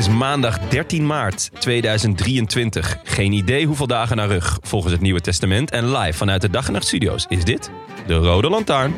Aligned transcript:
Is 0.00 0.08
maandag 0.08 0.58
13 0.58 1.06
maart 1.06 1.50
2023. 1.58 2.98
Geen 3.04 3.32
idee 3.32 3.66
hoeveel 3.66 3.86
dagen 3.86 4.16
naar 4.16 4.28
rug 4.28 4.58
volgens 4.62 4.92
het 4.92 5.00
Nieuwe 5.02 5.20
Testament. 5.20 5.70
En 5.70 5.96
live 5.96 6.18
vanuit 6.18 6.40
de 6.40 6.50
Dag 6.50 6.66
en 6.66 6.72
Nacht 6.72 6.86
Studio's 6.86 7.26
is 7.28 7.44
dit 7.44 7.70
de 8.06 8.14
Rode 8.14 8.48
Lantaarn. 8.48 8.94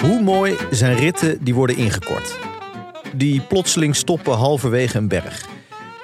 Hoe 0.00 0.20
mooi 0.22 0.56
zijn 0.70 0.96
ritten 0.96 1.44
die 1.44 1.54
worden 1.54 1.76
ingekort? 1.76 2.38
Die 3.14 3.40
plotseling 3.40 3.96
stoppen 3.96 4.36
halverwege 4.36 4.98
een 4.98 5.08
berg. 5.08 5.57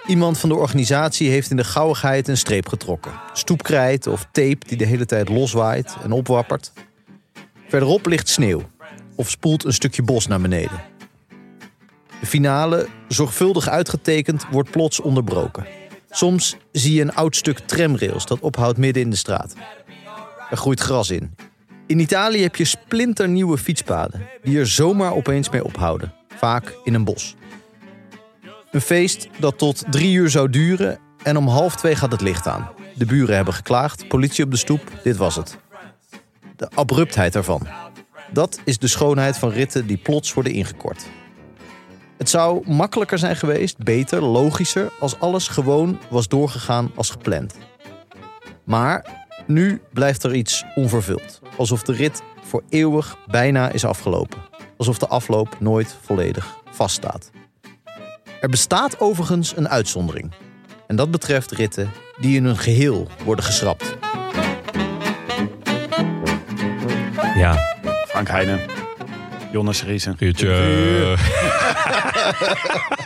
Iemand 0.06 0.38
van 0.38 0.48
de 0.48 0.54
organisatie 0.54 1.30
heeft 1.30 1.50
in 1.50 1.56
de 1.56 1.64
gauwigheid 1.64 2.28
een 2.28 2.36
streep 2.36 2.68
getrokken. 2.68 3.12
Stoepkrijt 3.32 4.06
of 4.06 4.26
tape 4.32 4.66
die 4.66 4.76
de 4.76 4.84
hele 4.84 5.06
tijd 5.06 5.28
loswaait 5.28 5.96
en 6.02 6.12
opwappert. 6.12 6.72
Verderop 7.68 8.06
ligt 8.06 8.28
sneeuw 8.28 8.62
of 9.16 9.30
spoelt 9.30 9.64
een 9.64 9.72
stukje 9.72 10.02
bos 10.02 10.26
naar 10.26 10.40
beneden. 10.40 10.82
De 12.20 12.26
finale, 12.26 12.86
zorgvuldig 13.08 13.68
uitgetekend, 13.68 14.44
wordt 14.50 14.70
plots 14.70 15.00
onderbroken. 15.00 15.66
Soms 16.10 16.56
zie 16.72 16.94
je 16.94 17.00
een 17.00 17.14
oud 17.14 17.36
stuk 17.36 17.58
tramrails 17.58 18.26
dat 18.26 18.40
ophoudt 18.40 18.78
midden 18.78 19.02
in 19.02 19.10
de 19.10 19.16
straat. 19.16 19.54
Er 20.50 20.56
groeit 20.56 20.80
gras 20.80 21.10
in. 21.10 21.34
In 21.86 21.98
Italië 21.98 22.42
heb 22.42 22.56
je 22.56 22.64
splinternieuwe 22.64 23.58
fietspaden 23.58 24.28
die 24.42 24.58
er 24.58 24.66
zomaar 24.66 25.12
opeens 25.12 25.50
mee 25.50 25.64
ophouden, 25.64 26.14
vaak 26.36 26.74
in 26.84 26.94
een 26.94 27.04
bos. 27.04 27.36
Een 28.74 28.80
feest 28.80 29.28
dat 29.38 29.58
tot 29.58 29.84
drie 29.90 30.14
uur 30.14 30.30
zou 30.30 30.50
duren 30.50 30.98
en 31.22 31.36
om 31.36 31.48
half 31.48 31.76
twee 31.76 31.96
gaat 31.96 32.12
het 32.12 32.20
licht 32.20 32.46
aan. 32.46 32.70
De 32.94 33.06
buren 33.06 33.36
hebben 33.36 33.54
geklaagd, 33.54 34.08
politie 34.08 34.44
op 34.44 34.50
de 34.50 34.56
stoep, 34.56 34.80
dit 35.02 35.16
was 35.16 35.36
het. 35.36 35.58
De 36.56 36.68
abruptheid 36.74 37.34
ervan. 37.34 37.66
Dat 38.32 38.60
is 38.64 38.78
de 38.78 38.86
schoonheid 38.86 39.38
van 39.38 39.50
ritten 39.50 39.86
die 39.86 39.96
plots 39.96 40.34
worden 40.34 40.52
ingekort. 40.52 41.06
Het 42.16 42.30
zou 42.30 42.70
makkelijker 42.70 43.18
zijn 43.18 43.36
geweest, 43.36 43.78
beter, 43.78 44.22
logischer, 44.22 44.92
als 45.00 45.20
alles 45.20 45.48
gewoon 45.48 45.98
was 46.10 46.28
doorgegaan 46.28 46.90
als 46.94 47.10
gepland. 47.10 47.54
Maar 48.64 49.26
nu 49.46 49.80
blijft 49.92 50.22
er 50.22 50.34
iets 50.34 50.64
onvervuld. 50.74 51.40
Alsof 51.56 51.82
de 51.82 51.92
rit 51.92 52.22
voor 52.42 52.62
eeuwig 52.68 53.16
bijna 53.26 53.70
is 53.70 53.84
afgelopen. 53.84 54.38
Alsof 54.76 54.98
de 54.98 55.08
afloop 55.08 55.60
nooit 55.60 55.96
volledig 56.02 56.56
vaststaat. 56.70 57.30
Er 58.44 58.50
bestaat 58.50 59.00
overigens 59.00 59.56
een 59.56 59.68
uitzondering. 59.68 60.32
En 60.86 60.96
dat 60.96 61.10
betreft 61.10 61.50
ritten 61.50 61.90
die 62.16 62.36
in 62.36 62.44
hun 62.44 62.58
geheel 62.58 63.08
worden 63.24 63.44
geschrapt. 63.44 63.96
Ja, 67.36 67.58
Frank 68.06 68.28
Heijnen. 68.28 68.60
Jonas 69.52 69.84
Riesen. 69.84 70.16
Guurtje. 70.16 71.16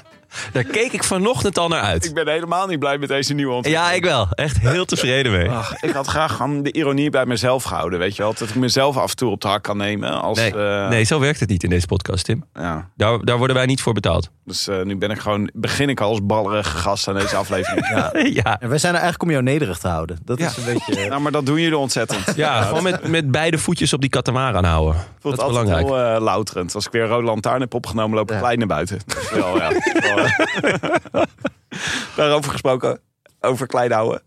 Daar 0.62 0.72
keek 0.72 0.92
ik 0.92 1.04
vanochtend 1.04 1.58
al 1.58 1.68
naar 1.68 1.80
uit. 1.82 2.04
Ik 2.04 2.14
ben 2.14 2.28
helemaal 2.28 2.66
niet 2.66 2.78
blij 2.78 2.98
met 2.98 3.08
deze 3.08 3.34
nieuwe 3.34 3.52
ontwikkeling. 3.54 3.90
Ja, 3.90 3.96
ik 3.96 4.04
wel. 4.04 4.26
Echt 4.30 4.58
heel 4.58 4.84
tevreden 4.84 5.32
mee. 5.32 5.50
Ach, 5.50 5.82
ik 5.82 5.90
had 5.90 6.06
graag 6.06 6.36
de 6.62 6.72
ironie 6.72 7.10
bij 7.10 7.26
mezelf 7.26 7.62
gehouden, 7.62 7.98
weet 7.98 8.16
je 8.16 8.22
wel. 8.22 8.34
Dat 8.38 8.48
ik 8.48 8.54
mezelf 8.54 8.96
af 8.96 9.10
en 9.10 9.16
toe 9.16 9.30
op 9.30 9.40
de 9.40 9.48
hak 9.48 9.62
kan 9.62 9.76
nemen. 9.76 10.20
Als, 10.22 10.38
Nee, 10.38 10.54
eh, 10.54 10.88
nee, 10.88 11.04
zo 11.04 11.20
werkt 11.20 11.40
het 11.40 11.48
niet 11.48 11.62
in 11.62 11.70
deze 11.70 11.86
podcast, 11.86 12.24
Tim. 12.24 12.44
Ja. 12.54 12.88
Daar, 12.96 13.24
daar 13.24 13.38
worden 13.38 13.56
wij 13.56 13.66
niet 13.66 13.82
voor 13.82 13.92
betaald. 13.92 14.30
Dus 14.44 14.68
eh, 14.68 14.82
nu 14.82 14.96
ben 14.96 15.10
ik 15.10 15.18
gewoon, 15.18 15.50
begin 15.54 15.88
ik 15.88 16.00
al 16.00 16.08
als 16.10 16.20
ballerige 16.22 16.76
gast 16.76 17.08
aan 17.08 17.14
deze 17.14 17.36
aflevering. 17.36 17.86
Ja. 17.94 18.10
Ja, 18.14 18.60
En 18.60 18.68
wij 18.68 18.78
zijn 18.78 18.94
er 18.94 19.00
eigenlijk 19.00 19.22
om 19.22 19.30
jou 19.30 19.42
nederig 19.42 19.78
te 19.78 19.88
houden. 19.88 20.18
Dat 20.24 20.38
Ja. 20.38 20.46
is 20.46 20.56
een 20.56 20.64
beetje... 20.64 21.06
Nou, 21.08 21.20
maar 21.20 21.32
dat 21.32 21.46
doen 21.46 21.60
jullie 21.60 21.78
ontzettend. 21.78 22.36
ja 22.36 22.62
gewoon 22.62 22.82
met, 22.82 23.08
met 23.08 23.30
beide 23.30 23.58
voetjes 23.58 23.92
op 23.92 24.00
die 24.00 24.10
katamaran 24.10 24.64
houden. 24.64 24.94
Ik 25.00 25.06
voel 25.20 25.30
Dat 25.34 25.40
het 25.40 25.50
is 25.50 25.56
altijd 25.56 25.76
belangrijk. 25.76 26.04
heel 26.06 26.16
eh, 26.16 26.22
louterend. 26.22 26.74
Als 26.74 26.86
ik 26.86 26.92
weer 26.92 27.02
een 27.02 27.08
rode 27.08 27.26
lantaarn 27.26 27.60
heb 27.60 27.74
opgenomen, 27.74 28.16
loop 28.16 28.28
ik 28.28 28.34
Ja. 28.34 28.40
klein 28.40 28.58
naar 28.58 28.66
buiten. 28.66 28.98
Dat 29.06 29.22
is 29.22 29.30
wel, 29.30 29.56
ja, 29.56 29.68
dat. 30.60 31.28
Daarover 32.16 32.50
gesproken, 32.50 33.00
over 33.40 33.66
klein 33.66 33.92
houden. 33.92 34.22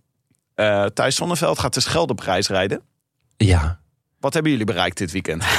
Eh 0.56 0.86
Thijs 0.86 1.16
Zonneveld 1.16 1.60
gaat 1.60 1.74
de 1.74 1.80
Scheldeprijs 1.80 2.48
rijden. 2.48 2.82
Ja. 3.38 3.80
Wat 4.20 4.34
hebben 4.34 4.52
jullie 4.52 4.66
bereikt 4.66 4.98
dit 4.98 5.12
weekend? 5.12 5.44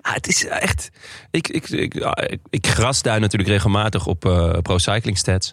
Ah, 0.00 0.14
het 0.14 0.28
is 0.28 0.46
echt. 0.46 0.90
Ik, 1.30 1.48
ik, 1.48 1.68
ik, 1.68 1.94
ik, 1.94 2.40
ik 2.50 2.66
grasduin 2.66 3.20
natuurlijk 3.20 3.50
regelmatig 3.50 4.06
op 4.06 4.24
eh 4.24 4.58
Pro 4.62 4.78
Cycling 4.78 5.18
Stats. 5.18 5.52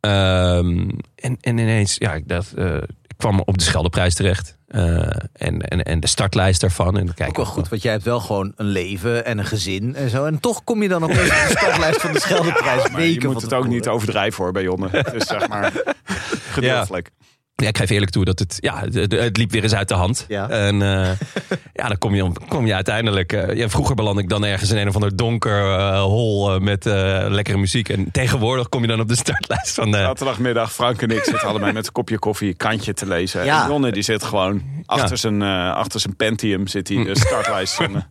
Ehm, 0.00 0.88
en, 1.14 1.36
en 1.40 1.58
ineens, 1.58 1.96
ja, 1.98 2.14
ik, 2.14 2.28
dacht, 2.28 2.54
eh, 2.54 2.76
ik 3.06 3.14
kwam 3.16 3.40
op 3.40 3.58
de 3.58 3.64
Scheldeprijs 3.64 4.14
terecht. 4.14 4.58
Eh, 4.72 5.06
en, 5.32 5.60
en, 5.60 5.82
en 5.82 6.00
de 6.00 6.06
startlijst 6.06 6.60
daarvan. 6.60 6.98
En 6.98 7.06
dan 7.06 7.14
kijk 7.14 7.28
Ook 7.28 7.36
wel 7.36 7.44
goed, 7.44 7.68
want 7.68 7.82
jij 7.82 7.92
hebt 7.92 8.04
wel 8.04 8.20
gewoon 8.20 8.52
een 8.56 8.66
leven 8.66 9.24
en 9.24 9.38
een 9.38 9.44
gezin 9.44 9.94
en 9.94 10.10
zo. 10.10 10.24
En 10.24 10.40
toch 10.40 10.64
kom 10.64 10.82
je 10.82 10.88
dan 10.88 11.02
op 11.04 11.10
de 11.14 11.46
startlijst 11.48 12.00
van 12.00 12.12
de 12.12 12.20
Scheldeprijs. 12.20 12.82
Maar 12.90 13.00
je 13.00 13.06
weken 13.06 13.32
moet 13.32 13.42
het 13.42 13.52
ook 13.52 13.66
niet 13.66 13.88
overdrijven 13.88 14.44
hoor 14.44 14.52
bij 14.52 14.62
Jonne. 14.62 14.88
Dus 15.12 15.26
zeg 15.26 15.48
maar 15.48 15.72
gedeeltelijk. 16.56 17.10
Ja, 17.18 17.21
ik 17.56 17.76
geef 17.78 17.90
eerlijk 17.90 18.10
toe 18.10 18.24
dat 18.24 18.38
het, 18.38 18.56
ja, 18.60 18.82
het, 18.92 19.36
liep 19.36 19.50
weer 19.50 19.62
eens 19.62 19.74
uit 19.74 19.88
de 19.88 19.94
hand. 19.94 20.24
Ja. 20.28 20.48
En 20.48 20.82
eh, 20.82 21.10
ja, 21.82 21.88
dan 21.88 21.98
kom 21.98 22.14
je, 22.14 22.32
kom 22.48 22.66
je 22.66 22.74
uiteindelijk... 22.74 23.32
eh, 23.32 23.56
ja, 23.56 23.68
vroeger 23.68 23.94
beland 23.94 24.18
ik 24.18 24.28
dan 24.28 24.44
ergens 24.44 24.70
in 24.70 24.76
een 24.76 24.88
of 24.88 24.94
ander 24.94 25.16
donker 25.16 25.78
eh, 25.78 26.00
hol 26.02 26.58
met 26.60 26.86
eh, 26.86 27.24
lekkere 27.28 27.58
muziek. 27.58 27.88
En 27.88 28.10
tegenwoordig 28.10 28.68
kom 28.68 28.80
je 28.80 28.86
dan 28.88 29.00
op 29.00 29.08
de 29.08 29.16
startlijst 29.16 29.74
van... 29.74 29.94
eh, 29.94 30.00
Zaterdagmiddag, 30.02 30.72
Frank 30.72 31.02
en 31.02 31.10
ik 31.10 31.24
zitten 31.24 31.48
allebei 31.48 31.72
met 31.72 31.86
een 31.86 31.92
kopje 31.92 32.18
koffie, 32.18 32.54
kantje 32.54 32.94
te 32.94 33.06
lezen. 33.06 33.44
Ja. 33.44 33.62
En 33.62 33.68
Jonne 33.70 33.92
die 33.92 34.02
zit 34.02 34.22
gewoon 34.24 34.62
achter, 34.86 35.08
Ja. 35.10 35.16
zijn, 35.16 35.42
eh, 35.42 35.74
achter 35.74 36.00
zijn 36.00 36.16
Pentium, 36.16 36.66
zit 36.66 36.88
hij 36.88 37.04
de 37.04 37.18
startlijst 37.26 37.74
van, 37.74 37.96
eh, 37.96 38.02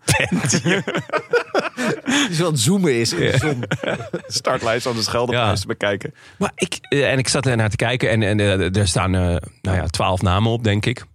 Die 2.28 2.36
zo 2.36 2.46
aan 2.46 2.52
het 2.52 2.60
zoomen 2.60 3.00
is 3.00 3.14
in 3.14 3.20
de 3.20 3.38
zon. 3.38 3.64
startlijst 4.28 4.84
van 4.84 4.96
de 4.96 5.02
Scheldeprijs 5.02 5.62
te 5.62 5.68
bekijken. 5.68 6.14
Maar 6.38 6.52
ik, 6.56 6.78
eh, 6.82 7.12
en 7.12 7.18
ik 7.18 7.28
zat 7.28 7.46
er 7.46 7.56
naar 7.56 7.70
te 7.70 7.76
kijken 7.76 8.10
en, 8.10 8.24
en 8.24 8.40
eh, 8.40 8.76
er 8.76 8.88
staan 8.88 9.16
eh, 9.16 9.22
nou 9.62 9.78
ja, 9.78 9.86
twaalf 9.86 10.22
namen 10.22 10.52
op, 10.52 10.64
denk 10.64 10.86
ik. 10.86 11.06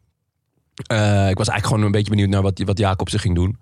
Eh, 0.87 1.29
ik 1.29 1.39
was 1.39 1.49
eigenlijk 1.49 1.67
gewoon 1.67 1.83
een 1.83 1.91
beetje 1.91 2.11
benieuwd 2.11 2.29
naar 2.29 2.43
wat, 2.43 2.63
wat 2.65 2.79
Jacob 2.79 3.09
ze 3.09 3.19
ging 3.19 3.35
doen. 3.35 3.59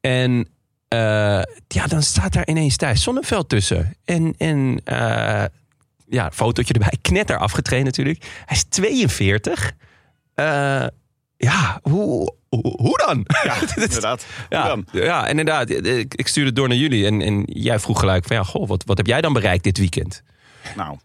En 0.00 0.48
eh, 0.88 1.42
ja, 1.68 1.86
dan 1.86 2.02
staat 2.02 2.32
daar 2.32 2.48
ineens 2.48 2.76
Thijs 2.76 3.02
Zonneveld 3.02 3.48
tussen. 3.48 3.96
En, 4.04 4.34
en 4.38 4.80
eh, 4.84 5.44
ja, 6.08 6.30
fotootje 6.32 6.74
erbij. 6.74 6.98
Knetter 7.02 7.38
afgetraind 7.38 7.84
natuurlijk. 7.84 8.42
Hij 8.44 8.56
is 8.56 8.64
42. 8.64 9.72
Eh, 10.34 10.86
ja, 11.36 11.80
hoe, 11.82 12.34
hoe, 12.56 12.98
dan? 13.06 13.26
Ja, 13.44 13.54
inderdaad. 13.84 14.26
Ja, 14.48 14.66
dan? 14.66 14.86
ja, 14.92 15.26
inderdaad. 15.28 15.70
Ik, 15.70 16.14
ik 16.14 16.28
stuurde 16.28 16.48
het 16.48 16.58
door 16.58 16.68
naar 16.68 16.76
jullie. 16.76 17.06
En, 17.06 17.20
en 17.22 17.42
jij 17.46 17.78
vroeg 17.78 17.98
gelijk 18.00 18.24
van 18.24 18.36
ja, 18.36 18.42
goh, 18.42 18.68
wat, 18.68 18.84
wat 18.86 18.96
heb 18.96 19.06
jij 19.06 19.20
dan 19.20 19.32
bereikt 19.32 19.64
dit 19.64 19.78
weekend? 19.78 20.22
Nou, 20.76 20.98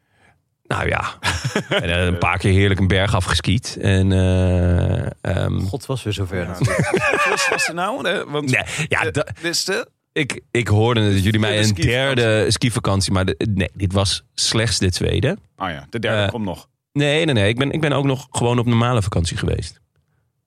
Nou 0.68 0.88
ja, 0.88 1.18
en, 1.70 1.84
eh, 1.90 2.06
een 2.06 2.18
paar 2.18 2.38
keer 2.38 2.52
heerlijk 2.52 2.80
een 2.80 2.88
berg 2.88 3.16
afgeskiet. 3.16 3.78
En 3.82 4.12
eh, 4.12 5.06
ehm, 5.22 5.60
God 5.60 5.86
was 5.86 6.04
weer 6.04 6.14
zover. 6.14 6.46
Nou. 6.46 6.58
Hoeveel 6.66 7.50
was 7.50 7.68
er 7.68 7.74
nou? 7.74 8.24
Want 8.28 8.52
nee, 8.52 8.64
ja, 8.88 9.02
de- 9.12 9.28
de 9.42 9.88
ik, 10.14 10.42
ik 10.52 10.68
hoorde 10.68 11.14
dat 11.14 11.24
jullie 11.24 11.40
mij 11.40 11.58
een 11.58 11.64
skivakantie. 11.66 12.16
derde 12.16 12.52
skivakantie, 12.52 13.12
maar 13.12 13.26
de- 13.26 13.48
nee, 13.54 13.70
dit 13.74 13.94
was 13.94 14.24
slechts 14.34 14.80
de 14.80 14.92
tweede. 14.92 15.38
Oh 15.58 15.70
ja, 15.70 15.88
de 15.90 16.00
derde 16.00 16.22
Eh, 16.24 16.30
komt 16.30 16.46
nog. 16.46 16.68
Nee, 16.92 17.26
nee, 17.26 17.34
nee. 17.34 17.48
Ik 17.50 17.58
ben, 17.58 17.72
ik 17.72 17.82
ben 17.82 17.92
ook 17.92 18.06
nog 18.06 18.28
gewoon 18.32 18.60
op 18.60 18.66
normale 18.66 19.02
vakantie 19.02 19.38
geweest. 19.38 19.80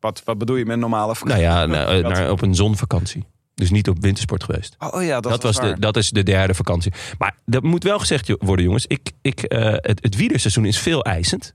Wat, 0.00 0.22
wat 0.24 0.38
bedoel 0.38 0.56
je 0.56 0.66
met 0.66 0.78
normale 0.78 1.14
Nou 1.24 1.40
ja, 1.40 1.66
naar, 1.66 1.88
eh, 1.88 2.02
naar, 2.02 2.30
op 2.30 2.42
een 2.42 2.54
zonvakantie. 2.54 3.26
Dus 3.54 3.70
niet 3.70 3.88
op 3.88 3.96
wintersport 4.00 4.44
geweest. 4.44 4.76
Oh, 4.78 4.94
oh 4.94 5.02
ja, 5.02 5.20
dat, 5.20 5.32
Dat, 5.32 5.42
was 5.42 5.60
de, 5.60 5.76
dat 5.78 5.96
is 5.96 6.10
de 6.10 6.22
derde 6.22 6.54
vakantie. 6.54 6.92
Maar 7.18 7.36
dat 7.44 7.62
moet 7.62 7.82
wel 7.82 7.98
gezegd 7.98 8.34
worden, 8.38 8.64
jongens. 8.64 8.86
Ik, 8.86 9.12
ik, 9.22 9.42
eh, 9.42 9.72
het, 9.72 10.02
het 10.02 10.16
wielerseizoen 10.16 10.64
is 10.64 10.78
veel 10.78 11.04
eisend. 11.04 11.54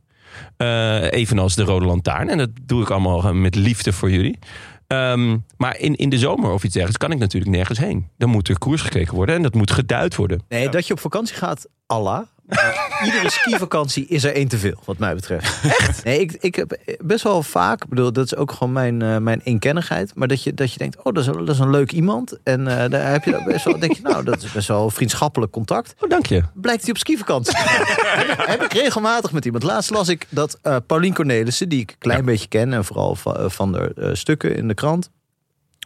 Eh, 0.57 1.11
evenals 1.11 1.55
de 1.55 1.63
Rode 1.63 1.85
Lantaarn. 1.85 2.29
En 2.29 2.37
dat 2.37 2.49
doe 2.61 2.81
ik 2.81 2.89
allemaal 2.89 3.33
met 3.33 3.55
liefde 3.55 3.93
voor 3.93 4.11
jullie. 4.11 4.39
Ehm, 4.87 5.37
maar 5.57 5.79
in, 5.79 5.95
in 5.95 6.09
de 6.09 6.17
zomer 6.17 6.51
of 6.51 6.63
iets 6.63 6.73
dergelijks 6.73 7.05
kan 7.05 7.11
ik 7.11 7.19
natuurlijk 7.19 7.55
nergens 7.55 7.79
heen. 7.79 8.07
Dan 8.17 8.29
moet 8.29 8.47
er 8.49 8.57
koers 8.57 8.81
gekeken 8.81 9.15
worden 9.15 9.35
en 9.35 9.41
dat 9.41 9.53
moet 9.53 9.71
geduid 9.71 10.15
worden. 10.15 10.43
Nee, 10.49 10.69
dat 10.69 10.87
je 10.87 10.93
op 10.93 10.99
vakantie 10.99 11.35
gaat, 11.35 11.67
Allah. 11.85 12.25
Maar 12.45 13.01
iedere 13.03 13.29
skivakantie 13.29 14.07
is 14.07 14.23
er 14.23 14.33
één 14.33 14.47
te 14.47 14.57
veel, 14.57 14.81
wat 14.85 14.97
mij 14.97 15.15
betreft. 15.15 15.63
Echt? 15.63 16.03
Nee, 16.03 16.19
ik, 16.19 16.31
ik 16.39 16.55
heb 16.55 16.77
best 17.01 17.23
wel 17.23 17.43
vaak, 17.43 17.87
bedoel, 17.87 18.13
dat 18.13 18.25
is 18.25 18.35
ook 18.35 18.51
gewoon 18.51 18.73
mijn, 18.73 19.01
eh, 19.01 19.17
mijn 19.17 19.41
eenkennigheid. 19.43 20.11
Maar 20.15 20.27
dat 20.27 20.43
je, 20.43 20.53
dat 20.53 20.71
je 20.71 20.77
denkt, 20.77 20.97
oh, 20.97 21.03
dat 21.03 21.17
is, 21.17 21.27
een, 21.27 21.45
dat 21.45 21.55
is 21.55 21.59
een 21.59 21.69
leuk 21.69 21.91
iemand. 21.91 22.37
En 22.43 22.67
eh, 22.67 22.89
daar 22.89 23.11
heb 23.11 23.23
je 23.23 23.43
best 23.45 23.65
wel, 23.65 23.79
denk 23.79 23.93
je, 23.93 24.01
nou, 24.01 24.23
dat 24.23 24.43
is 24.43 24.51
best 24.51 24.67
wel 24.67 24.89
vriendschappelijk 24.89 25.51
contact. 25.51 25.95
Oh, 25.99 26.09
dank 26.09 26.25
je. 26.25 26.43
Blijkt 26.53 26.81
hij 26.81 26.91
op 26.91 26.97
skivakantie. 26.97 27.57
heb, 27.57 28.47
heb 28.47 28.61
ik 28.61 28.73
regelmatig 28.73 29.31
met 29.31 29.45
iemand. 29.45 29.63
Laatst 29.63 29.89
las 29.89 30.07
ik 30.07 30.27
dat 30.29 30.59
eh 30.61 30.75
Paulien 30.87 31.13
Cornelissen, 31.13 31.69
die 31.69 31.79
ik 31.79 31.91
een 31.91 31.97
klein 31.97 32.25
beetje 32.25 32.47
ken... 32.47 32.73
en 32.73 32.85
vooral 32.85 33.15
van, 33.15 33.51
van 33.51 33.71
de 33.71 34.09
stukken 34.13 34.55
in 34.55 34.67
de 34.67 34.73
krant... 34.73 35.09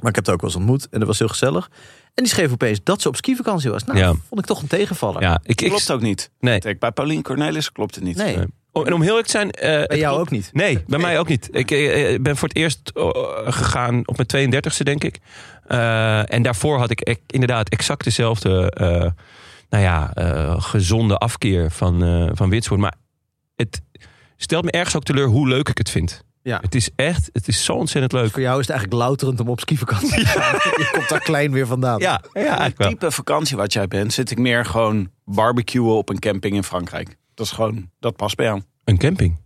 maar 0.02 0.10
ik 0.10 0.16
heb 0.16 0.26
haar 0.26 0.36
ook 0.36 0.42
wel 0.42 0.50
eens 0.50 0.60
ontmoet 0.60 0.88
en 0.90 1.00
dat 1.00 1.08
was 1.08 1.20
heel 1.20 1.28
gezellig... 1.28 1.70
en 2.14 2.24
die 2.24 2.28
schreef 2.28 2.52
opeens 2.52 2.80
dat 2.84 3.02
ze 3.02 3.08
op 3.08 3.16
skivakantie 3.16 3.70
was. 3.72 3.84
Nou, 3.84 3.98
Ja. 4.00 4.08
vond 4.28 4.40
ik 4.42 4.46
toch 4.46 4.62
een 4.62 4.68
tegenvaller. 4.68 5.22
Ja, 5.22 5.40
ik, 5.44 5.62
ik, 5.62 5.70
klopt 5.70 5.92
ook 5.92 6.02
niet. 6.02 6.30
nee. 6.40 6.60
Kijk, 6.60 6.80
bij 6.80 6.92
Paulien 6.92 7.22
Cornelis 7.22 7.72
klopt 7.72 7.96
het 7.96 8.04
niet. 8.04 8.18
Nee, 8.18 8.36
Nee. 8.38 8.46
Oh, 8.72 8.88
en 8.88 8.94
om 8.94 9.00
heel 9.02 9.10
eerlijk 9.10 9.28
te 9.28 9.32
zijn... 9.38 9.52
eh, 9.52 9.70
bij 9.70 9.80
het 9.80 9.92
jou 9.98 10.14
klopt- 10.16 10.20
ook 10.20 10.30
niet. 10.30 10.50
Nee, 10.54 10.84
bij 10.88 11.00
mij 11.00 11.20
ook 11.20 11.28
niet. 11.28 11.48
Ik 11.52 11.72
eh, 11.72 12.14
eh, 12.14 12.22
ben 12.22 12.38
voor 12.38 12.48
het 12.48 12.58
eerst 12.58 12.92
eh, 12.94 13.10
gegaan 13.46 14.08
op 14.08 14.18
mijn 14.18 14.52
32e, 14.54 14.84
denk 14.84 15.04
ik. 15.04 15.20
Eh, 15.68 16.34
en 16.34 16.42
daarvoor 16.42 16.78
had 16.78 16.92
ik 16.92 17.20
inderdaad 17.28 17.70
exact 17.70 18.04
dezelfde... 18.04 18.72
eh, 18.72 19.12
nou 19.70 19.84
ja, 19.84 20.14
eh, 20.14 20.62
gezonde 20.62 21.18
afkeer 21.18 21.72
van, 21.72 22.04
eh 22.04 22.30
van. 22.34 22.80
Maar 22.80 22.94
het 23.56 23.82
stelt 24.38 24.64
me 24.64 24.72
ergens 24.72 24.96
ook 24.96 25.04
teleur 25.04 25.28
hoe 25.28 25.48
leuk 25.48 25.70
ik 25.70 25.78
het 25.78 25.90
vind. 25.90 26.24
Ja. 26.48 26.60
Het 26.62 26.76
is 26.76 26.90
echt, 26.96 27.30
het 27.34 27.48
is 27.48 27.66
zo 27.66 27.74
ontzettend 27.74 28.14
leuk. 28.22 28.32
Voor 28.32 28.42
jou 28.42 28.60
is 28.60 28.68
het 28.68 28.76
eigenlijk 28.76 29.04
louterend 29.04 29.40
om 29.40 29.50
op 29.50 29.60
skivakantie 29.60 30.20
te 30.20 30.26
gaan. 30.40 30.54
Je 30.54 30.90
komt 30.92 31.10
daar 31.10 31.20
klein 31.20 31.52
weer 31.52 31.68
vandaan. 31.68 32.00
Ja, 32.00 32.10
ja 32.12 32.20
Het 32.34 32.46
eigenlijk 32.46 32.78
wel. 32.78 32.90
type 32.90 33.12
vakantie 33.12 33.58
wat 33.58 33.74
jij 33.74 33.88
bent, 33.88 34.14
zit 34.14 34.32
ik 34.32 34.38
meer 34.38 34.66
gewoon 34.66 35.10
barbecuen 35.26 35.96
op 35.98 36.10
een 36.10 36.20
camping 36.20 36.56
in 36.56 36.64
Frankrijk. 36.64 37.18
Dat 37.34 37.46
is 37.46 37.52
gewoon, 37.52 37.90
dat 38.00 38.16
past 38.16 38.36
bij 38.36 38.46
jou. 38.46 38.62
Een 38.84 38.98
camping. 38.98 39.38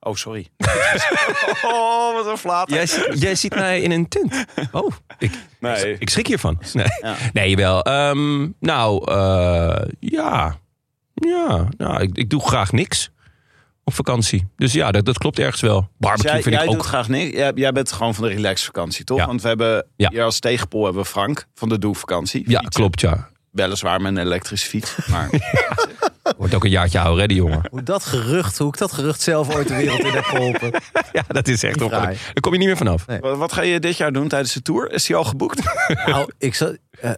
Oh, 0.00 0.14
sorry. 0.14 0.48
oh, 1.62 2.14
wat 2.14 2.26
een 2.26 2.36
flater. 2.36 2.74
Jij, 2.74 2.86
ziet- 2.86 3.20
jij 3.20 3.34
ziet 3.34 3.54
mij 3.54 3.80
in 3.80 3.90
een 3.90 4.08
tent. 4.08 4.44
Oh, 4.72 4.90
ik, 5.18 5.32
Nee. 5.60 5.96
ik 5.98 6.10
schrik 6.10 6.26
hiervan. 6.26 6.58
Nee, 6.72 6.86
Ja. 7.00 7.14
nee 7.32 7.50
jawel. 7.50 7.82
Ehm, 7.82 8.48
nou, 8.60 9.12
eh, 9.12 9.88
ja. 10.00 10.56
Ja, 11.14 11.68
nou, 11.76 12.00
ik, 12.02 12.16
ik 12.16 12.30
doe 12.30 12.40
graag 12.48 12.72
niks 12.72 13.10
op 13.84 13.94
vakantie. 13.94 14.46
Dus 14.56 14.72
ja, 14.72 14.90
dat, 14.90 15.04
dat 15.04 15.18
klopt 15.18 15.38
ergens 15.38 15.60
wel. 15.60 15.80
Dus 15.80 15.88
Barbecue 15.98 16.32
jij, 16.32 16.42
vind 16.42 16.54
jij 16.54 16.64
ik 16.64 16.70
ook. 16.70 16.76
doet 16.76 16.86
graag 16.86 17.08
niks. 17.08 17.36
Jij, 17.36 17.52
jij 17.54 17.72
bent 17.72 17.92
gewoon 17.92 18.14
van 18.14 18.24
de 18.28 18.34
relaxvakantie, 18.34 19.04
toch? 19.04 19.18
Ja. 19.18 19.26
Want 19.26 19.42
we 19.42 19.48
hebben 19.48 19.86
Ja. 19.96 20.08
hier 20.12 20.22
als 20.24 20.38
tegenpol 20.38 20.84
hebben 20.84 21.02
we 21.02 21.08
Frank 21.08 21.46
van 21.54 21.68
de 21.68 21.78
Doe-vakantie. 21.78 22.40
Ja, 22.40 22.58
Fietsen. 22.60 22.70
klopt, 22.80 23.00
ja. 23.00 23.28
Weliswaar 23.50 24.00
met 24.00 24.12
een 24.16 24.22
elektrische 24.22 24.68
fiets. 24.68 24.96
Maar 25.06 25.28
Wordt 26.36 26.54
ook 26.54 26.64
een 26.64 26.70
jaartje 26.70 27.00
ouder, 27.00 27.20
hè, 27.20 27.26
die 27.26 27.36
jongen. 27.36 27.60
Hoe 27.70 27.82
dat 27.82 28.04
gerucht, 28.04 28.58
hoe 28.58 28.68
ik 28.68 28.78
dat 28.78 28.92
gerucht 28.92 29.20
zelf 29.20 29.54
ooit 29.54 29.68
de 29.68 29.74
wereld 29.76 29.98
in 30.00 30.12
heb 30.12 30.24
geholpen. 30.24 30.70
Ja, 31.12 31.24
dat 31.28 31.48
is 31.48 31.62
echt 31.62 31.74
Niet 31.74 31.84
opgelukt. 31.84 32.24
Daar 32.24 32.40
kom 32.40 32.52
je 32.52 32.58
niet 32.58 32.66
meer 32.66 32.76
vanaf. 32.76 33.06
Nee. 33.06 33.18
wat, 33.20 33.36
wat 33.38 33.52
ga 33.52 33.62
je 33.62 33.80
dit 33.80 33.96
jaar 33.96 34.12
doen 34.12 34.28
tijdens 34.28 34.52
de 34.52 34.62
tour? 34.62 34.92
Is 34.92 35.04
die 35.06 35.16
al 35.16 35.24
geboekt? 35.24 35.60
Nou, 36.06 36.30
ik 36.38 36.54
zat. 36.54 36.76
eh 37.00 37.10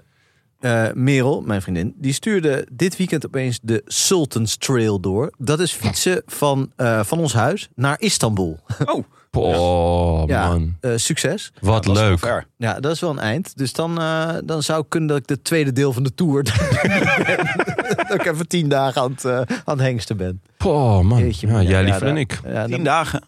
eh, 0.67 0.93
Merel, 0.95 1.41
mijn 1.41 1.63
vriendin, 1.63 1.95
die 1.97 2.13
stuurde 2.13 2.67
dit 2.73 2.97
weekend 2.97 3.27
opeens 3.27 3.59
de 3.63 3.83
Sultans 3.87 4.57
Trail 4.57 5.01
door. 5.01 5.33
Dat 5.39 5.61
is 5.61 5.73
fietsen 5.73 6.23
van, 6.27 6.73
eh, 6.77 7.05
van 7.05 7.19
ons 7.19 7.33
huis 7.33 7.69
naar 7.75 8.01
Istanbul. 8.01 8.59
Oh, 8.85 9.05
Oh, 9.39 10.23
Ja. 10.29 10.49
man. 10.49 10.77
Eh, 10.81 10.93
succes. 10.97 11.53
Wat 11.61 11.87
leuk. 11.87 12.47
Ja, 12.57 12.81
dat 12.81 12.93
is 12.93 13.01
wel 13.01 13.11
een 13.11 13.19
eind. 13.19 13.57
Dus 13.57 13.73
dan, 13.73 14.01
eh, 14.01 14.35
dan 14.45 14.63
zou 14.63 14.81
ik 14.83 14.89
kunnen 14.89 15.09
dat 15.09 15.19
ik 15.19 15.27
de 15.27 15.43
tweede 15.43 15.73
deel 15.73 15.93
van 15.93 16.03
de 16.03 16.15
tour. 16.15 16.43
dat 18.09 18.15
ik 18.15 18.25
even 18.27 18.49
tien 18.49 18.69
dagen 18.69 19.03
aan 19.03 19.11
het, 19.11 19.25
eh, 19.25 19.37
aan 19.37 19.77
het 19.77 19.81
hengsten 19.81 20.17
ben. 20.17 20.43
Oh, 20.65 21.01
man. 21.01 21.19
Jeetje, 21.19 21.47
ja, 21.47 21.63
jij 21.63 21.71
Ja, 21.71 21.81
liever 21.81 22.07
dan 22.07 22.17
ik. 22.17 22.41
Ja, 22.45 22.63
Tien 22.65 22.71
dan- 22.71 22.85
dagen. 22.85 23.23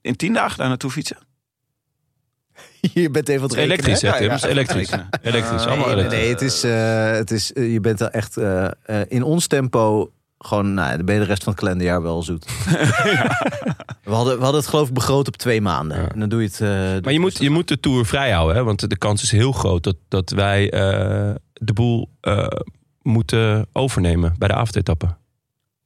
In 0.00 0.16
tien 0.16 0.32
dagen 0.32 0.58
daar 0.58 0.68
naartoe 0.68 0.90
fietsen? 0.90 1.16
je 2.94 3.10
bent 3.10 3.28
even 3.28 3.40
wat 3.42 3.54
Elektrisch, 3.54 4.00
hè, 4.02 4.08
Ja, 4.08 4.16
Tim? 4.16 4.26
ja, 4.26 4.34
is 4.34 4.42
elektrisch. 4.42 4.90
Elektrisch, 5.22 5.66
allemaal 5.66 5.86
Nee, 5.86 5.94
nee, 5.94 6.04
elektrisch. 6.04 6.20
nee, 6.20 6.28
het 6.28 6.40
is, 6.42 6.64
eh, 6.64 7.10
het 7.12 7.30
is, 7.30 7.52
eh, 7.52 7.72
je 7.72 7.80
bent 7.80 8.00
er 8.00 8.08
echt 8.10 8.36
eh, 8.36 8.68
in 9.08 9.22
ons 9.22 9.46
tempo 9.46 10.10
gewoon, 10.38 10.74
nou, 10.74 10.96
dan 10.96 11.04
ben 11.06 11.14
je 11.14 11.20
de 11.20 11.26
rest 11.26 11.42
van 11.42 11.52
het 11.52 11.62
kalenderjaar 11.62 12.02
wel 12.02 12.22
zoet. 12.22 12.44
we, 14.04 14.10
hadden, 14.14 14.36
we 14.36 14.42
hadden 14.42 14.60
het 14.60 14.66
geloof 14.66 14.88
ik 14.88 14.94
begroot 14.94 15.26
op 15.28 15.36
twee 15.36 15.60
maanden. 15.60 15.96
Ja. 16.02 16.08
En 16.08 16.20
dan 16.20 16.28
doe 16.28 16.40
je 16.42 16.46
het. 16.48 16.58
doe 16.58 17.00
Maar 17.02 17.12
je 17.12 17.20
moet, 17.20 17.38
je 17.38 17.50
moet 17.50 17.68
de 17.68 17.80
Tour 17.80 18.06
vrijhouden, 18.06 18.56
hè? 18.56 18.64
want 18.64 18.90
de 18.90 18.98
kans 18.98 19.22
is 19.22 19.30
heel 19.30 19.52
groot 19.52 19.82
dat, 19.82 19.96
dat 20.08 20.30
wij 20.30 20.68
de 21.52 21.72
boel 21.74 22.10
moeten 23.02 23.66
overnemen 23.72 24.34
bij 24.38 24.48
de 24.48 24.54
avondetappe. 24.54 25.16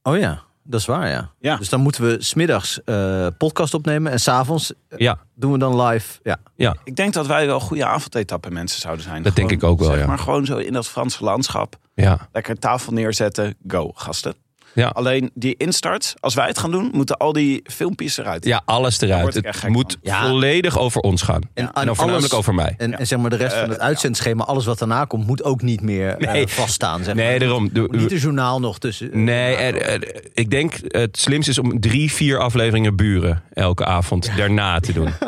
Oh 0.03 0.17
ja, 0.17 0.43
dat 0.63 0.79
is 0.79 0.85
waar, 0.85 1.09
ja. 1.09 1.31
Ja. 1.39 1.55
Dus 1.57 1.69
dan 1.69 1.81
moeten 1.81 2.03
we 2.03 2.15
smiddags 2.19 2.83
eh 2.83 3.27
podcast 3.37 3.73
opnemen 3.73 4.11
en 4.11 4.19
s'avonds 4.19 4.73
Ja, 4.97 5.19
doen 5.35 5.51
we 5.51 5.57
dan 5.57 5.81
live. 5.81 6.19
Ja. 6.55 6.75
Ik 6.83 6.95
denk 6.95 7.13
dat 7.13 7.27
wij 7.27 7.45
wel 7.45 7.59
goede 7.59 7.85
avondetappen 7.85 8.53
mensen 8.53 8.81
zouden 8.81 9.03
zijn. 9.03 9.23
Dat 9.23 9.35
denk 9.35 9.51
ik 9.51 9.63
ook 9.63 9.79
wel, 9.79 9.89
zeg 9.89 9.99
ja. 9.99 10.05
Maar 10.07 10.19
gewoon 10.19 10.45
zo 10.45 10.57
in 10.57 10.73
dat 10.73 10.87
Franse 10.87 11.23
landschap. 11.23 11.75
ja, 11.93 12.27
Lekker 12.31 12.59
tafel 12.59 12.93
neerzetten. 12.93 13.55
Go, 13.67 13.91
gasten. 13.95 14.33
Ja. 14.73 14.87
Alleen 14.87 15.31
die 15.33 15.55
instarts, 15.57 16.13
als 16.19 16.33
wij 16.33 16.47
het 16.47 16.57
gaan 16.57 16.71
doen, 16.71 16.89
moeten 16.93 17.17
al 17.17 17.33
die 17.33 17.61
filmpjes 17.63 18.17
eruit. 18.17 18.45
ja, 18.45 18.61
alles 18.65 19.01
eruit. 19.01 19.33
Het 19.33 19.67
moet 19.67 19.97
van. 20.03 20.27
Volledig 20.27 20.77
over 20.79 21.01
ons 21.01 21.21
gaan. 21.21 21.41
En, 21.53 21.71
voornamelijk 21.95 22.33
over 22.33 22.53
mij. 22.53 22.73
En, 22.77 22.89
Ja. 22.89 22.97
en 22.97 23.07
zeg 23.07 23.19
maar 23.19 23.29
de 23.29 23.35
rest 23.35 23.55
van 23.55 23.69
het 23.69 23.77
Eh, 23.77 23.85
uitzendschema, 23.85 24.43
alles 24.43 24.65
wat 24.65 24.79
daarna 24.79 25.05
komt, 25.05 25.27
moet 25.27 25.43
ook 25.43 25.61
niet 25.61 25.81
meer 25.81 26.15
eh, 26.17 26.31
Nee. 26.31 26.47
vaststaan. 26.47 27.03
Zeg 27.03 27.15
Nee, 27.15 27.29
maar. 27.29 27.39
daarom. 27.39 27.69
De- 27.73 27.87
Niet 27.91 28.11
een 28.11 28.17
journaal 28.17 28.59
nog 28.59 28.79
tussen. 28.79 29.23
Nee, 29.23 29.55
er- 29.55 29.81
er- 29.81 30.21
ik 30.33 30.49
denk 30.49 30.73
het 30.87 31.17
slimste 31.17 31.51
is 31.51 31.57
om 31.57 31.79
drie, 31.79 32.11
vier 32.11 32.39
afleveringen 32.39 32.95
buren 32.95 33.43
elke 33.53 33.85
avond 33.85 34.31
daarna 34.37 34.79
te 34.79 34.93
doen. 34.93 35.09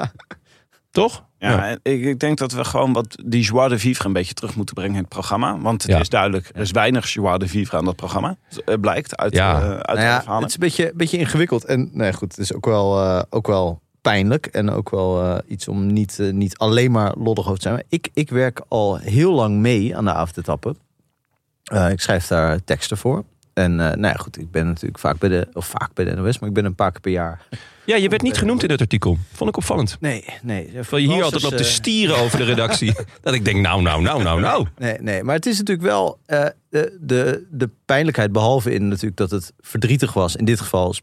Toch? 0.96 1.24
Ja, 1.40 1.78
ik, 1.82 2.02
ik 2.04 2.20
denk 2.20 2.38
dat 2.38 2.52
we 2.52 2.64
gewoon 2.64 2.94
wat 2.94 3.18
die 3.26 3.44
joie 3.44 3.70
de 3.70 3.80
vivre 3.80 4.08
een 4.08 4.14
beetje 4.14 4.34
terug 4.34 4.56
moeten 4.56 4.76
brengen 4.76 4.94
in 4.96 5.00
het 5.00 5.10
programma. 5.10 5.58
Want 5.60 5.82
het 5.82 5.92
Ja. 5.92 6.00
is 6.00 6.10
duidelijk, 6.10 6.50
er 6.54 6.62
is 6.62 6.72
weinig 6.72 7.10
joie 7.10 7.38
de 7.40 7.48
vivre 7.48 7.78
aan 7.78 7.86
dat 7.86 7.96
programma. 7.96 8.36
Het 8.66 8.82
blijkt 8.82 9.16
uit, 9.18 9.34
Ja. 9.34 9.62
eh, 9.62 9.70
uit 9.70 9.86
Nou 9.86 9.98
de 10.00 10.04
ja, 10.04 10.18
verhalen. 10.18 10.42
het 10.42 10.50
is 10.50 10.54
een 10.54 10.60
beetje, 10.60 10.92
beetje 10.96 11.18
ingewikkeld. 11.18 11.66
En 11.66 11.90
nee, 11.94 12.14
goed, 12.14 12.32
het 12.32 12.40
is 12.40 12.54
ook 12.54 12.66
wel, 12.66 13.02
eh, 13.02 13.22
ook 13.30 13.48
wel 13.48 13.82
pijnlijk. 14.02 14.46
En 14.46 14.70
ook 14.70 14.90
wel 14.90 15.22
eh, 15.24 15.38
iets 15.48 15.68
om 15.68 15.94
niet, 15.94 16.20
eh, 16.20 16.32
niet 16.32 16.58
alleen 16.58 16.92
maar 16.92 17.14
loddig 17.18 17.46
over 17.46 17.56
te 17.56 17.62
zijn. 17.62 17.74
Maar 17.74 17.84
ik, 17.90 18.10
ik 18.14 18.30
werk 18.30 18.62
al 18.68 18.96
heel 18.98 19.32
lang 19.34 19.56
mee 19.58 19.98
aan 19.98 20.06
de 20.06 20.14
avondetappen. 20.14 20.78
Eh 21.64 21.90
ik 21.90 22.00
schrijf 22.02 22.28
daar 22.28 22.64
teksten 22.64 22.98
voor. 22.98 23.24
En 23.56 23.72
eh, 23.72 23.86
nou 23.86 24.08
ja, 24.08 24.14
goed, 24.14 24.38
ik 24.40 24.52
ben 24.52 24.66
natuurlijk 24.66 25.00
vaak 25.00 25.18
bij 25.18 25.30
de, 25.30 25.48
of 25.54 25.66
vaak 25.66 25.94
bij 25.94 26.06
de 26.06 26.16
NOS, 26.16 26.40
maar 26.40 26.50
ik 26.50 26.56
ben 26.56 26.66
een 26.66 26.76
paar 26.76 26.92
keer 26.92 27.02
per 27.02 27.12
jaar. 27.12 27.42
Ja, 27.86 27.96
je 27.96 28.10
werd 28.10 28.22
niet 28.22 28.38
genoemd 28.38 28.64
in 28.64 28.70
het 28.70 28.82
artikel. 28.82 29.18
Vond 29.32 29.50
ik 29.50 29.58
opvallend. 29.58 29.98
Nee, 30.00 30.26
nee. 30.42 30.72
Terwijl 30.72 31.04
je 31.04 31.14
hier 31.14 31.24
altijd 31.24 31.42
loopt 31.44 31.58
te 31.58 31.64
eh, 31.64 31.70
stieren 31.70 32.18
over 32.18 32.38
de 32.38 32.44
redactie. 32.44 32.94
dat 33.22 33.34
ik 33.34 33.46
denk, 33.46 33.62
nou, 33.62 33.82
nou, 33.82 34.02
nou, 34.02 34.24
nou, 34.24 34.42
nou. 34.42 34.68
Nee, 34.78 34.98
nee, 35.02 35.24
maar 35.24 35.36
het 35.36 35.46
is 35.46 35.58
natuurlijk 35.58 35.88
wel 35.88 36.18
eh, 36.26 36.46
de, 36.70 36.98
de, 37.02 37.46
de 37.52 37.70
pijnlijkheid, 37.86 38.32
behalve 38.32 38.74
in 38.74 38.88
natuurlijk 38.88 39.18
dat 39.18 39.32
het 39.32 39.54
verdrietig 39.60 40.14
was. 40.14 40.36
In 40.36 40.46
dit 40.46 40.60
geval 40.60 40.96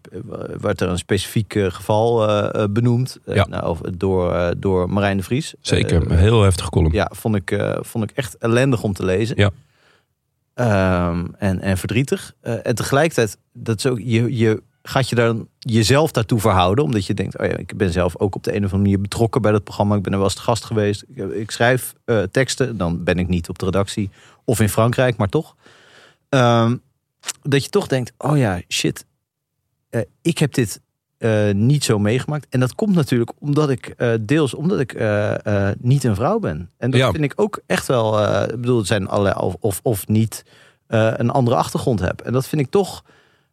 werd 0.61 0.81
er 0.81 0.89
een 0.89 0.99
specifiek 0.99 1.53
geval 1.69 2.27
benoemd 2.71 3.19
Ja. 3.27 3.47
nou, 3.49 3.67
of 3.69 3.81
door, 3.81 4.55
door 4.59 4.91
Marijn 4.91 5.17
de 5.17 5.23
Vries. 5.23 5.55
Zeker, 5.61 6.11
een 6.11 6.19
heel 6.19 6.43
heftig 6.43 6.69
column. 6.69 6.93
ja, 6.93 7.11
vond 7.15 7.35
ik, 7.37 7.77
vond 7.81 8.11
ik 8.11 8.17
echt 8.17 8.37
ellendig 8.39 8.83
om 8.83 8.93
te 8.93 9.05
lezen. 9.05 9.37
Ja. 9.39 9.51
Ehm, 10.55 11.27
en, 11.39 11.61
en 11.61 11.79
verdrietig. 11.79 12.35
Eh, 12.41 12.67
en 12.67 12.75
tegelijkertijd, 12.75 13.39
dat 13.53 13.77
is 13.77 13.83
je, 14.05 14.37
je 14.37 14.63
gaat 14.83 15.09
je 15.09 15.15
dan 15.15 15.49
jezelf 15.59 16.11
daartoe 16.11 16.41
verhouden. 16.41 16.85
Omdat 16.85 17.07
je 17.07 17.15
denkt, 17.15 17.39
oh 17.39 17.47
ja, 17.47 17.57
ik 17.57 17.77
ben 17.77 17.93
zelf 17.93 18.19
ook 18.19 18.35
op 18.35 18.43
de 18.43 18.51
een 18.51 18.57
of 18.57 18.63
andere 18.63 18.83
manier 18.83 19.01
betrokken 19.01 19.43
bij 19.43 19.53
dat 19.53 19.65
programma. 19.65 19.97
Ik 19.97 20.03
ben 20.03 20.13
er 20.13 20.19
wel 20.19 20.29
eens 20.29 20.39
gast 20.41 20.65
geweest. 20.65 21.05
Ik, 21.09 21.33
ik 21.33 21.51
schrijf 21.51 21.95
eh, 22.05 22.23
teksten. 22.23 22.77
Dan 22.77 23.05
ben 23.05 23.19
ik 23.19 23.29
niet 23.29 23.49
op 23.49 23.59
de 23.59 23.65
redactie 23.65 24.11
of 24.45 24.61
in 24.61 24.69
Frankrijk, 24.69 25.17
maar 25.17 25.29
toch. 25.29 25.57
Ehm, 26.29 26.77
dat 27.43 27.65
je 27.65 27.71
toch 27.71 27.87
denkt, 27.87 28.13
oh 28.19 28.39
ja, 28.39 28.61
shit. 28.69 29.05
eh, 29.91 30.01
ik 30.23 30.39
heb 30.39 30.55
dit 30.55 30.81
eh, 31.23 31.55
niet 31.55 31.85
zo 31.85 31.99
meegemaakt. 31.99 32.47
En 32.51 32.61
dat 32.61 32.75
komt 32.75 32.95
natuurlijk 32.95 33.33
omdat 33.39 33.71
ik 33.71 33.87
eh, 33.97 34.13
deels 34.21 34.55
omdat 34.55 34.81
ik 34.81 34.93
eh, 34.93 35.69
eh, 35.69 35.77
niet 35.81 36.05
een 36.05 36.15
vrouw 36.15 36.39
ben. 36.39 36.71
En 36.79 36.91
dat 36.91 37.01
Ja. 37.01 37.11
vind 37.11 37.25
ik 37.25 37.33
ook 37.37 37.61
echt 37.67 37.87
wel. 37.87 38.21
eh, 38.21 38.43
ik 38.55 38.61
bedoel, 38.61 38.79
het 38.79 38.87
zijn 38.87 39.09
allerlei 39.09 39.35
of 39.39 39.55
of, 39.61 39.81
of 39.83 40.09
niet 40.09 40.45
eh, 40.87 41.13
een 41.17 41.31
andere 41.31 41.57
achtergrond 41.57 42.01
heb. 42.01 42.21
En 42.21 42.33
dat 42.33 42.47
vind 42.49 42.63
ik 42.63 42.71
toch 42.71 43.03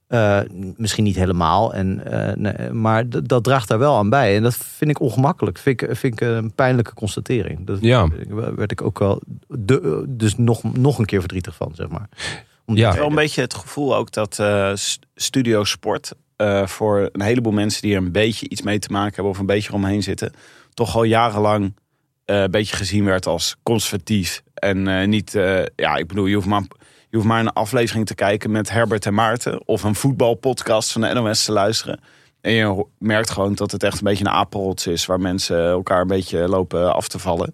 Eh, 0.10 0.40
misschien 0.76 1.04
niet 1.04 1.16
helemaal, 1.16 1.74
en, 1.74 2.06
eh, 2.06 2.36
nee, 2.36 2.70
maar 2.72 3.08
d- 3.08 3.30
dat 3.30 3.44
draagt 3.44 3.68
daar 3.68 3.80
wel 3.80 3.96
aan 3.96 4.10
bij. 4.10 4.36
En 4.36 4.44
dat 4.44 4.56
vind 4.56 4.92
ik 4.92 5.00
ongemakkelijk. 5.00 5.58
Vind 5.58 5.82
ik, 5.82 5.96
vind 5.96 6.14
ik 6.22 6.28
een 6.28 6.54
pijnlijke 6.54 6.94
constatering. 6.94 7.78
Ja. 7.82 8.08
Daar 8.30 8.56
werd 8.56 8.72
ik 8.72 8.82
ook 8.82 9.00
wel 9.00 9.22
de, 9.48 10.06
dus 10.08 10.36
nog, 10.38 10.64
nog 10.64 10.98
een 11.00 11.06
keer 11.06 11.20
verdrietig 11.20 11.56
van, 11.56 11.72
zeg 11.74 11.88
maar. 11.90 12.10
Om 12.66 12.76
die 12.76 12.84
Ja. 12.84 12.94
wel 12.96 13.08
een 13.10 13.16
beetje 13.16 13.42
het 13.42 13.54
gevoel 13.54 13.96
ook 13.96 14.12
dat 14.12 14.40
eh, 14.40 14.72
studio 15.16 15.64
sport 15.64 16.14
eh, 16.40 16.68
voor 16.68 17.10
een 17.12 17.22
heleboel 17.22 17.52
mensen 17.52 17.82
die 17.82 17.92
er 17.92 17.98
een 17.98 18.12
beetje 18.12 18.50
iets 18.50 18.62
mee 18.62 18.80
te 18.80 18.92
maken 18.92 19.14
hebben 19.14 19.32
of 19.32 19.40
een 19.40 19.46
beetje 19.46 19.74
omheen 19.74 20.04
zitten, 20.04 20.34
toch 20.74 20.96
al 20.96 21.04
jarenlang 21.04 21.74
eh, 22.26 22.42
een 22.42 22.52
beetje 22.52 22.76
gezien 22.76 23.06
werd 23.06 23.26
als 23.26 23.56
conservatief. 23.64 24.44
En 24.54 24.88
eh, 24.88 25.08
niet, 25.08 25.32
ja, 25.76 25.96
ik 25.96 26.08
bedoel, 26.08 26.26
je 26.26 26.36
hoeft, 26.36 26.48
maar, 26.48 26.64
je 27.10 27.16
hoeft 27.16 27.28
maar 27.28 27.40
een 27.40 27.54
aflevering 27.54 28.06
te 28.06 28.16
kijken 28.16 28.52
met 28.52 28.70
Herbert 28.70 29.06
en 29.06 29.14
Maarten 29.14 29.68
of 29.68 29.84
een 29.84 29.96
voetbalpodcast 29.96 30.92
van 30.92 31.02
de 31.02 31.14
NOS 31.14 31.46
te 31.46 31.52
luisteren. 31.52 32.00
En 32.42 32.52
je 32.52 32.86
merkt 32.98 33.30
gewoon 33.30 33.56
dat 33.56 33.72
het 33.72 33.84
echt 33.84 33.98
een 33.98 34.04
beetje 34.04 34.26
een 34.26 34.32
apenrots 34.32 34.88
is 34.88 35.06
waar 35.06 35.20
mensen 35.20 35.66
elkaar 35.70 36.02
een 36.02 36.08
beetje 36.08 36.48
lopen 36.48 36.94
af 36.94 37.08
te 37.08 37.20
vallen. 37.20 37.54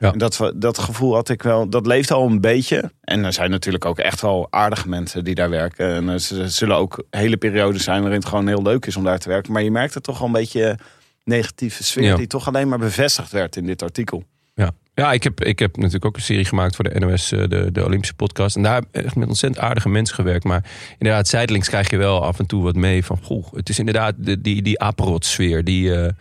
Ja. 0.00 0.12
En 0.12 0.18
dat, 0.18 0.52
dat 0.56 0.78
gevoel 0.78 1.14
had 1.14 1.28
ik 1.28 1.42
wel, 1.42 1.68
dat 1.68 1.86
leeft 1.86 2.10
al 2.10 2.26
een 2.26 2.40
beetje. 2.40 2.90
En 3.00 3.24
er 3.24 3.32
zijn 3.32 3.50
natuurlijk 3.50 3.84
ook 3.84 3.98
echt 3.98 4.20
wel 4.20 4.46
aardige 4.50 4.88
mensen 4.88 5.24
die 5.24 5.34
daar 5.34 5.50
werken. 5.50 5.94
En 5.94 6.08
er 6.08 6.40
er 6.40 6.50
zullen 6.50 6.76
ook 6.76 7.04
hele 7.10 7.36
periodes 7.36 7.84
zijn 7.84 8.00
waarin 8.00 8.18
het 8.18 8.28
gewoon 8.28 8.46
heel 8.46 8.62
leuk 8.62 8.86
is 8.86 8.96
om 8.96 9.04
daar 9.04 9.18
te 9.18 9.28
werken. 9.28 9.52
Maar 9.52 9.62
je 9.62 9.70
merkt 9.70 9.94
er 9.94 10.00
toch 10.00 10.18
wel 10.18 10.26
een 10.26 10.32
beetje 10.32 10.78
negatieve 11.24 11.84
sfeer 11.84 12.04
Ja. 12.04 12.16
die 12.16 12.26
toch 12.26 12.46
alleen 12.46 12.68
maar 12.68 12.78
bevestigd 12.78 13.32
werd 13.32 13.56
in 13.56 13.66
dit 13.66 13.82
artikel. 13.82 14.24
Ja, 14.54 14.70
ja 14.94 15.12
ik, 15.12 15.22
heb, 15.22 15.44
ik 15.44 15.58
heb 15.58 15.76
natuurlijk 15.76 16.04
ook 16.04 16.16
een 16.16 16.22
serie 16.22 16.44
gemaakt 16.44 16.76
voor 16.76 16.84
de 16.84 16.98
NOS, 16.98 17.32
eh, 17.32 17.48
de, 17.48 17.72
de 17.72 17.84
Olympische 17.84 18.14
podcast. 18.14 18.56
En 18.56 18.62
daar 18.62 18.74
heb 18.74 18.84
ik 18.92 19.04
echt 19.04 19.16
met 19.16 19.28
ontzettend 19.28 19.64
aardige 19.64 19.88
mensen 19.88 20.14
gewerkt. 20.14 20.44
Maar 20.44 20.64
inderdaad, 20.98 21.28
zijdelings 21.28 21.68
krijg 21.68 21.90
je 21.90 21.96
wel 21.96 22.24
af 22.24 22.38
en 22.38 22.46
toe 22.46 22.62
wat 22.62 22.74
mee 22.74 23.04
van... 23.04 23.18
Goh, 23.22 23.52
het 23.52 23.68
is 23.68 23.78
inderdaad 23.78 24.14
de, 24.18 24.40
die, 24.40 24.62
die 24.62 24.80
apenrotsfeer, 24.80 25.64
die, 25.64 25.94
eh, 25.94 26.12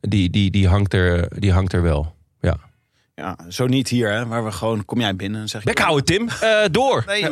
die, 0.00 0.30
die, 0.30 0.50
die, 0.50 0.68
hangt 0.68 0.94
er, 0.94 1.28
die 1.38 1.52
hangt 1.52 1.72
er 1.72 1.82
wel. 1.82 2.16
Ja. 3.18 3.36
Zo 3.48 3.66
niet 3.66 3.88
hier, 3.88 4.10
hè, 4.12 4.26
waar 4.26 4.44
we 4.44 4.50
gewoon, 4.52 4.84
kom 4.84 5.00
jij 5.00 5.16
binnen 5.16 5.40
en 5.40 5.48
zeg 5.48 5.60
je... 5.62 5.66
Bek 5.66 5.78
houden, 5.78 6.04
Tim. 6.04 6.28
Eh, 6.28 6.58
door. 6.70 7.02
Nee, 7.06 7.22
nee, 7.22 7.30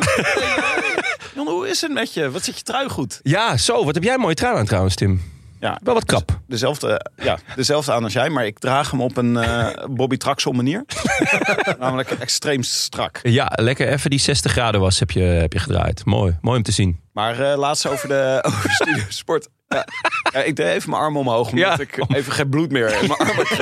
nee. 1.35 1.45
Hoe 1.45 1.69
is 1.69 1.81
het 1.81 1.91
met 1.91 2.13
je? 2.13 2.31
Wat 2.31 2.43
zit 2.43 2.57
je 2.57 2.63
trui 2.63 2.89
goed? 2.89 3.19
Ja, 3.23 3.57
zo. 3.57 3.85
Wat 3.85 3.95
heb 3.95 4.03
jij 4.03 4.13
een 4.13 4.19
mooie 4.19 4.33
trui 4.35 4.57
aan 4.57 4.65
trouwens, 4.65 4.95
Tim. 4.95 5.21
Ja, 5.59 5.79
Wel 5.83 5.93
wat 5.93 6.05
krap. 6.05 6.39
dezelfde, 6.47 7.05
ja, 7.15 7.37
dezelfde 7.55 7.91
aan 7.91 8.03
als 8.03 8.13
jij, 8.13 8.29
maar 8.29 8.45
ik 8.45 8.59
draag 8.59 8.91
hem 8.91 9.01
op 9.01 9.17
een 9.17 9.37
eh, 9.37 9.67
Bobby 9.89 10.17
Traxel 10.17 10.51
manier. 10.51 10.83
Namelijk 11.79 12.09
extreem 12.11 12.63
strak. 12.63 13.19
Ja, 13.23 13.51
lekker 13.55 13.87
even 13.87 14.09
die 14.09 14.19
60 14.19 14.51
graden 14.51 14.81
was 14.81 14.99
heb 14.99 15.11
je, 15.11 15.21
heb 15.21 15.53
je 15.53 15.59
gedraaid. 15.59 16.05
Mooi. 16.05 16.37
Mooi 16.41 16.57
om 16.57 16.63
te 16.63 16.71
zien. 16.71 16.99
Maar 17.13 17.39
eh 17.39 17.57
laatst 17.57 17.87
over 17.87 18.07
de 18.07 18.39
over 18.47 18.69
studio 18.71 19.03
sport. 19.07 19.47
Ja. 19.67 19.87
Ja, 20.33 20.39
ik 20.43 20.55
deed 20.55 20.67
even 20.67 20.89
mijn 20.89 21.01
arm 21.01 21.17
omhoog, 21.17 21.49
omdat 21.51 21.77
Ja. 21.77 21.79
ik 21.79 21.99
even 22.07 22.33
geen 22.33 22.49
bloed 22.49 22.71
meer 22.71 23.01
in 23.01 23.07
mijn 23.07 23.19
armen. 23.19 23.45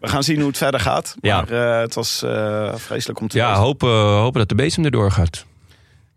We 0.00 0.08
gaan 0.08 0.22
zien 0.22 0.38
hoe 0.38 0.48
het 0.48 0.56
verder 0.56 0.80
gaat. 0.80 1.14
Ja. 1.20 1.36
Maar 1.40 1.74
eh, 1.74 1.80
het 1.80 1.94
was 1.94 2.22
eh, 2.22 2.74
vreselijk 2.74 3.20
om 3.20 3.28
te 3.28 3.36
Ja, 3.38 3.48
lezen. 3.48 3.62
hopen, 3.62 3.90
hopen 4.08 4.38
dat 4.38 4.48
de 4.48 4.54
bezem 4.54 4.84
erdoor 4.84 5.10
gaat. 5.10 5.44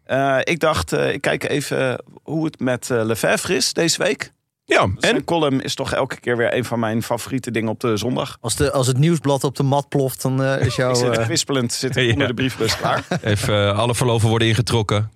Eh, 0.03 0.37
ik 0.43 0.59
dacht, 0.59 0.93
eh, 0.93 1.13
ik 1.13 1.21
kijk 1.21 1.43
even 1.49 2.03
hoe 2.23 2.45
het 2.45 2.59
met 2.59 2.89
eh 2.89 3.03
Lefebvre 3.03 3.55
is 3.55 3.73
deze 3.73 4.03
week. 4.03 4.31
Ja, 4.65 4.87
Zijn 4.97 5.15
en? 5.15 5.23
column 5.23 5.61
is 5.61 5.75
toch 5.75 5.93
elke 5.93 6.19
keer 6.19 6.37
weer 6.37 6.55
een 6.55 6.65
van 6.65 6.79
mijn 6.79 7.03
favoriete 7.03 7.51
dingen 7.51 7.69
op 7.69 7.79
de 7.79 7.97
zondag. 7.97 8.37
Als, 8.41 8.55
de, 8.55 8.71
als 8.71 8.87
het 8.87 8.97
nieuwsblad 8.97 9.43
op 9.43 9.55
de 9.55 9.63
mat 9.63 9.89
ploft, 9.89 10.21
dan 10.21 10.43
is 10.43 10.75
jouw... 10.75 10.89
Ik 10.93 10.95
zit 10.95 11.17
eh, 11.17 11.23
kwispelend 11.25 11.73
zit 11.73 11.95
ik 11.95 12.05
Ja. 12.05 12.11
onder 12.11 12.27
de 12.27 12.33
briefbus 12.33 12.77
klaar. 12.77 13.03
Even 13.23 13.75
alle 13.75 13.95
verloven 13.95 14.29
worden 14.29 14.47
ingetrokken. 14.47 15.11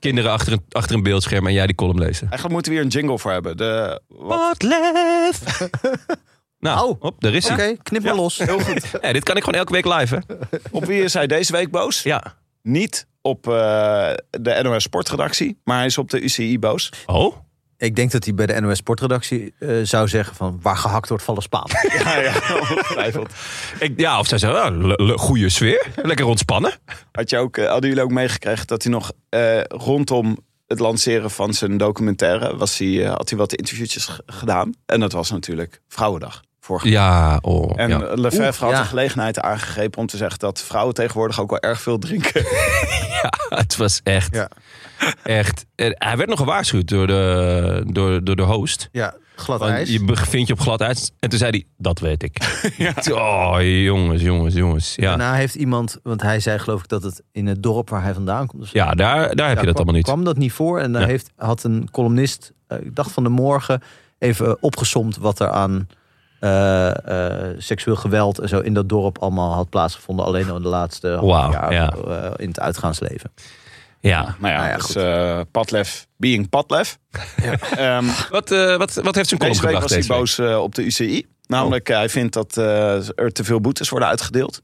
Kinderen 0.00 0.30
achter 0.30 0.52
een, 0.52 0.64
achter 0.70 0.96
een 0.96 1.02
beeldscherm 1.02 1.46
en 1.46 1.52
jij 1.52 1.66
die 1.66 1.74
column 1.74 1.98
lezen. 1.98 2.20
Eigenlijk 2.30 2.52
moeten 2.52 2.72
we 2.72 2.78
hier 2.78 2.86
een 2.86 2.92
jingle 2.92 3.18
voor 3.18 3.30
hebben. 3.32 3.56
De, 3.56 4.00
wat, 4.08 4.38
Wat 4.38 4.62
lef. 4.62 5.40
nou, 6.64 6.88
Oh. 6.88 7.00
hop, 7.00 7.20
daar 7.20 7.34
is 7.34 7.44
Oké, 7.50 7.54
hij. 7.54 7.78
knip 7.82 8.02
maar 8.02 8.14
los. 8.14 8.38
heel 8.38 8.58
goed. 8.60 8.82
Ja, 9.02 9.12
dit 9.12 9.22
kan 9.24 9.36
ik 9.36 9.44
gewoon 9.44 9.58
elke 9.58 9.72
week 9.72 9.84
live, 9.84 10.14
hè? 10.14 10.34
Op 10.70 10.84
wie 10.84 11.02
is 11.02 11.14
hij 11.14 11.26
deze 11.26 11.52
week 11.52 11.70
boos? 11.70 12.02
Ja. 12.02 12.34
Niet 12.62 13.06
op 13.22 13.48
eh, 13.48 13.52
de 14.30 14.60
NOS 14.62 14.82
Sportredactie, 14.82 15.60
maar 15.64 15.76
hij 15.76 15.86
is 15.86 15.98
op 15.98 16.10
de 16.10 16.20
UCI 16.20 16.58
boos. 16.58 16.92
Oh? 17.06 17.36
Ik 17.76 17.96
denk 17.96 18.10
dat 18.10 18.24
hij 18.24 18.34
bij 18.34 18.46
de 18.46 18.60
NOS 18.60 18.76
Sportredactie 18.76 19.54
eh, 19.58 19.68
zou 19.82 20.08
zeggen 20.08 20.36
van... 20.36 20.58
waar 20.62 20.76
gehakt 20.76 21.08
wordt, 21.08 21.24
vallen 21.24 21.42
spaan. 21.42 21.66
Ja, 22.04 22.18
ja, 22.20 22.32
ongetwijfeld. 22.60 23.32
Ik, 23.78 23.92
ja, 24.00 24.18
of 24.18 24.26
zij 24.26 24.38
zeggen, 24.38 24.96
ah, 24.96 25.18
goede 25.18 25.48
sfeer. 25.48 25.86
Lekker 26.02 26.26
ontspannen. 26.26 26.72
Had 27.12 27.30
je 27.30 27.38
ook, 27.38 27.56
eh, 27.56 27.68
hadden 27.70 27.88
jullie 27.88 28.04
ook 28.04 28.10
meegekregen 28.10 28.66
dat 28.66 28.82
hij 28.82 28.92
nog 28.92 29.12
eh, 29.28 29.60
rondom 29.62 30.38
het 30.66 30.78
lanceren 30.78 31.30
van 31.30 31.54
zijn 31.54 31.76
documentaire... 31.76 32.56
Was 32.56 32.78
hij, 32.78 33.04
had 33.04 33.28
hij 33.28 33.38
wat 33.38 33.54
interviewtjes 33.54 34.18
gedaan. 34.26 34.72
En 34.86 35.00
dat 35.00 35.12
was 35.12 35.30
natuurlijk 35.30 35.80
Vrouwendag. 35.88 36.42
Vorige 36.64 36.88
Ja, 36.90 37.38
oh. 37.42 37.72
En 37.76 37.88
ja. 37.88 37.98
Lefebvre 38.14 38.64
had 38.64 38.74
ja. 38.74 38.80
de 38.82 38.88
gelegenheid 38.88 39.40
aangegrepen 39.40 40.00
om 40.00 40.06
te 40.06 40.16
zeggen 40.16 40.38
dat 40.38 40.60
vrouwen 40.62 40.94
tegenwoordig 40.94 41.40
ook 41.40 41.50
wel 41.50 41.60
erg 41.60 41.80
veel 41.80 41.98
drinken. 41.98 42.44
Het 43.48 43.76
was 43.76 44.00
echt, 44.02 44.34
Ja. 44.34 44.48
echt... 45.22 45.66
Hij 45.76 46.16
werd 46.16 46.28
nog 46.28 46.38
gewaarschuwd 46.38 46.88
door 46.88 47.06
de, 47.06 47.82
door, 47.86 48.24
door 48.24 48.36
de 48.36 48.42
host. 48.42 48.88
Ja, 48.92 49.14
glad 49.36 49.58
Want 49.58 49.70
ijs. 49.72 49.90
je 49.90 50.04
bevindt 50.04 50.46
je 50.48 50.52
op 50.54 50.60
glad 50.60 50.80
ijs. 50.80 51.10
En 51.20 51.28
toen 51.28 51.38
zei 51.38 51.50
hij, 51.50 51.64
dat 51.76 51.98
weet 51.98 52.22
ik. 52.22 52.36
Oh, 53.10 53.56
jongens, 53.60 54.22
jongens, 54.22 54.54
jongens. 54.54 54.94
Ja, 54.94 55.08
Daarna 55.08 55.34
heeft 55.34 55.54
iemand, 55.54 55.98
want 56.02 56.22
hij 56.22 56.40
zei 56.40 56.58
geloof 56.58 56.80
ik 56.82 56.88
dat 56.88 57.02
het 57.02 57.22
in 57.32 57.46
het 57.46 57.62
dorp 57.62 57.90
waar 57.90 58.02
hij 58.02 58.14
vandaan 58.14 58.46
komt. 58.46 58.64
zo, 58.66 58.70
ja 58.78 58.92
daar, 58.94 59.14
daar 59.14 59.26
heb 59.26 59.36
je 59.36 59.44
ja, 59.46 59.54
dat 59.54 59.60
kwam, 59.62 59.74
allemaal 59.74 59.94
niet. 59.94 60.04
kwam 60.04 60.24
dat 60.24 60.36
niet 60.36 60.52
voor. 60.52 60.80
En 60.80 60.92
daar 60.92 61.02
Ja. 61.02 61.08
heeft, 61.08 61.30
had 61.36 61.62
een 61.64 61.88
columnist, 61.90 62.52
eh, 62.66 62.78
ik 62.80 62.94
dacht 62.96 63.12
van 63.12 63.22
de 63.22 63.28
morgen, 63.28 63.82
even 64.18 64.62
opgesomd 64.62 65.16
wat 65.16 65.40
er 65.40 65.48
aan 65.50 65.88
eh, 66.44 67.48
eh, 67.48 67.54
seksueel 67.58 67.96
geweld 67.96 68.38
en 68.38 68.48
zo 68.48 68.60
in 68.60 68.74
dat 68.74 68.88
dorp 68.88 69.18
allemaal 69.18 69.52
had 69.52 69.68
plaatsgevonden. 69.68 70.24
Alleen 70.24 70.50
al 70.50 70.56
in 70.56 70.62
de 70.62 70.68
laatste 70.68 71.08
half 71.08 71.30
Wauw, 71.30 71.52
jaar 71.52 71.72
ja. 71.72 71.90
eh, 71.90 72.30
in 72.36 72.48
het 72.48 72.60
uitgaansleven. 72.60 73.32
Ja. 74.00 74.36
Nou 74.38 74.52
ja, 74.52 74.58
Nou 74.58 74.68
ja, 74.68 74.76
dus 74.76 74.94
eh 74.94 75.40
Padlef 75.50 76.06
being 76.16 76.48
Padlef. 76.48 76.98
Ehm, 77.76 78.04
Wat, 78.30 78.50
eh, 78.50 78.76
wat, 78.76 78.94
wat 78.94 79.14
heeft 79.14 79.28
zijn 79.28 79.40
column 79.40 79.56
deze 79.56 79.66
week 79.66 79.76
gebracht 79.76 79.80
was 79.82 79.90
hij 79.90 79.98
deze 80.00 80.08
week? 80.08 80.18
boos 80.18 80.38
eh, 80.38 80.62
op 80.62 80.74
de 80.74 80.84
UCI. 80.84 81.26
Namelijk, 81.46 81.88
eh, 81.88 81.96
hij 81.96 82.08
vindt 82.08 82.32
dat 82.32 82.56
eh, 82.56 83.18
er 83.18 83.32
te 83.32 83.44
veel 83.44 83.60
boetes 83.60 83.88
worden 83.88 84.08
uitgedeeld. 84.08 84.62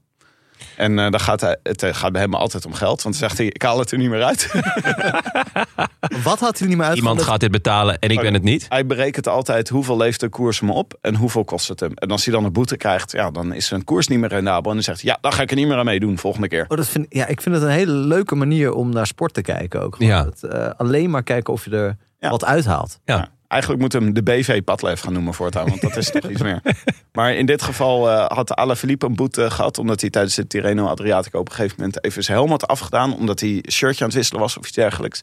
En 0.77 0.99
eh 0.99 1.11
dan 1.11 1.21
gaat 1.21 1.41
hij, 1.41 1.57
het 1.63 1.83
eh, 1.83 1.95
gaat 1.95 2.13
bij 2.13 2.21
hem 2.21 2.35
altijd 2.35 2.67
om 2.67 2.73
geld. 2.75 3.03
Want 3.03 3.19
dan 3.19 3.29
zegt 3.29 3.39
hij, 3.39 3.47
ik 3.47 3.63
haal 3.63 3.79
het 3.79 3.91
er 3.91 3.99
niet 3.99 4.09
meer 4.11 4.23
uit. 4.25 4.53
Wat 6.23 6.41
had 6.41 6.59
hij 6.59 6.69
niet 6.69 6.77
meer 6.77 6.87
uit? 6.87 6.97
Iemand 6.97 7.23
gaat 7.23 7.41
dit 7.41 7.51
betalen 7.51 7.99
en 7.99 8.11
ik 8.11 8.21
ben 8.21 8.35
het 8.35 8.43
niet. 8.43 8.67
hij 8.69 8.87
berekent 8.87 9.29
altijd 9.29 9.69
hoeveel 9.69 9.97
levert 9.97 10.21
de 10.21 10.29
koers 10.29 10.61
hem 10.61 10.71
op 10.71 10.99
en 11.01 11.15
hoeveel 11.15 11.45
kost 11.45 11.69
het 11.69 11.81
hem. 11.81 11.93
En 11.95 12.11
als 12.11 12.25
hij 12.25 12.35
dan 12.35 12.45
een 12.45 12.53
boete 12.53 12.77
krijgt, 12.77 13.13
ja, 13.13 13.31
dan 13.31 13.53
is 13.53 13.67
zijn 13.67 13.85
koers 13.85 14.09
niet 14.09 14.19
meer 14.19 14.29
rendabel. 14.29 14.69
En 14.71 14.77
dan 14.77 14.85
zegt 14.85 15.03
hij, 15.03 15.11
ja, 15.11 15.19
dan 15.21 15.33
ga 15.33 15.43
ik 15.43 15.51
er 15.51 15.57
niet 15.57 15.67
meer 15.67 15.77
aan 15.77 15.85
meedoen 15.85 16.19
volgende 16.19 16.49
keer. 16.49 16.65
Oh, 16.69 16.77
dat 16.77 16.89
vind, 16.89 17.07
ja, 17.09 17.27
ik 17.27 17.41
vind 17.41 17.55
het 17.55 17.65
een 17.65 17.71
hele 17.71 17.93
leuke 17.93 18.35
manier 18.35 18.73
om 18.73 18.91
naar 18.91 19.07
sport 19.07 19.35
te 19.35 19.43
kijken 19.43 19.83
ook. 19.83 19.97
Ja. 19.99 20.25
het, 20.25 20.43
eh, 20.43 20.71
alleen 20.77 21.11
maar 21.11 21.23
kijken 21.23 21.53
of 21.53 21.65
je 21.65 21.71
er 21.71 21.97
Ja. 22.19 22.31
wat 22.31 22.45
uithaalt. 22.45 22.99
Ja. 23.05 23.29
Eigenlijk 23.51 23.83
moet 23.83 23.93
hem 23.93 24.15
de 24.15 24.23
BV 24.23 24.63
Padlef 24.63 25.01
gaan 25.01 25.13
noemen 25.13 25.35
voortaan, 25.35 25.69
want 25.69 25.81
dat 25.81 25.97
is 25.97 26.11
toch 26.11 26.31
iets 26.31 26.43
meer. 26.43 26.63
Maar 27.13 27.35
in 27.35 27.47
dit 27.47 27.63
geval 27.63 28.11
eh, 28.11 28.27
had 28.27 28.55
Alaphilippe 28.55 29.07
een 29.07 29.15
boete 29.15 29.51
gehad, 29.51 29.79
omdat 29.79 30.01
hij 30.01 30.11
tijdens 30.11 30.35
de 30.35 30.47
Tirreno 30.47 30.87
Adriatico 30.87 31.39
op 31.39 31.49
een 31.49 31.55
gegeven 31.55 31.77
moment 31.79 32.05
even 32.05 32.25
zijn 32.25 32.37
helm 32.37 32.51
had 32.51 32.67
afgedaan, 32.67 33.15
omdat 33.15 33.41
hij 33.41 33.65
shirtje 33.71 34.01
aan 34.01 34.09
het 34.09 34.17
wisselen 34.17 34.41
was 34.41 34.59
of 34.59 34.67
iets 34.67 34.75
dergelijks. 34.75 35.23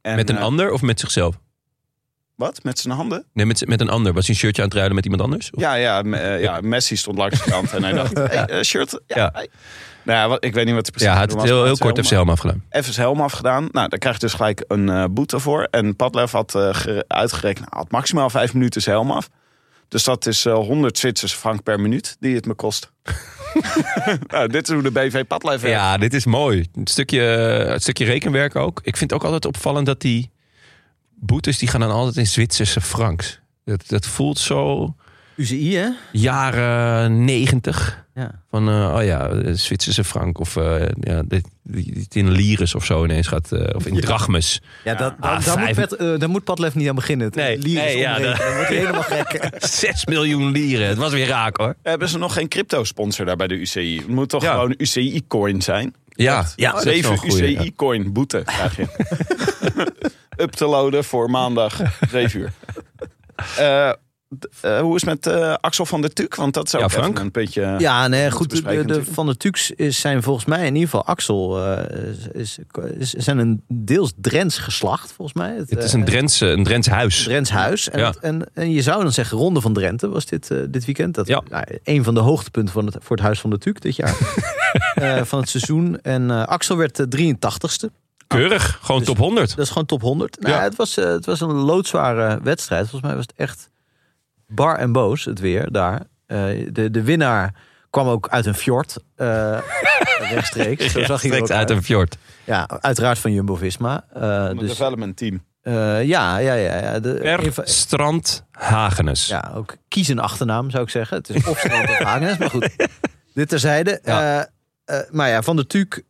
En, 0.00 0.16
Met 0.16 0.28
een 0.28 0.36
eh, 0.36 0.42
ander 0.42 0.72
of 0.72 0.82
met 0.82 1.00
zichzelf? 1.00 1.38
Wat? 2.38 2.62
Met 2.62 2.78
zijn 2.78 2.94
handen? 2.94 3.24
Nee, 3.32 3.46
met, 3.46 3.66
met 3.68 3.80
een 3.80 3.88
ander. 3.88 4.12
Was 4.12 4.26
hij 4.26 4.34
een 4.34 4.40
shirtje 4.40 4.62
aan 4.62 4.68
het 4.68 4.76
ruilen 4.76 4.96
met 4.96 5.04
iemand 5.04 5.22
anders? 5.22 5.50
Of- 5.50 5.60
Ja, 5.60 5.74
ja, 5.74 6.02
me- 6.02 6.16
eh, 6.16 6.40
ja 6.42 6.58
Messi 6.62 6.96
stond 6.96 7.18
langs 7.18 7.44
de 7.44 7.50
kant 7.50 7.72
en 7.72 7.82
hij 7.82 7.92
dacht, 7.92 8.14
hey, 8.18 8.44
eh, 8.46 8.62
shirt. 8.62 9.00
Ja, 9.06 9.16
Ja. 9.16 9.30
hey. 9.32 9.48
Nou 10.02 10.18
ja, 10.18 10.28
wat, 10.28 10.44
ik 10.44 10.54
weet 10.54 10.64
niet 10.64 10.74
wat 10.74 10.86
er 10.86 10.92
precies 10.92 11.08
Ja, 11.10 11.16
hij 11.18 11.26
had 11.28 11.32
het 11.40 11.42
heel, 11.50 11.64
heel 11.64 11.76
kort 11.76 11.98
even 11.98 12.16
helm 12.16 12.30
afgedaan. 12.30 12.62
even 12.70 12.92
zijn 12.92 13.06
helm 13.06 13.20
afgedaan. 13.20 13.68
Nou, 13.72 13.88
daar 13.88 13.98
krijg 13.98 14.14
je 14.14 14.20
dus 14.20 14.32
gelijk 14.34 14.64
een 14.68 14.88
eh, 14.88 15.04
boete 15.10 15.38
voor. 15.38 15.68
En 15.70 15.96
Padlef 15.96 16.30
had 16.32 16.50
gere- 16.52 17.04
uitgerekend, 17.08 17.70
nou, 17.70 17.82
had 17.82 17.90
maximaal 17.90 18.30
vijf 18.30 18.52
minuten 18.54 18.82
zijn 18.82 18.96
helm 18.96 19.10
af. 19.10 19.28
Dus 19.88 20.04
dat 20.04 20.26
is 20.26 20.44
eh 20.44 20.54
100 20.54 20.98
Zwitserse 20.98 21.36
frank 21.36 21.62
per 21.62 21.80
minuut 21.80 22.16
die 22.20 22.34
het 22.34 22.46
me 22.46 22.54
kost. 22.54 22.92
nou, 24.26 24.48
dit 24.48 24.68
is 24.68 24.74
hoe 24.74 24.82
de 24.82 24.90
BV 24.90 25.24
Padlef 25.26 25.60
werkt. 25.60 25.76
Ja, 25.76 25.96
dit 25.98 26.14
is 26.14 26.24
mooi. 26.24 26.66
Een 26.74 26.86
stukje, 26.86 27.20
het 27.20 27.82
stukje 27.82 28.04
rekenwerk 28.04 28.56
ook. 28.56 28.80
Ik 28.82 28.96
vind 28.96 29.12
ook 29.12 29.24
altijd 29.24 29.44
opvallend 29.46 29.86
dat 29.86 30.00
die 30.00 30.30
boetes... 31.20 31.58
die 31.58 31.68
gaan 31.68 31.80
dan 31.80 31.90
altijd 31.90 32.16
in 32.16 32.26
Zwitserse 32.26 32.80
franks. 32.80 33.40
Dat, 33.64 33.82
dat 33.86 34.06
voelt 34.06 34.38
zo 34.38 34.94
UCI, 35.36 35.74
hè? 35.76 35.88
jaren 36.12 37.24
negentig. 37.24 38.06
Ja. 38.14 38.42
Van, 38.50 38.68
eh, 38.68 38.94
oh 38.96 39.04
ja, 39.04 39.54
Zwitserse 39.54 40.04
frank. 40.04 40.38
Of 40.40 40.56
eh, 40.56 40.80
ja, 41.00 41.22
dit, 41.22 41.48
die, 41.62 41.84
die 41.92 42.02
het 42.02 42.14
in 42.14 42.30
lires 42.30 42.74
of 42.74 42.84
zo 42.84 43.04
ineens 43.04 43.26
gaat. 43.26 43.52
eh, 43.52 43.74
of 43.74 43.86
in 43.86 44.00
drachmes. 44.00 44.62
Ja, 44.84 44.94
dat, 44.94 45.14
Ah, 45.20 45.44
daar, 45.44 45.58
vijf- 45.58 45.76
moet 45.78 45.88
Pet, 45.98 46.20
daar 46.20 46.28
moet 46.30 46.44
Padlef 46.44 46.74
niet 46.74 46.88
aan 46.88 46.94
beginnen. 46.94 47.30
Nee, 47.34 47.58
Lieren 47.58 47.84
nee, 47.84 47.98
ja, 47.98 48.18
dat- 48.18 48.36
dan 48.36 48.52
wordt 48.54 48.68
hij 48.68 48.76
helemaal 48.76 49.02
gek. 49.02 49.48
6 49.64 50.06
miljoen 50.06 50.50
lieren. 50.50 50.88
Het 50.88 50.98
was 50.98 51.12
weer 51.12 51.26
raak 51.26 51.56
hoor. 51.56 51.74
Hebben 51.82 52.08
ze 52.08 52.18
nog 52.18 52.32
geen 52.32 52.48
crypto-sponsor 52.48 53.26
daar 53.26 53.36
bij 53.36 53.46
de 53.48 53.54
UCI? 53.54 53.96
Het 53.96 54.08
moet 54.08 54.28
toch 54.28 54.42
Ja. 54.42 54.52
gewoon 54.52 54.74
UCI-coin 54.76 55.62
zijn? 55.62 55.94
Ja, 56.08 56.46
ja 56.56 56.70
dat 56.72 56.82
goeie, 57.04 57.50
ja. 57.52 57.60
UCI-coin 57.60 58.12
boete 58.12 58.42
krijg 58.44 58.76
je. 58.76 58.86
up 60.40 60.50
te 60.52 60.66
loaden 60.66 61.04
voor 61.04 61.30
maandag 61.30 61.80
7 62.10 62.40
uur. 62.40 62.52
Eh, 63.56 63.88
eh, 63.88 64.80
hoe 64.80 64.94
is 64.96 65.00
het 65.04 65.10
met 65.24 65.26
eh, 65.34 65.54
Axel 65.60 65.86
van 65.86 66.00
der 66.00 66.12
Tuuk? 66.12 66.34
Want 66.34 66.54
dat 66.54 66.66
is 66.66 66.74
ook 66.74 66.90
Ja, 66.90 67.04
een 67.04 67.30
beetje... 67.32 67.74
Ja, 67.78 68.08
nee, 68.08 68.30
Goed 68.30 68.50
De, 68.64 69.04
van 69.12 69.26
de 69.26 69.36
Tuks 69.36 69.70
is, 69.70 70.00
zijn 70.00 70.22
volgens 70.22 70.44
mij 70.46 70.58
in 70.66 70.74
ieder 70.74 70.88
geval 70.88 71.04
Axel. 71.06 71.64
eh, 71.66 72.00
is, 72.32 72.58
is, 72.98 73.12
zijn 73.12 73.38
een 73.38 73.62
deels 73.68 74.12
Drents 74.16 74.58
geslacht, 74.58 75.12
volgens 75.12 75.36
mij. 75.38 75.54
Het 75.68 75.84
is 75.84 75.92
een 75.92 76.04
Drentse, 76.04 76.46
een 76.46 76.64
Drents 76.64 76.88
huis. 76.88 77.22
Drents 77.22 77.50
huis. 77.50 77.90
En, 77.90 77.98
Ja. 77.98 78.06
het- 78.06 78.18
en, 78.18 78.50
en 78.54 78.70
je 78.70 78.82
zou 78.82 79.02
dan 79.02 79.12
zeggen, 79.12 79.38
Ronde 79.38 79.60
van 79.60 79.72
Drenthe 79.72 80.08
was 80.08 80.26
dit, 80.26 80.48
dit 80.68 80.84
weekend. 80.84 81.14
Dat 81.14 81.26
Ja. 81.26 81.42
nou, 81.48 81.64
een 81.84 82.04
van 82.04 82.14
de 82.14 82.20
hoogtepunten 82.20 82.72
van 82.74 82.86
het, 82.86 82.96
voor 83.00 83.16
het 83.16 83.24
Huis 83.24 83.40
van 83.40 83.50
de 83.50 83.58
Tuuk 83.58 83.80
dit 83.80 83.96
jaar. 83.96 84.16
Eh, 84.94 85.22
van 85.22 85.40
het 85.40 85.48
seizoen. 85.48 86.00
En 86.00 86.30
eh, 86.30 86.42
Axel 86.44 86.76
werd 86.76 86.96
de 86.96 87.08
83ste. 87.08 87.90
Keurig, 88.28 88.78
gewoon 88.82 88.98
Dus- 88.98 89.06
top 89.08 89.18
100. 89.18 89.48
Dat 89.56 89.64
is 89.64 89.68
gewoon 89.68 89.86
top 89.86 90.00
100. 90.00 90.40
Nou, 90.40 90.54
Ja. 90.54 90.62
het, 90.62 90.76
was, 90.76 90.96
eh, 90.96 91.04
het 91.04 91.26
was 91.26 91.40
een 91.40 91.52
loodzware 91.52 92.38
wedstrijd. 92.42 92.80
Volgens 92.88 93.02
mij 93.02 93.14
was 93.14 93.26
het 93.28 93.36
echt 93.36 93.70
bar 94.46 94.76
en 94.76 94.92
boos, 94.92 95.24
het 95.24 95.38
weer 95.40 95.70
daar. 95.72 96.02
Eh, 96.26 96.38
de, 96.72 96.90
de 96.90 97.02
winnaar 97.02 97.54
kwam 97.90 98.06
ook 98.08 98.28
uit 98.28 98.46
een 98.46 98.54
fjord. 98.54 98.96
eh, 99.16 99.58
rechtstreeks. 100.32 100.92
Zo 100.92 101.02
zag 101.04 101.20
hij 101.22 101.30
er 101.30 101.36
direct 101.36 101.42
ook 101.42 101.50
uit 101.58 101.68
uit. 101.68 101.70
een 101.70 101.82
fjord. 101.84 102.16
Ja, 102.44 102.66
uiteraard 102.80 103.18
van 103.18 103.32
Jumbo-Visma. 103.32 104.04
Eh, 104.14 104.44
het 104.48 104.58
dus, 104.58 104.68
development 104.68 105.16
team. 105.16 105.42
eh, 105.62 106.04
ja, 106.04 106.38
ja, 106.38 106.52
ja. 106.54 106.76
ja. 106.78 106.98
De, 107.00 107.14
Per 107.14 107.52
Strand 107.64 108.44
Hagenes. 108.50 109.26
ja, 109.26 109.52
ook 109.54 109.76
kies 109.88 110.08
een 110.08 110.18
achternaam 110.18 110.70
zou 110.70 110.82
ik 110.82 110.90
zeggen. 110.90 111.16
Het 111.16 111.28
is 111.30 111.46
of 111.46 111.58
Strand 111.58 111.88
of 111.88 111.98
Hagenes, 111.98 112.38
maar 112.38 112.50
goed. 112.50 112.70
Dit 113.34 113.48
terzijde. 113.48 114.00
Ja. 114.04 114.44
Eh, 114.84 114.98
eh, 115.00 115.10
maar 115.10 115.28
ja, 115.28 115.42
Van 115.42 115.56
der 115.56 115.66
Tuuk, 115.66 116.04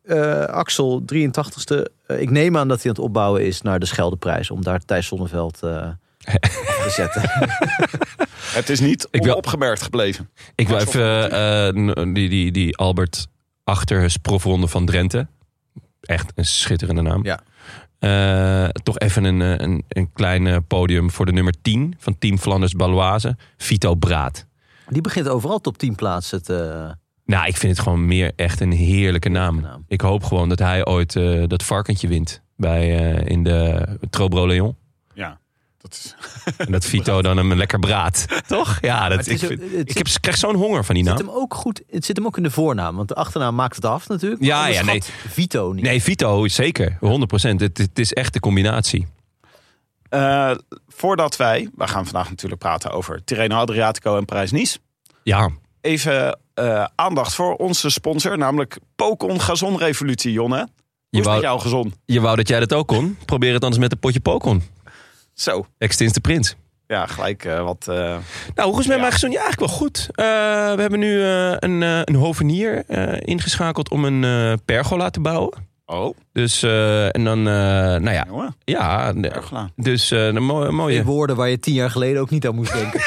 Axel, 0.51 1.01
83ste. 1.05 1.85
Eh, 2.09 2.21
ik 2.21 2.29
neem 2.29 2.57
aan 2.57 2.67
dat 2.67 2.77
hij 2.81 2.85
aan 2.91 2.95
het 2.97 3.05
opbouwen 3.05 3.45
is 3.45 3.61
naar 3.61 3.79
de 3.79 3.85
Scheldeprijs. 3.85 4.51
Om 4.51 4.63
daar 4.63 4.79
Thijs 4.85 5.07
Zonneveld 5.07 5.63
eh 5.63 5.89
te 6.83 6.89
zetten. 6.89 7.21
Het 8.59 8.69
is 8.69 8.79
niet 8.79 9.07
Ik 9.11 9.23
wil- 9.23 9.31
onopgemerkt 9.31 9.81
gebleven. 9.81 10.29
Ik 10.55 10.67
wil 10.67 10.77
even 10.77 11.31
eh, 11.31 12.13
die, 12.13 12.29
die, 12.29 12.51
die 12.51 12.77
Albert 12.77 13.27
Achter 13.63 14.13
profronde 14.21 14.67
van 14.67 14.85
Drenthe. 14.85 15.27
Echt 16.01 16.31
een 16.35 16.45
schitterende 16.45 17.01
naam. 17.01 17.23
Ja. 17.25 17.39
Eh, 17.99 18.69
toch 18.69 18.99
even 18.99 19.23
een, 19.23 19.39
een, 19.39 19.83
een 19.87 20.13
klein 20.13 20.65
podium 20.67 21.11
voor 21.11 21.25
de 21.25 21.31
nummer 21.31 21.53
10 21.61 21.95
van 21.97 22.17
Team 22.17 22.37
Flanders 22.37 22.73
Baloise. 22.73 23.37
Vito 23.57 23.95
Braat. 23.95 24.45
Die 24.87 25.01
begint 25.01 25.27
overal 25.27 25.59
top 25.61 25.77
10 25.77 25.95
plaatsen 25.95 26.43
te... 26.43 26.89
Nou, 27.29 27.47
ik 27.47 27.57
vind 27.57 27.75
het 27.77 27.81
gewoon 27.85 28.05
meer 28.05 28.31
echt 28.35 28.59
een 28.59 28.71
heerlijke 28.71 29.29
naam. 29.29 29.65
Ik 29.87 30.01
hoop 30.01 30.23
gewoon 30.23 30.49
dat 30.49 30.59
hij 30.59 30.85
ooit 30.85 31.15
eh, 31.15 31.43
dat 31.47 31.63
varkentje 31.63 32.07
wint 32.07 32.41
bij, 32.55 32.97
eh, 33.15 33.25
in 33.31 33.43
de 33.43 33.85
Trobro 34.09 34.47
Leon. 34.47 34.75
Ja, 35.13 35.39
dat 35.77 35.93
is... 35.93 36.15
En 36.65 36.71
dat 36.71 36.85
Vito 36.85 37.21
dan 37.21 37.37
hem 37.37 37.53
lekker 37.53 37.79
braadt. 37.79 38.25
Toch? 38.47 38.77
Ja, 38.81 39.09
dat, 39.09 39.17
het 39.17 39.29
ik, 39.29 39.39
vind- 39.39 39.49
het 39.49 39.61
ik 39.61 39.87
zit- 39.87 39.97
heb, 39.97 40.07
ik 40.07 40.17
krijg 40.21 40.37
zo'n 40.37 40.55
honger 40.55 40.85
van 40.85 40.95
die 40.95 41.03
Het 41.03 41.13
naam. 41.13 41.23
zit 41.23 41.33
hem 41.33 41.43
ook 41.43 41.53
goed. 41.53 41.81
Het 41.89 42.05
zit 42.05 42.17
hem 42.17 42.25
ook 42.25 42.37
in 42.37 42.43
de 42.43 42.51
voornaam, 42.51 42.95
want 42.95 43.07
de 43.07 43.15
achternaam 43.15 43.55
maakt 43.55 43.75
het 43.75 43.85
af 43.85 44.07
natuurlijk. 44.07 44.43
Ja, 44.43 44.67
ja, 44.67 44.79
onderschat 44.81 45.11
Vito 45.27 45.71
niet. 45.73 45.83
Nee, 45.83 46.01
Vito 46.01 46.47
zeker. 46.47 46.97
100 46.99 47.43
Het, 47.43 47.77
het 47.77 47.99
is 47.99 48.13
echt 48.13 48.33
de 48.33 48.39
combinatie. 48.39 49.07
Eh, 50.09 50.51
voordat 50.87 51.35
wij... 51.35 51.69
We 51.75 51.87
gaan 51.87 52.05
vandaag 52.05 52.29
natuurlijk 52.29 52.61
praten 52.61 52.91
over 52.91 53.23
Tirreno 53.23 53.55
Adriatico 53.55 54.17
en 54.17 54.25
Parijs-Nice. 54.25 54.77
Ja, 55.23 55.49
Even 55.81 56.39
eh, 56.59 56.85
aandacht 56.95 57.35
voor 57.35 57.55
onze 57.55 57.89
sponsor, 57.89 58.37
namelijk 58.37 58.77
Pokon 58.95 59.41
Gazon 59.41 59.77
Revolutie, 59.77 60.31
Jonne. 60.31 60.57
Hoe 60.57 60.65
je 61.09 61.19
is 61.19 61.25
het 61.25 61.25
met 61.25 61.25
wou, 61.25 61.41
jouw 61.41 61.57
gezond? 61.57 61.95
je 62.05 62.19
wou 62.21 62.35
dat 62.35 62.47
jij 62.47 62.59
dat 62.59 62.73
ook 62.73 62.87
kon. 62.87 63.17
Probeer 63.25 63.53
het 63.53 63.63
anders 63.63 63.81
met 63.81 63.91
een 63.91 63.99
potje 63.99 64.19
Pokon. 64.19 64.63
Zo, 65.33 65.65
Extins 65.77 66.13
de 66.13 66.19
Prins. 66.19 66.55
ja, 66.87 67.05
gelijk 67.05 67.45
eh, 67.45 67.63
wat... 67.63 67.87
eh, 67.87 67.95
Nou, 68.55 68.69
hoe 68.69 68.79
is 68.79 68.85
het 68.85 68.87
met 68.87 68.95
Ja. 68.95 68.97
mijn 69.01 69.11
gezond? 69.11 69.33
Ja, 69.33 69.39
eigenlijk 69.41 69.71
wel 69.71 69.79
goed. 69.79 70.07
We 70.15 70.81
hebben 70.81 70.99
nu 70.99 71.21
een, 71.23 71.81
een 71.81 72.15
hovenier 72.15 72.83
ingeschakeld 73.25 73.89
om 73.89 74.05
een 74.05 74.59
pergola 74.65 75.09
te 75.09 75.19
bouwen. 75.19 75.68
Oh, 75.91 76.15
Dus, 76.31 76.63
eh, 76.63 77.15
en 77.15 77.23
dan, 77.23 77.37
eh, 77.39 77.53
nou 77.95 78.11
ja, 78.11 78.25
jongen, 78.27 78.55
ja, 78.63 79.13
dus 79.75 80.11
eh, 80.11 80.25
een 80.25 80.43
mooie, 80.43 80.71
mooie 80.71 81.03
woorden 81.03 81.35
waar 81.35 81.49
je 81.49 81.59
tien 81.59 81.73
jaar 81.73 81.89
geleden 81.89 82.21
ook 82.21 82.29
niet 82.29 82.47
aan 82.47 82.55
moest 82.55 82.73
denken. 82.73 82.99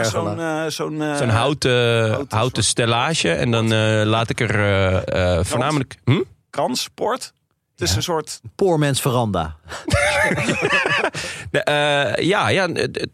is 0.00 0.10
zo'n... 0.10 0.38
zo'n 0.70 1.02
zo'n 1.18 1.28
houten, 1.28 2.26
houten 2.28 2.64
stellage. 2.64 3.30
En 3.30 3.50
dan 3.50 3.72
eh, 3.72 4.02
laat 4.04 4.30
ik 4.30 4.40
er 4.40 5.44
voornamelijk... 5.46 5.96
Hm? 6.04 6.20
kransport. 6.50 7.32
Het 7.76 7.88
is 7.88 7.96
een 7.96 8.02
soort... 8.02 8.40
Poormens 8.54 9.00
veranda. 9.00 9.56
De, 11.50 11.62
eh, 11.62 12.24
ja, 12.24 12.48
ja, 12.48 12.66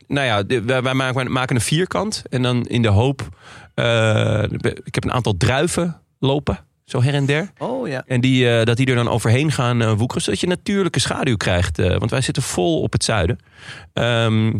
nou 0.06 0.26
ja, 0.26 0.42
de- 0.42 0.62
wij, 0.62 0.82
wij 0.82 0.94
maken, 0.94 1.14
wij 1.14 1.24
maken 1.24 1.56
een 1.56 1.62
vierkant. 1.62 2.22
En 2.30 2.42
dan 2.42 2.64
in 2.66 2.82
de 2.82 2.88
hoop... 2.88 3.28
eh, 3.74 4.42
ik 4.84 4.94
heb 4.94 5.04
een 5.04 5.12
aantal 5.12 5.36
druiven 5.36 6.00
lopen, 6.18 6.58
zo 6.90 7.02
her 7.02 7.14
en 7.14 7.26
der. 7.26 7.50
Oh 7.58 7.88
ja. 7.88 8.02
En 8.06 8.20
die, 8.20 8.50
eh, 8.58 8.64
dat 8.64 8.76
die 8.76 8.86
er 8.86 8.94
dan 8.94 9.08
overheen 9.08 9.52
gaan 9.52 9.82
eh, 9.82 9.92
woekeren. 9.92 10.22
Zodat 10.22 10.40
je 10.40 10.46
natuurlijke 10.46 11.00
schaduw 11.00 11.36
krijgt. 11.36 11.78
eh, 11.78 11.98
want 11.98 12.10
wij 12.10 12.20
zitten 12.20 12.42
vol 12.42 12.80
op 12.80 12.92
het 12.92 13.04
zuiden. 13.04 13.38
Ehm, 13.92 14.52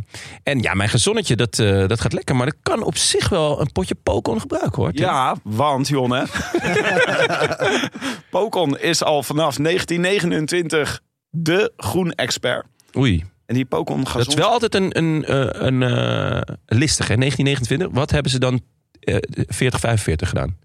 en 0.43 0.61
ja, 0.61 0.75
mijn 0.75 0.89
gezonnetje, 0.89 1.37
dat, 1.37 1.59
eh, 1.59 1.87
dat 1.89 2.01
gaat 2.01 2.13
lekker. 2.13 2.37
Maar 2.37 2.47
dat 2.47 2.57
kan 2.63 2.83
op 2.83 2.97
zich 2.97 3.29
wel 3.29 3.61
een 3.61 3.73
potje 3.73 3.95
pokon 3.95 4.41
gebruiken 4.41 4.83
hoor. 4.83 4.93
Tim. 4.93 5.05
Ja, 5.05 5.37
want 5.43 5.89
Jonne... 5.89 6.27
Pokon 8.31 8.79
is 8.79 9.03
al 9.03 9.23
vanaf 9.23 9.57
1929 9.57 11.01
de 11.31 11.73
groen-expert. 11.77 12.67
Oei. 12.97 13.25
En 13.47 13.55
die 13.55 13.65
Pokon 13.65 14.07
Gazon... 14.07 14.19
Dat 14.21 14.29
is 14.29 14.35
wel 14.35 14.49
altijd 14.51 14.75
een, 14.75 14.99
een, 14.99 15.35
een, 15.67 15.83
eh, 15.83 16.41
listig, 16.67 17.09
hè? 17.09 17.17
1929. 17.17 17.89
Wat 17.93 18.11
hebben 18.11 18.31
ze 18.31 18.39
dan 18.39 18.61
eh 19.01 19.17
40, 19.47 19.81
45 19.81 20.29
gedaan? 20.29 20.57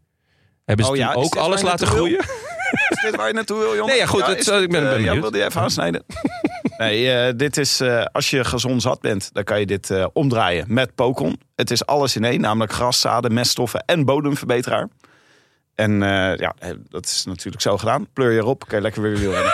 Hebben 0.65 0.85
ze 0.85 0.91
Oh 0.91 0.97
ja, 0.97 1.13
ook 1.13 1.35
alles 1.35 1.61
laten 1.61 1.87
groeien? 1.87 2.19
Is 2.89 3.01
dit 3.01 3.15
waar 3.15 3.27
je 3.27 3.33
naartoe 3.33 3.57
wil, 3.59 3.69
jongen? 3.75 3.85
Nee, 3.87 3.97
ja, 3.97 4.05
goed, 4.05 4.25
het- 4.25 4.37
ik 4.39 4.45
ben- 4.51 4.69
ben 4.69 4.83
eh, 4.85 4.89
benieuwd. 4.95 5.13
ja, 5.15 5.21
wilde 5.21 5.37
je 5.37 5.43
even 5.45 5.61
aansnijden? 5.61 6.03
nee, 6.77 7.11
eh, 7.11 7.33
dit 7.37 7.57
is... 7.57 7.79
eh, 7.79 8.05
als 8.11 8.29
je 8.29 8.43
gezond 8.43 8.81
zat 8.81 9.01
bent, 9.01 9.29
dan 9.33 9.43
kan 9.43 9.59
je 9.59 9.65
dit 9.65 9.93
omdraaien 10.13 10.65
met 10.67 10.95
Pokon. 10.95 11.39
Het 11.55 11.71
is 11.71 11.85
alles 11.85 12.15
in 12.15 12.23
één, 12.23 12.41
namelijk 12.41 12.71
gras, 12.73 12.99
zaden, 12.99 13.33
meststoffen 13.33 13.83
en 13.85 14.05
bodemverbeteraar. 14.05 14.87
En 15.75 15.99
ja, 16.37 16.55
dat 16.89 17.05
is 17.05 17.23
natuurlijk 17.25 17.63
zo 17.63 17.77
gedaan. 17.77 18.07
Pleur 18.13 18.31
je 18.31 18.37
erop, 18.39 18.67
kan 18.67 18.77
je 18.77 18.83
lekker 18.83 19.01
weer 19.01 19.17
wielrennen 19.17 19.51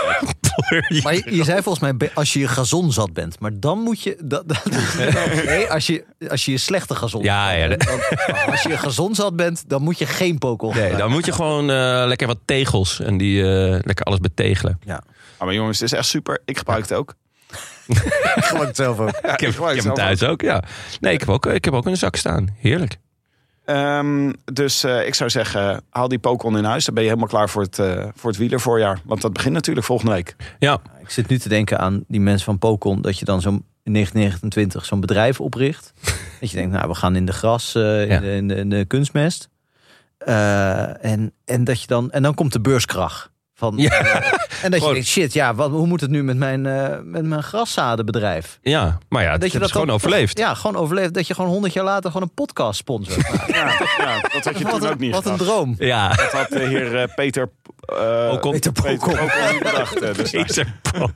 Maar 1.03 1.13
je, 1.13 1.23
je 1.35 1.43
zei 1.43 1.61
volgens 1.61 1.93
mij 1.97 2.09
als 2.13 2.33
je 2.33 2.39
je 2.39 2.47
gazon 2.47 2.91
zat 2.91 3.13
bent. 3.13 3.39
Maar 3.39 3.51
dan 3.59 3.79
moet 3.79 4.01
je... 4.03 4.17
Dat, 4.23 4.47
dat, 4.47 4.63
nee, 5.45 5.71
als 5.71 5.87
je, 5.87 6.03
als 6.29 6.45
je 6.45 6.51
je 6.51 6.57
slechte 6.57 6.95
gazon 6.95 7.23
Ja, 7.23 7.49
zat 7.51 7.59
ja, 7.59 7.67
bent, 7.67 7.85
dan- 7.85 7.99
als 8.51 8.61
je 8.63 8.69
je 8.69 8.77
gezond 8.77 9.15
zat 9.15 9.35
bent, 9.35 9.63
dan 9.67 9.81
moet 9.81 9.97
je 9.97 10.05
geen 10.05 10.37
pokel 10.37 10.73
Nee, 10.73 10.95
dan 10.95 11.11
moet 11.11 11.25
je 11.25 11.31
gewoon 11.31 11.69
eh, 11.69 12.03
lekker 12.05 12.27
wat 12.27 12.39
tegels 12.45 12.99
en 12.99 13.17
die 13.17 13.41
eh, 13.43 13.79
lekker 13.81 14.05
alles 14.05 14.19
betegelen. 14.19 14.79
Ja, 14.85 15.03
Ah, 15.37 15.47
maar 15.47 15.55
jongens, 15.55 15.79
het 15.79 15.91
is 15.91 15.97
echt 15.97 16.07
super. 16.07 16.41
Ik 16.45 16.57
gebruik 16.57 16.81
het 16.81 16.93
ook. 16.93 17.13
ik 17.87 18.43
gebruik 18.43 18.67
het 18.67 18.75
zelf 18.75 18.99
ook. 18.99 19.09
Ik 19.09 19.39
heb, 19.39 19.49
ik 19.73 19.81
hem 19.83 19.93
thuis 19.93 20.23
ook, 20.23 20.41
ja. 20.41 20.63
Nee, 20.99 21.13
ik 21.13 21.19
heb 21.19 21.29
ook, 21.29 21.45
ik 21.45 21.65
heb 21.65 21.73
ook 21.73 21.85
een 21.85 21.97
zak 21.97 22.15
staan. 22.15 22.55
Heerlijk. 22.59 22.97
Ehm, 23.75 24.31
dus 24.53 24.83
eh, 24.83 25.07
ik 25.07 25.15
zou 25.15 25.29
zeggen, 25.29 25.81
haal 25.89 26.07
die 26.07 26.19
Pokon 26.19 26.57
in 26.57 26.63
huis. 26.63 26.85
Dan 26.85 26.93
ben 26.93 27.03
je 27.03 27.09
helemaal 27.09 27.29
klaar 27.31 27.49
voor 27.49 27.61
het, 27.61 27.79
eh, 27.79 28.05
voor 28.15 28.29
het 28.29 28.39
wielervoorjaar. 28.39 28.99
Want 29.05 29.21
dat 29.21 29.33
begint 29.33 29.53
natuurlijk 29.53 29.85
volgende 29.85 30.11
week. 30.11 30.35
Ja, 30.59 30.81
Ik 31.01 31.09
zit 31.09 31.27
nu 31.27 31.39
te 31.39 31.49
denken 31.49 31.79
aan 31.79 32.03
die 32.07 32.21
mensen 32.21 32.45
van 32.45 32.57
Pokon. 32.59 33.01
Dat 33.01 33.19
je 33.19 33.25
dan 33.25 33.41
zo'n 33.41 33.65
in 33.83 33.91
1929 33.91 34.85
zo'n 34.85 34.99
bedrijf 34.99 35.39
opricht. 35.39 35.93
dat 36.39 36.49
je 36.51 36.57
denkt, 36.57 36.73
nou, 36.75 36.87
we 36.87 36.95
gaan 36.95 37.15
in 37.15 37.25
de 37.25 37.31
gras, 37.33 37.75
eh, 37.75 38.01
in, 38.01 38.07
Ja. 38.07 38.19
de, 38.19 38.31
in, 38.35 38.47
de, 38.47 38.55
in 38.55 38.69
de 38.69 38.85
kunstmest. 38.85 39.49
Eh, 40.17 41.05
en, 41.05 41.31
en, 41.45 41.63
dat 41.63 41.81
je 41.81 41.87
dan, 41.87 42.11
en 42.11 42.23
dan 42.23 42.33
komt 42.33 42.53
de 42.53 42.61
beurskracht. 42.61 43.29
Van, 43.61 43.73
Ja. 43.77 43.89
eh, 43.89 44.31
en 44.65 44.71
dat 44.71 44.81
je 44.85 44.93
denkt, 44.93 45.07
shit, 45.07 45.33
ja, 45.33 45.55
wat, 45.55 45.69
hoe 45.71 45.87
moet 45.87 46.01
het 46.01 46.09
nu 46.09 46.23
met 46.23 46.37
mijn, 46.37 46.65
eh 46.65 46.97
met 47.03 47.25
mijn 47.25 47.43
graszadenbedrijf? 47.43 48.59
ja. 48.61 48.97
maar 49.09 49.23
ja, 49.23 49.31
dat, 49.31 49.41
dat 49.41 49.51
je 49.51 49.59
dat 49.59 49.71
gewoon 49.71 49.87
dan- 49.87 49.95
overleeft. 49.95 50.37
Ja, 50.37 50.53
gewoon 50.53 50.75
overleeft. 50.81 51.13
Dat 51.13 51.27
je 51.27 51.33
gewoon 51.33 51.49
honderd 51.49 51.73
jaar 51.73 51.83
later 51.83 52.11
gewoon 52.11 52.27
een 52.27 52.33
podcast 52.33 52.79
sponsort. 52.79 53.27
Ja, 53.47 53.73
ja 53.97 54.21
dat 54.33 54.43
had 54.43 54.57
je 54.57 54.63
wat 54.63 54.73
toen 54.79 54.85
ook 54.87 54.91
een, 54.93 54.97
niet 54.99 55.11
wat 55.13 55.25
een 55.25 55.37
droom. 55.37 55.75
Ja, 55.77 56.07
Dat 56.09 56.31
had 56.31 56.49
de 56.49 56.59
heer 56.67 56.95
eh, 57.01 57.15
Peter... 57.15 57.49
eh, 57.85 58.29
Ocon. 58.33 58.51
Peter 58.51 58.71
Pokon. 58.71 59.17
eh, 59.19 60.13
destijds. 60.15 60.31
Peter, 60.55 60.79
Po- 60.81 61.09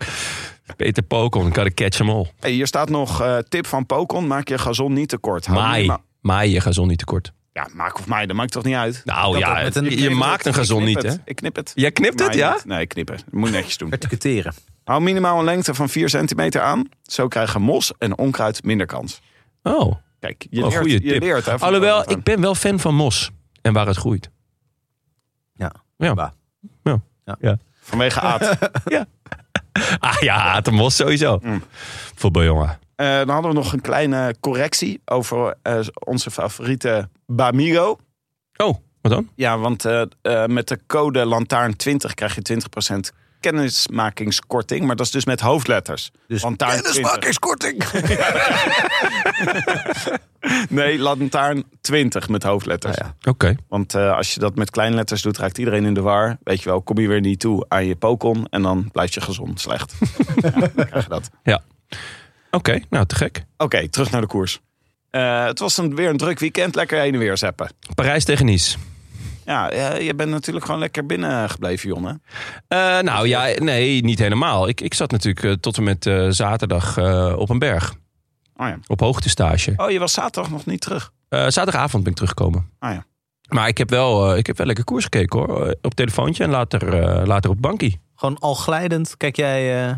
Peter 0.78 1.04
Pokon, 1.04 1.44
gotta 1.56 1.70
catch 1.74 1.98
them 1.98 2.10
all. 2.10 2.32
Hey, 2.40 2.52
hier 2.52 2.68
staat 2.68 2.90
nog 2.90 3.22
eh, 3.22 3.38
tip 3.38 3.68
van 3.68 3.86
Pokon. 3.86 4.28
Maak 4.28 4.48
je 4.48 4.58
gazon 4.58 4.94
niet 4.94 5.10
te 5.10 5.18
kort. 5.18 5.48
Maai. 5.48 5.92
Maai 6.22 6.52
je 6.52 6.62
gazon 6.62 6.88
niet 6.88 6.98
tekort. 7.00 7.32
Ja, 7.56 7.68
maak 7.74 8.00
of 8.00 8.08
maai, 8.08 8.26
dat 8.28 8.36
maakt 8.36 8.52
toch 8.52 8.64
niet 8.64 8.76
uit? 8.76 9.02
Nou 9.06 9.32
Dat 9.32 9.42
ja, 9.42 9.58
ook 9.58 9.64
met 9.64 9.76
een- 9.76 10.00
je, 10.00 10.10
maakt 10.10 10.46
een 10.46 10.54
gazon 10.54 10.84
niet, 10.84 11.04
hè? 11.04 11.14
Ik 11.26 11.36
knip 11.36 11.56
het. 11.56 11.72
Jij 11.76 11.92
knipt 11.92 12.20
het, 12.20 12.34
ja? 12.34 12.54
niet. 12.54 12.66
Nee, 12.66 12.82
ik 12.82 12.90
knip 12.90 13.08
het. 13.08 13.24
Moet 13.32 13.52
netjes 13.52 13.78
doen. 13.78 13.90
Verticuteren. 13.90 14.54
Hou 14.84 15.02
minimaal 15.02 15.40
een 15.40 15.46
lengte 15.46 15.74
van 15.74 15.90
4 15.90 16.10
centimeter 16.10 16.62
aan. 16.62 16.90
Zo 17.04 17.28
krijgen 17.28 17.62
mos 17.62 17.94
en 17.98 18.18
onkruid 18.18 18.64
minder 18.64 18.86
kans. 18.88 19.22
Oh, 19.64 19.96
Kijk, 20.20 20.46
je 20.50 20.64
Oh, 20.64 20.68
leert, 20.70 20.80
goede 20.82 20.94
je 21.04 21.12
tip. 21.12 21.22
leert. 21.22 21.46
Hè, 21.46 21.56
alhoewel, 21.58 22.12
ik 22.12 22.24
ben 22.24 22.42
wel 22.42 22.56
fan 22.56 22.80
van 22.80 22.96
mos 22.96 23.32
en 23.62 23.74
waar 23.74 23.88
het 23.88 23.98
groeit. 23.98 24.30
Ja. 25.54 25.72
Ja. 25.98 26.14
Bah. 26.14 26.30
Vanwege 27.82 28.20
aard. 28.22 28.58
Ah 30.00 30.20
ja, 30.20 30.36
Aten 30.54 30.76
Bos 30.76 30.96
sowieso. 30.96 31.40
Mm. 31.44 31.64
Voetbaljongen. 32.16 32.80
Eh, 32.96 33.08
dan 33.08 33.30
hadden 33.30 33.52
we 33.52 33.58
nog 33.58 33.74
een 33.74 33.82
kleine 33.82 34.36
correctie 34.40 35.02
over 35.06 35.56
eh, 35.62 35.80
onze 36.06 36.32
favoriete 36.32 37.10
Bamigo. 37.26 38.00
Oh, 38.58 38.76
wat 39.02 39.12
dan? 39.12 39.30
Ja, 39.36 39.58
want 39.58 39.86
eh, 39.86 40.06
met 40.46 40.68
de 40.68 40.80
code 40.88 41.26
Lantaarn20 41.26 42.14
krijg 42.14 42.36
je 42.36 42.60
20% 43.12 43.16
kennismakingskorting. 43.40 44.86
Maar 44.86 44.96
dat 44.96 45.06
is 45.06 45.12
dus 45.12 45.26
met 45.26 45.40
hoofdletters. 45.40 46.12
Dus 46.28 46.44
Lantaarn 46.44 46.82
20. 46.82 47.40
korting. 47.40 47.84
Nee, 50.70 51.00
Lantaarn 51.00 51.64
20 51.82 52.30
met 52.30 52.44
hoofdletters. 52.44 52.98
Nou 52.98 53.12
ja. 53.20 53.30
Oké. 53.32 53.56
Want 53.68 53.96
als 53.96 54.34
je 54.34 54.40
dat 54.40 54.56
met 54.56 54.70
kleinletters 54.70 55.22
doet, 55.22 55.38
raakt 55.38 55.58
iedereen 55.58 55.86
in 55.86 55.94
de 55.94 56.02
war. 56.02 56.38
Weet 56.44 56.64
je 56.64 56.70
wel, 56.70 56.82
kom 56.82 56.98
je 56.98 57.08
weer 57.08 57.20
niet 57.20 57.40
toe 57.40 57.66
aan 57.68 57.86
je 57.86 57.96
pokon. 57.96 58.48
En 58.50 58.62
dan 58.62 58.90
blijf 58.92 59.14
je 59.14 59.22
gezond 59.22 59.62
slecht. 59.62 59.96
ja, 60.42 60.50
dan 60.50 60.86
krijg 60.86 61.04
je 61.04 61.10
dat. 61.10 61.30
Oké, 62.56 62.80
nou 62.90 63.06
te 63.06 63.16
gek. 63.16 63.44
Oké, 63.58 63.90
terug 63.90 64.12
naar 64.12 64.22
de 64.22 64.28
koers. 64.28 64.60
Eh, 65.10 65.46
het 65.46 65.60
was 65.60 65.78
een, 65.78 65.96
weer 65.96 66.10
een 66.10 66.18
druk 66.18 66.40
weekend. 66.40 66.76
Lekker 66.76 67.00
heen 67.00 67.14
en 67.14 67.20
weer 67.20 67.38
zeppen. 67.38 67.70
Parijs 67.96 68.24
tegen 68.24 68.46
Nice. 68.46 68.78
Ja, 69.46 69.70
eh, 69.70 70.02
je 70.02 70.16
bent 70.16 70.30
natuurlijk 70.30 70.66
gewoon 70.66 70.80
lekker 70.80 71.06
binnen 71.06 71.50
gebleven, 71.50 71.90
Jon. 71.90 72.06
hè? 72.06 72.14
Eh, 72.68 73.04
nou 73.04 73.28
ja, 73.28 73.46
nee, 73.60 74.04
niet 74.04 74.20
helemaal. 74.20 74.68
Ik, 74.68 74.82
ik 74.82 74.94
zat 74.94 75.12
natuurlijk 75.12 75.62
tot 75.62 75.78
en 75.78 75.84
met 75.84 76.06
eh, 76.06 76.26
zaterdag 76.30 76.98
eh, 76.98 77.34
op 77.38 77.50
een 77.50 77.60
berg. 77.60 77.94
Oh 78.56 78.68
ja. 78.68 78.78
Op 78.88 79.00
hoogtestage. 79.00 79.74
Oh, 79.78 79.92
je 79.92 80.00
was 80.00 80.14
zaterdag 80.14 80.52
nog 80.52 80.66
niet 80.66 80.82
terug. 80.82 81.12
Eh, 81.30 81.40
zaterdagavond 81.48 82.02
ben 82.04 82.12
ik 82.12 82.18
teruggekomen. 82.18 82.70
Ah 82.80 82.94
ja. 82.94 83.06
Maar 83.50 83.68
ik 83.68 83.78
heb 83.78 83.90
wel, 83.90 84.32
eh, 84.32 84.38
ik 84.38 84.48
heb 84.48 84.58
wel 84.58 84.68
lekker 84.68 84.84
koers 84.86 85.04
gekeken 85.04 85.40
hoor. 85.40 85.76
Op 85.82 85.94
telefoontje 85.94 86.44
en 86.44 86.50
later, 86.50 87.02
eh, 87.02 87.26
later 87.26 87.50
op 87.50 87.62
bankie. 87.62 88.00
Gewoon 88.16 88.38
al 88.40 88.54
glijdend 88.54 89.18
kijk 89.18 89.36
jij... 89.36 89.88
eh, 89.90 89.96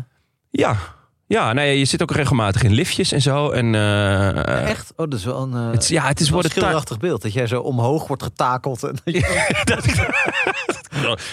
Ja. 1.28 1.36
Ja, 1.46 1.52
nee, 1.52 1.78
je 1.78 1.84
zit 1.84 2.02
ook 2.02 2.10
regelmatig 2.10 2.62
in 2.62 2.72
liftjes 2.72 3.12
en 3.12 3.22
zo. 3.22 3.50
En, 3.50 3.74
eh, 3.74 4.28
eh, 4.28 4.68
echt? 4.70 4.92
Oh, 4.96 5.10
dat 5.10 5.18
is 5.18 5.24
wel 5.24 5.42
een... 5.42 5.52
eh, 5.54 5.70
het, 5.70 5.88
ja, 5.88 6.06
het 6.06 6.20
is 6.20 6.30
wel 6.30 6.44
een 6.44 6.50
schilderachtig 6.50 6.98
beeld. 6.98 7.22
Dat 7.22 7.32
jij 7.32 7.46
zo 7.46 7.60
omhoog 7.60 8.06
wordt 8.06 8.22
getakeld. 8.22 8.82
En 8.82 8.96
dat 9.04 9.14
je- 9.14 9.60
dat 9.74 9.84
ik, 9.84 10.08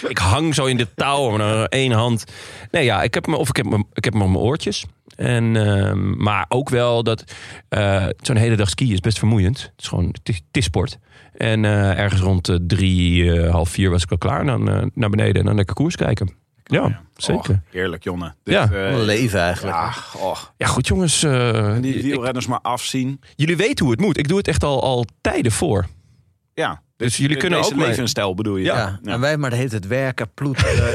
ik 0.10 0.18
hang 0.18 0.54
zo 0.54 0.64
in 0.64 0.76
de 0.76 0.86
touw 0.94 1.30
met 1.30 1.68
één 1.68 1.92
hand. 1.92 2.24
Nee, 2.70 2.84
ja, 2.84 3.02
ik 3.02 3.14
heb 3.14 3.26
me, 3.26 3.36
of 3.36 3.48
ik 3.48 3.56
heb 3.56 3.66
me, 3.66 3.84
ik 3.92 4.04
heb 4.04 4.14
me 4.14 4.22
op 4.22 4.28
mijn 4.30 4.42
oortjes. 4.42 4.84
En, 5.16 5.56
ehm, 5.56 6.22
maar 6.22 6.46
ook 6.48 6.68
wel 6.68 7.02
dat 7.02 7.24
zo'n 8.20 8.36
hele 8.36 8.56
dag 8.56 8.68
skiën 8.68 8.92
is 8.92 9.00
best 9.00 9.18
vermoeiend. 9.18 9.60
Het 9.62 9.72
is 9.76 9.88
gewoon, 9.88 10.06
het 10.06 10.28
is, 10.28 10.34
het 10.36 10.56
is 10.56 10.64
sport. 10.64 10.98
En 11.34 11.64
ergens 11.64 12.20
rond 12.20 12.58
drie, 12.66 13.40
half 13.48 13.68
vier 13.68 13.90
was 13.90 14.02
ik 14.02 14.08
wel 14.08 14.18
klaar. 14.18 14.40
En 14.40 14.46
dan 14.46 14.90
naar 14.94 15.10
beneden 15.10 15.34
en 15.40 15.44
dan 15.46 15.56
lekker 15.56 15.74
koers 15.74 15.96
kijken. 15.96 16.44
Ja, 16.68 17.00
zeker. 17.16 17.50
Och, 17.50 17.70
heerlijk, 17.70 18.04
Jonne. 18.04 18.34
Dit, 18.42 18.54
Ja. 18.54 18.70
eh, 18.70 18.96
leven 19.02 19.40
eigenlijk. 19.40 19.76
ja, 19.76 19.92
och. 20.20 20.52
Ja, 20.56 20.66
goed 20.66 20.86
jongens. 20.86 21.22
eh, 21.22 21.76
Die 21.80 21.94
ik- 21.94 22.02
wielrenners 22.02 22.46
maar 22.46 22.60
afzien. 22.62 23.20
jullie 23.36 23.56
weten 23.56 23.84
hoe 23.84 23.94
het 23.94 24.04
moet. 24.04 24.16
Ik 24.18 24.28
doe 24.28 24.36
het 24.38 24.48
echt 24.48 24.64
al, 24.64 24.82
al 24.82 25.04
tijden 25.20 25.52
voor. 25.52 25.86
Ja. 26.54 26.82
Dus 26.96 27.16
jullie 27.16 27.36
kunnen 27.36 27.58
Deze 27.62 27.74
ook 27.74 27.80
levensstijl 27.80 28.34
bedoel 28.34 28.56
je? 28.56 28.64
Ja. 28.64 28.98
En 29.04 29.20
wij 29.20 29.36
maar 29.36 29.50
de 29.50 29.56
hele 29.56 29.68
tijd 29.68 29.86
werken, 29.86 30.30
ploeteren, 30.34 30.94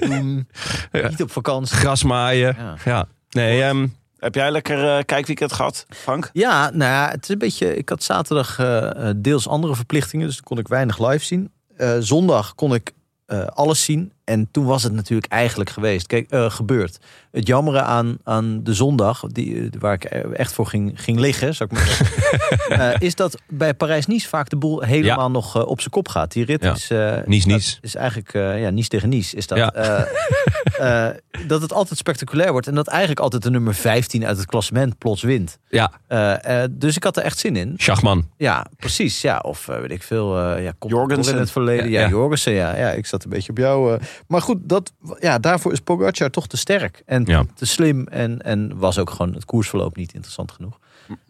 doen. 0.10 0.48
Ja. 0.92 1.08
Niet 1.08 1.22
op 1.22 1.30
vakantie. 1.30 1.76
Gras 1.76 2.02
maaien. 2.04 2.56
Ja. 2.58 2.74
Ja. 2.84 3.06
Nee, 3.30 3.62
ehm, 3.62 3.86
Heb 4.18 4.34
jij 4.34 4.50
lekker 4.50 4.96
eh, 4.96 5.04
kijkweekend 5.04 5.52
gehad, 5.52 5.86
Frank? 5.88 6.30
Ja, 6.32 6.70
nou 6.70 6.90
ja, 6.92 7.08
het 7.10 7.22
is 7.22 7.28
een 7.28 7.38
beetje. 7.38 7.76
Ik 7.76 7.88
had 7.88 8.02
zaterdag 8.02 8.56
deels 9.16 9.48
andere 9.48 9.74
verplichtingen, 9.74 10.26
dus 10.26 10.34
toen 10.36 10.44
kon 10.44 10.58
ik 10.58 10.68
weinig 10.68 11.08
live 11.08 11.24
zien. 11.24 11.50
Eh, 11.76 11.96
zondag 11.98 12.54
kon 12.54 12.74
ik 12.74 12.92
eh, 13.26 13.44
alles 13.46 13.84
zien. 13.84 14.12
En 14.28 14.48
toen 14.50 14.64
was 14.64 14.82
het 14.82 14.92
natuurlijk 14.92 15.32
eigenlijk 15.32 15.70
geweest. 15.70 16.06
Kijk, 16.06 16.30
eh, 16.30 16.50
gebeurd. 16.50 16.98
Het 17.32 17.46
jammere 17.46 17.80
aan, 17.82 18.16
aan 18.24 18.60
de 18.62 18.74
zondag, 18.74 19.20
die, 19.26 19.60
eh, 19.60 19.68
waar 19.80 19.92
ik 19.92 20.04
echt 20.04 20.52
voor 20.52 20.66
ging, 20.66 20.92
ging 21.02 21.18
liggen, 21.18 21.54
zou 21.54 21.68
ik 21.72 21.76
maar 21.78 21.86
zeggen, 21.86 22.70
eh, 22.94 23.00
is 23.00 23.14
dat 23.14 23.38
bij 23.48 23.74
Parijs-Nice 23.74 24.28
vaak 24.28 24.48
de 24.48 24.56
boel 24.56 24.80
helemaal 24.80 25.30
nog 25.30 25.56
eh, 25.56 25.66
op 25.66 25.78
zijn 25.80 25.90
kop 25.90 26.08
gaat. 26.08 26.32
Die 26.32 26.44
rit 26.44 26.62
Ja. 26.62 26.72
is. 26.74 26.90
eh, 26.90 27.16
Nice. 27.26 27.78
Is 27.80 27.94
eigenlijk, 27.94 28.34
eh, 28.34 28.60
ja, 28.62 28.70
Nice 28.70 28.88
tegen 28.88 29.08
Nice. 29.08 29.36
Is 29.36 29.46
dat. 29.46 29.58
Ja. 29.58 29.72
eh, 29.74 31.06
eh, 31.08 31.14
dat 31.46 31.62
het 31.62 31.72
altijd 31.72 31.98
spectaculair 31.98 32.52
wordt. 32.52 32.66
En 32.66 32.74
dat 32.74 32.86
eigenlijk 32.88 33.20
altijd 33.20 33.42
de 33.42 33.50
nummer 33.50 33.74
15 33.74 34.26
uit 34.26 34.36
het 34.36 34.46
klassement 34.46 34.98
plots 34.98 35.22
wint. 35.22 35.58
ja, 35.68 35.92
Eh, 36.08 36.62
eh, 36.62 36.68
dus 36.72 36.96
ik 36.96 37.04
had 37.04 37.16
er 37.16 37.22
echt 37.22 37.38
zin 37.38 37.56
in. 37.56 37.74
Schachman. 37.76 38.28
Ja, 38.36 38.66
precies. 38.76 39.20
Ja, 39.20 39.38
of 39.38 39.68
eh, 39.68 39.80
weet 39.80 39.90
ik 39.90 40.02
veel. 40.02 40.38
eh 40.38 40.62
ja, 40.64 40.72
Jorgensen. 40.86 41.34
in 41.34 41.40
het 41.40 41.50
verleden. 41.50 41.84
Ja, 41.90 41.98
Ja, 41.98 42.04
ja. 42.04 42.08
Jorgensen. 42.10 42.52
Ja, 42.52 42.76
ja, 42.76 42.90
ik 42.90 43.06
zat 43.06 43.24
een 43.24 43.30
beetje 43.30 43.50
op 43.50 43.58
jou. 43.58 43.98
Maar 44.26 44.42
goed, 44.42 44.58
dat, 44.62 44.92
ja, 45.20 45.38
daarvoor 45.38 45.72
is 45.72 45.80
Pogacar 45.80 46.30
toch 46.30 46.46
te 46.46 46.56
sterk 46.56 47.02
en 47.06 47.22
Ja. 47.26 47.44
te 47.54 47.66
slim. 47.66 48.06
En, 48.06 48.42
en 48.42 48.78
was 48.78 48.98
ook 48.98 49.10
gewoon 49.10 49.34
het 49.34 49.44
koersverloop 49.44 49.96
niet 49.96 50.12
interessant 50.14 50.52
genoeg. 50.52 50.78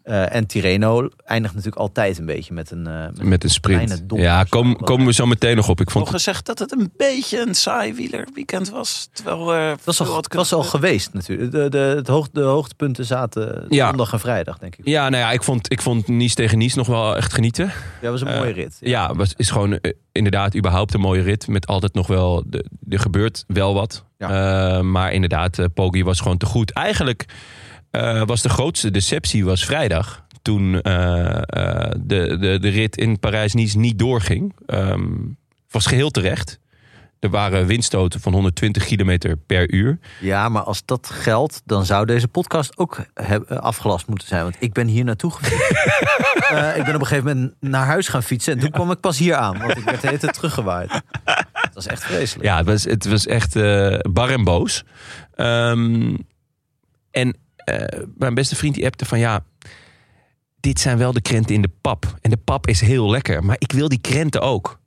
Eh, 0.03 0.35
en 0.35 0.45
Tireno 0.45 1.09
eindigt 1.25 1.53
natuurlijk 1.53 1.81
altijd 1.81 2.17
een 2.19 2.25
beetje 2.25 2.53
met 2.53 2.71
een, 2.71 2.87
eh, 2.87 2.93
met 3.05 3.23
Met 3.23 3.43
een 3.43 3.49
sprint. 3.49 3.83
kleine 3.83 4.05
dom. 4.05 4.19
Ja, 4.19 4.43
kom, 4.43 4.75
komen 4.75 5.05
we 5.05 5.13
zo 5.13 5.25
meteen 5.25 5.55
nog 5.55 5.69
op. 5.69 5.81
Ik 5.81 5.89
vond 5.91 6.03
Nog 6.05 6.13
gezegd 6.13 6.45
dat 6.45 6.59
het 6.59 6.71
een 6.71 6.91
beetje 6.97 7.41
een 7.47 7.55
saai 7.55 7.93
wielerweekend 7.93 8.69
was. 8.69 9.09
Terwijl 9.13 9.53
eh 9.53 9.69
Het 9.69 9.83
was 9.85 9.99
al, 10.01 10.15
het 10.15 10.33
was 10.33 10.53
al 10.53 10.63
geweest 10.63 11.13
natuurlijk. 11.13 11.51
De, 11.51 11.69
de, 11.69 11.77
het 11.77 12.07
hoog, 12.07 12.29
de 12.31 12.41
hoogtepunten 12.41 13.05
zaten 13.05 13.65
Ja. 13.69 13.87
zondag 13.87 14.13
en 14.13 14.19
vrijdag, 14.19 14.57
denk 14.57 14.75
ik. 14.75 14.87
Ja, 14.87 15.09
nou 15.09 15.23
ja, 15.23 15.31
ik 15.31 15.43
vond, 15.43 15.71
ik 15.71 15.81
vond 15.81 16.07
Nice 16.07 16.35
tegen 16.35 16.57
Nice 16.57 16.77
nog 16.77 16.87
wel 16.87 17.15
echt 17.17 17.33
genieten. 17.33 17.65
Ja, 17.65 17.73
dat 18.01 18.11
was 18.11 18.21
een 18.21 18.37
mooie 18.37 18.53
rit. 18.53 18.77
Ja, 18.79 19.15
was, 19.15 19.33
is 19.37 19.49
gewoon 19.49 19.79
inderdaad 20.11 20.55
überhaupt 20.55 20.93
een 20.93 20.99
mooie 20.99 21.21
rit. 21.21 21.47
Met 21.47 21.67
altijd 21.67 21.93
nog 21.93 22.07
wel, 22.07 22.43
de- 22.45 22.65
er 22.89 22.99
gebeurt 22.99 23.43
wel 23.47 23.73
wat. 23.73 24.03
Eh, 24.17 24.81
maar 24.81 25.13
inderdaad, 25.13 25.57
Poggi 25.73 26.03
was 26.03 26.19
gewoon 26.19 26.37
te 26.37 26.45
goed. 26.45 26.71
Eigenlijk 26.71 27.25
eh, 27.91 28.21
was 28.25 28.41
de 28.41 28.49
grootste 28.49 28.91
deceptie 28.91 29.45
was 29.45 29.65
vrijdag. 29.65 30.25
Toen 30.41 30.81
eh, 30.81 31.35
eh, 31.35 31.91
de, 32.01 32.37
de, 32.37 32.57
de 32.59 32.69
rit 32.69 32.97
in 32.97 33.19
Parijs-Nice 33.19 33.77
niet 33.77 33.99
doorging. 33.99 34.55
Ehm, 34.65 35.07
was 35.69 35.85
geheel 35.85 36.09
terecht. 36.09 36.59
Er 37.19 37.29
waren 37.29 37.65
windstoten 37.65 38.19
van 38.19 38.33
120 38.33 38.85
kilometer 38.85 39.37
per 39.37 39.71
uur. 39.71 39.99
Ja, 40.19 40.49
maar 40.49 40.61
als 40.61 40.85
dat 40.85 41.09
geldt, 41.13 41.61
dan 41.65 41.85
zou 41.85 42.05
deze 42.05 42.27
podcast 42.27 42.77
ook 42.77 43.05
afgelast 43.47 44.07
moeten 44.07 44.27
zijn. 44.27 44.43
Want 44.43 44.55
ik 44.59 44.73
ben 44.73 44.87
hier 44.87 45.03
naartoe 45.03 45.31
gefietst. 45.31 45.71
Eh, 46.49 46.77
ik 46.77 46.83
ben 46.83 46.95
op 46.95 47.01
een 47.01 47.07
gegeven 47.07 47.35
moment 47.35 47.55
naar 47.59 47.85
huis 47.85 48.07
gaan 48.07 48.23
fietsen. 48.23 48.53
En 48.53 48.59
toen 48.59 48.71
kwam 48.71 48.91
ik 48.91 48.99
pas 48.99 49.17
hier 49.17 49.35
aan, 49.35 49.57
want 49.57 49.77
ik 49.77 49.83
werd 49.83 50.01
de 50.01 50.07
hele 50.07 50.19
tijd 50.19 50.33
teruggewaaid. 50.33 50.89
Dat 51.53 51.73
was 51.73 51.87
echt 51.87 52.03
vreselijk. 52.03 52.45
Ja, 52.45 52.57
het 52.57 52.65
was, 52.65 52.83
het 52.83 53.05
was 53.05 53.25
echt 53.25 53.53
bar 54.13 54.29
en 54.29 54.43
boos. 54.43 54.83
Ehm, 55.35 56.15
en 57.11 57.35
mijn 58.17 58.33
beste 58.33 58.55
vriend 58.55 58.75
die 58.75 58.85
appte 58.85 59.05
van 59.05 59.19
ja, 59.19 59.43
dit 60.59 60.79
zijn 60.79 60.97
wel 60.97 61.13
de 61.13 61.21
krenten 61.21 61.55
in 61.55 61.61
de 61.61 61.71
pap. 61.81 62.17
En 62.21 62.29
de 62.29 62.37
pap 62.37 62.67
is 62.67 62.81
heel 62.81 63.09
lekker, 63.09 63.43
maar 63.43 63.55
ik 63.59 63.71
wil 63.71 63.89
die 63.89 64.01
krenten 64.01 64.41
ook. 64.41 64.79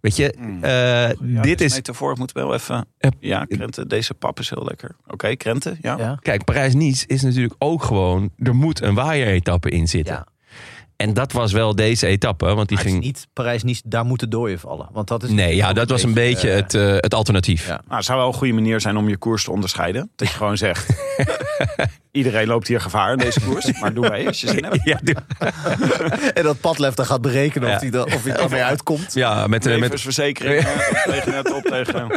Weet 0.00 0.16
je, 0.16 0.34
Mm. 0.38 0.64
eh, 0.64 0.70
Ja, 0.72 1.42
dit 1.42 1.58
dus 1.58 1.66
is... 1.66 1.74
metafoor, 1.74 2.12
ik 2.12 2.18
moet 2.18 2.32
wel 2.32 2.54
even... 2.54 2.86
Eh, 2.98 3.10
Ja, 3.20 3.44
krenten, 3.44 3.88
deze 3.88 4.14
pap 4.14 4.40
is 4.40 4.50
heel 4.50 4.64
lekker. 4.64 4.96
Oké, 5.06 5.36
krenten, 5.36 5.78
ja. 5.80 5.98
Ja. 5.98 6.18
Kijk, 6.22 6.44
Parijs-Nice 6.44 7.06
is 7.06 7.22
natuurlijk 7.22 7.54
ook 7.58 7.82
gewoon... 7.82 8.30
Er 8.38 8.54
moet 8.54 8.80
een 8.82 8.94
waaieretappe 8.94 9.70
in 9.70 9.88
zitten. 9.88 10.14
Ja. 10.14 10.26
En 10.96 11.14
dat 11.14 11.32
was 11.32 11.52
wel 11.52 11.74
deze 11.74 12.06
etappe, 12.06 12.54
want 12.54 12.68
die 12.68 12.76
Maar 12.76 12.86
ging... 12.86 13.00
niet 13.02 13.26
Parijs-Nice, 13.32 13.82
daar 13.84 14.04
moeten 14.04 14.30
dooien 14.30 14.58
vallen. 14.58 14.88
Want 14.92 15.08
dat 15.08 15.22
is 15.22 15.30
Nee, 15.30 15.56
ja, 15.56 15.72
dat 15.72 15.90
was 15.90 16.02
een 16.02 16.14
beetje 16.14 16.50
eh, 16.50 16.56
het, 16.56 16.74
eh, 16.74 16.94
het 16.96 17.14
alternatief. 17.14 17.66
Ja. 17.66 17.80
Nou, 17.84 17.96
het 17.96 18.04
zou 18.04 18.18
wel 18.18 18.26
een 18.28 18.34
goede 18.34 18.52
manier 18.52 18.80
zijn 18.80 18.96
om 18.96 19.08
je 19.08 19.16
koers 19.16 19.44
te 19.44 19.50
onderscheiden. 19.50 20.10
Dat 20.16 20.28
je 20.28 20.34
gewoon 20.34 20.56
zegt... 20.56 20.86
Iedereen 22.10 22.46
loopt 22.46 22.68
hier 22.68 22.80
gevaar 22.80 23.12
in 23.12 23.18
deze 23.18 23.40
koers. 23.40 23.80
Maar 23.80 23.94
doe 23.94 24.08
mee 24.08 24.26
als 24.26 24.40
je 24.40 24.48
zin 24.48 24.64
hebt. 24.64 24.80
Ja, 24.84 24.98
doe- 25.02 25.14
En 26.34 26.42
dat 26.42 26.60
padlef 26.60 26.94
dan 26.94 27.06
gaat 27.06 27.20
berekenen 27.20 27.68
Ja. 27.68 27.74
of 27.74 27.80
hij 28.24 28.32
er- 28.32 28.44
of 28.44 28.52
uitkomt. 28.52 29.14
ja 29.14 29.46
met, 29.46 29.66
eh, 29.66 29.78
met, 29.78 29.90
dat 29.90 30.14
tegen 30.14 31.30
net 31.30 31.52
op 31.52 31.62
tegen... 31.62 32.08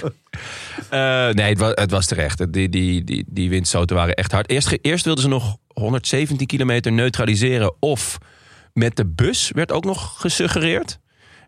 Eh, 0.90 1.30
nee, 1.30 1.50
het 1.50 1.60
was, 1.60 1.72
het 1.76 1.92
was 1.92 2.06
terecht. 2.06 2.54
Die, 2.54 2.70
die, 2.70 3.04
die, 3.04 3.26
die 3.28 3.50
windstoten 3.50 3.96
waren 3.96 4.14
echt 4.16 4.32
hard. 4.32 4.50
Eerst, 4.50 4.78
eerst 4.82 5.06
wilden 5.06 5.24
ze 5.24 5.30
nog 5.30 5.58
117 5.74 6.48
kilometer 6.48 6.92
neutraliseren. 6.92 7.74
Of 7.80 8.18
met 8.74 8.96
de 8.96 9.06
bus 9.06 9.52
werd 9.54 9.72
ook 9.72 9.86
nog 9.86 10.16
gesuggereerd. 10.22 11.00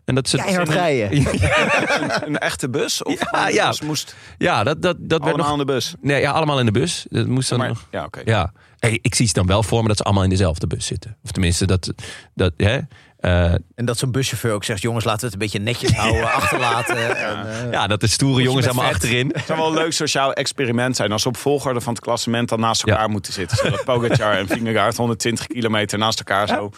En 0.04 0.14
dat 0.14 0.28
ze, 0.28 0.36
Keihard 0.36 0.68
rijden. 0.68 1.16
Een, 1.16 2.26
een 2.26 2.38
echte 2.38 2.70
bus? 2.70 3.02
Of 3.02 3.30
Ja, 3.32 3.48
ja. 3.48 3.68
dus 3.68 3.80
moest 3.80 4.16
Ja, 4.38 4.64
dat, 4.64 4.82
dat, 4.82 4.96
dat 4.98 5.08
werd 5.08 5.22
allemaal 5.22 5.36
nog... 5.36 5.52
aan 5.52 5.58
de 5.58 5.72
bus. 5.72 5.94
Nee, 6.00 6.20
ja, 6.20 6.30
allemaal 6.30 6.58
in 6.58 6.66
de 6.66 6.72
bus. 6.72 7.06
Dat 7.08 7.26
moest 7.26 7.48
dan 7.48 7.58
Maar, 7.58 7.68
nog... 7.68 7.86
ja, 7.90 8.04
oké. 8.04 8.20
Ja. 8.24 8.52
Hey, 8.82 8.98
ik 9.02 9.14
zie 9.14 9.26
ze 9.26 9.32
dan 9.32 9.46
wel 9.46 9.62
voor 9.62 9.82
me 9.82 9.88
dat 9.88 9.96
ze 9.96 10.02
allemaal 10.02 10.22
in 10.24 10.30
dezelfde 10.30 10.66
bus 10.66 10.86
zitten. 10.86 11.16
Of 11.24 11.30
tenminste, 11.30 11.66
dat... 11.66 11.92
dat 12.34 12.52
hè? 12.56 12.78
Eh, 13.20 13.52
En 13.74 13.84
dat 13.84 13.98
zo'n 13.98 14.10
buschauffeur 14.10 14.52
ook 14.52 14.64
zegt... 14.64 14.82
jongens, 14.82 15.04
laten 15.04 15.20
we 15.20 15.24
het 15.26 15.34
een 15.34 15.38
beetje 15.38 15.58
netjes 15.58 15.92
houden, 15.96 16.32
achterlaten. 16.42 17.16
En, 17.18 17.46
eh, 17.66 17.72
ja, 17.72 17.86
dat 17.86 18.00
de 18.00 18.06
stoere 18.06 18.42
jongens 18.42 18.66
allemaal 18.66 18.84
vet. 18.84 18.94
achterin. 18.94 19.30
Het 19.34 19.46
zou 19.46 19.58
wel 19.58 19.68
een 19.68 19.74
leuk 19.74 19.92
sociaal 19.92 20.32
experiment 20.32 20.96
zijn 20.96 21.12
als 21.12 21.22
ze 21.22 21.28
op 21.28 21.36
volgorde 21.36 21.80
van 21.80 21.92
het 21.92 22.02
klassement 22.02 22.48
dan 22.48 22.60
naast 22.60 22.82
elkaar 22.82 23.02
Ja. 23.02 23.08
moeten 23.08 23.32
zitten. 23.32 23.56
Zodat 23.56 23.84
Pogacar 23.94 24.36
en 24.36 24.46
Vingegaard 24.46 24.96
120 24.96 25.46
kilometer 25.46 25.98
naast 25.98 26.18
elkaar 26.18 26.48
zo. 26.48 26.70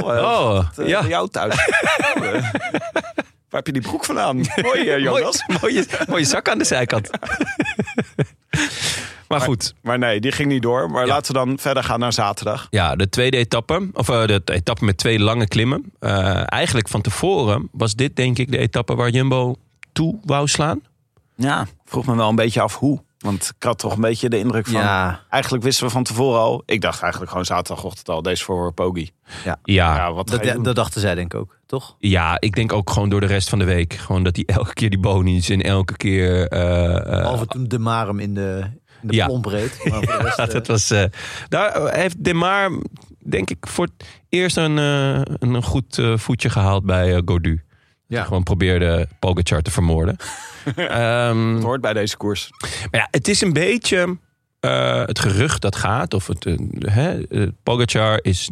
Oh, 0.00 0.58
Eh, 0.76 0.86
ja. 0.88 1.00
Bij 1.00 1.08
jou 1.10 1.28
thuis. 1.30 1.54
Oh, 2.16 2.26
eh. 2.26 2.42
Waar 3.48 3.64
heb 3.64 3.66
je 3.66 3.72
die 3.80 3.82
broek 3.90 4.04
vandaan? 4.04 4.36
Mooi, 4.62 4.88
eh, 4.90 4.98
Jonas. 4.98 5.44
Mooi, 5.46 5.58
mooie, 5.60 5.86
mooie 6.08 6.24
zak 6.24 6.48
aan 6.48 6.58
de 6.58 6.64
zijkant. 6.64 7.10
Maar 9.28 9.40
goed, 9.40 9.74
Maar 9.82 9.98
nee, 9.98 10.20
die 10.20 10.32
ging 10.32 10.48
niet 10.48 10.62
door. 10.62 10.90
Maar 10.90 11.06
Ja. 11.06 11.12
laten 11.12 11.32
we 11.32 11.38
dan 11.38 11.58
verder 11.58 11.84
gaan 11.84 12.00
naar 12.00 12.12
zaterdag. 12.12 12.66
ja, 12.70 12.96
de 12.96 13.08
tweede 13.08 13.36
etappe, 13.36 13.88
of 13.92 14.08
eh, 14.08 14.26
de 14.26 14.42
etappe 14.44 14.84
met 14.84 14.96
twee 14.96 15.18
lange 15.18 15.48
klimmen. 15.48 15.92
Eh, 15.98 16.42
eigenlijk 16.52 16.88
van 16.88 17.00
tevoren 17.00 17.68
was 17.72 17.94
dit 17.94 18.16
denk 18.16 18.38
ik 18.38 18.50
de 18.50 18.58
etappe 18.58 18.94
waar 18.94 19.10
Jumbo 19.10 19.54
toe 19.92 20.18
wou 20.24 20.48
slaan. 20.48 20.80
Ja, 21.36 21.66
vroeg 21.84 22.06
me 22.06 22.16
wel 22.16 22.28
een 22.28 22.34
beetje 22.36 22.60
af 22.60 22.76
hoe. 22.76 23.04
Want 23.18 23.52
ik 23.56 23.62
had 23.62 23.78
toch 23.78 23.94
een 23.94 24.00
beetje 24.00 24.28
de 24.28 24.38
indruk 24.38 24.66
van... 24.66 24.80
Ja, 24.80 25.20
Eigenlijk 25.30 25.64
wisten 25.64 25.86
we 25.86 25.92
van 25.92 26.02
tevoren 26.02 26.40
al... 26.40 26.62
Ik 26.66 26.80
dacht 26.80 27.00
eigenlijk 27.02 27.30
gewoon 27.30 27.46
zaterdagochtend 27.46 28.08
al. 28.08 28.22
Deze 28.22 28.44
voor 28.44 28.72
Pogi. 28.72 29.10
Ja, 29.44 29.58
Ja, 29.62 30.12
wat 30.12 30.30
ga 30.30 30.36
je 30.40 30.42
dat, 30.46 30.54
doen? 30.54 30.62
dat 30.62 30.74
dachten 30.74 31.00
zij 31.00 31.14
denk 31.14 31.34
ik 31.34 31.40
ook, 31.40 31.58
toch? 31.66 31.96
ja, 31.98 32.40
ik 32.40 32.54
denk 32.54 32.72
ook 32.72 32.90
gewoon 32.90 33.08
door 33.08 33.20
de 33.20 33.26
rest 33.26 33.48
van 33.48 33.58
de 33.58 33.64
week. 33.64 33.92
Gewoon 33.94 34.22
dat 34.22 34.36
hij 34.36 34.44
elke 34.44 34.72
keer 34.72 34.90
die 34.90 34.98
bonies 34.98 35.48
en 35.48 35.62
elke 35.62 35.96
keer... 35.96 36.48
eh, 36.48 36.96
eh, 36.96 37.04
Behalve 37.04 37.46
toen 37.46 37.64
de 37.68 37.78
Marum 37.78 38.18
in 38.18 38.34
de, 38.34 38.64
in 38.64 38.80
de 39.06 39.14
Ja. 39.14 39.26
plomp 39.26 39.44
reed. 39.44 39.78
Maar 39.84 40.02
voor 40.02 40.16
de 40.16 40.22
rest, 40.24 40.36
Ja, 40.36 40.46
eh, 40.46 40.52
dat 40.52 40.66
was, 40.66 40.90
eh, 40.90 41.04
daar 41.48 41.94
heeft 41.94 42.24
Demar, 42.24 42.70
denk 43.24 43.50
ik, 43.50 43.66
voor 43.66 43.84
het 43.84 44.06
eerst 44.28 44.56
een, 44.56 44.78
eh, 44.78 45.20
een 45.38 45.62
goed 45.62 46.00
voetje 46.14 46.50
gehaald 46.50 46.84
bij 46.84 47.22
Gaudu. 47.24 47.64
Ja. 48.06 48.24
Gewoon 48.24 48.42
probeerde 48.42 49.08
Pogacar 49.18 49.62
te 49.62 49.70
vermoorden. 49.70 50.16
Het 50.76 51.62
hoort 51.62 51.80
bij 51.80 51.92
deze 51.92 52.16
koers. 52.16 52.50
maar 52.90 53.00
ja, 53.00 53.08
het 53.10 53.28
is 53.28 53.40
een 53.40 53.52
beetje 53.52 54.18
het 55.06 55.18
gerucht 55.18 55.62
dat 55.62 55.76
gaat. 55.76 56.14
Of 56.14 56.26
het, 56.26 56.56
Pogacar 57.62 58.18
is 58.22 58.50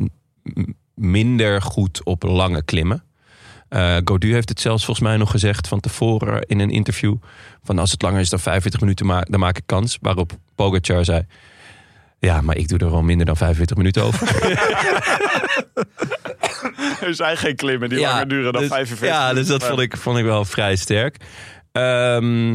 minder 0.95 1.63
goed 1.63 2.05
op 2.05 2.23
lange 2.23 2.63
klimmen. 2.63 3.05
Gaudu 4.05 4.33
heeft 4.33 4.49
het 4.49 4.61
zelfs 4.61 4.85
volgens 4.85 5.07
mij 5.07 5.17
nog 5.17 5.31
gezegd 5.31 5.69
van 5.69 5.81
tevoren 5.81 6.43
in 6.43 6.61
een 6.61 6.71
interview. 6.71 7.17
Van 7.63 7.79
als 7.79 7.91
het 7.91 8.03
langer 8.03 8.21
is 8.21 8.31
dan 8.31 8.41
45 8.41 8.81
minuten, 8.81 9.07
ma 9.07 9.21
dan 9.21 9.41
maak 9.41 9.57
ik 9.57 9.67
kans. 9.67 9.99
Waarop 10.01 10.33
Pogacar 10.55 11.05
zei... 11.05 11.27
Ja, 12.19 12.41
maar 12.41 12.57
ik 12.57 12.69
doe 12.69 12.79
er 12.79 12.91
al 12.93 13.03
minder 13.03 13.27
dan 13.27 13.37
45 13.37 13.77
minuten 13.77 14.03
over. 14.03 14.29
Er 17.01 17.15
zijn 17.15 17.37
geen 17.37 17.57
klimmen 17.57 17.89
die 17.89 17.99
Ja, 17.99 18.11
langer 18.11 18.29
duren 18.29 18.53
dan 18.53 18.61
dus- 18.63 18.71
45 18.71 19.09
Ja, 19.09 19.29
dus 19.35 19.37
dat 19.37 19.47
minuten. 19.47 19.69
vond 19.69 19.81
ik, 19.81 19.97
vond 19.97 20.19
ik 20.19 20.25
wel 20.25 20.45
vrij 20.45 20.77
sterk. 20.77 21.17
Ehm, 21.73 22.53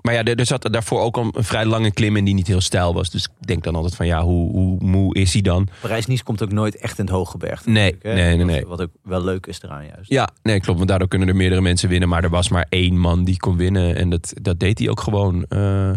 maar 0.00 0.14
ja, 0.14 0.22
er, 0.24 0.38
er 0.38 0.46
zat 0.46 0.68
daarvoor 0.72 1.00
ook 1.00 1.16
al 1.16 1.30
een 1.32 1.44
vrij 1.44 1.64
lange 1.64 1.90
klim 1.92 2.16
in 2.16 2.24
die 2.24 2.34
niet 2.34 2.46
heel 2.46 2.60
stijl 2.60 2.94
was. 2.94 3.10
Dus 3.10 3.24
ik 3.40 3.46
denk 3.46 3.64
dan 3.64 3.74
altijd 3.74 3.94
van 3.96 4.06
ja, 4.06 4.22
hoe, 4.22 4.50
hoe 4.52 4.76
moe 4.80 5.14
is 5.14 5.32
hij 5.32 5.42
dan? 5.42 5.68
Parijs-Nice 5.80 6.22
komt 6.24 6.42
ook 6.42 6.52
nooit 6.52 6.76
echt 6.76 6.98
in 6.98 7.04
het 7.04 7.14
hooggebergte. 7.14 7.70
Nee, 7.70 7.92
natuurlijk, 7.92 8.20
hè. 8.20 8.26
nee, 8.28 8.36
nee, 8.36 8.44
Wat- 8.44 8.54
nee. 8.54 8.66
Wat 8.66 8.80
ook 8.82 8.90
wel 9.02 9.24
leuk 9.24 9.46
is 9.46 9.62
eraan 9.62 9.86
juist. 9.86 10.10
Ja, 10.10 10.28
nee, 10.42 10.60
klopt. 10.60 10.76
Want 10.78 10.90
daardoor 10.90 11.08
kunnen 11.08 11.28
er 11.28 11.36
meerdere 11.36 11.60
mensen 11.60 11.88
winnen. 11.88 12.08
Maar 12.08 12.24
er 12.24 12.30
was 12.30 12.48
maar 12.48 12.66
één 12.68 12.98
man 12.98 13.24
die 13.24 13.36
kon 13.36 13.56
winnen. 13.56 13.96
En 13.96 14.10
dat, 14.10 14.32
dat 14.42 14.60
deed 14.60 14.78
hij 14.78 14.88
ook 14.88 15.00
gewoon. 15.00 15.44
Eh 15.48 15.90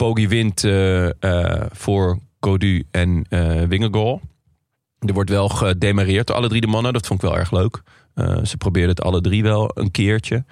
Poggi 0.00 0.28
wint 0.28 0.64
eh, 0.64 1.22
eh, 1.22 1.66
voor 1.72 2.18
Codu 2.38 2.86
en 2.90 3.26
Wingegaard. 3.68 4.22
Er 4.98 5.12
wordt 5.12 5.30
wel 5.30 5.48
gedemareerd 5.48 6.26
door 6.26 6.36
alle 6.36 6.48
drie 6.48 6.60
de 6.60 6.66
mannen. 6.66 6.92
Dat 6.92 7.06
vond 7.06 7.22
ik 7.22 7.28
wel 7.28 7.38
erg 7.38 7.50
leuk. 7.50 7.82
Ze 8.42 8.56
probeerden 8.58 8.90
het 8.90 9.02
alle 9.02 9.20
drie 9.20 9.42
wel 9.42 9.70
een 9.74 9.90
keertje. 9.90 10.44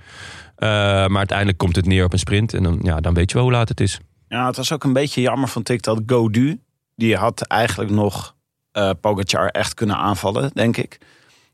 Maar 0.58 1.16
uiteindelijk 1.16 1.58
komt 1.58 1.76
het 1.76 1.87
neer 1.87 2.04
op 2.04 2.12
een 2.12 2.18
sprint. 2.18 2.54
En 2.54 2.62
dan, 2.62 2.78
ja, 2.82 3.00
dan 3.00 3.14
weet 3.14 3.30
je 3.30 3.34
wel 3.37 3.44
hoe 3.44 3.52
laat 3.52 3.68
het 3.68 3.80
is. 3.80 4.00
Ja, 4.28 4.46
het 4.46 4.56
was 4.56 4.72
ook 4.72 4.84
een 4.84 4.92
beetje 4.92 5.20
jammer 5.20 5.48
vond 5.48 5.68
ik 5.68 5.82
dat 5.82 6.02
Godu... 6.06 6.61
die 6.96 7.16
had 7.16 7.40
eigenlijk 7.40 7.90
nog 7.90 8.34
eh 8.72 8.90
Pogacar 9.00 9.48
echt 9.48 9.74
kunnen 9.74 9.96
aanvallen, 9.96 10.50
denk 10.54 10.76
ik. 10.76 10.98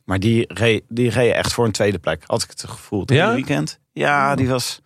Maar 0.05 0.21
die 0.21 0.45
reed, 0.55 0.83
die 0.89 1.11
reed 1.11 1.33
echt 1.33 1.53
voor 1.53 1.65
een 1.65 1.73
tweede 1.73 1.99
plek. 1.99 2.23
Had 2.27 2.43
ik 2.43 2.51
het 2.51 2.65
gevoel 2.69 3.03
hele 3.07 3.21
Ja? 3.21 3.33
weekend. 3.33 3.81
Ja, 3.93 4.35
die 4.35 4.49
was... 4.49 4.83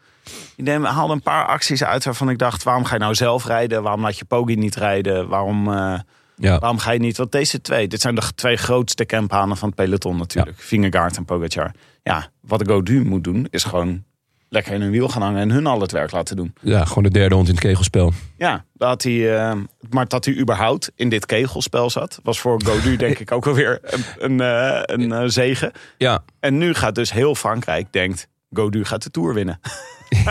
Die 0.57 0.65
neem- 0.65 0.85
haalde 0.85 1.13
een 1.13 1.23
paar 1.23 1.47
acties 1.47 1.85
uit 1.85 2.05
waarvan 2.05 2.31
ik 2.31 2.39
dacht... 2.39 2.63
waarom 2.63 2.85
ga 2.85 2.95
je 2.95 3.01
nou 3.01 3.15
zelf 3.15 3.45
rijden? 3.47 3.83
Waarom 3.83 4.01
laat 4.01 4.19
je 4.19 4.25
Poggi 4.25 4.55
niet 4.57 4.77
rijden? 4.77 5.29
Waarom, 5.29 5.73
eh, 5.73 5.99
Ja, 6.37 6.59
waarom 6.59 6.79
ga 6.79 6.91
je 6.91 6.99
niet... 6.99 7.17
Want 7.17 7.33
deze 7.33 7.61
twee, 7.61 7.89
dit 7.89 8.01
zijn 8.01 8.15
de 8.15 8.23
twee 8.35 8.57
grootste 8.57 9.07
campanen 9.07 9.57
van 9.57 9.69
het 9.69 9.77
peloton 9.77 10.17
natuurlijk. 10.17 10.61
Vingegaard 10.61 11.17
en 11.17 11.25
Pogacar. 11.25 11.71
Ja, 12.03 12.29
wat 12.41 12.69
Godu 12.69 13.05
moet 13.05 13.25
doen 13.25 13.47
is 13.51 13.65
gewoon 13.65 14.05
lekker 14.49 14.73
in 14.73 14.81
hun 14.81 14.91
wiel 14.91 15.09
gaan 15.09 15.23
hangen... 15.23 15.41
en 15.41 15.51
hun 15.51 15.67
al 15.67 15.81
het 15.81 15.93
werk 15.93 16.13
laten 16.13 16.37
doen. 16.37 16.55
ja, 16.61 16.85
gewoon 16.85 17.05
de 17.05 17.11
derde 17.11 17.35
hond 17.35 17.47
in 17.49 17.55
het 17.55 17.63
kegelspel. 17.65 18.13
Ja, 18.37 18.65
dat 18.75 19.03
hij, 19.03 19.37
eh, 19.39 19.57
maar 19.91 20.09
dat 20.09 20.25
hij 20.25 20.35
überhaupt 20.37 20.91
in 20.95 21.09
dit 21.09 21.27
kegelspel 21.27 21.91
zat, 21.91 22.21
was 22.23 22.41
voor 22.41 22.63
Godu 22.65 22.97
denk 23.07 23.19
ik 23.19 23.33
ook 23.33 23.47
alweer 23.47 23.79
een, 23.83 24.05
een, 24.19 24.41
eh, 24.41 24.81
een 25.07 25.31
zegen. 25.33 25.73
Ja, 25.99 26.25
En 26.41 26.59
nu 26.59 26.75
gaat 26.75 26.95
dus 26.95 27.13
heel 27.13 27.35
Frankrijk 27.35 27.93
denkt, 27.93 28.29
Godu 28.53 28.85
gaat 28.85 29.03
de 29.03 29.11
Tour 29.11 29.35
winnen. 29.35 29.61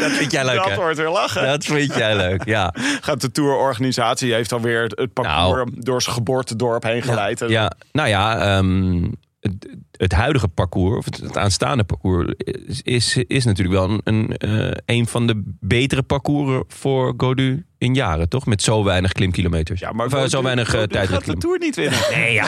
dat 0.00 0.10
vind 0.10 0.32
jij 0.32 0.44
leuk 0.44 0.56
dat 0.56 0.68
hè? 0.68 0.76
wordt 0.76 0.96
weer 0.96 1.08
lachen. 1.10 1.42
Dat 1.46 1.64
vind 1.64 1.94
jij 1.94 2.16
leuk, 2.16 2.44
ja. 2.44 2.74
Gaat 3.00 3.20
de 3.20 3.30
Tourorganisatie 3.30 4.32
heeft 4.32 4.52
alweer 4.52 4.82
het 4.82 5.12
parcours 5.12 5.70
door 5.74 6.02
zijn 6.02 6.14
geboortedorp 6.14 6.82
heen 6.82 7.02
geleid. 7.02 7.44
Ja, 7.46 7.72
nou 7.92 8.08
ja, 8.08 8.38
ehm, 8.38 9.08
het, 9.40 9.68
het 9.92 10.12
huidige 10.12 10.48
parcours, 10.48 10.98
of 10.98 11.04
het, 11.04 11.16
het 11.16 11.36
aanstaande 11.36 11.84
parcours, 11.84 12.32
is, 12.36 12.82
is, 12.82 13.16
is 13.16 13.44
natuurlijk 13.44 13.78
wel 13.78 13.90
een, 13.90 14.00
een, 14.04 14.36
eh, 14.36 14.96
een 14.96 15.06
van 15.06 15.26
de 15.26 15.42
betere 15.60 16.02
parcours 16.02 16.62
voor 16.68 17.14
Godu 17.16 17.64
in 17.80 17.94
jaren, 17.94 18.28
toch? 18.28 18.46
Met 18.46 18.62
zo 18.62 18.84
weinig 18.84 19.12
klimkilometers. 19.12 19.80
Ja, 19.80 19.92
maar 19.92 20.06
Of, 20.06 20.14
eh, 20.14 20.24
zo 20.24 20.42
weinig 20.42 20.66
uh, 20.66 20.72
Gaudu 20.80 21.06
gaat 21.06 21.24
de. 21.24 21.36
Tour 21.36 21.58
niet 21.58 21.76
winnen. 21.76 21.98
Nee, 22.14 22.32
ja. 22.32 22.46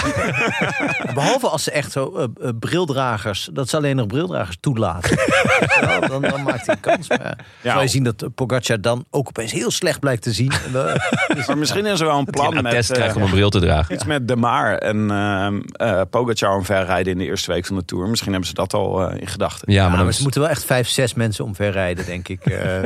Behalve 1.14 1.48
als 1.48 1.62
ze 1.64 1.70
echt 1.70 1.92
zo 1.92 2.14
eh, 2.16 2.22
eh, 2.48 2.54
brildragers, 2.60 3.48
dat 3.52 3.68
ze 3.68 3.76
alleen 3.76 3.96
nog 3.96 4.06
brildragers 4.06 4.56
toelaten. 4.60 5.16
Wel, 5.80 6.00
dan, 6.08 6.22
dan 6.22 6.42
maakt 6.42 6.66
hij 6.66 6.74
een 6.74 6.80
kans. 6.80 7.08
Maar 7.08 7.38
ja, 7.62 7.80
Ja. 7.80 7.86
zien 7.86 8.02
dat 8.04 8.28
Pogacar 8.34 8.80
dan 8.80 9.04
ook 9.10 9.28
opeens 9.28 9.52
heel 9.52 9.70
slecht 9.70 10.00
blijkt 10.00 10.22
te 10.22 10.32
zien. 10.32 10.52
En 10.66 10.72
dan- 10.72 11.00
Maar 11.46 11.58
misschien 11.58 11.86
is 11.86 12.00
er 12.00 12.06
wel 12.06 12.18
een 12.18 12.24
plan 12.24 12.56
een 12.56 12.62
met, 12.62 12.90
eh, 12.90 12.96
krijgt 12.96 13.16
om 13.16 13.22
een 13.22 13.30
bril 13.30 13.50
te 13.50 13.60
dragen. 13.60 13.94
iets 13.94 14.04
met 14.04 14.28
De 14.28 14.36
Maar 14.36 14.78
en 14.78 15.10
ehm 15.10 15.60
eh 15.72 16.00
Pogacar 16.10 16.56
omverrijden 16.56 17.12
in 17.12 17.18
de 17.18 17.24
eerste 17.24 17.52
week 17.52 17.66
van 17.66 17.76
de 17.76 17.84
Tour. 17.84 18.08
Misschien 18.08 18.30
hebben 18.30 18.48
ze 18.48 18.54
dat 18.54 18.74
al 18.74 19.08
eh, 19.10 19.20
in 19.20 19.26
gedachten. 19.26 19.72
Ja, 19.72 19.76
Ja, 19.76 19.82
maar 19.82 19.90
dan 19.90 20.00
maar 20.00 20.08
is- 20.08 20.16
ze 20.16 20.22
moeten 20.22 20.40
wel 20.40 20.50
echt 20.50 20.64
vijf, 20.64 20.88
zes 20.88 21.14
mensen 21.14 21.44
omverrijden, 21.44 22.06
denk 22.06 22.28
ik. 22.28 22.44
eh, 22.46 22.82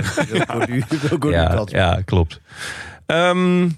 ja, 1.70 2.00
kans 2.04 2.36
Ehm, 3.07 3.68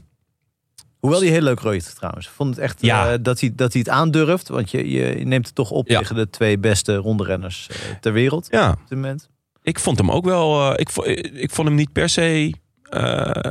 Hoewel 0.99 1.21
hij 1.21 1.29
heel 1.29 1.41
leuk 1.43 1.61
reed 1.61 1.95
trouwens. 1.97 2.27
Ik 2.27 2.33
vond 2.33 2.51
het 2.55 2.59
echt 2.65 2.83
Ja. 2.83 3.13
eh, 3.13 3.19
dat, 3.23 3.41
hij, 3.41 3.53
dat 3.55 3.73
hij 3.73 3.81
het 3.81 3.91
aandurft. 3.91 4.49
Want 4.49 4.71
je, 4.71 4.91
je 4.91 5.25
neemt 5.27 5.47
het 5.47 5.55
toch 5.55 5.71
op 5.71 5.89
Ja. 5.89 5.99
tegen 5.99 6.15
de 6.17 6.31
twee 6.31 6.59
beste 6.59 6.97
rondrenners 6.97 7.69
eh, 7.69 7.77
ter 8.01 8.13
wereld 8.13 8.47
ja, 8.51 8.71
op 8.71 8.79
dit 8.89 8.99
moment. 8.99 9.29
ik 9.63 9.79
vond 9.79 9.99
hem 9.99 10.11
ook 10.11 10.25
wel. 10.25 10.73
eh, 10.73 10.79
ik, 10.81 10.91
vo- 10.91 11.05
ik 11.33 11.51
vond 11.51 11.69
hem 11.69 11.77
niet 11.77 11.93
per 11.93 12.09
se 12.09 12.53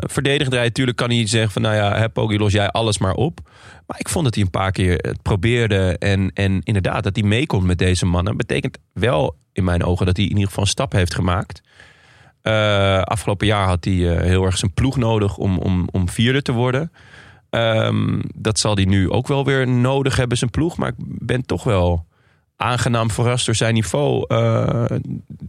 verdedigend 0.08 0.54
rijden. 0.54 0.74
Tuurlijk 0.74 0.98
kan 0.98 1.10
hij 1.10 1.28
zeggen 1.28 1.52
van, 1.52 1.62
nou 1.62 1.76
ja, 1.76 2.08
Poggi, 2.08 2.38
los 2.38 2.52
jij 2.52 2.70
alles 2.70 2.98
maar 2.98 3.14
op. 3.14 3.40
Maar 3.88 4.00
ik 4.00 4.10
vond 4.10 4.26
dat 4.26 4.36
hij 4.36 4.44
een 4.44 4.50
paar 4.50 4.72
keer 4.72 4.94
het 4.96 5.22
probeerde. 5.22 5.96
En, 5.98 6.32
en 6.34 6.62
inderdaad, 6.64 7.04
dat 7.04 7.16
hij 7.16 7.26
meekomt 7.26 7.64
met 7.66 7.78
deze 7.78 8.06
mannen. 8.06 8.38
Betekent 8.38 8.78
wel 8.94 9.36
in 9.54 9.64
mijn 9.64 9.84
ogen 9.84 10.06
dat 10.06 10.16
hij 10.18 10.26
in 10.26 10.32
ieder 10.32 10.48
geval 10.48 10.64
een 10.64 10.70
stap 10.70 10.92
heeft 10.92 11.14
gemaakt. 11.16 11.62
Eh, 12.48 13.02
afgelopen 13.02 13.48
jaar 13.48 13.68
had 13.68 13.84
hij 13.86 14.16
eh, 14.18 14.22
heel 14.22 14.44
erg 14.46 14.58
zijn 14.58 14.74
ploeg 14.74 14.98
nodig 14.98 15.38
om, 15.38 15.58
om, 15.58 15.88
om 15.92 16.10
vierde 16.10 16.42
te 16.42 16.52
worden. 16.52 16.92
Ehm, 17.50 18.20
dat 18.36 18.60
zal 18.60 18.76
hij 18.76 18.86
nu 18.86 19.10
ook 19.12 19.28
wel 19.28 19.46
weer 19.46 19.68
nodig 19.68 20.16
hebben, 20.16 20.38
zijn 20.38 20.50
ploeg. 20.50 20.78
Maar 20.78 20.88
ik 20.90 20.96
ben 21.00 21.46
toch 21.46 21.64
wel 21.64 22.06
aangenaam 22.56 23.12
verrast 23.12 23.46
door 23.46 23.56
zijn 23.56 23.74
niveau 23.74 24.26
eh, 24.28 24.86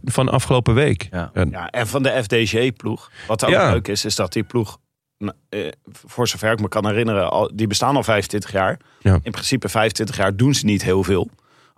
van 0.03 0.29
afgelopen 0.29 0.73
week. 0.73 1.07
Ja. 1.11 1.29
En- 1.33 1.49
Ja, 1.49 1.69
en 1.69 1.87
van 1.87 2.03
de 2.03 2.23
FDG-ploeg. 2.23 3.11
Wat 3.27 3.43
ook 3.45 3.49
Ja. 3.51 3.71
leuk 3.71 3.87
is, 3.87 4.05
is 4.05 4.15
dat 4.15 4.33
die 4.33 4.43
ploeg, 4.43 4.77
nou, 5.17 5.33
eh, 5.49 5.67
voor 5.83 6.27
zover 6.27 6.51
ik 6.51 6.59
me 6.61 6.67
kan 6.67 6.85
herinneren, 6.87 7.29
al, 7.31 7.51
die 7.53 7.67
bestaan 7.67 7.95
al 7.95 8.03
25 8.03 8.51
jaar. 8.51 8.79
Ja. 8.99 9.19
In 9.23 9.31
principe 9.31 9.69
25 9.69 10.17
jaar 10.17 10.35
doen 10.35 10.53
ze 10.53 10.65
niet 10.65 10.83
heel 10.83 11.03
veel. 11.03 11.29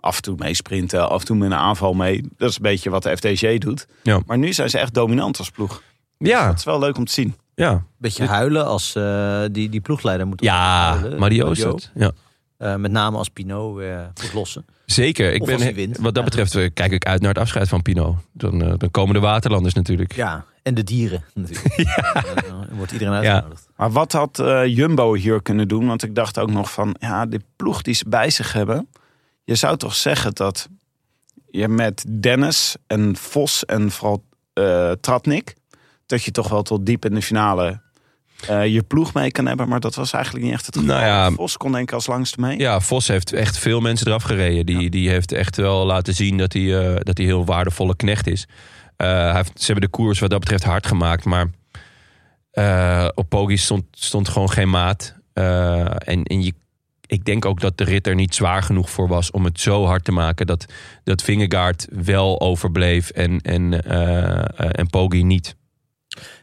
Af 0.02 0.16
en 0.16 0.22
toe 0.22 0.34
mee 0.38 0.54
sprinten, 0.54 1.08
af 1.08 1.20
en 1.20 1.26
toe 1.26 1.36
met 1.36 1.50
een 1.50 1.56
aanval 1.56 1.94
mee. 1.94 2.22
Dat 2.36 2.48
is 2.50 2.56
een 2.56 2.62
beetje 2.62 2.90
wat 2.90 3.02
de 3.02 3.16
FDG 3.16 3.58
doet. 3.58 3.86
Ja. 4.02 4.20
Maar 4.26 4.38
nu 4.38 4.52
zijn 4.52 4.70
ze 4.70 4.78
echt 4.78 4.94
dominant 4.94 5.38
als 5.38 5.50
ploeg. 5.50 5.82
Ja, 6.18 6.46
Dat 6.46 6.58
is 6.58 6.64
wel 6.64 6.78
leuk 6.78 6.96
om 6.96 7.04
te 7.04 7.12
zien. 7.12 7.34
ja. 7.54 7.84
Beetje 7.98 8.26
huilen 8.26 8.66
als 8.66 8.94
eh, 8.94 9.42
die, 9.52 9.68
die 9.68 9.80
ploegleider 9.80 10.26
moet 10.26 10.40
Ja, 10.42 11.00
Mario 11.18 11.50
is 11.50 11.58
dat. 11.58 11.90
Ja. 11.94 12.10
Eh, 12.56 12.74
met 12.76 12.90
name 12.90 13.16
als 13.16 13.28
Pinot 13.28 13.76
weer 13.76 14.10
moet 14.22 14.32
lossen. 14.34 14.64
Zeker. 14.86 15.32
Ik 15.32 15.40
Of 15.40 15.46
ben, 15.46 15.54
als 15.54 15.64
hij 15.64 15.74
wint. 15.74 15.98
Wat 15.98 16.14
dat 16.14 16.24
betreft 16.24 16.54
eh, 16.54 16.70
kijk 16.74 16.92
ik 16.92 17.06
uit 17.06 17.20
naar 17.20 17.28
het 17.30 17.38
afscheid 17.38 17.68
van 17.68 17.82
Pino. 17.82 18.18
Dan, 18.32 18.62
eh, 18.62 18.72
dan 18.76 18.90
komen 18.90 19.14
de 19.14 19.20
waterlanders 19.20 19.74
natuurlijk. 19.74 20.12
Ja, 20.14 20.44
en 20.62 20.74
de 20.74 20.84
dieren 20.84 21.24
natuurlijk. 21.34 21.76
Ja. 21.96 22.24
Dan 22.48 22.66
wordt 22.76 22.92
iedereen 22.92 23.14
uitgenodigd. 23.14 23.68
Maar 23.76 23.90
wat 23.90 24.12
had 24.12 24.42
Jumbo 24.66 25.14
hier 25.14 25.42
kunnen 25.42 25.68
doen? 25.68 25.86
Want 25.86 26.02
ik 26.02 26.14
dacht 26.14 26.38
ook 26.38 26.50
nog 26.50 26.72
van, 26.72 26.96
ja, 26.98 27.26
die 27.26 27.40
ploeg 27.56 27.82
die 27.82 27.94
ze 27.94 28.04
bij 28.08 28.30
zich 28.30 28.52
hebben. 28.52 28.88
Je 29.44 29.54
zou 29.54 29.76
toch 29.76 29.94
zeggen 29.94 30.34
dat 30.34 30.68
je 31.50 31.68
met 31.68 32.04
Dennis 32.08 32.76
en 32.86 33.16
Vos 33.16 33.64
en 33.64 33.90
vooral 33.90 34.24
eh 34.52 34.92
Tratnik... 35.00 35.54
dat 36.06 36.22
je 36.22 36.30
toch 36.30 36.48
wel 36.48 36.62
tot 36.62 36.86
diep 36.86 37.04
in 37.04 37.14
de 37.14 37.22
finale 37.22 37.80
eh, 38.48 38.66
je 38.66 38.82
ploeg 38.82 39.14
mee 39.14 39.30
kan 39.30 39.46
hebben. 39.46 39.68
Maar 39.68 39.80
dat 39.80 39.94
was 39.94 40.12
eigenlijk 40.12 40.44
niet 40.44 40.54
echt 40.54 40.66
het 40.66 40.76
geval. 40.76 40.94
Nou 40.94 41.06
ja. 41.06 41.30
Vos 41.30 41.56
kon 41.56 41.72
denk 41.72 41.88
ik 41.88 41.94
als 41.94 42.06
langste 42.06 42.40
mee. 42.40 42.58
Ja, 42.58 42.80
Vos 42.80 43.08
heeft 43.08 43.32
echt 43.32 43.58
veel 43.58 43.80
mensen 43.80 44.06
eraf 44.06 44.22
gereden. 44.22 44.66
Die, 44.66 44.90
die 44.90 45.08
heeft 45.08 45.32
echt 45.32 45.56
wel 45.56 45.86
laten 45.86 46.14
zien 46.14 46.38
dat 46.38 46.52
hij, 46.52 46.78
eh, 46.78 46.96
dat 46.98 47.18
hij 47.18 47.26
heel 47.26 47.44
waardevolle 47.44 47.96
knecht 47.96 48.26
is. 48.26 48.46
Hij 48.96 49.34
heeft, 49.34 49.60
ze 49.60 49.66
hebben 49.66 49.84
de 49.84 49.96
koers 49.96 50.18
wat 50.18 50.30
dat 50.30 50.40
betreft 50.40 50.64
hard 50.64 50.86
gemaakt. 50.86 51.24
Maar 51.24 51.50
op 53.14 53.28
Poggi 53.28 53.56
stond, 53.56 53.84
stond 53.90 54.28
gewoon 54.28 54.50
geen 54.50 54.70
maat. 54.70 55.14
En 55.32 56.22
en 56.22 56.42
je, 56.42 56.52
ik 57.06 57.24
denk 57.24 57.44
ook 57.44 57.60
dat 57.60 57.78
de 57.78 57.84
rit 57.84 58.06
er 58.06 58.14
niet 58.14 58.34
zwaar 58.34 58.62
genoeg 58.62 58.90
voor 58.90 59.08
was 59.08 59.30
om 59.30 59.44
het 59.44 59.60
zo 59.60 59.84
hard 59.84 60.04
te 60.04 60.12
maken 60.12 60.46
dat, 60.46 60.66
dat 61.04 61.22
Vingegaard 61.22 61.86
wel 61.90 62.40
overbleef 62.40 63.10
en, 63.10 63.40
en, 63.40 63.84
eh, 63.84 64.38
eh, 64.38 64.70
en 64.72 64.86
Poggi 64.86 65.22
niet. 65.22 65.56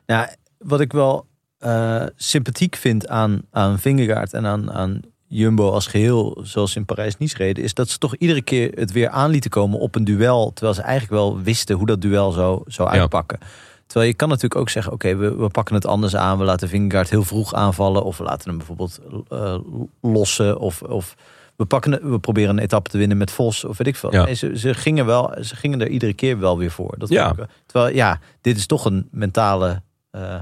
Nou, 0.05 0.27
wat 0.57 0.79
ik 0.79 0.91
wel 0.91 1.27
eh, 1.57 2.05
sympathiek 2.15 2.75
vind 2.75 3.07
aan, 3.07 3.41
aan 3.51 3.79
Vingegaard 3.79 4.33
en 4.33 4.45
aan, 4.45 4.71
aan 4.71 5.01
Jumbo 5.27 5.69
als 5.71 5.87
geheel, 5.87 6.39
zoals 6.43 6.71
ze 6.71 6.77
in 6.77 6.85
Parijs-Nice 6.85 7.37
reden, 7.37 7.63
is 7.63 7.73
dat 7.73 7.89
ze 7.89 7.97
toch 7.97 8.15
iedere 8.15 8.41
keer 8.41 8.71
het 8.75 8.91
weer 8.91 9.09
aan 9.09 9.29
lieten 9.29 9.49
komen 9.49 9.79
op 9.79 9.95
een 9.95 10.03
duel, 10.03 10.51
terwijl 10.53 10.75
ze 10.75 10.81
eigenlijk 10.81 11.11
wel 11.11 11.41
wisten 11.41 11.75
hoe 11.75 11.85
dat 11.85 12.01
duel 12.01 12.31
zou, 12.31 12.61
zou 12.65 12.95
Ja. 12.95 13.07
Terwijl 13.89 14.09
je 14.11 14.15
kan 14.17 14.27
natuurlijk 14.27 14.61
ook 14.61 14.69
zeggen, 14.69 14.93
oké, 14.93 15.15
we, 15.15 15.35
we 15.35 15.47
pakken 15.49 15.75
het 15.75 15.85
anders 15.85 16.15
aan. 16.15 16.37
We 16.37 16.43
laten 16.43 16.69
Vingegaard 16.69 17.09
heel 17.09 17.23
vroeg 17.23 17.53
aanvallen. 17.53 18.03
Of 18.03 18.17
we 18.17 18.23
laten 18.23 18.49
hem 18.49 18.57
bijvoorbeeld 18.57 18.99
eh, 19.29 19.57
lossen. 20.01 20.59
Of, 20.59 20.81
of 20.81 21.15
we, 21.55 21.65
pakken, 21.65 22.11
we 22.11 22.19
proberen 22.19 22.49
een 22.57 22.63
etappe 22.63 22.89
te 22.89 22.97
winnen 22.97 23.17
met 23.17 23.31
Vos. 23.31 23.63
Of 23.65 23.77
weet 23.77 23.87
ik 23.87 23.95
veel. 23.95 24.11
Ja. 24.13 24.23
Nee, 24.25 24.33
ze, 24.33 24.57
ze, 24.59 24.73
gingen 24.73 25.05
wel, 25.05 25.35
ze 25.41 25.55
gingen 25.55 25.81
er 25.81 25.87
iedere 25.87 26.13
keer 26.13 26.39
wel 26.39 26.57
weer 26.57 26.71
voor. 26.71 26.95
Dat 26.97 27.09
Ja. 27.09 27.31
ik, 27.31 27.37
eh, 27.37 27.45
terwijl, 27.65 27.95
ja, 27.95 28.19
dit 28.41 28.57
is 28.57 28.65
toch 28.65 28.85
een 28.85 29.07
mentale... 29.11 29.81
eh, 30.11 30.35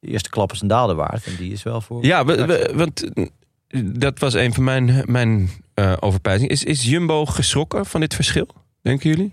eerste 0.00 0.30
klap 0.30 0.52
is 0.52 0.60
een 0.60 0.68
daalde 0.68 0.94
waard. 0.94 1.26
En 1.26 1.36
die 1.36 1.52
is 1.52 1.62
wel 1.62 1.80
voor... 1.80 2.04
Ja, 2.04 2.24
we- 2.24 2.46
we- 2.46 2.72
want 2.74 3.10
dat 3.98 4.18
was 4.18 4.34
een 4.34 4.54
van 4.54 4.64
mijn, 4.64 5.02
mijn 5.06 5.50
eh 5.74 5.92
overpijzingen. 6.00 6.50
Is, 6.50 6.64
is 6.64 6.84
Jumbo 6.84 7.26
geschrokken 7.26 7.86
van 7.86 8.00
dit 8.00 8.14
verschil? 8.14 8.46
Denken 8.82 9.10
jullie? 9.10 9.32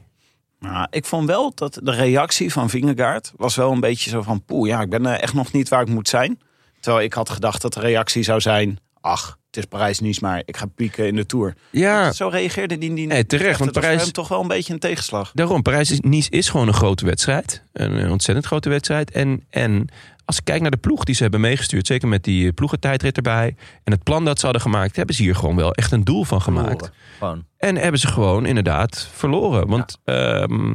Nou, 0.71 0.87
ik 0.89 1.05
vond 1.05 1.27
wel 1.27 1.51
dat 1.55 1.79
de 1.83 1.91
reactie 1.91 2.51
van 2.51 2.69
Vingegaard 2.69 3.31
was 3.35 3.55
wel 3.55 3.71
een 3.71 3.79
beetje 3.79 4.09
zo 4.09 4.21
van... 4.21 4.43
poeh, 4.45 4.67
ja, 4.69 4.81
ik 4.81 4.89
ben 4.89 5.05
echt 5.21 5.33
nog 5.33 5.51
niet 5.51 5.69
waar 5.69 5.81
ik 5.81 5.87
moet 5.89 6.09
zijn. 6.09 6.39
Terwijl 6.79 7.05
ik 7.05 7.13
had 7.13 7.29
gedacht 7.29 7.61
dat 7.61 7.73
de 7.73 7.79
reactie 7.79 8.23
zou 8.23 8.41
zijn... 8.41 8.79
ach, 9.01 9.37
het 9.47 9.57
is 9.57 9.65
Parijs-Nice, 9.65 10.19
maar 10.23 10.41
ik 10.45 10.57
ga 10.57 10.65
pieken 10.75 11.07
in 11.07 11.15
de 11.15 11.25
Tour. 11.25 11.55
Ja, 11.69 12.11
Zo 12.11 12.27
reageerde 12.27 12.77
die 12.77 12.89
niet. 12.89 13.07
Nee, 13.07 13.25
terecht, 13.25 13.59
want 13.59 13.71
Parijs- 13.71 14.01
hem 14.01 14.11
toch 14.11 14.27
wel 14.27 14.41
een 14.41 14.47
beetje 14.47 14.73
een 14.73 14.79
tegenslag. 14.79 15.31
daarom. 15.33 15.61
Parijs-Nice 15.61 16.29
is 16.29 16.49
gewoon 16.49 16.67
een 16.67 16.73
grote 16.73 17.05
wedstrijd. 17.05 17.63
Een, 17.73 17.91
een 18.03 18.11
ontzettend 18.11 18.45
grote 18.45 18.69
wedstrijd. 18.69 19.11
En, 19.11 19.43
en 19.49 19.87
als 20.27 20.37
ik 20.37 20.43
kijk 20.43 20.61
naar 20.61 20.71
de 20.71 20.77
ploeg 20.77 21.03
die 21.03 21.15
ze 21.15 21.21
hebben 21.21 21.41
meegestuurd... 21.41 21.87
zeker 21.87 22.07
met 22.07 22.23
die 22.23 22.53
ploegentijdrit 22.53 23.15
erbij... 23.15 23.55
en 23.83 23.91
het 23.91 24.03
plan 24.03 24.25
dat 24.25 24.37
ze 24.39 24.43
hadden 24.43 24.61
gemaakt... 24.61 24.95
hebben 24.95 25.15
ze 25.15 25.21
hier 25.21 25.35
gewoon 25.35 25.55
wel 25.55 25.73
echt 25.73 25.91
een 25.91 26.03
doel 26.03 26.23
van 26.23 26.41
gemaakt. 26.41 26.91
Verloren. 27.17 27.47
En 27.57 27.75
hebben 27.75 27.99
ze 27.99 28.07
gewoon 28.07 28.45
inderdaad 28.45 29.09
verloren. 29.13 29.67
Want 29.67 29.97
ehm, 30.03 30.73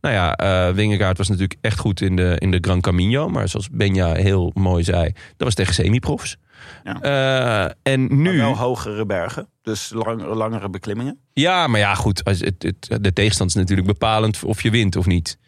nou 0.00 0.14
ja, 0.14 0.36
eh 0.36 0.74
Wingegaard 0.74 1.18
was 1.18 1.28
natuurlijk 1.28 1.58
echt 1.60 1.78
goed 1.78 2.00
in 2.00 2.16
de, 2.16 2.36
in 2.38 2.50
de 2.50 2.58
Gran 2.60 2.80
Camino. 2.80 3.28
Maar 3.28 3.48
zoals 3.48 3.68
Benja 3.70 4.14
heel 4.14 4.50
mooi 4.54 4.84
zei, 4.84 5.12
dat 5.12 5.14
was 5.36 5.54
tegen 5.54 5.74
semi-profs. 5.74 6.36
Ja. 6.84 7.00
Eh, 7.00 7.92
en 7.92 8.06
Maar 8.06 8.32
nu... 8.32 8.36
wel 8.36 8.56
hogere 8.56 9.06
bergen, 9.06 9.48
dus 9.62 9.90
lang, 9.94 10.24
langere 10.24 10.70
beklimmingen. 10.70 11.18
Ja, 11.32 11.66
maar 11.66 11.80
ja, 11.80 11.94
goed. 11.94 12.24
Als 12.24 12.40
het, 12.40 12.62
het, 12.62 13.02
de 13.04 13.12
tegenstand 13.12 13.50
is 13.50 13.56
natuurlijk 13.56 13.88
bepalend 13.88 14.44
of 14.44 14.62
je 14.62 14.70
wint 14.70 14.96
of 14.96 15.06
niet. 15.06 15.38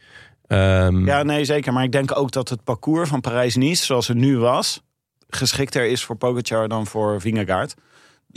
Ehm, 0.47 1.07
ja, 1.07 1.23
nee, 1.23 1.45
zeker. 1.45 1.73
Maar 1.73 1.85
ik 1.85 1.93
denk 1.93 2.19
ook 2.19 2.31
dat 2.31 2.49
het 2.49 2.65
parcours 2.65 3.09
van 3.09 3.21
Parijs-Nice, 3.21 3.85
zoals 3.85 4.09
het 4.09 4.17
nu 4.17 4.39
was, 4.39 4.83
geschikter 5.29 5.85
is 5.87 6.05
voor 6.05 6.17
Pogacar 6.17 6.69
dan 6.69 6.87
voor 6.87 7.21
Vingegaard. 7.21 7.75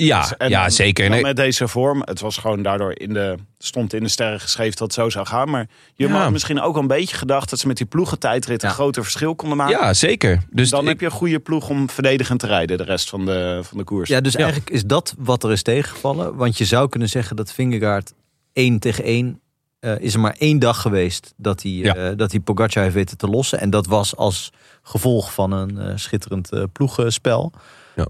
Ja, 0.06 0.36
dus, 0.38 0.48
ja 0.48 0.70
zeker. 0.70 1.22
Met 1.22 1.36
deze 1.36 1.68
vorm, 1.68 2.02
het 2.06 2.20
was 2.20 2.38
gewoon 2.38 2.62
daardoor 2.62 3.00
in 3.00 3.14
de, 3.14 3.36
stond 3.58 3.94
in 3.94 4.04
de 4.04 4.10
sterren 4.10 4.40
geschreven 4.40 4.72
dat 4.72 4.88
het 4.88 4.94
zo 4.94 5.10
zou 5.10 5.26
gaan. 5.26 5.50
Maar 5.50 5.68
je 5.96 6.08
ja. 6.08 6.22
had 6.22 6.32
misschien 6.32 6.62
ook 6.62 6.78
een 6.78 6.88
beetje 6.88 7.16
gedacht 7.16 7.50
dat 7.50 7.60
ze 7.60 7.68
met 7.68 7.78
die 7.78 7.86
ploegentijdrit 7.86 8.64
een 8.64 8.70
groter 8.70 9.04
verschil 9.04 9.36
konden 9.36 9.58
maken. 9.58 9.80
Ja, 9.80 9.94
zeker. 9.94 10.42
Dus 10.52 10.70
dan 10.70 10.86
heb 10.86 11.00
je 11.00 11.06
een 11.06 11.12
goede 11.12 11.40
ploeg 11.40 11.70
om 11.70 11.90
verdedigend 11.90 12.40
te 12.40 12.48
rijden 12.48 12.78
de 12.78 12.84
rest 12.84 13.10
van 13.10 13.26
de, 13.26 13.60
van 13.64 13.78
de 13.78 13.84
koers. 13.84 14.10
Ja, 14.10 14.22
dus 14.22 14.36
eigenlijk 14.36 14.70
is 14.70 14.86
dat 14.86 15.16
wat 15.18 15.44
er 15.44 15.52
is 15.52 15.62
tegengevallen. 15.62 16.36
Want 16.36 16.58
je 16.58 16.66
zou 16.66 16.90
kunnen 16.90 17.10
zeggen 17.10 17.36
dat 17.36 17.54
Vingegaard 17.54 18.14
één 18.54 18.80
tegen 18.80 19.04
één. 19.04 19.42
Eh, 19.88 20.00
is 20.00 20.14
er 20.14 20.20
maar 20.20 20.36
één 20.38 20.60
dag 20.60 20.82
geweest 20.82 21.34
dat 21.38 21.64
hij, 21.64 21.84
eh, 21.84 22.18
dat 22.18 22.32
hij 22.32 22.40
Pogacar 22.40 22.84
heeft 22.84 22.96
weten 22.96 23.18
te 23.18 23.28
lossen. 23.28 23.60
En 23.60 23.70
dat 23.70 23.88
was 23.88 24.16
als 24.16 24.52
gevolg 24.82 25.34
van 25.34 25.52
een 25.52 25.78
eh, 25.78 25.92
schitterend 25.96 26.52
ploegenspel. 26.72 27.52
Ja. 27.96 28.08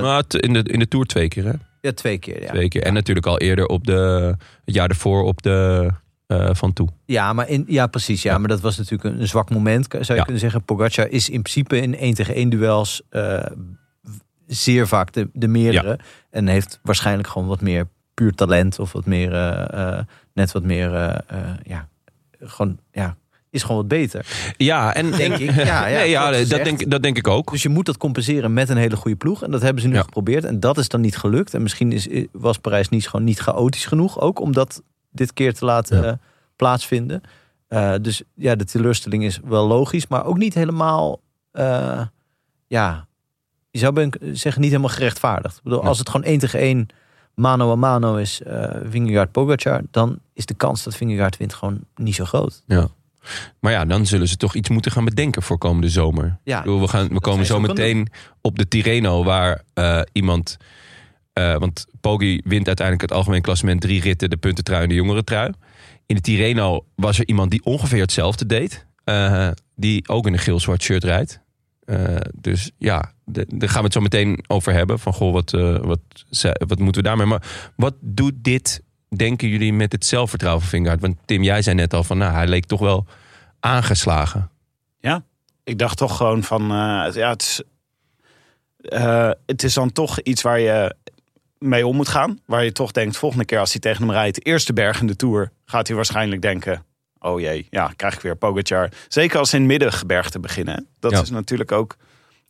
maar 0.00 0.24
in 0.28 0.52
de, 0.52 0.62
in 0.62 0.78
de 0.78 0.88
Tour 0.88 1.06
twee 1.06 1.28
keer 1.28 1.44
hè? 1.44 1.52
Ja, 1.80 1.92
twee 1.92 2.18
keer. 2.18 2.42
Ja. 2.42 2.48
Twee 2.48 2.68
keer. 2.68 2.82
En 2.82 2.94
natuurlijk 2.94 3.26
al 3.26 3.38
eerder 3.38 3.66
op 3.66 3.86
de, 3.86 4.34
het 4.64 4.74
jaar 4.74 4.88
ervoor 4.88 5.22
op 5.22 5.42
de 5.42 5.90
Van 6.52 6.72
Toe. 6.72 6.88
Ja, 7.04 7.32
maar 7.32 7.48
in, 7.48 7.64
ja 7.66 7.86
precies. 7.86 8.22
Ja. 8.22 8.38
Maar 8.38 8.48
dat 8.48 8.60
was 8.60 8.76
natuurlijk 8.76 9.20
een, 9.20 9.28
zwak 9.28 9.50
moment, 9.50 9.86
zou 10.00 10.18
je 10.18 10.24
kunnen 10.24 10.40
zeggen. 10.40 10.64
Pogacar 10.64 11.08
is 11.08 11.28
in 11.28 11.42
principe 11.42 11.80
in 11.80 11.96
één 11.96 12.14
tegen 12.14 12.34
één 12.34 12.48
duels 12.48 13.02
zeer 14.46 14.88
vaak 14.88 15.12
de, 15.12 15.28
de 15.32 15.48
meerdere. 15.48 15.98
En 16.30 16.46
heeft 16.46 16.80
waarschijnlijk 16.82 17.28
gewoon 17.28 17.48
wat 17.48 17.60
meer 17.60 17.88
puur 18.14 18.32
talent 18.32 18.78
of 18.78 18.92
wat 18.92 19.06
meer 19.06 19.30
net 20.34 20.52
wat 20.52 20.62
meer, 20.62 20.94
eh, 20.94 21.18
eh, 21.26 21.50
ja, 21.62 21.88
gewoon, 22.40 22.78
ja, 22.92 23.16
is 23.50 23.62
gewoon 23.62 23.76
wat 23.76 23.88
beter. 23.88 24.26
Ja, 24.56 24.94
en 24.94 25.10
Denk 25.10 25.36
ik. 25.36 25.50
Ja, 25.54 25.86
ja, 25.86 25.96
nee, 25.98 26.10
ja 26.10 26.30
dat 26.30 26.64
denk, 26.64 26.90
dat 26.90 27.02
denk 27.02 27.16
ik 27.16 27.28
ook. 27.28 27.50
Dus 27.50 27.62
je 27.62 27.68
moet 27.68 27.86
dat 27.86 27.96
compenseren 27.96 28.52
met 28.52 28.68
een 28.68 28.76
hele 28.76 28.96
goede 28.96 29.16
ploeg. 29.16 29.42
En 29.42 29.50
dat 29.50 29.62
hebben 29.62 29.82
ze 29.82 29.88
nu 29.88 29.94
Ja. 29.94 30.02
geprobeerd. 30.02 30.44
En 30.44 30.60
dat 30.60 30.78
is 30.78 30.88
dan 30.88 31.00
niet 31.00 31.16
gelukt. 31.16 31.54
En 31.54 31.62
misschien 31.62 31.92
is, 31.92 32.08
was 32.32 32.58
Parijs 32.58 32.88
niet 32.88 33.08
gewoon 33.08 33.24
niet 33.26 33.38
chaotisch 33.38 33.86
genoeg. 33.86 34.20
Ook 34.20 34.40
om 34.40 34.52
dat 34.52 34.82
dit 35.10 35.32
keer 35.32 35.54
te 35.54 35.64
laten 35.64 36.02
Ja. 36.02 36.08
eh, 36.08 36.12
plaatsvinden. 36.56 37.20
Eh, 37.68 37.94
dus 38.02 38.22
ja, 38.34 38.54
de 38.54 38.64
teleurstelling 38.64 39.24
is 39.24 39.40
wel 39.44 39.66
logisch. 39.66 40.06
Maar 40.06 40.24
ook 40.24 40.38
niet 40.38 40.54
helemaal... 40.54 41.20
eh, 41.50 42.00
ja, 42.66 43.06
je 43.70 43.78
zou 43.78 44.10
zeggen 44.32 44.60
niet 44.60 44.70
helemaal 44.70 44.94
gerechtvaardigd. 44.94 45.56
Ik 45.56 45.62
bedoel. 45.62 45.84
Als 45.84 45.98
het 45.98 46.10
gewoon 46.10 46.26
één 46.26 46.38
tegen 46.38 46.58
één 46.60 46.86
mano 47.34 47.72
a 47.72 47.76
mano 47.76 48.16
is... 48.16 48.42
eh 48.42 48.70
Vingegaard 48.84 49.32
Pogacar... 49.32 49.82
dan 49.90 50.18
is 50.34 50.46
de 50.46 50.54
kans 50.54 50.82
dat 50.82 50.96
Vingegaard 50.96 51.36
wint 51.36 51.54
gewoon 51.54 51.80
niet 51.96 52.14
zo 52.14 52.24
groot. 52.24 52.62
Ja. 52.66 52.88
Maar 53.60 53.72
ja, 53.72 53.84
dan 53.84 54.06
zullen 54.06 54.28
ze 54.28 54.36
toch 54.36 54.54
iets 54.54 54.68
moeten 54.68 54.92
gaan 54.92 55.04
bedenken 55.04 55.42
voor 55.42 55.58
komende 55.58 55.88
zomer. 55.88 56.38
Ja, 56.44 56.58
bedoel, 56.62 56.80
we, 56.80 56.88
gaan, 56.88 57.08
we 57.08 57.20
komen 57.20 57.46
zo 57.46 57.60
meteen 57.60 58.08
op 58.40 58.58
de 58.58 58.68
Tirreno, 58.68 59.24
waar 59.24 59.62
eh, 59.74 60.00
iemand. 60.12 60.56
eh, 61.32 61.56
want 61.56 61.86
Poggi 62.00 62.40
wint 62.44 62.66
uiteindelijk 62.66 63.08
het 63.10 63.18
algemeen 63.18 63.42
klassement 63.42 63.80
drie 63.80 64.00
ritten, 64.00 64.30
de 64.30 64.36
puntentrui 64.36 64.82
en 64.82 64.88
de 64.88 64.94
jongerentrui. 64.94 65.52
In 66.06 66.14
de 66.14 66.20
Tirreno 66.20 66.84
was 66.94 67.18
er 67.18 67.28
iemand 67.28 67.50
die 67.50 67.64
ongeveer 67.64 68.00
hetzelfde 68.00 68.46
deed. 68.46 68.86
die 69.76 70.08
ook 70.08 70.26
in 70.26 70.32
een 70.32 70.38
geel-zwart 70.38 70.82
shirt 70.82 71.04
rijdt. 71.04 71.40
Eh, 71.92 72.16
dus 72.34 72.70
ja, 72.78 73.12
daar 73.24 73.68
gaan 73.68 73.78
we 73.78 73.84
het 73.84 73.92
zo 73.92 74.00
meteen 74.00 74.44
over 74.46 74.72
hebben. 74.72 74.98
Van 74.98 75.12
goh, 75.12 75.32
wat, 75.32 75.52
eh, 75.52 75.76
wat, 75.76 76.00
wat 76.66 76.78
moeten 76.78 77.02
we 77.02 77.08
daarmee? 77.08 77.26
Maar 77.26 77.70
wat 77.76 77.94
doet 78.00 78.34
dit, 78.36 78.82
denken 79.08 79.48
jullie, 79.48 79.72
met 79.72 79.92
het 79.92 80.06
zelfvertrouwen 80.06 80.62
van 80.62 80.70
Vingegaard? 80.70 81.00
Want 81.00 81.16
Tim, 81.24 81.42
jij 81.42 81.62
zei 81.62 81.76
net 81.76 81.94
al 81.94 82.04
van, 82.04 82.18
nou, 82.18 82.32
hij 82.32 82.46
leek 82.46 82.64
toch 82.64 82.80
wel 82.80 83.06
aangeslagen. 83.60 84.50
Ik 85.64 85.78
dacht 85.78 85.96
toch 85.96 86.16
gewoon 86.16 86.42
van, 86.42 86.62
eh, 86.62 87.14
ja, 87.14 87.30
het 87.30 87.42
is, 87.42 87.62
het 89.46 89.62
is 89.62 89.74
dan 89.74 89.92
toch 89.92 90.20
iets 90.20 90.42
waar 90.42 90.60
je 90.60 90.94
mee 91.58 91.86
om 91.86 91.96
moet 91.96 92.08
gaan. 92.08 92.38
Waar 92.46 92.64
je 92.64 92.72
toch 92.72 92.92
denkt, 92.92 93.16
volgende 93.16 93.44
keer 93.44 93.58
als 93.58 93.72
hij 93.72 93.80
tegen 93.80 94.02
hem 94.02 94.12
rijdt, 94.12 94.46
eerste 94.46 94.72
berg 94.72 95.00
in 95.00 95.06
de 95.06 95.16
Tour, 95.16 95.52
gaat 95.64 95.86
hij 95.86 95.96
waarschijnlijk 95.96 96.42
denken, 96.42 96.84
oh 97.22 97.40
jee, 97.40 97.66
ja, 97.70 97.92
krijg 97.96 98.14
ik 98.14 98.20
weer 98.20 98.36
Pogacar. 98.36 98.88
Zeker 99.08 99.38
als 99.38 99.52
in 99.54 99.66
middengebergte 99.66 100.40
beginnen. 100.40 100.74
hè. 100.74 100.80
Dat 101.00 101.10
Ja. 101.12 101.20
is 101.20 101.30
natuurlijk 101.30 101.72
ook, 101.72 101.96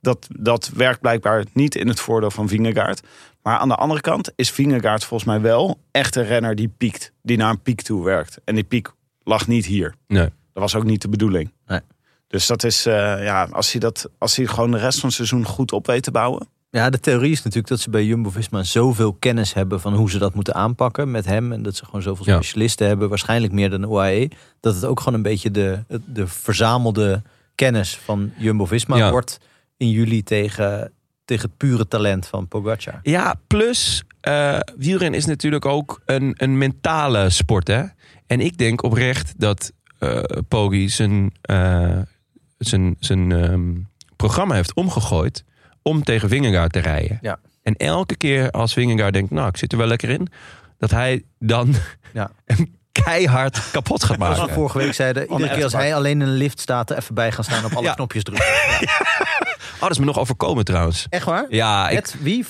dat, 0.01 0.29
dat 0.39 0.69
werkt 0.75 1.01
blijkbaar 1.01 1.45
niet 1.53 1.75
in 1.75 1.89
het 1.89 2.01
voordeel 2.01 2.31
van 2.31 2.49
Vingegaard. 2.49 3.01
Maar 3.43 3.59
aan 3.59 3.69
de 3.69 3.75
andere 3.75 4.01
kant 4.01 4.33
is 4.37 4.51
Vingegaard 4.51 5.05
volgens 5.05 5.29
mij 5.29 5.41
wel 5.41 5.81
echt 5.91 6.17
een 6.17 6.25
renner 6.25 6.55
die 6.55 6.69
piekt. 6.69 7.13
Die 7.23 7.37
naar 7.37 7.51
een 7.51 7.63
piek 7.63 7.83
toe 7.83 8.05
werkt. 8.05 8.39
En 8.45 8.55
die 8.55 8.65
piek 8.65 8.89
lag 9.23 9.47
niet 9.47 9.67
hier. 9.67 9.95
Nee. 10.07 10.29
Dat 10.53 10.63
was 10.63 10.75
ook 10.75 10.85
niet 10.85 11.03
de 11.03 11.09
bedoeling. 11.09 11.53
Nee. 11.67 11.81
Dus 12.27 12.47
dat 12.47 12.65
is, 12.65 12.87
eh, 12.87 12.93
ja, 13.25 13.49
als 13.51 13.73
hij, 13.73 13.81
dat, 13.81 14.09
als 14.19 14.37
hij 14.37 14.47
gewoon 14.47 14.71
de 14.71 14.79
rest 14.79 14.99
van 14.99 15.09
het 15.09 15.17
seizoen 15.17 15.45
goed 15.45 15.73
op 15.73 15.87
weet 15.87 16.03
te 16.03 16.11
bouwen. 16.11 16.49
Ja, 16.75 16.91
de 16.91 17.01
theorie 17.01 17.31
is 17.31 17.37
natuurlijk 17.43 17.69
dat 17.69 17.81
ze 17.81 17.91
bij 17.91 18.05
Jumbo-Visma 18.05 18.63
zoveel 18.63 19.13
kennis 19.13 19.55
hebben 19.55 19.81
van 19.81 19.95
hoe 19.95 20.11
ze 20.11 20.19
dat 20.19 20.35
moeten 20.35 20.55
aanpakken 20.55 21.11
met 21.11 21.25
hem. 21.25 21.53
En 21.53 21.63
dat 21.63 21.77
ze 21.77 21.85
gewoon 21.85 22.03
zoveel 22.03 22.27
Ja. 22.27 22.35
specialisten 22.35 22.87
hebben, 22.87 23.09
waarschijnlijk 23.09 23.53
meer 23.53 23.71
dan 23.71 23.81
de 23.81 23.87
UAE. 23.87 24.29
Dat 24.61 24.75
het 24.75 24.85
ook 24.85 24.99
gewoon 24.99 25.15
een 25.15 25.23
beetje 25.23 25.51
de, 25.51 25.85
de 26.07 26.27
verzamelde 26.27 27.23
kennis 27.55 27.97
van 27.97 28.33
Jumbo-Visma 28.37 28.97
Ja. 28.97 29.11
wordt 29.11 29.39
in 29.77 29.91
juli 29.91 30.23
tegen, 30.23 30.93
tegen 31.25 31.49
het 31.49 31.57
pure 31.57 31.89
talent 31.89 32.27
van 32.27 32.49
Pogacar. 32.49 32.99
Ja, 33.03 33.35
plus 33.47 34.03
eh 34.21 34.59
wielrennen 34.77 35.19
is 35.19 35.27
natuurlijk 35.27 35.65
ook 35.67 36.01
een, 36.05 36.35
een 36.37 36.59
mentale 36.59 37.31
sport. 37.31 37.69
Hè? 37.69 37.83
En 38.27 38.41
ik 38.41 38.59
denk 38.59 38.83
oprecht 38.83 39.35
dat 39.41 39.73
eh 39.99 40.23
Poggi 40.49 40.89
zijn, 40.89 41.33
eh, 41.43 41.99
zijn, 42.59 42.97
zijn 42.99 43.33
ehm, 43.33 43.73
programma 44.17 44.55
heeft 44.55 44.75
omgegooid 44.75 45.45
om 45.83 46.03
tegen 46.03 46.29
Vingegaard 46.29 46.73
te 46.73 46.79
rijden. 46.79 47.19
Ja. 47.21 47.39
En 47.63 47.77
elke 47.77 48.17
keer 48.17 48.51
als 48.51 48.73
Vingegaard 48.73 49.13
denkt, 49.13 49.31
nou, 49.31 49.49
ik 49.49 49.57
zit 49.57 49.73
er 49.73 49.79
wel 49.79 49.87
lekker 49.87 50.09
in, 50.11 50.29
dat 50.79 50.91
hij 50.91 51.23
dan 51.39 51.75
Ja. 52.13 52.31
hem 52.47 52.77
keihard 52.93 53.71
kapot 53.71 54.05
gaat 54.05 54.17
Zoals 54.17 54.35
we 54.35 54.41
maken. 54.41 54.55
vorige 54.55 54.79
week 54.79 54.93
zeiden, 54.95 55.31
iedere 55.31 55.55
keer 55.55 55.63
als 55.65 55.73
hij 55.73 55.95
alleen 55.95 56.21
in 56.21 56.29
een 56.29 56.35
lift 56.37 56.61
staat, 56.61 56.91
er 56.91 56.97
even 56.97 57.15
bij 57.15 57.33
gaan 57.33 57.45
staan 57.45 57.65
op 57.65 57.73
alle 57.77 57.87
Ja. 57.87 57.95
knopjes 57.95 58.23
drukken. 58.23 58.47
dat 59.81 59.91
is 59.91 59.99
me 59.99 60.05
nog 60.05 60.19
overkomen 60.19 60.65
trouwens. 60.65 61.07
Echt 61.09 61.25
waar? 61.25 61.47
Ja, 61.49 61.89
ik, 61.89 61.95
Met 61.95 62.17
wie? 62.21 62.45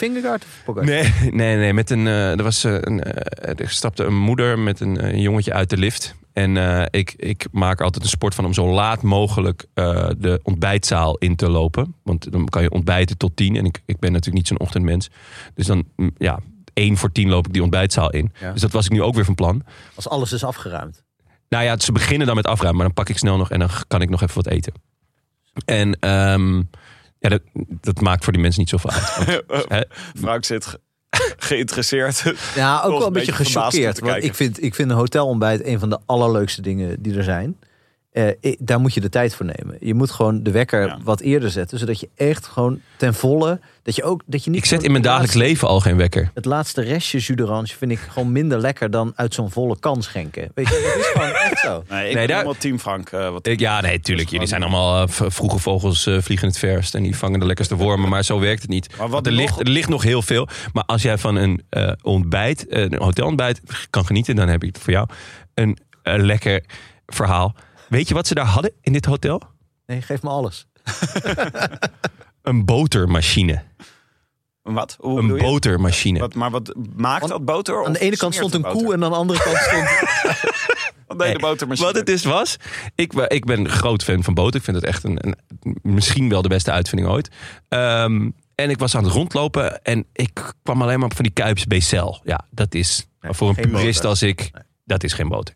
Pogacar? 0.64 0.84
Nee, 0.84 1.12
nee, 1.30 1.56
nee. 1.56 1.72
Met 1.72 1.90
een, 1.90 2.06
eh, 2.06 2.30
er, 2.30 2.42
was, 2.42 2.64
eh, 2.64 2.72
een, 2.80 3.02
eh, 3.02 3.60
er 3.64 3.70
stapte 3.70 4.04
een 4.04 4.16
moeder 4.18 4.58
met 4.58 4.80
een, 4.80 5.20
jongetje 5.20 5.52
uit 5.52 5.70
de 5.70 5.76
lift. 5.76 6.14
En 6.32 6.56
eh, 6.56 6.86
ik, 6.90 7.12
ik 7.16 7.46
maak 7.50 7.78
er 7.78 7.84
altijd 7.84 8.04
een 8.04 8.10
sport 8.10 8.34
van 8.34 8.44
om 8.44 8.52
zo 8.52 8.72
laat 8.72 9.02
mogelijk 9.02 9.66
eh, 9.74 10.08
de 10.18 10.40
ontbijtzaal 10.42 11.16
in 11.16 11.36
te 11.36 11.50
lopen. 11.50 11.94
Want 12.02 12.32
dan 12.32 12.48
kan 12.48 12.62
je 12.62 12.70
ontbijten 12.70 13.16
tot 13.16 13.36
tien. 13.36 13.56
En 13.56 13.64
ik, 13.64 13.82
ik 13.86 13.98
ben 13.98 14.12
natuurlijk 14.12 14.36
niet 14.38 14.48
zo'n 14.48 14.60
ochtendmens. 14.60 15.10
Dus 15.54 15.66
dan, 15.66 15.84
mm, 15.96 16.10
ja, 16.16 16.38
één 16.72 16.96
voor 16.96 17.12
tien 17.12 17.28
loop 17.28 17.46
ik 17.46 17.52
die 17.52 17.62
ontbijtzaal 17.62 18.10
in. 18.10 18.32
Ja. 18.40 18.52
Dus 18.52 18.60
dat 18.60 18.72
was 18.72 18.84
ik 18.84 18.92
nu 18.92 19.02
ook 19.02 19.14
weer 19.14 19.24
van 19.24 19.34
plan. 19.34 19.64
Als 19.94 20.08
alles 20.08 20.32
is 20.32 20.44
afgeruimd. 20.44 21.02
Nou 21.48 21.64
ja, 21.64 21.78
ze 21.78 21.92
beginnen 21.92 22.26
dan 22.26 22.36
met 22.36 22.46
afruimen, 22.46 22.76
maar 22.76 22.86
dan 22.86 23.04
pak 23.04 23.08
ik 23.14 23.18
snel 23.18 23.36
nog 23.36 23.50
en 23.50 23.58
dan 23.58 23.70
kan 23.86 24.02
ik 24.02 24.10
nog 24.10 24.22
even 24.22 24.34
wat 24.34 24.46
eten. 24.46 24.72
En 25.64 25.98
ehm, 26.00 26.56
ja, 27.18 27.28
dat, 27.28 27.42
dat 27.80 28.00
maakt 28.00 28.24
voor 28.24 28.32
die 28.32 28.42
mensen 28.42 28.60
niet 28.60 28.70
zoveel 28.70 28.90
uit. 28.90 29.44
Want, 29.46 29.86
Frank 30.24 30.44
zit 30.44 30.78
geïnteresseerd. 31.48 32.32
Ja, 32.54 32.82
ook 32.82 32.98
wel 32.98 33.06
een 33.06 33.12
beetje 33.12 33.32
gechoqueerd. 33.32 33.98
Want 33.98 34.24
ik 34.24 34.34
vind, 34.34 34.62
ik 34.62 34.74
vind 34.74 34.90
een 34.90 34.96
hotelontbijt 34.96 35.64
een 35.64 35.78
van 35.78 35.90
de 35.90 35.98
allerleukste 36.06 36.62
dingen 36.62 37.02
die 37.02 37.16
er 37.16 37.24
zijn. 37.24 37.56
Eh, 38.12 38.54
daar 38.58 38.80
moet 38.80 38.94
je 38.94 39.00
de 39.00 39.08
tijd 39.08 39.34
voor 39.34 39.46
nemen. 39.46 39.76
Je 39.80 39.94
moet 39.94 40.10
gewoon 40.10 40.42
de 40.42 40.50
wekker 40.50 40.86
Ja. 40.86 40.98
wat 41.02 41.20
eerder 41.20 41.50
zetten. 41.50 41.78
Zodat 41.78 42.00
je 42.00 42.08
echt 42.16 42.46
gewoon 42.46 42.80
ten 42.96 43.14
volle... 43.14 43.60
Dat 43.82 43.96
je 43.96 44.02
ook, 44.02 44.22
dat 44.26 44.44
je 44.44 44.50
niet 44.50 44.58
ik 44.58 44.64
zet 44.64 44.82
in 44.82 44.90
mijn 44.90 45.02
dagelijks 45.02 45.34
laatste- 45.34 45.52
leven 45.52 45.68
al 45.68 45.80
geen 45.80 45.96
wekker. 45.96 46.30
Het 46.34 46.44
laatste 46.44 46.82
restje 46.82 47.18
jus 47.18 47.36
d'orange 47.36 47.66
vind 47.78 47.90
ik 47.92 47.98
gewoon 47.98 48.32
minder 48.32 48.58
lekker 48.58 48.90
dan 48.90 49.12
uit 49.16 49.34
zo'n 49.34 49.50
volle 49.50 49.78
kan 49.78 50.02
schenken. 50.02 50.50
Weet 50.54 50.68
je, 50.68 50.90
dat 50.94 51.04
is 51.04 51.10
gewoon 51.12 51.34
echt 51.34 51.58
zo. 51.58 51.82
Nee, 51.88 51.98
ik 51.98 52.04
Nee, 52.04 52.14
ben 52.14 52.26
daar- 52.26 52.36
helemaal 52.36 52.54
team 52.60 52.78
Frank. 52.78 53.08
eh, 53.10 53.30
wat 53.30 53.46
Ik, 53.46 53.60
ja, 53.60 53.80
nee, 53.80 54.00
tuurlijk. 54.00 54.28
Jullie 54.28 54.46
zijn 54.46 54.62
allemaal 54.62 55.02
eh, 55.02 55.08
vroege 55.08 55.58
vogels 55.58 56.06
eh, 56.06 56.16
vliegen 56.20 56.48
het 56.48 56.58
verst. 56.58 56.94
En 56.94 57.02
die 57.02 57.16
vangen 57.16 57.40
de 57.40 57.46
lekkerste 57.46 57.76
wormen. 57.76 58.08
Maar 58.08 58.22
zo 58.24 58.38
werkt 58.40 58.62
het 58.62 58.70
niet. 58.70 58.88
Maar 58.88 58.98
wat 58.98 59.10
Want 59.10 59.26
er, 59.26 59.32
nog- 59.32 59.40
ligt, 59.40 59.60
er 59.60 59.68
ligt 59.68 59.88
nog 59.88 60.02
heel 60.02 60.22
veel. 60.22 60.48
Maar 60.72 60.84
als 60.84 61.02
jij 61.02 61.18
van 61.18 61.36
een 61.36 61.62
eh, 61.68 61.92
ontbijt, 62.02 62.66
eh, 62.68 62.82
een 62.82 62.98
hotelontbijt 63.02 63.60
kan 63.90 64.06
genieten. 64.06 64.36
Dan 64.36 64.48
heb 64.48 64.62
ik 64.62 64.74
het 64.74 64.82
voor 64.84 64.92
jou 64.92 65.08
een, 65.54 65.78
een 66.02 66.24
lekker 66.26 66.62
verhaal. 67.06 67.54
Weet 67.92 68.08
je 68.08 68.14
wat 68.14 68.26
ze 68.26 68.34
daar 68.34 68.46
hadden 68.46 68.72
in 68.80 68.92
dit 68.92 69.04
hotel? 69.04 69.42
Nee, 69.86 70.02
geef 70.02 70.22
me 70.22 70.28
alles. 70.28 70.66
Een 72.42 72.64
botermachine. 72.64 73.62
Wat? 74.62 74.96
Hoe 75.00 75.18
Een 75.18 75.38
botermachine. 75.38 76.18
Wat, 76.18 76.34
maar 76.34 76.50
wat 76.50 76.74
maakt 76.96 77.28
dat 77.28 77.44
boter? 77.44 77.86
Aan 77.86 77.92
de 77.92 77.98
ene 77.98 78.16
kant 78.16 78.34
stond 78.34 78.54
een 78.54 78.62
koe 78.62 78.92
en 78.92 79.04
aan 79.04 79.10
de 79.10 79.16
andere 79.16 79.42
kant 79.42 79.56
stond... 79.56 79.88
Wat 81.06 81.18
deed 81.18 81.32
de 81.32 81.38
botermachine? 81.38 81.86
Wat 81.86 81.96
het 81.96 82.06
dus 82.06 82.24
was, 82.24 82.56
ik, 82.94 83.12
ik 83.12 83.44
ben 83.44 83.58
een 83.58 83.68
groot 83.68 84.02
fan 84.04 84.22
van 84.22 84.34
boter. 84.34 84.56
Ik 84.56 84.64
vind 84.64 84.76
het 84.76 84.86
echt 84.86 85.04
een, 85.04 85.18
een 85.20 85.36
misschien 85.82 86.28
wel 86.28 86.42
de 86.42 86.48
beste 86.48 86.70
uitvinding 86.70 87.10
ooit. 87.10 87.30
Ehm, 87.68 88.30
en 88.54 88.70
ik 88.70 88.78
was 88.78 88.94
aan 88.94 89.04
het 89.04 89.12
rondlopen 89.12 89.82
en 89.82 90.06
ik 90.12 90.54
kwam 90.62 90.82
alleen 90.82 90.98
maar 90.98 91.08
op 91.08 91.14
van 91.14 91.24
die 91.24 91.32
Kuips 91.32 91.66
Becel. 91.66 92.20
Ja, 92.24 92.46
dat 92.50 92.74
is 92.74 93.06
Nee, 93.20 93.32
voor 93.32 93.48
een 93.48 93.54
purist 93.54 93.94
boter. 93.94 94.08
als 94.08 94.22
ik, 94.22 94.50
dat 94.84 95.04
is 95.04 95.12
geen 95.12 95.28
boter. 95.28 95.54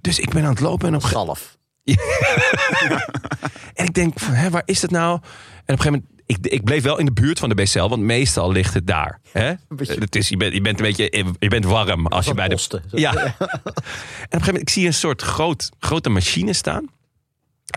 Dus 0.00 0.18
ik 0.18 0.30
ben 0.32 0.44
aan 0.44 0.50
het 0.50 0.60
lopen 0.60 0.88
en 0.88 0.94
op 0.94 1.02
Galf. 1.02 1.55
En 3.74 3.84
ik 3.84 3.94
denk, 3.94 4.14
hè, 4.20 4.50
waar 4.50 4.62
is 4.64 4.82
het 4.82 4.90
nou? 4.90 5.12
En 5.12 5.18
op 5.18 5.22
een 5.66 5.78
gegeven 5.78 5.92
moment, 5.92 6.10
ik, 6.26 6.46
ik 6.52 6.64
bleef 6.64 6.82
wel 6.82 6.98
in 6.98 7.04
de 7.06 7.12
buurt 7.12 7.38
van 7.38 7.48
de 7.48 7.54
BCL, 7.54 7.88
want 7.88 8.02
meestal 8.02 8.52
ligt 8.52 8.74
het 8.74 8.86
daar. 8.86 9.20
Hè? 9.32 9.52
beetje- 9.68 9.94
Het 10.00 10.16
is, 10.16 10.28
je, 10.28 10.36
bent, 10.36 10.52
je 10.54 10.60
bent 10.60 10.78
een 10.78 10.86
beetje 10.86 11.34
je 11.38 11.48
bent 11.48 11.64
warm 11.64 12.06
als 12.06 12.26
je 12.26 12.34
bij 12.34 12.48
de. 12.48 12.80
Ja. 12.90 13.12
En 13.16 13.22
op 13.22 13.38
een 13.38 13.38
gegeven 13.38 14.46
moment, 14.46 14.60
ik 14.60 14.68
zie 14.68 14.86
een 14.86 14.94
soort 14.94 15.22
groot, 15.22 15.70
grote 15.78 16.08
machine 16.08 16.52
staan. 16.52 16.86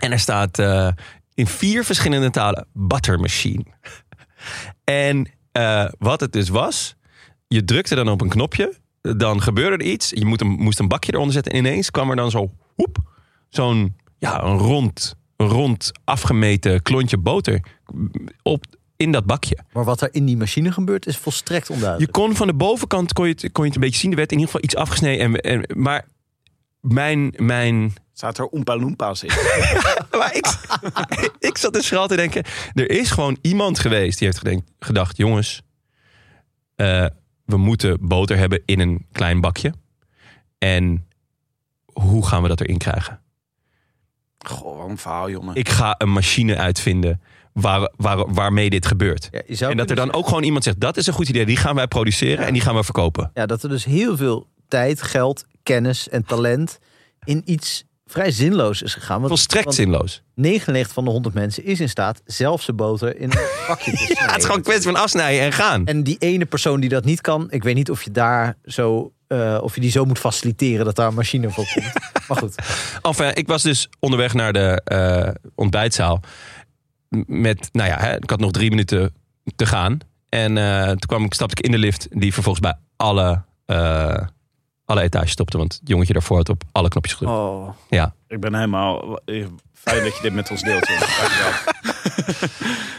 En 0.02 0.12
er 0.12 0.18
staat 0.18 0.58
eh, 0.58 0.88
in 1.34 1.46
vier 1.46 1.84
verschillende 1.84 2.30
talen 2.30 2.66
butter 2.72 3.20
machine. 3.20 3.64
En 4.84 5.30
eh, 5.52 5.86
wat 5.98 6.20
het 6.20 6.32
dus 6.32 6.48
was, 6.48 6.96
je 7.48 7.64
drukte 7.64 7.94
dan 7.94 8.08
op 8.08 8.20
een 8.20 8.28
knopje, 8.28 8.74
dan 9.00 9.42
gebeurde 9.42 9.84
er 9.84 9.90
iets. 9.90 10.10
Je 10.10 10.24
moet 10.26 10.40
een, 10.40 10.48
moest 10.48 10.78
een 10.78 10.88
bakje 10.88 11.12
eronder 11.12 11.32
zetten 11.34 11.52
en 11.52 11.58
ineens 11.58 11.90
kwam 11.90 12.10
er 12.10 12.16
dan 12.16 12.30
zo, 12.30 12.50
hoep, 12.74 12.96
zo'n 13.48 13.96
ja, 14.20 14.42
een 14.42 14.58
rond, 14.58 15.14
een 15.36 15.48
rond 15.48 15.92
afgemeten 16.04 16.82
klontje 16.82 17.16
boter 17.16 17.60
op, 18.42 18.64
in 18.96 19.12
dat 19.12 19.26
bakje. 19.26 19.58
Maar 19.72 19.84
wat 19.84 20.00
er 20.00 20.08
in 20.12 20.26
die 20.26 20.36
machine 20.36 20.72
gebeurt 20.72 21.06
is 21.06 21.16
volstrekt 21.16 21.66
Je 21.66 21.72
onduidelijk. 21.72 22.12
kon 22.12 22.36
van 22.36 22.46
de 22.46 22.54
bovenkant 22.54 23.12
kon 23.12 23.26
je 23.26 23.32
het, 23.32 23.52
kon 23.52 23.64
je 23.64 23.70
het 23.70 23.74
een 23.74 23.84
beetje 23.84 24.00
zien. 24.00 24.10
Er 24.10 24.16
werd 24.16 24.32
in 24.32 24.38
ieder 24.38 24.52
geval 24.52 24.64
iets 24.64 24.76
afgesneden. 24.76 25.42
En, 25.42 25.66
en, 25.66 25.78
maar 25.80 26.06
mijn, 26.80 27.34
mijn 27.36 27.92
Zaten 28.12 28.44
er 28.44 28.50
Oompa 28.50 28.76
Loompas 28.76 29.22
in? 29.22 29.30
Maar 30.18 30.36
ik, 30.36 30.46
ik 31.38 31.58
zat 31.58 31.72
dus 31.72 31.88
vooral 31.88 32.06
te 32.06 32.16
denken... 32.16 32.44
er 32.74 32.90
is 32.90 33.10
gewoon 33.10 33.38
iemand 33.40 33.78
geweest 33.78 34.18
die 34.18 34.26
heeft 34.26 34.38
gedenkt, 34.38 34.70
gedacht... 34.78 35.16
jongens, 35.16 35.62
eh, 36.76 37.06
we 37.44 37.56
moeten 37.56 37.96
boter 38.00 38.36
hebben 38.36 38.62
in 38.64 38.80
een 38.80 39.06
klein 39.12 39.40
bakje. 39.40 39.74
En 40.58 41.06
hoe 41.92 42.26
gaan 42.26 42.42
we 42.42 42.48
dat 42.48 42.60
erin 42.60 42.78
krijgen? 42.78 43.20
Goh, 44.46 44.78
wat 44.78 44.88
een 44.88 44.98
verhaal, 44.98 45.30
jongen. 45.30 45.54
Ik 45.54 45.68
ga 45.68 45.94
een 45.98 46.12
machine 46.12 46.56
uitvinden 46.56 47.20
waar, 47.52 47.92
waar, 47.96 48.32
waarmee 48.32 48.70
dit 48.70 48.86
gebeurt. 48.86 49.28
Ja, 49.46 49.68
En 49.68 49.76
dat 49.76 49.90
er 49.90 49.96
dan 49.96 50.12
ook 50.12 50.26
gewoon 50.26 50.42
iemand 50.42 50.64
zegt... 50.64 50.80
dat 50.80 50.96
is 50.96 51.06
een 51.06 51.12
goed 51.12 51.28
idee, 51.28 51.46
die 51.46 51.56
gaan 51.56 51.74
wij 51.74 51.86
produceren 51.86 52.46
en 52.46 52.52
die 52.52 52.62
gaan 52.62 52.74
we 52.74 52.84
verkopen. 52.84 53.30
Ja, 53.34 53.46
dat 53.46 53.62
er 53.62 53.68
dus 53.68 53.84
heel 53.84 54.16
veel 54.16 54.48
tijd, 54.68 55.02
geld, 55.02 55.44
kennis 55.62 56.08
en 56.08 56.24
talent 56.24 56.78
in 57.24 57.42
iets 57.44 57.84
vrij 58.06 58.30
zinloos 58.30 58.82
is 58.82 58.94
gegaan. 58.94 59.16
Want, 59.16 59.28
Volstrekt 59.28 59.64
want 59.64 59.76
zinloos. 59.76 60.22
99 60.34 60.92
van 60.92 61.04
de 61.04 61.10
100 61.10 61.34
mensen 61.34 61.64
is 61.64 61.80
in 61.80 61.88
staat 61.88 62.22
zelf 62.24 62.62
zijn 62.62 62.76
boter 62.76 63.16
in 63.16 63.30
een 63.30 63.38
bakje 63.68 63.90
te 63.90 63.96
snijden. 63.96 64.24
Ja, 64.24 64.30
het 64.30 64.40
is 64.40 64.44
gewoon 64.44 64.62
kwestie 64.62 64.92
van 64.92 65.00
afsnijden 65.00 65.44
en 65.44 65.52
gaan. 65.52 65.86
En 65.86 66.02
die 66.02 66.16
ene 66.18 66.44
persoon 66.44 66.80
die 66.80 66.88
dat 66.88 67.04
niet 67.04 67.20
kan, 67.20 67.50
ik 67.50 67.62
weet 67.62 67.74
niet 67.74 67.90
of 67.90 68.02
je 68.02 68.10
daar 68.10 68.56
zo, 68.64 69.12
eh, 69.30 69.58
of 69.62 69.74
je 69.74 69.80
die 69.80 69.90
zo 69.90 70.04
moet 70.04 70.18
faciliteren 70.18 70.84
dat 70.84 70.96
daar 70.96 71.06
een 71.08 71.14
machine 71.14 71.50
voor 71.50 71.66
komt. 71.74 71.92
maar 72.28 72.36
goed, 72.38 72.54
Enfin, 73.02 73.34
ik 73.34 73.46
was 73.46 73.62
dus 73.62 73.88
onderweg 73.98 74.34
naar 74.34 74.52
de 74.52 74.80
eh, 74.84 75.28
ontbijtzaal. 75.54 76.20
Met, 77.26 77.68
nou 77.72 77.88
ja, 77.90 77.98
hè, 77.98 78.16
ik 78.16 78.30
had 78.30 78.40
nog 78.40 78.50
drie 78.50 78.70
minuten 78.70 79.14
te 79.56 79.66
gaan. 79.66 79.98
En 80.28 80.58
eh, 80.58 80.86
toen 80.86 80.98
kwam 80.98 81.24
ik, 81.24 81.34
stapte 81.34 81.54
ik 81.58 81.64
in 81.66 81.72
de 81.72 81.78
lift, 81.78 82.06
die 82.10 82.32
vervolgens 82.32 82.64
bij 82.64 82.78
alle, 82.96 83.42
eh, 83.66 84.26
alle 84.84 85.00
etages 85.02 85.30
stopte. 85.30 85.56
Want 85.58 85.72
het 85.72 85.88
jongetje 85.88 86.12
daarvoor 86.12 86.36
had 86.36 86.48
op 86.48 86.62
alle 86.72 86.88
knopjes 86.88 87.14
gedrukt. 87.14 87.36
Oh, 87.38 87.68
Ja. 87.88 88.14
ik 88.28 88.40
ben 88.40 88.54
helemaal... 88.54 89.18
eh, 89.24 89.46
Fijn 89.74 90.04
dat 90.04 90.16
je 90.16 90.22
dit 90.22 90.32
met 90.34 90.50
ons 90.50 90.62
deelt. 90.62 90.88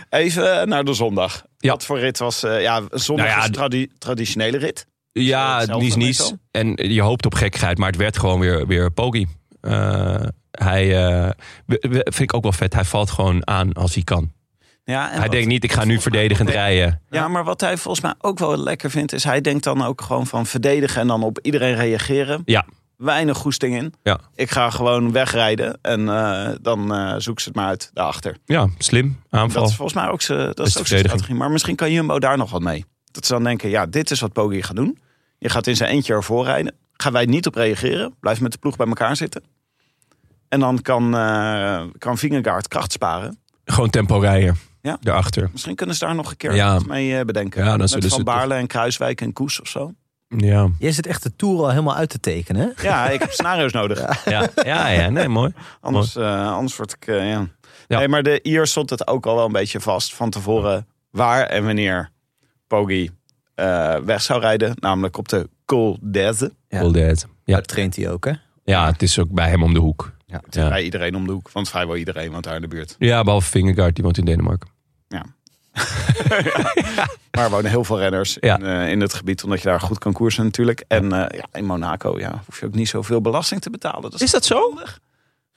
Even 0.10 0.60
eh, 0.62 0.68
naar 0.68 0.84
de 0.84 0.94
zondag. 0.94 1.44
Ja. 1.58 1.70
Wat 1.72 1.86
voor 1.86 2.00
rit 2.00 2.18
was... 2.18 2.44
eh, 2.44 2.62
ja, 2.62 2.82
zondag 2.90 3.26
Nou 3.26 3.38
ja, 3.38 3.42
is 3.42 3.46
een 3.48 3.52
tradi- 3.54 3.90
traditionele 4.00 4.58
rit. 4.58 4.86
Ja, 5.12 5.66
niets, 5.66 5.96
niets. 5.96 6.34
En 6.52 6.74
je 6.76 7.02
hoopt 7.02 7.26
op 7.26 7.34
gekkigheid, 7.36 7.78
maar 7.78 7.88
het 7.88 7.98
werd 7.98 8.18
gewoon 8.18 8.40
weer, 8.40 8.68
weer 8.68 8.92
Pogi. 8.92 9.28
Eh, 9.62 10.24
hij, 10.52 11.06
eh, 11.08 11.30
vind 11.92 12.20
ik 12.20 12.34
ook 12.34 12.44
wel 12.44 12.52
vet, 12.52 12.74
hij 12.74 12.86
valt 12.86 13.12
gewoon 13.12 13.48
aan 13.48 13.74
als 13.74 13.94
hij 13.94 14.04
kan. 14.04 14.32
Ja, 14.84 15.06
en 15.06 15.12
hij 15.12 15.22
wat- 15.22 15.32
denkt 15.32 15.48
niet, 15.48 15.64
ik 15.64 15.72
ga 15.72 15.84
nu 15.86 16.00
verdedigend 16.00 16.50
rijden. 16.50 17.02
Ja, 17.10 17.28
maar 17.28 17.44
wat 17.44 17.62
hij 17.62 17.78
volgens 17.78 18.04
mij 18.04 18.14
ook 18.18 18.40
wel 18.40 18.58
lekker 18.58 18.90
vindt... 18.90 19.14
is 19.14 19.24
hij 19.24 19.42
denkt 19.42 19.64
dan 19.64 19.84
ook 19.84 20.02
gewoon 20.02 20.28
van 20.28 20.46
verdedigen... 20.46 21.02
en 21.02 21.08
dan 21.08 21.24
op 21.24 21.40
iedereen 21.42 21.76
reageren. 21.76 22.42
Ja. 22.46 22.66
Weinig 22.98 23.38
goesting 23.38 23.76
in. 23.76 23.94
Ja. 24.04 24.20
Ik 24.36 24.52
ga 24.52 24.70
gewoon 24.70 25.12
wegrijden 25.12 25.80
en 25.82 26.10
eh, 26.10 26.50
dan 26.62 26.94
eh 26.94 27.14
zoek 27.18 27.40
ze 27.40 27.48
het 27.48 27.58
maar 27.58 27.66
uit 27.68 27.90
daarachter. 27.94 28.38
Ja, 28.46 28.68
slim, 28.78 29.20
aanval. 29.30 29.62
Dat 29.62 29.70
is 29.70 29.76
volgens 29.76 29.98
mij 30.02 30.10
ook 30.10 30.22
zijn 30.22 30.52
dat 30.54 30.68
is 30.68 30.78
ook 30.78 30.88
zijn 30.88 31.00
strategie. 31.06 31.36
Maar 31.36 31.52
misschien 31.52 31.76
kan 31.76 31.92
Jumbo 31.92 32.20
daar 32.20 32.38
nog 32.38 32.52
wat 32.52 32.62
mee. 32.62 32.86
Dat 33.12 33.26
ze 33.26 33.34
dan 33.34 33.44
denken, 33.44 33.70
ja, 33.70 33.86
dit 33.86 34.12
is 34.12 34.20
wat 34.20 34.34
Poggi 34.34 34.62
gaat 34.64 34.76
doen. 34.76 35.00
Je 35.38 35.50
gaat 35.50 35.68
in 35.68 35.76
zijn 35.76 35.90
eentje 35.90 36.14
ervoor 36.14 36.46
rijden. 36.46 36.76
Gaan 36.94 37.12
wij 37.14 37.26
niet 37.26 37.48
op 37.48 37.56
reageren. 37.56 38.14
Blijf 38.20 38.42
met 38.42 38.52
de 38.52 38.58
ploeg 38.58 38.76
bij 38.76 38.88
elkaar 38.88 39.16
zitten. 39.16 39.44
En 40.50 40.60
dan 40.60 40.82
kan, 40.82 41.16
eh 41.16 41.84
kan 41.98 42.18
Vingegaard 42.18 42.68
kracht 42.68 42.92
sparen. 42.92 43.38
Gewoon 43.66 43.90
tempo 43.90 44.18
rijden. 44.20 44.58
Ja. 44.82 44.98
Daarachter. 45.02 45.50
Misschien 45.52 45.76
kunnen 45.76 45.96
ze 45.96 46.06
daar 46.06 46.16
nog 46.16 46.30
een 46.32 46.38
keer 46.38 46.56
Ja. 46.56 46.80
mee 46.88 47.18
eh, 47.18 47.26
bedenken. 47.26 47.64
Ja, 47.64 47.70
dan 47.70 47.78
met 47.78 47.90
zullen 47.90 48.10
Van 48.10 48.20
ze 48.20 48.24
toch- 48.26 48.34
Baarle 48.36 48.54
en 48.54 48.68
Kruiswijk 48.68 49.22
en 49.22 49.34
Koes 49.34 49.62
of 49.62 49.68
zo. 49.68 49.94
Ja. 50.38 50.70
jij 50.80 50.92
zit 50.92 51.06
echt 51.08 51.24
de 51.24 51.36
Tour 51.36 51.60
al 51.60 51.70
helemaal 51.70 51.96
uit 51.96 52.10
te 52.10 52.20
tekenen. 52.20 52.74
hè? 52.76 52.88
Ja, 52.88 53.10
ik 53.10 53.20
heb 53.20 53.32
scenario's 53.32 53.72
nodig. 53.72 54.26
Ja, 54.30 54.50
ja, 54.64 54.88
ja, 54.88 55.10
nee, 55.10 55.28
mooi. 55.28 55.54
Anders, 55.82 56.16
eh, 56.16 56.52
anders 56.54 56.76
word 56.76 56.92
ik, 57.00 57.08
eh, 57.08 57.30
ja. 57.30 57.48
Ja. 57.88 57.98
Nee, 57.98 58.08
maar 58.08 58.24
de, 58.24 58.40
hier 58.44 58.68
stond 58.68 58.90
het 58.90 59.08
ook 59.08 59.26
al 59.26 59.36
wel 59.36 59.46
een 59.46 59.52
beetje 59.52 59.80
vast 59.80 60.16
van 60.16 60.30
tevoren 60.30 60.88
waar 61.10 61.46
en 61.46 61.66
wanneer 61.66 62.10
Poggi 62.78 63.10
eh, 63.56 63.96
weg 63.96 64.22
zou 64.22 64.40
rijden. 64.42 64.74
Namelijk 64.80 65.18
op 65.18 65.28
de 65.30 65.50
Col 65.66 65.98
d'Aise. 66.02 66.54
Ja. 66.68 66.90
Dead. 66.90 67.28
Ja. 67.44 67.54
Daar 67.54 67.62
traint 67.64 67.96
hij 67.96 68.10
ook, 68.10 68.26
hè? 68.26 68.32
ja, 68.64 68.86
het 68.92 69.02
is 69.02 69.20
ook 69.20 69.30
bij 69.32 69.50
hem 69.50 69.64
om 69.64 69.74
de 69.74 69.80
hoek. 69.80 70.12
Ja. 70.26 70.42
Ja, 70.50 70.70
Bij 70.70 70.84
iedereen 70.84 71.16
om 71.16 71.26
de 71.28 71.32
hoek, 71.32 71.50
want 71.52 71.70
vrijwel 71.70 71.96
iedereen 71.96 72.32
woont 72.32 72.44
daar 72.44 72.56
in 72.56 72.62
de 72.62 72.68
buurt. 72.68 72.96
ja 73.00 73.24
behalve 73.24 73.50
Vingegaard, 73.50 73.96
die 73.96 74.04
woont 74.04 74.18
in 74.18 74.26
Denemarken. 74.26 74.70
Maar 77.32 77.44
er 77.46 77.50
wonen 77.50 77.72
heel 77.72 77.84
veel 77.84 78.00
renners 78.00 78.38
Ja. 78.40 78.58
in, 78.60 78.66
eh, 78.66 78.90
in 78.92 79.02
het 79.02 79.14
gebied, 79.14 79.44
omdat 79.44 79.62
je 79.62 79.68
daar 79.68 79.80
goed 79.80 79.98
kan 79.98 80.14
koersen 80.14 80.44
natuurlijk. 80.44 80.84
En 80.88 81.12
eh, 81.12 81.40
ja, 81.40 81.60
in 81.60 81.66
Monaco 81.66 82.20
ja, 82.20 82.42
hoef 82.46 82.60
je 82.60 82.66
ook 82.66 82.74
niet 82.74 82.88
zoveel 82.90 83.22
belasting 83.22 83.62
te 83.62 83.70
betalen. 83.70 84.12
Dat 84.12 84.22
Is 84.22 84.32
dat 84.32 84.46
zo? 84.46 84.60
handig. 84.60 85.00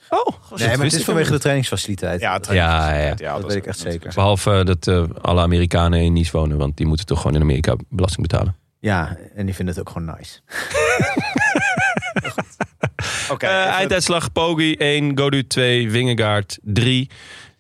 Oh, 0.09 0.26
Nee, 0.57 0.76
maar 0.76 0.84
het 0.86 0.92
is 0.94 1.05
vanwege 1.05 1.30
de 1.30 1.38
trainingsfaciliteit. 1.38 2.20
Ja, 2.20 2.40
Ja, 2.50 2.94
ja, 2.94 3.00
ja. 3.00 3.14
ja, 3.16 3.34
dat 3.38 3.46
weet 3.46 3.57
ik 3.57 3.66
echt 3.66 3.78
zeker. 3.78 4.12
Behalve 4.14 4.50
eh, 4.50 4.64
dat 4.64 4.86
eh, 4.86 5.05
alle 5.22 5.40
Amerikanen 5.40 6.00
in 6.00 6.12
Nice 6.12 6.32
wonen, 6.32 6.57
want 6.57 6.76
die 6.76 6.86
moeten 6.86 7.07
toch 7.07 7.20
gewoon 7.20 7.36
in 7.36 7.42
Amerika 7.42 7.76
belasting 7.88 8.26
betalen. 8.28 8.57
Ja, 8.80 9.16
en 9.34 9.46
die 9.46 9.55
vinden 9.55 9.74
het 9.74 9.86
ook 9.88 9.92
gewoon 9.96 10.16
nice. 10.18 10.40
Oké, 13.30 13.46
Eh, 13.46 13.61
even- 13.61 13.72
einduitslag: 13.72 14.32
Poggi 14.32 14.74
1, 14.74 15.18
Godu 15.18 15.46
2, 15.46 15.90
Wingegaard 15.90 16.59
3, 16.62 17.11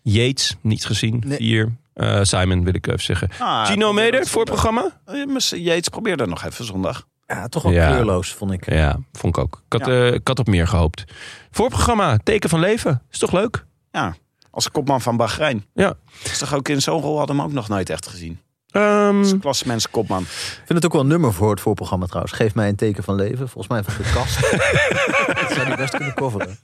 Yates 0.02 0.56
niet 0.60 0.84
gezien 0.86 1.22
Nee. 1.26 1.36
4. 1.36 1.72
Eh, 1.94 2.18
Simon 2.22 2.64
wil 2.64 2.74
ik 2.74 2.86
even 2.86 3.02
zeggen. 3.02 3.28
Ah, 3.38 3.66
Gino 3.66 3.86
probeer 3.86 4.04
Meder 4.04 4.20
dat 4.20 4.28
voor 4.28 4.40
het 4.40 4.50
programma? 4.50 5.00
Eh, 5.06 5.24
mis- 5.26 5.52
Yates 5.56 5.88
probeerde 5.88 6.26
nog 6.26 6.44
even 6.44 6.64
zondag. 6.64 7.06
Ja, 7.26 7.48
toch 7.48 7.62
wel 7.62 7.72
Ja. 7.72 7.86
kleurloos, 7.90 8.32
vond 8.34 8.52
ik. 8.52 8.70
Ja, 8.72 8.98
vond 9.12 9.36
ik 9.36 9.42
ook. 9.42 9.62
Ik 9.66 9.72
had, 9.80 9.86
Ja. 9.86 9.92
eh, 10.06 10.12
ik 10.14 10.28
had 10.28 10.38
op 10.38 10.46
meer 10.46 10.68
gehoopt. 10.68 11.04
Voorprogramma, 11.50 12.16
teken 12.24 12.50
van 12.50 12.60
leven. 12.60 13.02
Is 13.10 13.18
toch 13.18 13.32
leuk? 13.32 13.64
Ja, 13.90 14.14
als 14.50 14.70
kopman 14.70 15.00
van 15.00 15.16
Bahrein. 15.16 15.64
Ja. 15.74 15.94
Is 16.24 16.38
toch 16.38 16.54
ook 16.54 16.68
in 16.68 16.82
zo'n 16.82 17.00
rol 17.00 17.16
hadden 17.18 17.36
we 17.36 17.42
hem 17.42 17.50
ook 17.50 17.56
nog 17.56 17.68
nooit 17.68 17.90
echt 17.90 18.06
gezien. 18.08 18.40
Ehm, 18.70 19.18
Als 19.18 19.38
klassemens 19.40 19.90
kopman. 19.90 20.22
Ik 20.22 20.28
vind 20.56 20.68
het 20.68 20.84
ook 20.84 20.92
wel 20.92 21.00
een 21.00 21.06
nummer 21.06 21.32
voor 21.32 21.50
het 21.50 21.60
voorprogramma 21.60 22.06
trouwens. 22.06 22.32
Geef 22.34 22.54
mij 22.54 22.68
een 22.68 22.76
teken 22.76 23.04
van 23.04 23.14
leven. 23.14 23.48
Volgens 23.48 23.68
mij 23.68 23.82
van 23.82 23.94
de 24.04 24.10
kast. 24.14 24.40
dat 25.40 25.52
zou 25.52 25.66
die 25.66 25.76
best 25.76 25.96
kunnen 25.96 26.14
coveren. 26.14 26.58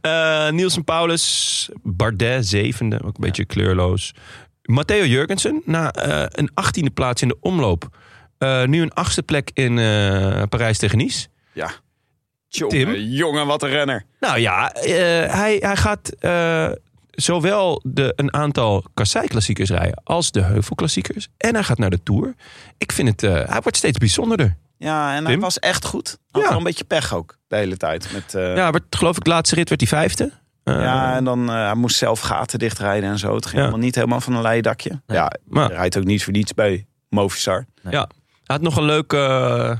eh, 0.00 0.50
Nielsen 0.50 0.84
Paulus, 0.84 1.68
Bardet 1.82 2.46
zevende, 2.46 2.96
ook 2.96 3.04
een 3.14 3.20
beetje 3.24 3.44
kleurloos. 3.44 4.14
Matteo 4.62 5.04
Jurgensen, 5.04 5.62
na 5.64 5.92
eh, 5.92 6.24
een 6.28 6.50
achttiende 6.54 6.90
plaats 6.90 7.22
in 7.22 7.28
de 7.28 7.36
omloop. 7.40 7.88
Eh, 8.38 8.64
nu 8.64 8.82
een 8.82 8.92
achtste 8.92 9.22
plek 9.22 9.50
in 9.54 9.78
eh, 9.78 10.42
Parijs 10.48 10.78
tegen 10.78 10.98
Nice. 10.98 11.26
Ja. 11.52 11.70
Jongen, 12.48 12.76
Tim? 12.76 12.94
jongen, 12.94 13.46
wat 13.46 13.62
een 13.62 13.68
renner. 13.68 14.04
Nou 14.20 14.38
ja, 14.38 14.72
eh, 14.72 14.92
hij, 15.34 15.56
hij 15.60 15.76
gaat 15.76 16.08
eh, 16.18 16.68
zowel 17.10 17.80
de, 17.84 18.12
een 18.16 18.34
aantal 18.34 18.84
kassei-klassiekers 18.94 19.70
rijden 19.70 20.00
als 20.04 20.30
de 20.30 20.40
heuvelklassiekers. 20.42 21.28
En 21.36 21.54
hij 21.54 21.62
gaat 21.64 21.78
naar 21.78 21.90
de 21.90 22.02
Tour. 22.02 22.34
Ik 22.78 22.92
vind 22.92 23.08
het, 23.08 23.22
eh, 23.22 23.32
hij 23.32 23.60
wordt 23.62 23.76
steeds 23.76 23.98
bijzonderder. 23.98 24.56
Ja, 24.78 25.14
en 25.16 25.24
hij 25.26 25.38
was 25.38 25.58
echt 25.58 25.84
goed. 25.84 26.18
Had 26.30 26.42
Ja. 26.42 26.48
wel 26.48 26.58
een 26.58 26.64
beetje 26.64 26.84
pech 26.84 27.14
ook, 27.14 27.38
de 27.48 27.56
hele 27.56 27.76
tijd. 27.76 28.12
Met, 28.12 28.34
eh, 28.34 28.56
Ja, 28.56 28.70
werd, 28.70 28.84
geloof 28.96 29.16
ik, 29.16 29.24
de 29.24 29.30
laatste 29.30 29.54
rit 29.54 29.68
werd 29.68 29.80
hij 29.80 29.90
vijfde. 29.90 30.32
Eh, 30.64 30.74
ja, 30.80 31.14
en 31.16 31.24
dan 31.24 31.48
eh, 31.48 31.54
hij 31.54 31.74
moest 31.74 31.96
zelf 31.96 32.20
gaten 32.20 32.58
dichtrijden 32.58 33.10
en 33.10 33.18
zo. 33.18 33.34
Het 33.34 33.44
ging 33.44 33.56
Ja. 33.56 33.60
helemaal 33.62 33.84
niet 33.84 33.94
helemaal 33.94 34.20
van 34.20 34.34
een 34.34 34.42
leien 34.42 34.62
dakje. 34.62 34.90
Nee. 35.06 35.16
Ja, 35.18 35.32
Maar- 35.44 35.66
hij 35.66 35.76
rijdt 35.76 35.96
ook 35.98 36.04
niet 36.04 36.24
voor 36.24 36.32
niets 36.32 36.54
bij 36.54 36.86
Movistar. 37.08 37.66
Hij 37.82 38.06
had 38.46 38.60
nog 38.60 38.76
een 38.76 38.84
leuk, 38.84 39.12
eh, 39.12 39.76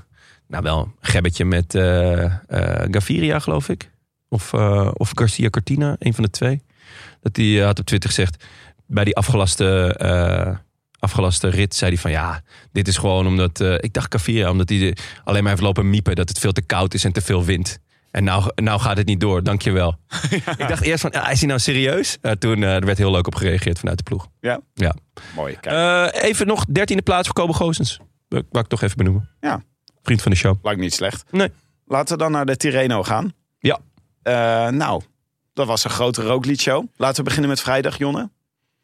nou 0.48 0.62
wel, 0.62 0.80
een 0.80 0.92
gebbetje 1.00 1.44
met 1.44 1.74
eh, 1.74 2.24
eh, 2.24 2.30
Gaviria, 2.90 3.38
geloof 3.38 3.68
ik. 3.68 3.90
Of, 4.28 4.54
of 4.92 5.10
Garcia 5.14 5.50
Cortina, 5.50 5.96
een 5.98 6.14
van 6.14 6.24
de 6.24 6.30
twee. 6.30 6.62
Dat 7.20 7.36
hij 7.36 7.46
had 7.56 7.78
op 7.78 7.86
Twitter 7.86 8.10
gezegd, 8.10 8.44
bij 8.86 9.04
die 9.04 9.16
afgelaste, 9.16 9.96
afgelaste 10.98 11.48
rit, 11.48 11.74
zei 11.74 11.90
hij 11.92 12.00
van 12.00 12.10
ja, 12.10 12.42
dit 12.72 12.88
is 12.88 12.96
gewoon 12.96 13.26
omdat, 13.26 13.60
ik 13.60 13.92
dacht 13.92 14.12
Gaviria, 14.14 14.50
omdat 14.50 14.68
hij 14.68 14.78
de- 14.78 14.96
alleen 15.24 15.42
maar 15.42 15.50
heeft 15.52 15.64
lopen 15.64 15.90
miepen 15.90 16.14
dat 16.16 16.28
het 16.28 16.38
veel 16.38 16.52
te 16.52 16.62
koud 16.62 16.94
is 16.94 17.04
en 17.04 17.12
te 17.12 17.20
veel 17.20 17.44
wind. 17.44 17.78
En 18.10 18.24
nou, 18.24 18.50
nou 18.54 18.80
gaat 18.80 18.96
het 18.96 19.06
niet 19.06 19.20
door, 19.20 19.42
dankjewel. 19.42 19.96
Ik 20.58 20.68
dacht 20.68 20.82
eerst 20.82 21.00
van, 21.00 21.10
ja, 21.14 21.28
is 21.30 21.38
hij 21.38 21.48
nou 21.48 21.60
serieus? 21.60 22.18
Toen 22.38 22.62
er 22.62 22.84
werd 22.84 22.98
heel 22.98 23.10
leuk 23.10 23.26
op 23.26 23.34
gereageerd 23.34 23.78
vanuit 23.78 23.96
de 23.98 24.02
ploeg. 24.04 24.28
Mooi, 25.34 25.56
kijk. 25.60 26.12
Eh, 26.14 26.22
even 26.28 26.46
nog 26.46 26.64
dertiende 26.64 27.02
plaats 27.02 27.26
voor 27.26 27.34
Kobe 27.34 27.52
Goossens. 27.52 28.00
Wou 28.28 28.42
wou 28.50 28.64
ik 28.64 28.70
toch 28.70 28.82
even 28.82 28.96
benoemen. 28.96 29.28
Ja. 29.40 29.62
Vriend 30.02 30.22
van 30.22 30.30
de 30.30 30.36
show. 30.36 30.56
Lijkt 30.62 30.80
niet 30.80 30.94
slecht. 30.94 31.24
Nee. 31.30 31.48
Laten 31.86 32.16
we 32.16 32.22
dan 32.22 32.32
naar 32.32 32.46
de 32.46 32.56
Tirreno 32.56 33.02
gaan. 33.02 33.32
Ja. 33.58 33.78
Eh, 34.22 34.68
nou, 34.68 35.02
dat 35.52 35.66
was 35.66 35.84
een 35.84 35.90
grote 35.90 36.22
rooklied-show. 36.22 36.84
Laten 36.96 37.16
we 37.16 37.22
beginnen 37.22 37.50
met 37.50 37.60
vrijdag, 37.60 37.98
Jonne. 37.98 38.30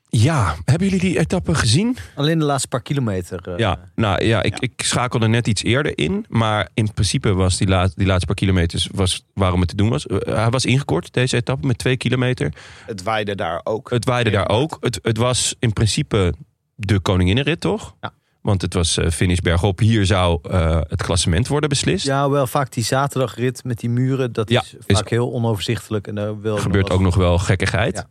Ja, 0.09 0.57
hebben 0.65 0.89
jullie 0.89 1.03
die 1.03 1.19
etappe 1.19 1.55
gezien? 1.55 1.97
Alleen 2.15 2.39
de 2.39 2.45
laatste 2.45 2.69
paar 2.69 2.83
kilometer. 2.83 3.49
eh, 3.49 3.59
ja, 3.59 3.79
nou 3.95 4.25
ja 4.25 4.43
ik, 4.43 4.53
ja. 4.53 4.59
ik 4.61 4.83
schakelde 4.83 5.29
net 5.29 5.47
iets 5.47 5.63
eerder 5.63 5.99
in. 5.99 6.25
Maar 6.29 6.69
in 6.75 6.93
principe 6.93 7.33
was 7.33 7.57
die, 7.57 7.69
laat, 7.69 7.97
die 7.97 8.07
laatste 8.07 8.27
paar 8.27 8.35
kilometers 8.35 8.89
was 8.93 9.25
waarom 9.35 9.61
het 9.61 9.69
te 9.69 9.77
doen 9.77 9.89
was. 9.89 10.07
Eh, 10.07 10.35
hij 10.35 10.51
was 10.51 10.65
ingekort, 10.65 11.13
deze 11.13 11.37
etappe, 11.37 11.67
met 11.67 11.79
twee 11.79 11.97
kilometer. 11.97 12.53
Het 12.87 13.03
waaide 13.03 13.35
daar 13.35 13.61
ook. 13.65 13.91
Het 13.91 14.05
waaide 14.05 14.31
daar 14.31 14.49
ook. 14.49 14.77
Het, 14.81 14.99
het 15.03 15.17
was 15.17 15.55
in 15.59 15.73
principe 15.73 16.35
de 16.75 17.01
koninginnenrit, 17.01 17.61
toch? 17.61 17.95
Ja. 18.01 18.13
Want 18.43 18.63
het 18.63 18.75
was 18.75 18.97
eh, 18.97 19.11
finish 19.11 19.39
bergop. 19.39 19.79
Hier 19.79 20.07
zou 20.07 20.39
eh, 20.51 20.81
het 20.89 21.03
klassement 21.03 21.49
worden 21.49 21.69
beslist. 21.69 22.07
Ja, 22.07 22.31
wel 22.31 22.47
vaak 22.47 22.73
die 22.73 22.85
zaterdagrit 22.85 23.65
met 23.65 23.81
die 23.81 23.91
muren. 23.91 24.33
Dat 24.33 24.49
Ja, 24.51 24.61
is 24.61 24.75
is- 24.87 24.97
vaak 24.97 25.09
heel 25.09 25.33
onoverzichtelijk. 25.33 26.07
En 26.07 26.15
daar 26.15 26.41
wil 26.41 26.57
gebeurt 26.57 26.91
ook 26.91 27.01
nog 27.01 27.15
wel 27.15 27.39
gekkigheid. 27.39 27.95
Ja. 27.97 28.09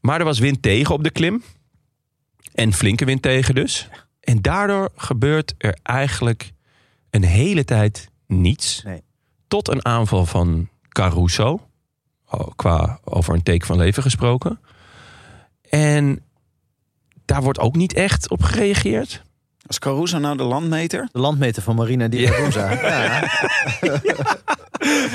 Maar 0.00 0.18
er 0.18 0.24
was 0.24 0.38
wind 0.38 0.62
tegen 0.62 0.94
op 0.94 1.04
de 1.04 1.10
klim. 1.10 1.42
En 2.54 2.72
flinke 2.72 3.04
wind 3.04 3.22
tegen 3.22 3.54
dus. 3.54 3.88
En 4.20 4.42
daardoor 4.42 4.90
gebeurt 4.96 5.54
er 5.58 5.78
eigenlijk 5.82 6.52
een 7.10 7.24
hele 7.24 7.64
tijd 7.64 8.10
niets. 8.26 8.82
Nee. 8.84 9.02
Tot 9.48 9.68
een 9.68 9.84
aanval 9.84 10.26
van 10.26 10.68
Caruso. 10.88 11.68
Oh, 12.30 12.48
Qua 12.56 13.00
over 13.04 13.34
een 13.34 13.42
teken 13.42 13.66
van 13.66 13.76
leven 13.78 14.02
gesproken. 14.02 14.60
En 15.70 16.22
daar 17.24 17.42
wordt 17.42 17.58
ook 17.58 17.76
niet 17.76 17.92
echt 17.94 18.30
op 18.30 18.42
gereageerd. 18.42 19.22
Als 19.66 19.78
Caruso 19.78 20.18
nou 20.18 20.36
de 20.36 20.42
landmeter? 20.42 21.08
De 21.12 21.18
landmeter 21.18 21.62
van 21.62 21.74
Marina 21.76 22.08
Di 22.08 22.26
Ragusa. 22.26 22.70
ja. 22.80 23.28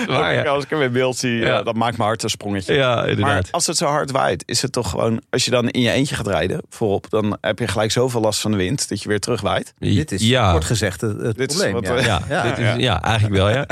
Waar, 0.07 0.33
ja. 0.33 0.43
Als 0.43 0.63
ik 0.63 0.69
hem 0.69 0.81
in 0.81 0.91
beeld 0.91 1.17
zie, 1.17 1.31
Ja. 1.37 1.45
ja. 1.47 1.63
dat 1.63 1.75
maakt 1.75 1.97
mijn 1.97 2.09
hart 2.09 2.23
een 2.23 2.29
sprongetje. 2.29 2.73
ja, 2.73 2.95
Maar 2.95 3.09
inderdaad. 3.09 3.51
als 3.51 3.67
het 3.67 3.77
zo 3.77 3.85
hard 3.85 4.11
waait, 4.11 4.43
is 4.45 4.61
het 4.61 4.71
toch 4.71 4.89
gewoon... 4.89 5.21
Als 5.29 5.45
je 5.45 5.51
dan 5.51 5.69
in 5.69 5.81
je 5.81 5.91
eentje 5.91 6.15
gaat 6.15 6.27
rijden, 6.27 6.61
voorop... 6.69 7.09
dan 7.09 7.37
heb 7.41 7.59
je 7.59 7.67
gelijk 7.67 7.91
zoveel 7.91 8.21
last 8.21 8.39
van 8.41 8.51
de 8.51 8.57
wind 8.57 8.89
dat 8.89 9.01
je 9.01 9.09
weer 9.09 9.19
terugwaait. 9.19 9.73
Dit 9.77 10.11
is 10.11 10.21
ja. 10.21 10.51
kort 10.51 10.65
gezegd 10.65 11.01
het, 11.01 11.21
het 11.21 11.37
Dit 11.37 11.51
is 11.51 11.57
probleem. 11.57 11.73
wat 11.73 11.85
ja. 11.85 11.93
we- 11.95 12.01
Ja, 12.01 12.43
Ja. 12.43 12.43
dit 12.43 12.57
is, 12.57 12.83
ja. 12.83 13.01
eigenlijk 13.01 13.35
wel, 13.35 13.49
ja. 13.49 13.67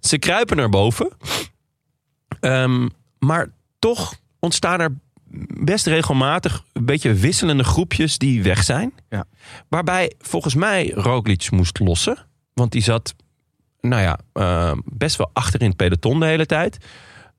Ze 0.00 0.18
kruipen 0.18 0.56
naar 0.56 0.68
boven. 0.68 1.10
Ehm, 2.40 2.88
maar 3.18 3.48
toch 3.78 4.14
ontstaan 4.40 4.80
er 4.80 4.92
best 5.64 5.86
regelmatig 5.86 6.64
een 6.72 6.84
beetje 6.84 7.14
wisselende 7.14 7.64
groepjes 7.64 8.18
die 8.18 8.42
weg 8.42 8.64
zijn. 8.64 8.92
Ja. 9.08 9.24
Waarbij 9.68 10.12
volgens 10.18 10.54
mij 10.54 10.90
Roglic 10.94 11.50
moest 11.50 11.78
lossen. 11.78 12.26
Want 12.54 12.72
die 12.72 12.82
zat, 12.82 13.14
nou 13.80 14.02
ja, 14.02 14.18
ehm, 14.32 14.78
best 14.84 15.16
wel 15.16 15.30
achter 15.32 15.60
in 15.60 15.68
het 15.68 15.76
peloton 15.76 16.20
de 16.20 16.26
hele 16.26 16.46
tijd. 16.46 16.78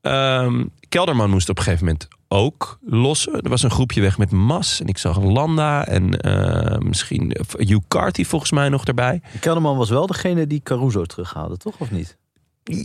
Ehm, 0.02 0.66
Kelderman 0.90 1.30
moest 1.30 1.50
op 1.50 1.58
een 1.58 1.64
gegeven 1.64 1.86
moment 1.86 2.08
ook 2.28 2.80
lossen. 2.82 3.42
Er 3.42 3.50
was 3.50 3.64
een 3.64 3.72
groepje 3.72 4.02
weg 4.02 4.18
met 4.18 4.32
Mas. 4.32 4.82
En 4.82 4.88
ik 4.88 4.98
zag 4.98 5.22
Landa 5.22 5.88
en 5.88 6.20
eh, 6.20 6.78
misschien 6.78 7.36
Hugh 7.58 7.88
Carty 7.88 8.24
volgens 8.26 8.52
mij 8.52 8.70
nog 8.70 8.86
erbij. 8.86 9.22
Kelderman 9.40 9.78
was 9.78 9.90
wel 9.90 10.08
degene 10.08 10.48
die 10.48 10.62
Caruso 10.64 11.04
terughaalde, 11.04 11.58
toch? 11.58 11.80
Of 11.80 11.92
niet? 11.92 12.18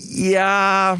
Ja, 0.08 0.96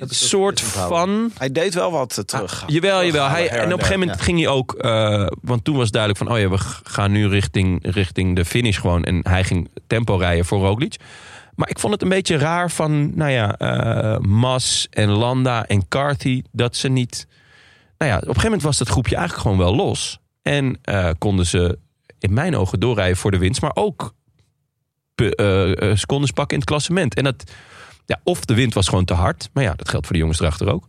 soort 0.00 0.60
van. 0.60 1.30
Hij 1.38 1.52
deed 1.52 1.74
wel 1.74 1.90
wat 1.90 2.18
eh, 2.18 2.24
terug. 2.24 2.62
Ah, 2.62 2.68
Jawel, 2.68 3.04
jawel. 3.04 3.28
Hij, 3.28 3.48
en 3.48 3.64
op 3.66 3.72
een 3.72 3.78
gegeven 3.78 3.98
moment 3.98 4.20
ging 4.20 4.38
hij 4.38 4.48
ook... 4.48 4.74
eh, 4.74 5.26
want 5.42 5.64
toen 5.64 5.76
was 5.76 5.90
duidelijk 5.90 6.24
van... 6.24 6.32
oh 6.32 6.40
ja, 6.40 6.48
we 6.48 6.58
gaan 6.82 7.12
nu 7.12 7.28
richting, 7.28 7.78
richting 7.82 8.36
de 8.36 8.44
finish 8.44 8.80
gewoon. 8.80 9.04
En 9.04 9.20
hij 9.22 9.44
ging 9.44 9.68
tempo 9.86 10.16
rijden 10.16 10.44
voor 10.44 10.58
Roglic. 10.58 10.96
Maar 11.54 11.68
ik 11.68 11.78
vond 11.78 11.92
het 11.92 12.02
een 12.02 12.08
beetje 12.08 12.36
raar 12.36 12.70
van... 12.70 13.16
nou 13.16 13.30
ja, 13.30 13.56
eh, 13.58 14.18
Mas 14.18 14.86
en 14.90 15.08
Landa 15.08 15.66
en 15.66 15.88
Carthy... 15.88 16.42
dat 16.52 16.76
ze 16.76 16.88
niet... 16.88 17.26
Nou 17.98 18.10
ja, 18.10 18.16
op 18.16 18.22
een 18.22 18.28
gegeven 18.28 18.44
moment 18.48 18.62
was 18.62 18.78
dat 18.78 18.88
groepje 18.88 19.16
eigenlijk 19.16 19.48
gewoon 19.48 19.64
wel 19.66 19.74
los. 19.76 20.18
En 20.42 20.78
eh, 20.82 21.10
konden 21.18 21.46
ze 21.46 21.78
in 22.18 22.32
mijn 22.32 22.56
ogen 22.56 22.80
doorrijden 22.80 23.16
voor 23.16 23.30
de 23.30 23.38
winst... 23.38 23.60
maar 23.60 23.74
ook 23.74 24.14
secondes 25.94 26.30
pakken 26.30 26.54
in 26.56 26.60
het 26.60 26.64
klassement. 26.70 27.14
En 27.14 27.24
dat... 27.24 27.44
Ja, 28.06 28.20
of 28.22 28.44
de 28.44 28.54
wind 28.54 28.74
was 28.74 28.88
gewoon 28.88 29.04
te 29.04 29.14
hard. 29.14 29.50
Maar 29.52 29.62
ja, 29.62 29.74
dat 29.74 29.88
geldt 29.88 30.06
voor 30.06 30.14
de 30.14 30.20
jongens 30.20 30.40
erachter 30.40 30.72
ook. 30.72 30.86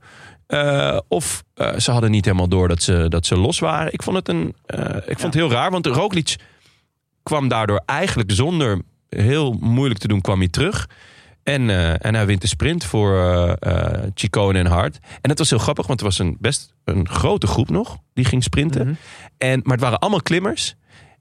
Eh, 0.47 0.99
of 1.07 1.43
eh, 1.53 1.78
ze 1.78 1.91
hadden 1.91 2.11
niet 2.11 2.26
helemaal 2.26 2.47
door 2.47 2.68
dat 2.68 2.82
ze, 2.82 3.05
dat 3.09 3.26
ze 3.26 3.38
los 3.38 3.59
waren. 3.59 3.93
Ik 3.93 4.03
vond 4.03 4.16
het, 4.16 4.30
een, 4.30 4.55
eh, 4.66 4.95
ik 4.95 5.20
vond 5.20 5.22
het 5.22 5.34
heel 5.34 5.51
raar. 5.51 5.72
Want 5.72 5.86
Roglic 5.86 6.36
kwam 7.24 7.47
daardoor 7.47 7.82
eigenlijk 7.86 8.32
zonder 8.32 8.82
heel 9.09 9.57
moeilijk 9.59 9.99
te 9.99 10.07
doen, 10.07 10.22
kwam 10.22 10.39
hij 10.39 10.47
terug. 10.47 10.89
En, 11.43 11.70
en 11.99 12.16
hij 12.16 12.26
wint 12.26 12.41
de 12.41 12.47
sprint 12.47 12.86
voor 12.86 13.18
Chicone 14.13 14.59
en 14.59 14.66
Hart. 14.66 14.99
En 15.22 15.30
dat 15.30 15.38
was 15.38 15.49
heel 15.49 15.59
grappig, 15.59 15.88
want 15.88 15.99
er 15.99 16.05
was 16.05 16.20
een 16.20 16.38
best 16.39 16.74
een 16.84 17.09
grote 17.09 17.47
groep 17.47 17.70
nog 17.70 17.97
die 18.13 18.26
ging 18.26 18.43
sprinten. 18.43 18.88
Mhm. 18.88 18.95
en, 19.38 19.59
maar 19.63 19.74
het 19.74 19.82
waren 19.82 19.99
allemaal 19.99 20.22
klimmers. 20.22 20.76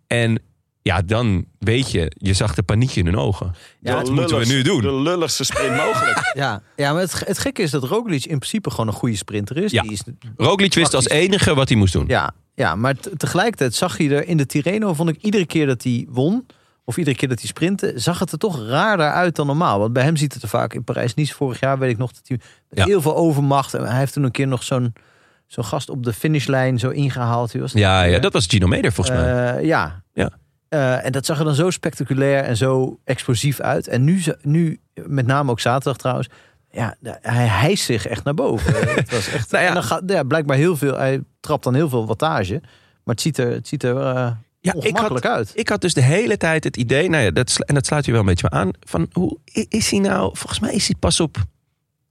En 0.06 0.42
ja, 0.84 1.02
dan 1.02 1.44
weet 1.58 1.90
je, 1.90 2.12
je 2.14 2.32
zag 2.34 2.54
de 2.54 2.62
paniek 2.62 2.94
in 2.94 3.04
hun 3.06 3.16
ogen. 3.16 3.54
Ja, 3.80 3.94
Wat 3.94 4.10
moeten 4.10 4.38
we 4.38 4.46
nu 4.46 4.62
doen? 4.62 4.80
De 4.80 4.92
lulligste 4.94 5.44
sprint 5.44 5.76
mogelijk. 5.76 6.20
Ja, 6.34 6.62
ja 6.76 6.92
maar 6.92 7.02
het, 7.02 7.22
het 7.26 7.38
gekke 7.38 7.62
is 7.62 7.70
dat 7.70 7.84
Roglic 7.84 8.24
in 8.24 8.38
principe 8.38 8.70
gewoon 8.70 8.86
een 8.86 8.92
goede 8.92 9.16
sprinter 9.16 9.56
is. 9.56 9.70
Ja. 9.72 9.82
Die 9.82 9.92
is 9.92 10.02
Roglic 10.36 10.74
wist 10.74 10.94
als 10.94 11.08
enige 11.08 11.54
wat 11.54 11.68
hij 11.68 11.78
moest 11.78 11.92
doen. 11.92 12.04
Ja, 12.06 12.34
ja 12.54 12.74
maar 12.74 12.94
te- 12.94 13.16
tegelijkertijd 13.16 13.74
zag 13.74 13.98
je 13.98 14.14
er 14.14 14.26
in 14.28 14.36
de 14.36 14.46
Tirreno, 14.46 14.94
vond 14.94 15.08
ik 15.08 15.16
iedere 15.22 15.46
keer 15.46 15.66
dat 15.66 15.82
hij 15.82 16.06
won, 16.08 16.46
of 16.84 16.96
iedere 16.96 17.16
keer 17.16 17.28
dat 17.28 17.38
hij 17.38 17.48
sprintte, 17.48 17.92
zag 17.96 18.18
het 18.18 18.32
er 18.32 18.38
toch 18.38 18.66
raarder 18.68 19.10
uit 19.10 19.36
dan 19.36 19.46
normaal. 19.46 19.78
Want 19.78 19.92
bij 19.92 20.02
hem 20.02 20.16
ziet 20.16 20.34
het 20.34 20.42
er 20.42 20.48
vaak 20.48 20.74
in 20.74 20.84
Parijs-Nice 20.84 21.34
vorig 21.34 21.60
jaar, 21.60 21.78
weet 21.78 21.90
ik 21.90 21.98
nog, 21.98 22.12
dat 22.12 22.22
hij 22.24 22.38
met 22.68 22.78
Ja. 22.78 22.84
heel 22.84 23.00
veel 23.00 23.16
overmacht. 23.16 23.74
En 23.74 23.84
hij 23.86 23.98
heeft 23.98 24.12
toen 24.12 24.24
een 24.24 24.30
keer 24.30 24.46
nog 24.48 24.62
zo'n 24.62 24.92
zo'n 25.46 25.64
gast 25.64 25.88
op 25.90 26.04
de 26.04 26.12
finishlijn 26.12 26.78
zo 26.78 26.88
ingehaald. 26.90 27.52
Was? 27.52 27.72
Ja, 27.72 28.02
ja, 28.02 28.18
dat 28.18 28.32
was 28.32 28.46
Gino 28.48 28.66
Meder 28.66 28.92
volgens 28.92 29.16
mij. 29.16 29.54
Eh, 29.56 29.64
ja. 29.64 30.02
Ja. 30.14 30.30
Eh, 30.74 31.04
en 31.04 31.12
dat 31.12 31.26
zag 31.26 31.38
er 31.38 31.44
dan 31.44 31.54
zo 31.54 31.70
spectaculair 31.70 32.42
en 32.44 32.56
zo 32.56 32.98
explosief 33.04 33.60
uit. 33.60 33.88
En 33.88 34.04
nu, 34.04 34.22
nu 34.42 34.80
met 35.06 35.26
name 35.26 35.50
ook 35.50 35.60
zaterdag 35.60 35.96
trouwens, 35.96 36.28
ja, 36.70 36.96
de- 37.00 37.18
hij 37.20 37.46
hijst 37.46 37.84
zich 37.84 38.06
echt 38.06 38.24
naar 38.24 38.34
boven. 38.34 38.74
het 39.00 39.10
was 39.10 39.28
echt, 39.28 39.50
Nou 39.50 39.62
ja. 39.62 39.68
en 39.68 39.74
dan 39.74 39.82
gaat, 39.84 40.02
ja, 40.06 40.22
blijkbaar 40.22 40.56
heel 40.56 40.76
veel, 40.76 40.96
hij 40.96 41.22
trapt 41.40 41.64
dan 41.64 41.74
heel 41.74 41.88
veel 41.88 42.06
wattage. 42.06 42.60
Maar 43.04 43.14
het 43.14 43.20
ziet 43.20 43.38
er, 43.38 43.50
het 43.50 43.68
ziet 43.68 43.82
er 43.82 43.96
eh, 43.96 44.02
Ja, 44.04 44.34
ik 44.60 44.72
had, 44.72 44.76
ongemakkelijk 44.84 45.26
uit. 45.26 45.50
ik 45.54 45.68
had 45.68 45.80
dus 45.80 45.94
de 45.94 46.00
hele 46.02 46.36
tijd 46.36 46.64
het 46.64 46.76
idee, 46.76 47.08
nou 47.08 47.24
ja, 47.24 47.30
dat, 47.30 47.56
en 47.60 47.74
dat 47.74 47.86
sluit 47.86 48.04
je 48.04 48.10
wel 48.10 48.20
een 48.20 48.26
beetje 48.26 48.50
aan, 48.50 48.70
van 48.80 49.08
hoe 49.12 49.38
is 49.68 49.90
hij 49.90 50.00
nou, 50.00 50.36
volgens 50.36 50.60
mij 50.60 50.74
is 50.74 50.86
hij 50.86 50.96
pas 50.98 51.20
op 51.20 51.36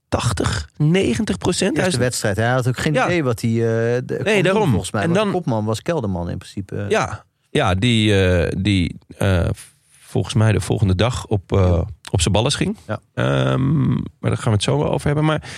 80, 0.08 0.68
90 0.76 1.38
procent. 1.38 1.78
Eerste 1.78 1.98
wedstrijd. 1.98 2.36
Hij 2.36 2.48
had 2.50 2.68
ook 2.68 2.78
geen 2.78 2.92
Ja. 2.92 3.04
idee 3.06 3.24
wat 3.24 3.40
hij. 3.40 3.50
eh 3.50 3.56
de, 4.04 4.14
kon 4.16 4.24
doen, 4.32 4.42
daarom. 4.42 4.68
Volgens 4.70 4.90
mij. 4.90 5.02
En 5.02 5.12
dan 5.12 5.30
kopman 5.32 5.64
was 5.64 5.82
Kelderman 5.82 6.30
in 6.30 6.38
principe. 6.38 6.86
Ja, 6.88 7.24
ja 7.58 7.74
die, 7.74 8.24
eh, 8.26 8.52
die 8.62 8.96
eh, 9.18 9.48
volgens 9.88 10.34
mij 10.34 10.52
de 10.52 10.60
volgende 10.60 10.94
dag 10.94 11.26
op, 11.26 11.52
eh, 11.52 11.82
op 12.10 12.20
zijn 12.20 12.34
ballen 12.34 12.52
ging. 12.52 12.76
Ja. 12.86 13.00
Ehm, 13.14 13.88
maar 13.92 14.30
daar 14.30 14.36
gaan 14.36 14.44
we 14.44 14.50
het 14.50 14.62
zo 14.62 14.78
wel 14.78 14.92
over 14.92 15.06
hebben. 15.06 15.24
Maar 15.24 15.50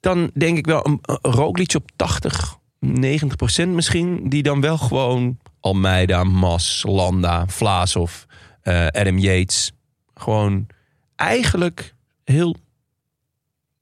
dan 0.00 0.30
denk 0.34 0.58
ik 0.58 0.66
wel 0.66 0.86
een, 0.86 0.98
een 1.02 1.32
Roglic 1.32 1.74
op 1.74 1.90
80, 1.96 2.56
90 2.78 3.36
procent 3.36 3.72
misschien. 3.72 4.28
Die 4.28 4.42
dan 4.42 4.60
wel 4.60 4.78
gewoon 4.78 5.38
Almeida, 5.60 6.24
Mas, 6.24 6.84
Landa, 6.86 7.46
Vlaasov, 7.48 8.22
eh 8.62 8.86
Adam 8.86 9.18
Yates. 9.18 9.72
Gewoon 10.14 10.66
eigenlijk 11.16 11.94
heel 12.24 12.56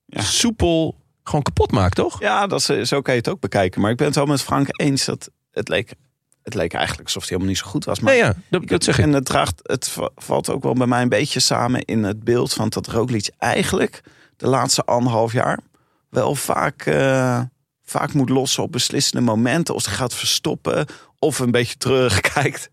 Ja. 0.07 0.21
soepel 0.23 0.99
gewoon 1.23 1.43
kapot 1.43 1.71
maakt, 1.73 1.95
toch? 1.95 2.21
Ja, 2.21 2.47
dat 2.47 2.69
is, 2.69 2.89
zo 2.89 3.01
kan 3.01 3.15
je 3.15 3.21
het 3.21 3.29
ook 3.29 3.41
bekijken. 3.41 3.81
Maar 3.81 3.91
ik 3.91 3.97
ben 3.97 4.07
het 4.07 4.15
wel 4.17 4.27
met 4.27 4.43
Frank 4.43 4.67
eens 4.81 5.05
dat 5.05 5.31
het 5.51 5.69
leek, 5.69 5.95
het 6.43 6.55
leek 6.55 6.73
eigenlijk 6.73 7.07
alsof 7.07 7.23
hij 7.23 7.31
helemaal 7.33 7.53
niet 7.55 7.63
zo 7.65 7.71
goed 7.71 7.85
was. 7.85 8.01
Maar 8.01 8.13
Nee, 8.13 8.23
ja, 8.23 8.35
dat, 8.51 8.69
dat 8.69 8.85
zeg 8.85 8.99
ik. 8.99 9.05
En 9.05 9.13
het, 9.13 9.25
draagt, 9.25 9.61
het 9.63 9.89
va- 9.89 10.11
valt 10.17 10.51
ook 10.51 10.63
wel 10.63 10.73
bij 10.75 10.87
mij 10.87 11.03
een 11.03 11.09
beetje 11.09 11.41
samen 11.41 11.85
in 11.85 12.05
het 12.05 12.25
beeld 12.25 12.53
van 12.53 12.69
dat 12.69 12.87
Roglic 12.87 13.31
eigenlijk 13.39 14.03
de 14.37 14.47
laatste 14.49 14.85
anderhalf 14.85 15.33
jaar 15.33 15.59
wel 16.11 16.35
vaak, 16.35 16.83
eh, 16.87 17.41
vaak 17.83 18.13
moet 18.13 18.29
lossen 18.29 18.63
op 18.63 18.73
beslissende 18.73 19.25
momenten. 19.25 19.75
Of 19.75 19.85
hij 19.85 19.95
gaat 19.95 20.15
verstoppen 20.15 20.87
of 21.19 21.39
een 21.39 21.51
beetje 21.51 21.77
terugkijkt. 21.87 22.71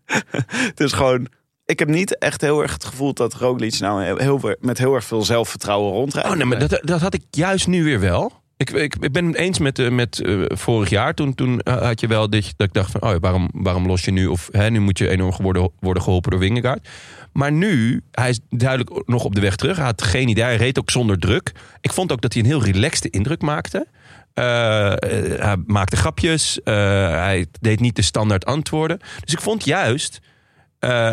dus 0.74 0.92
gewoon, 0.92 1.28
ik 1.64 1.78
heb 1.78 1.88
niet 1.88 2.18
echt 2.18 2.40
heel 2.40 2.62
erg 2.62 2.72
het 2.72 2.84
gevoel 2.84 3.14
dat 3.14 3.34
Roglic 3.34 3.78
nou 3.78 4.02
heel, 4.04 4.16
heel- 4.16 4.54
met 4.60 4.78
heel 4.78 4.94
erg 4.94 5.04
veel 5.04 5.22
zelfvertrouwen 5.24 5.92
rondrijdt. 5.92 6.28
Oh, 6.28 6.34
nee, 6.36 6.44
maar 6.44 6.68
dat, 6.68 6.80
dat 6.84 7.00
had 7.00 7.14
ik 7.14 7.22
juist 7.30 7.66
nu 7.66 7.84
weer 7.84 8.00
wel. 8.00 8.37
Ik, 8.58 8.70
ik, 8.70 8.96
ik 9.00 9.12
ben 9.12 9.26
het 9.26 9.36
eens 9.36 9.58
met, 9.58 9.78
eh, 9.78 9.90
met 9.90 10.20
eh, 10.20 10.42
vorig 10.46 10.88
jaar. 10.90 11.14
Toen, 11.14 11.34
toen 11.34 11.60
eh, 11.60 11.82
had 11.82 12.00
je 12.00 12.06
wel 12.06 12.30
dat, 12.30 12.54
ik 12.56 12.72
dacht 12.72 12.90
van... 12.90 13.02
Oh, 13.02 13.14
waarom, 13.20 13.48
waarom 13.52 13.86
los 13.86 14.04
je 14.04 14.10
nu? 14.10 14.26
Of 14.26 14.48
hè, 14.52 14.70
nu 14.70 14.80
moet 14.80 14.98
je 14.98 15.08
enorm 15.08 15.42
worden, 15.42 15.70
worden 15.80 16.02
geholpen 16.02 16.30
door 16.30 16.40
Wingegaard. 16.40 16.88
Maar 17.32 17.52
nu, 17.52 18.02
hij 18.10 18.28
is 18.28 18.40
duidelijk 18.48 19.06
nog 19.06 19.24
op 19.24 19.34
de 19.34 19.40
weg 19.40 19.56
terug. 19.56 19.76
Hij 19.76 19.84
had 19.84 20.02
geen 20.02 20.28
idee. 20.28 20.44
Hij 20.44 20.56
reed 20.56 20.78
ook 20.78 20.90
zonder 20.90 21.18
druk. 21.18 21.52
Ik 21.80 21.92
vond 21.92 22.12
ook 22.12 22.20
dat 22.20 22.32
hij 22.32 22.42
een 22.42 22.48
heel 22.48 22.62
relaxte 22.62 23.10
indruk 23.10 23.42
maakte. 23.42 23.86
Hij 24.34 25.56
maakte 25.66 25.96
grapjes. 25.96 26.60
hij 26.64 27.46
deed 27.60 27.80
niet 27.80 27.96
de 27.96 28.02
standaard 28.02 28.44
antwoorden. 28.44 28.98
Dus 29.24 29.32
ik 29.32 29.40
vond 29.40 29.64
juist... 29.64 30.20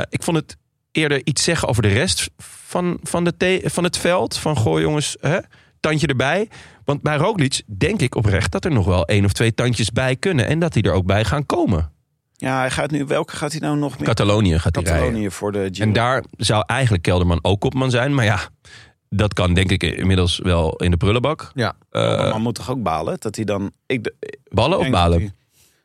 ik 0.10 0.24
vond 0.24 0.38
het 0.38 0.58
eerder 0.92 1.22
iets 1.24 1.44
zeggen 1.44 1.68
over 1.68 1.82
de 1.82 1.88
rest 1.88 2.30
van, 2.38 3.00
van, 3.04 3.24
de 3.24 3.62
van 3.66 3.84
het 3.84 3.98
veld. 3.98 4.38
Van 4.38 4.56
goh 4.56 4.80
jongens, 4.80 5.18
hè, 5.20 5.40
tandje 5.90 6.08
erbij. 6.08 6.50
Want 6.86 7.02
bij 7.02 7.16
Roglic 7.18 7.62
denk 7.78 8.02
ik 8.02 8.16
oprecht 8.16 8.52
dat 8.52 8.66
er 8.66 8.72
nog 8.72 8.86
wel 8.86 9.06
één 9.06 9.26
of 9.26 9.34
twee 9.34 9.54
tandjes 9.54 9.92
bij 9.92 10.16
kunnen. 10.16 10.48
En 10.48 10.60
dat 10.60 10.74
die 10.74 10.84
er 10.84 10.92
ook 10.92 11.06
bij 11.06 11.26
gaan 11.26 11.46
komen. 11.46 11.92
Ja, 12.34 12.60
hij 12.60 12.72
gaat 12.72 12.92
nu, 12.92 13.06
welke 13.06 13.36
gaat 13.36 13.52
hij 13.52 13.60
nou 13.62 13.78
nog 13.78 13.98
meer? 13.98 14.08
Catalonië 14.08 14.60
gaat 14.60 14.76
hij 14.76 14.84
rijden. 14.84 15.02
Catalonië 15.04 15.32
voor 15.32 15.52
de 15.52 15.70
Giro. 15.72 15.86
En 15.88 15.94
daar 15.94 16.24
zou 16.38 16.64
eigenlijk 16.66 17.04
Kelderman 17.04 17.40
ook 17.42 17.60
kopman 17.62 17.90
zijn. 17.92 18.14
Maar 18.16 18.26
ja, 18.26 18.40
dat 19.10 19.34
kan 19.34 19.54
denk 19.54 19.72
ik 19.72 19.84
inmiddels 19.84 20.40
wel 20.44 20.76
in 20.76 20.92
de 20.92 20.98
prullenbak. 20.98 21.52
Ja. 21.54 21.74
Eh, 21.90 22.02
Maar 22.18 22.30
man 22.30 22.42
moet 22.42 22.56
toch 22.56 22.70
ook 22.70 22.84
balen? 22.84 23.16
Dat 23.20 23.36
hij 23.36 23.46
dan... 23.46 23.72
Ik, 23.86 24.04
de- 24.04 24.40
ballen 24.50 24.78
of 24.80 24.90
balen? 24.90 25.20
Hij, 25.20 25.32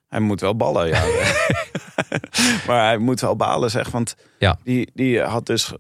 hij 0.09 0.20
moet 0.20 0.40
wel 0.40 0.57
ballen, 0.57 0.88
ja. 0.88 1.03
maar 2.66 2.84
hij 2.86 2.98
moet 2.98 3.20
wel 3.20 3.36
balen, 3.36 3.70
zeg. 3.70 3.90
Want 3.90 4.14
Ja. 4.38 4.59
die, 4.64 4.90
die 4.94 5.20
had 5.20 5.46
dus... 5.46 5.72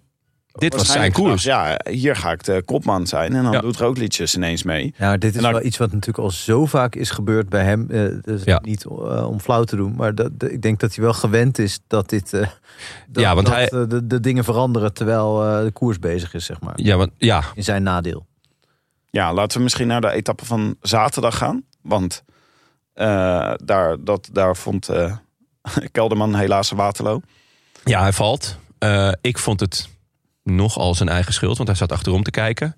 Dit 0.52 0.74
was 0.74 0.92
zijn 0.92 1.12
koers. 1.12 1.42
gedacht, 1.42 1.78
Ja, 1.86 1.92
hier 1.92 2.16
ga 2.16 2.30
ik 2.32 2.44
de 2.44 2.62
kopman 2.64 3.06
zijn. 3.06 3.34
En 3.34 3.42
dan 3.42 3.52
Ja. 3.52 3.60
doet 3.60 3.76
Roglic 3.76 4.16
dus 4.16 4.34
ineens 4.36 4.62
mee. 4.62 4.94
Ja, 4.98 5.16
dit 5.16 5.34
is 5.34 5.42
dan- 5.42 5.52
wel 5.52 5.62
iets 5.64 5.76
wat 5.76 5.92
natuurlijk 5.92 6.18
al 6.18 6.30
zo 6.30 6.66
vaak 6.66 6.94
is 6.94 7.10
gebeurd 7.10 7.48
bij 7.48 7.64
hem. 7.64 7.86
Eh, 7.90 8.04
dus 8.22 8.42
Ja. 8.44 8.58
Niet 8.64 8.84
eh, 8.84 9.28
om 9.28 9.40
flauw 9.40 9.64
te 9.64 9.76
doen, 9.76 9.94
maar 9.96 10.14
dat, 10.14 10.30
ik 10.38 10.62
denk 10.62 10.80
dat 10.80 10.94
hij 10.94 11.04
wel 11.04 11.12
gewend 11.12 11.58
is 11.58 11.80
dat 11.86 12.08
dit. 12.08 12.32
eh, 12.32 12.40
dat, 13.08 13.22
Ja, 13.22 13.34
want 13.34 13.46
dat, 13.46 13.54
hij- 13.54 13.68
de, 13.88 14.06
de 14.06 14.20
dingen 14.20 14.44
veranderen 14.44 14.92
terwijl 14.94 15.44
eh, 15.44 15.62
de 15.64 15.70
koers 15.70 15.98
bezig 15.98 16.34
is, 16.34 16.44
zeg 16.44 16.60
maar. 16.60 16.72
Ja, 16.82 16.96
want, 16.96 17.10
ja, 17.18 17.42
In 17.54 17.64
zijn 17.64 17.82
nadeel. 17.82 18.26
Ja, 19.10 19.32
laten 19.34 19.56
we 19.56 19.62
misschien 19.62 19.86
naar 19.86 20.00
de 20.00 20.10
etappe 20.10 20.44
van 20.44 20.76
zaterdag 20.80 21.36
gaan. 21.36 21.64
Want 21.82 22.22
eh, 22.92 23.52
daar, 23.64 23.96
dat, 24.00 24.28
daar 24.32 24.56
vond 24.56 24.88
eh, 24.88 25.16
Kelderman 25.92 26.34
helaas 26.34 26.70
een 26.70 26.76
Waterloo. 26.76 27.20
ja, 27.84 28.00
hij 28.00 28.12
valt. 28.12 28.56
Eh, 28.78 29.12
ik 29.20 29.38
vond 29.38 29.60
het 29.60 29.88
nogal 30.54 30.94
zijn 30.94 31.08
eigen 31.08 31.32
schuld, 31.32 31.56
want 31.56 31.68
hij 31.68 31.76
zat 31.78 31.92
achterom 31.92 32.22
te 32.22 32.30
kijken. 32.30 32.76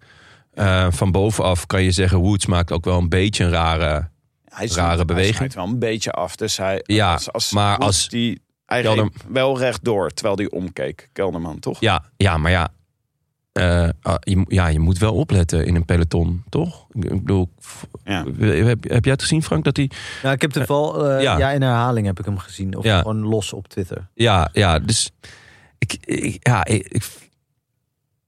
Eh, 0.54 0.86
van 0.90 1.10
bovenaf 1.12 1.66
kan 1.66 1.82
je 1.82 1.90
zeggen, 1.90 2.18
Woods 2.18 2.46
maakt 2.46 2.72
ook 2.72 2.84
wel 2.84 2.98
een 2.98 3.08
beetje 3.08 3.44
een 3.44 3.50
rare... 3.50 4.10
Hij 4.48 4.66
Rare 4.66 4.96
hij 4.96 5.04
beweging. 5.04 5.34
snijdt 5.36 5.54
wel 5.54 5.64
een 5.66 5.78
beetje 5.78 6.10
af. 6.12 6.36
Dus 6.36 6.56
hij, 6.56 6.80
Ja, 6.84 7.12
als, 7.12 7.32
als, 7.32 7.52
maar 7.52 7.68
Woods 7.78 7.86
als- 7.86 8.08
Die, 8.08 8.42
hij 8.66 8.82
reed 8.82 9.10
wel 9.28 9.58
rechtdoor, 9.58 10.10
terwijl 10.10 10.36
hij 10.36 10.50
omkeek. 10.50 11.08
Kelderman, 11.12 11.58
toch? 11.58 11.80
Ja, 11.80 12.04
ja 12.16 12.36
maar 12.36 12.50
ja, 12.50 12.68
eh, 13.52 13.88
ah, 14.02 14.14
je, 14.20 14.44
ja, 14.48 14.66
je 14.66 14.78
moet 14.78 14.98
wel 14.98 15.14
opletten 15.14 15.66
in 15.66 15.74
een 15.74 15.84
peloton, 15.84 16.44
toch? 16.48 16.86
Ik 16.90 17.08
bedoel, 17.08 17.48
Ja. 18.04 18.24
heb, 18.38 18.88
heb 18.88 19.04
jij 19.04 19.12
het 19.12 19.22
gezien, 19.22 19.42
Frank, 19.42 19.64
dat 19.64 19.76
hij... 19.76 19.90
Ja, 20.22 20.32
ik 20.32 20.40
heb 20.40 20.52
de 20.52 20.66
val. 20.66 21.08
eh, 21.08 21.22
ja. 21.22 21.38
ja. 21.38 21.50
in 21.50 21.62
herhaling 21.62 22.06
heb 22.06 22.18
ik 22.18 22.24
hem 22.24 22.38
gezien. 22.38 22.76
Of 22.76 22.84
Ja. 22.84 22.98
gewoon 22.98 23.22
los 23.22 23.52
op 23.52 23.68
Twitter. 23.68 24.08
Ja, 24.14 24.48
ja, 24.52 24.78
dus... 24.78 25.10
Ik, 25.78 25.96
ik- 26.04 26.46
ja, 26.48 26.64
ik- 26.64 27.02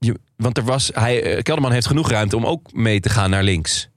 je, 0.04 0.18
want 0.36 0.58
er 0.58 0.64
was... 0.64 0.90
Hij, 0.94 1.22
eh, 1.22 1.42
Kelderman 1.42 1.72
heeft 1.72 1.86
genoeg 1.86 2.10
ruimte 2.10 2.36
om 2.36 2.46
ook 2.46 2.72
mee 2.72 3.00
te 3.00 3.08
gaan 3.08 3.30
naar 3.30 3.42
links. 3.42 3.88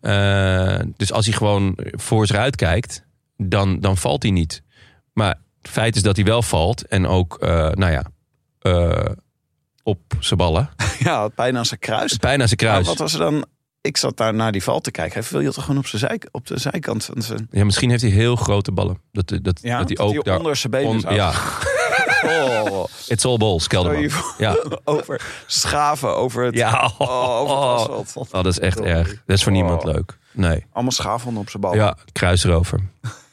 Eh, 0.00 0.78
dus 0.96 1.12
als 1.12 1.26
hij 1.26 1.34
gewoon 1.34 1.78
voor 1.90 2.26
zich 2.26 2.36
uitkijkt, 2.36 3.04
dan, 3.36 3.80
dan 3.80 3.96
valt 3.96 4.22
hij 4.22 4.32
niet. 4.32 4.62
Maar 5.12 5.38
het 5.62 5.70
feit 5.70 5.96
is 5.96 6.02
dat 6.02 6.16
hij 6.16 6.24
wel 6.24 6.42
valt. 6.42 6.86
En 6.86 7.06
ook, 7.06 7.36
eh, 7.40 7.70
nou 7.70 7.92
ja, 7.92 8.04
op 9.82 10.00
zijn 10.20 10.38
ballen. 10.38 10.70
Ja, 10.98 11.28
bijna 11.34 11.58
aan 11.58 11.66
zijn 11.66 11.80
kruis. 11.80 12.16
Bijna 12.16 12.46
zijn 12.46 12.58
Maar 12.62 12.68
kruis. 12.70 12.86
wat 12.86 12.98
was 12.98 13.12
er 13.12 13.18
dan? 13.18 13.44
Ik 13.80 13.96
zat 13.96 14.16
daar 14.16 14.34
naar 14.34 14.52
die 14.52 14.62
val 14.62 14.80
te 14.80 14.90
kijken. 14.90 15.14
Hij 15.14 15.22
viel 15.22 15.52
toch 15.52 15.64
gewoon 15.64 15.78
op, 15.78 15.86
zijn 15.86 16.00
zij, 16.02 16.20
op 16.30 16.46
de 16.46 16.58
zijkant 16.58 17.04
van 17.04 17.22
zijn... 17.22 17.48
Ja, 17.50 17.64
misschien 17.64 17.90
heeft 17.90 18.02
hij 18.02 18.10
heel 18.10 18.36
grote 18.36 18.72
ballen. 18.72 18.98
Dat, 19.12 19.28
dat, 19.42 19.60
Ja, 19.62 19.78
dat 19.78 19.88
hij 19.88 19.98
ook 20.06 20.24
daar... 20.24 20.38
onder 20.38 20.56
zijn 20.56 20.72
benen 20.72 20.88
on- 21.08 21.14
ja, 21.14 21.32
Oh, 22.24 22.84
it's 23.06 23.24
all 23.24 23.36
balls, 23.36 23.66
Kelderman. 23.66 24.10
voor, 24.10 24.34
Ja, 24.38 24.56
over 24.84 25.20
schaven, 25.46 26.16
over 26.16 26.44
het, 26.44 26.54
ja. 26.54 26.90
oh, 26.98 27.08
over 27.40 27.98
het 27.98 28.16
Oh, 28.16 28.22
oh, 28.22 28.30
dat 28.30 28.46
is 28.46 28.58
echt 28.58 28.80
erg. 28.80 29.08
Dat 29.26 29.36
is 29.36 29.42
voor 29.42 29.52
niemand 29.52 29.84
Oh. 29.84 29.92
leuk. 29.92 30.18
Nee. 30.32 30.66
Allemaal 30.72 30.92
schaven 30.92 31.36
op 31.36 31.50
zijn 31.50 31.62
bal. 31.62 31.74
Ja, 31.74 31.96
kruis 32.12 32.44
erover. 32.44 32.80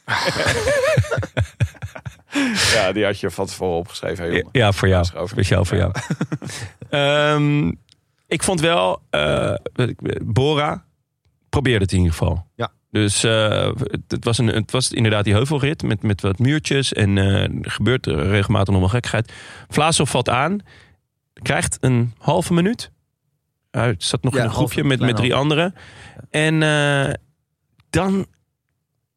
Ja, 2.72 2.92
die 2.92 3.04
had 3.04 3.20
je 3.20 3.30
van 3.30 3.46
tevoren 3.46 3.76
opgeschreven. 3.78 4.24
hè, 4.24 4.30
Ja, 4.30 4.36
jongen. 4.36 4.48
ja, 4.52 4.72
voor 4.72 4.88
jou. 4.88 5.06
Speciaal 5.26 5.64
voor 5.64 5.76
jou. 5.76 5.92
Ehm, 6.90 7.72
ik 8.26 8.42
vond 8.42 8.60
wel, 8.60 9.02
eh, 9.10 9.54
Bora 10.24 10.84
probeerde 11.48 11.84
het 11.84 11.92
in 11.92 11.98
ieder 11.98 12.12
geval. 12.12 12.46
Ja. 12.54 12.70
Dus 12.90 13.24
eh, 13.24 13.72
het, 13.76 14.00
het 14.08 14.24
was 14.24 14.38
een, 14.38 14.46
het 14.46 14.70
was 14.70 14.92
inderdaad 14.92 15.24
die 15.24 15.34
heuvelrit 15.34 15.82
met, 15.82 16.02
met 16.02 16.20
wat 16.20 16.38
muurtjes. 16.38 16.92
En 16.92 17.18
eh, 17.18 17.42
er 17.42 17.70
gebeurt 17.70 18.06
regelmatig 18.06 18.72
nog 18.72 18.80
wel 18.82 18.88
gekkigheid. 18.88 19.32
Vlaasov 19.68 20.10
valt 20.10 20.28
aan. 20.28 20.58
Krijgt 21.32 21.78
een 21.80 22.12
halve 22.18 22.52
minuut. 22.52 22.90
Hij 23.70 23.94
zat 23.98 24.22
nog 24.22 24.32
Ja, 24.32 24.38
in 24.38 24.44
een 24.44 24.50
halve, 24.50 24.72
groepje 24.72 24.88
met, 24.88 25.00
met 25.00 25.16
drie 25.16 25.34
anderen. 25.34 25.74
En 26.30 26.62
eh, 26.62 27.14
dan 27.90 28.26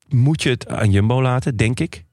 moet 0.07 0.43
je 0.43 0.49
het 0.49 0.67
aan 0.67 0.91
Jumbo 0.91 1.21
laten, 1.21 1.55
denk 1.55 1.79
ik. 1.79 2.05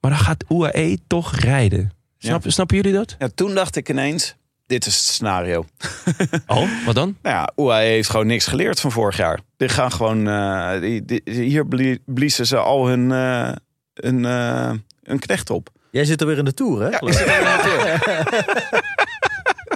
Maar 0.00 0.10
dan 0.10 0.20
gaat 0.20 0.44
UAE 0.48 0.98
toch 1.06 1.36
rijden. 1.36 1.92
Snap, 2.18 2.42
Snappen 2.46 2.76
jullie 2.76 2.92
dat? 2.92 3.16
Ja, 3.18 3.28
toen 3.34 3.54
dacht 3.54 3.76
ik 3.76 3.88
ineens, 3.88 4.36
dit 4.70 4.86
is 4.86 4.96
het 4.96 5.04
scenario. 5.04 5.64
Oh, 6.46 6.68
wat 6.86 6.94
dan? 6.94 7.16
Nou 7.22 7.36
ja, 7.36 7.50
UAE 7.56 7.84
heeft 7.84 8.10
gewoon 8.10 8.26
niks 8.26 8.46
geleerd 8.46 8.80
van 8.80 8.90
vorig 8.92 9.16
jaar. 9.16 9.40
Die 9.56 9.68
gaan 9.68 9.92
gewoon, 9.92 10.28
eh, 10.28 10.80
die, 10.80 11.04
die- 11.04 11.22
hier 11.24 11.66
blie- 11.66 12.02
bliezen 12.06 12.46
ze 12.46 12.56
al 12.56 12.86
hun, 12.88 13.12
eh 13.12 13.52
hun, 13.94 14.24
eh, 14.24 14.70
hun 15.02 15.18
knecht 15.18 15.50
op. 15.50 15.68
Jij 15.90 16.04
zit 16.04 16.20
er 16.20 16.26
weer 16.26 16.38
in 16.38 16.44
de 16.44 16.54
Tour, 16.54 16.80
hè? 16.82 16.88
Ja, 16.88 17.00
ik 17.00 17.12
zit 17.12 17.26
er 17.26 17.26
weer 17.26 17.42
naartoe. 17.42 17.98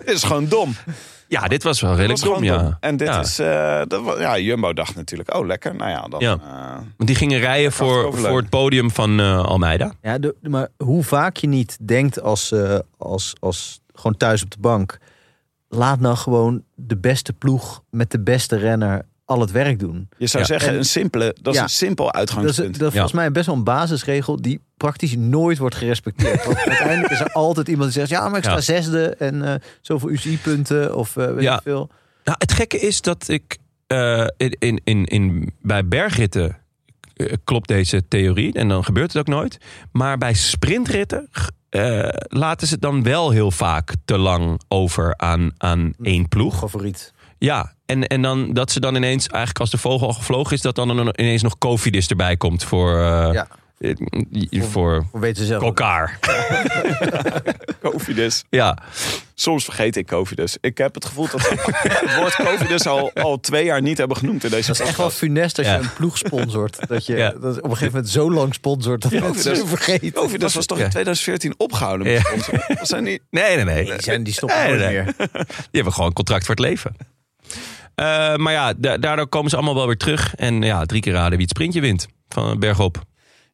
Dit 0.04 0.14
is 0.14 0.22
gewoon 0.22 0.48
dom. 0.48 0.74
Ja, 1.28 1.48
dit 1.48 1.62
was 1.62 1.80
wel 1.80 1.94
redelijk 1.94 2.20
dom, 2.22 2.44
ja. 2.44 2.58
dom. 2.58 2.76
En 2.80 2.96
dit 2.96 3.08
Ja. 3.08 3.20
is, 3.20 3.38
eh, 3.38 3.82
dat, 3.88 4.18
ja, 4.18 4.38
Jumbo 4.38 4.72
dacht 4.72 4.94
natuurlijk, 4.94 5.34
oh 5.34 5.46
lekker, 5.46 5.74
nou 5.74 5.90
ja, 5.90 6.00
dan... 6.08 6.20
Ja. 6.20 6.32
eh, 6.42 6.74
Want 6.96 7.06
die 7.08 7.14
gingen 7.16 7.38
rijden 7.40 7.64
het 7.66 7.74
voor, 7.74 8.18
voor 8.18 8.36
het 8.36 8.48
podium 8.48 8.90
van 8.90 9.20
eh, 9.20 9.44
Almeida. 9.44 9.92
Ja, 10.02 10.18
de- 10.18 10.34
maar 10.40 10.68
hoe 10.76 11.02
vaak 11.04 11.36
je 11.36 11.46
niet 11.46 11.76
denkt 11.80 12.20
als, 12.22 12.52
eh, 12.52 12.78
als, 12.98 13.32
als 13.40 13.80
gewoon 13.94 14.16
thuis 14.16 14.42
op 14.42 14.50
de 14.50 14.60
bank. 14.60 14.98
Laat 15.68 16.00
nou 16.00 16.16
gewoon 16.16 16.62
de 16.74 16.96
beste 16.96 17.32
ploeg 17.32 17.82
met 17.90 18.10
de 18.10 18.20
beste 18.20 18.56
renner 18.56 19.02
al 19.24 19.40
het 19.40 19.50
werk 19.50 19.78
doen. 19.78 20.08
je 20.18 20.26
zou 20.26 20.42
Ja. 20.42 20.48
zeggen, 20.48 20.68
En- 20.72 20.76
een 20.76 20.84
simpele, 20.84 21.36
dat 21.42 21.52
is 21.52 21.58
Ja. 21.58 21.64
een 21.64 21.70
simpel 21.70 22.04
Dat 22.04 22.14
is, 22.14 22.20
uitgangspunt. 22.20 22.78
dat 22.78 22.86
is 22.88 22.92
volgens 22.92 23.12
mij 23.12 23.30
best 23.30 23.46
wel 23.46 23.54
een 23.54 23.64
basisregel 23.64 24.42
die 24.42 24.60
praktisch 24.76 25.16
nooit 25.16 25.58
wordt 25.58 25.74
gerespecteerd. 25.74 26.44
Want 26.44 26.56
uiteindelijk 26.68 27.12
is 27.12 27.20
er 27.20 27.32
altijd 27.32 27.68
iemand 27.68 27.92
die 27.92 27.98
zegt: 27.98 28.10
ja, 28.10 28.28
maar 28.28 28.38
ik 28.38 28.44
sta 28.44 28.54
Ja. 28.54 28.60
zesde 28.60 29.08
en 29.14 29.42
eh, 29.42 29.54
zoveel 29.80 30.10
UCI-punten 30.10 30.96
of 30.96 31.16
eh 31.16 31.32
weet 31.34 31.42
Ja. 31.42 31.54
ik 31.56 31.62
veel. 31.62 31.90
Nou, 32.24 32.36
het 32.40 32.52
gekke 32.52 32.78
is 32.78 33.00
dat 33.00 33.28
ik 33.28 33.58
eh, 33.86 34.26
in, 34.36 34.56
in, 34.58 34.80
in, 34.84 35.04
in, 35.04 35.52
bij 35.62 35.88
bergritten 35.88 36.56
klopt 37.44 37.68
deze 37.68 38.08
theorie 38.08 38.52
en 38.52 38.68
dan 38.68 38.84
gebeurt 38.84 39.12
het 39.12 39.20
ook 39.20 39.34
nooit. 39.34 39.58
Maar 39.92 40.18
bij 40.18 40.34
sprintritten 40.34 41.28
eh, 41.74 42.08
laten 42.28 42.66
ze 42.66 42.72
het 42.72 42.82
dan 42.82 43.02
wel 43.02 43.30
heel 43.30 43.50
vaak 43.50 43.94
te 44.04 44.18
lang 44.18 44.60
over 44.68 45.16
aan, 45.16 45.50
aan 45.58 45.92
één 46.02 46.28
ploeg. 46.28 46.58
Favoriet. 46.58 47.12
Ja, 47.38 47.72
en, 47.86 48.06
en 48.06 48.22
dan 48.22 48.52
dat 48.52 48.70
ze 48.70 48.80
dan 48.80 48.94
ineens, 48.94 49.26
eigenlijk 49.26 49.60
als 49.60 49.70
de 49.70 49.78
vogel 49.78 50.06
al 50.06 50.12
gevlogen 50.12 50.52
is, 50.52 50.62
dat 50.62 50.74
dan 50.74 50.90
ineens 51.14 51.42
nog 51.42 51.58
Cofidis 51.58 52.06
erbij 52.06 52.36
komt 52.36 52.64
voor, 52.64 52.98
eh, 52.98 53.28
Ja. 53.32 53.48
Eh, 54.50 54.62
voor 54.62 55.04
Of 55.12 55.20
weten 55.20 55.36
ze 55.42 55.46
zelf. 55.46 55.62
elkaar. 55.62 56.18
Covidus. 57.82 58.44
Ja, 58.50 58.78
Soms 59.36 59.64
vergeet 59.64 59.96
ik 59.96 60.06
Covidus. 60.06 60.56
Ik 60.60 60.78
heb 60.78 60.94
het 60.94 61.04
gevoel 61.04 61.28
dat 61.30 61.40
ze 61.40 61.54
het 61.98 62.16
woord 62.16 62.34
Covidus 62.34 62.86
al, 62.86 63.10
al 63.14 63.40
twee 63.40 63.64
jaar 63.64 63.82
niet 63.82 63.98
hebben 63.98 64.16
genoemd 64.16 64.44
in 64.44 64.50
deze 64.50 64.66
Dat 64.66 64.80
is 64.80 64.86
echt 64.86 64.96
wel 64.96 65.10
funest 65.10 65.58
als 65.58 65.66
Ja. 65.66 65.74
je 65.74 65.80
een 65.80 65.92
ploeg 65.92 66.18
sponsort. 66.18 66.88
Dat 66.88 67.06
je 67.06 67.16
Ja. 67.24 67.30
dat 67.30 67.56
op 67.56 67.64
een 67.64 67.70
gegeven 67.70 67.92
moment 67.92 68.08
zo 68.08 68.30
lang 68.30 68.54
sponsort 68.54 69.02
dat 69.02 69.12
mensen 69.12 69.44
dat- 69.52 69.56
het 69.60 69.68
vergeten. 69.68 70.12
Covidus 70.12 70.54
was 70.54 70.66
toch 70.66 70.78
in 70.78 70.84
Ja. 70.84 70.90
2014 70.90 71.54
opgehouden 71.56 72.06
met 72.06 72.16
Ja. 72.16 72.20
sponsoren? 72.22 72.86
Zijn 72.86 73.04
niet... 73.04 73.22
nee, 73.30 73.56
nee, 73.56 73.64
nee. 73.64 73.84
Die, 73.84 74.02
zijn, 74.02 74.22
die 74.22 74.32
stoppen 74.32 74.58
Nee, 74.66 74.76
meer. 74.88 75.04
Die 75.16 75.26
hebben 75.70 75.92
gewoon 75.92 76.08
een 76.08 76.14
contract 76.14 76.46
voor 76.46 76.54
het 76.54 76.64
leven. 76.64 76.96
Eh, 77.94 78.36
maar 78.36 78.52
ja, 78.52 78.72
da- 78.76 78.98
daardoor 78.98 79.26
komen 79.28 79.50
ze 79.50 79.56
allemaal 79.56 79.74
wel 79.74 79.86
weer 79.86 79.96
terug. 79.96 80.34
En 80.34 80.62
ja, 80.62 80.84
drie 80.84 81.00
keer 81.00 81.12
raden 81.12 81.30
wie 81.32 81.40
het 81.40 81.50
sprintje 81.50 81.80
wint. 81.80 82.06
Van 82.28 82.58
bergop. 82.58 83.02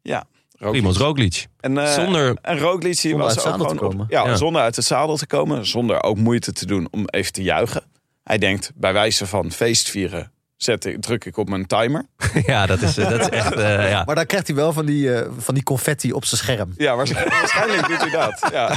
Ja, 0.02 0.24
Roglic. 0.58 0.96
Roglic. 0.96 1.46
En, 1.60 1.78
eh, 1.78 1.92
Zonder... 1.92 2.36
En 2.42 2.58
Roglic 2.58 3.00
die 3.00 3.16
was 3.16 3.28
uit 3.28 3.30
ook 3.38 3.44
het 3.44 3.44
zadel 3.44 3.58
gewoon 3.58 3.76
te 3.78 3.84
op- 3.84 3.90
komen. 3.90 4.06
ja, 4.08 4.24
Ja. 4.26 4.34
zonder 4.36 4.62
uit 4.62 4.76
het 4.76 4.84
zadel 4.84 5.16
te 5.16 5.26
komen. 5.26 5.66
Zonder 5.66 6.02
ook 6.02 6.16
moeite 6.16 6.52
te 6.52 6.66
doen 6.66 6.88
om 6.90 7.04
even 7.06 7.32
te 7.32 7.42
juichen. 7.42 7.82
Hij 8.22 8.38
denkt, 8.38 8.72
bij 8.74 8.92
wijze 8.92 9.26
van 9.26 9.52
feestvieren... 9.52 10.32
Zet 10.56 10.84
ik, 10.84 11.00
druk 11.00 11.24
ik 11.24 11.36
op 11.36 11.48
mijn 11.48 11.66
timer. 11.66 12.06
ja, 12.46 12.66
dat 12.66 12.80
is, 12.82 12.94
dat 12.94 13.20
is 13.20 13.28
echt... 13.28 13.52
eh, 13.54 13.90
ja. 13.90 14.02
Maar 14.06 14.14
dan 14.14 14.26
krijgt 14.26 14.46
hij 14.46 14.56
wel 14.56 14.72
van 14.72 14.86
die, 14.86 15.14
eh, 15.14 15.30
van 15.38 15.54
die 15.54 15.62
confetti 15.62 16.12
op 16.12 16.24
zijn 16.24 16.40
scherm. 16.40 16.72
Ja, 16.76 16.96
waarschijnlijk, 16.96 17.34
waarschijnlijk 17.38 17.88
doet 17.88 18.00
hij 18.00 18.10
dat. 18.10 18.48
Ja. 18.52 18.76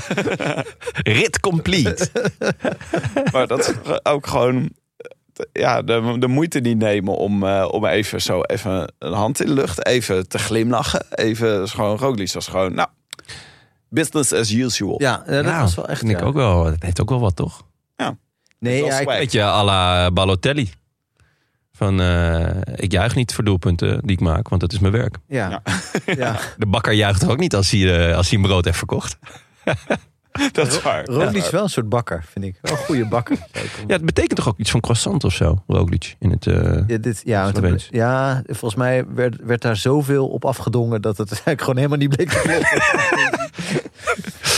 Rit 1.14 1.40
complete. 1.40 2.10
Maar 3.32 3.48
dat 3.48 3.60
is 3.60 3.72
ook 4.04 4.28
gewoon 4.28 4.56
eh, 4.64 4.70
ja, 5.54 5.82
de, 5.82 6.16
de 6.20 6.28
moeite 6.28 6.60
niet 6.60 6.78
nemen 6.78 7.18
om, 7.18 7.44
eh, 7.44 7.68
om 7.72 7.86
even 7.86 8.22
zo 8.22 8.42
even 8.42 8.94
een 9.00 9.14
hand 9.14 9.42
in 9.42 9.48
de 9.48 9.54
lucht, 9.54 9.86
even 9.86 10.28
te 10.28 10.38
glimlachen. 10.40 11.06
Even 11.10 11.70
gewoon 11.70 11.98
Roglic 11.98 12.32
was 12.34 12.48
gewoon, 12.48 12.74
nou, 12.74 12.88
business 13.90 14.34
as 14.34 14.52
usual. 14.52 15.02
Ja, 15.02 15.24
eh, 15.26 15.34
dat 15.36 15.46
Ja, 15.46 15.60
was 15.62 15.76
wel 15.76 15.88
echt. 15.88 16.00
vind 16.00 16.12
ik 16.12 16.20
ja. 16.20 16.26
ook 16.26 16.34
wel. 16.34 16.66
Het 16.66 16.84
heeft 16.84 17.02
ook 17.02 17.10
wel 17.10 17.20
wat, 17.20 17.36
toch? 17.36 17.62
Nee, 18.60 18.80
wel 18.82 18.90
ja, 18.90 18.96
ik, 18.96 19.02
swag. 19.02 19.18
Beetje 19.18 19.42
à 19.44 19.64
la 19.64 20.12
Balotelli. 20.12 20.72
Van, 21.72 22.02
eh, 22.02 22.50
ik 22.76 22.92
juich 22.92 23.16
niet 23.16 23.34
voor 23.34 23.44
doelpunten 23.44 24.00
die 24.02 24.12
ik 24.12 24.20
maak, 24.20 24.50
want 24.50 24.62
dat 24.62 24.72
is 24.74 24.80
mijn 24.80 24.94
werk. 24.94 25.18
ja. 25.28 25.62
Ja. 26.06 26.40
De 26.58 26.66
bakker 26.66 26.94
juicht 26.94 27.28
ook 27.28 27.38
niet 27.38 27.56
als 27.56 27.72
hij, 27.72 28.10
eh, 28.10 28.16
als 28.18 28.30
hij 28.30 28.38
een 28.40 28.46
brood 28.46 28.66
heeft 28.66 28.78
verkocht? 28.78 29.18
dat 30.52 30.68
is 30.68 30.82
waar. 30.82 31.06
Roglic 31.06 31.44
is 31.44 31.50
wel 31.50 31.64
een 31.64 31.70
soort 31.70 31.90
bakker, 31.90 32.24
vind 32.32 32.46
ik. 32.46 32.58
Wel 32.62 32.72
een 32.72 32.78
goede 32.84 33.08
bakker. 33.08 33.38
Ja, 33.88 33.94
het 33.96 34.06
betekent 34.06 34.36
toch 34.36 34.48
ook 34.48 34.58
iets 34.58 34.72
van 34.72 34.80
croissant 34.80 35.24
of 35.24 35.34
zo, 35.34 35.64
Roglic? 35.68 36.16
In 36.20 36.32
het, 36.32 36.48
eh, 36.48 36.88
Ja, 36.88 36.98
dit, 36.98 37.22
ja, 37.26 37.44
want 37.44 37.58
Sloveens. 37.58 37.84
het- 37.84 37.94
ja, 37.94 38.42
volgens 38.46 38.76
mij 38.76 39.06
werd, 39.08 39.36
werd 39.44 39.62
daar 39.62 39.76
zoveel 39.78 40.28
op 40.28 40.46
afgedongen 40.46 41.02
dat 41.02 41.18
het 41.18 41.30
eigenlijk 41.32 41.60
gewoon 41.62 41.76
helemaal 41.78 41.98
niet 41.98 42.10
bleek. 42.16 42.44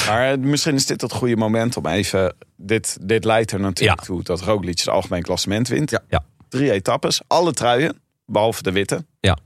Maar 0.08 0.32
eh, 0.32 0.38
misschien 0.38 0.76
is 0.76 0.86
dit 0.86 1.02
het 1.02 1.12
goede 1.12 1.36
moment 1.36 1.78
om 1.78 1.86
even, 1.86 2.36
dit, 2.58 2.98
dit 3.02 3.24
leidt 3.24 3.52
er 3.52 3.60
natuurlijk 3.60 4.00
Ja. 4.00 4.06
toe 4.06 4.24
dat 4.24 4.42
Roglic 4.42 4.78
het 4.80 4.90
algemeen 4.90 5.22
klassement 5.22 5.68
wint. 5.68 5.90
Ja. 5.90 6.00
Ja. 6.10 6.24
Drie 6.50 6.72
etappes, 6.72 7.22
alle 7.28 7.52
truien, 7.54 8.00
behalve 8.26 8.64
de 8.64 8.72
witte. 8.72 9.06
Ja. 9.20 9.38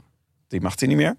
Die 0.48 0.62
mag 0.62 0.74
hij 0.80 0.88
niet 0.88 0.98
meer. 0.98 1.16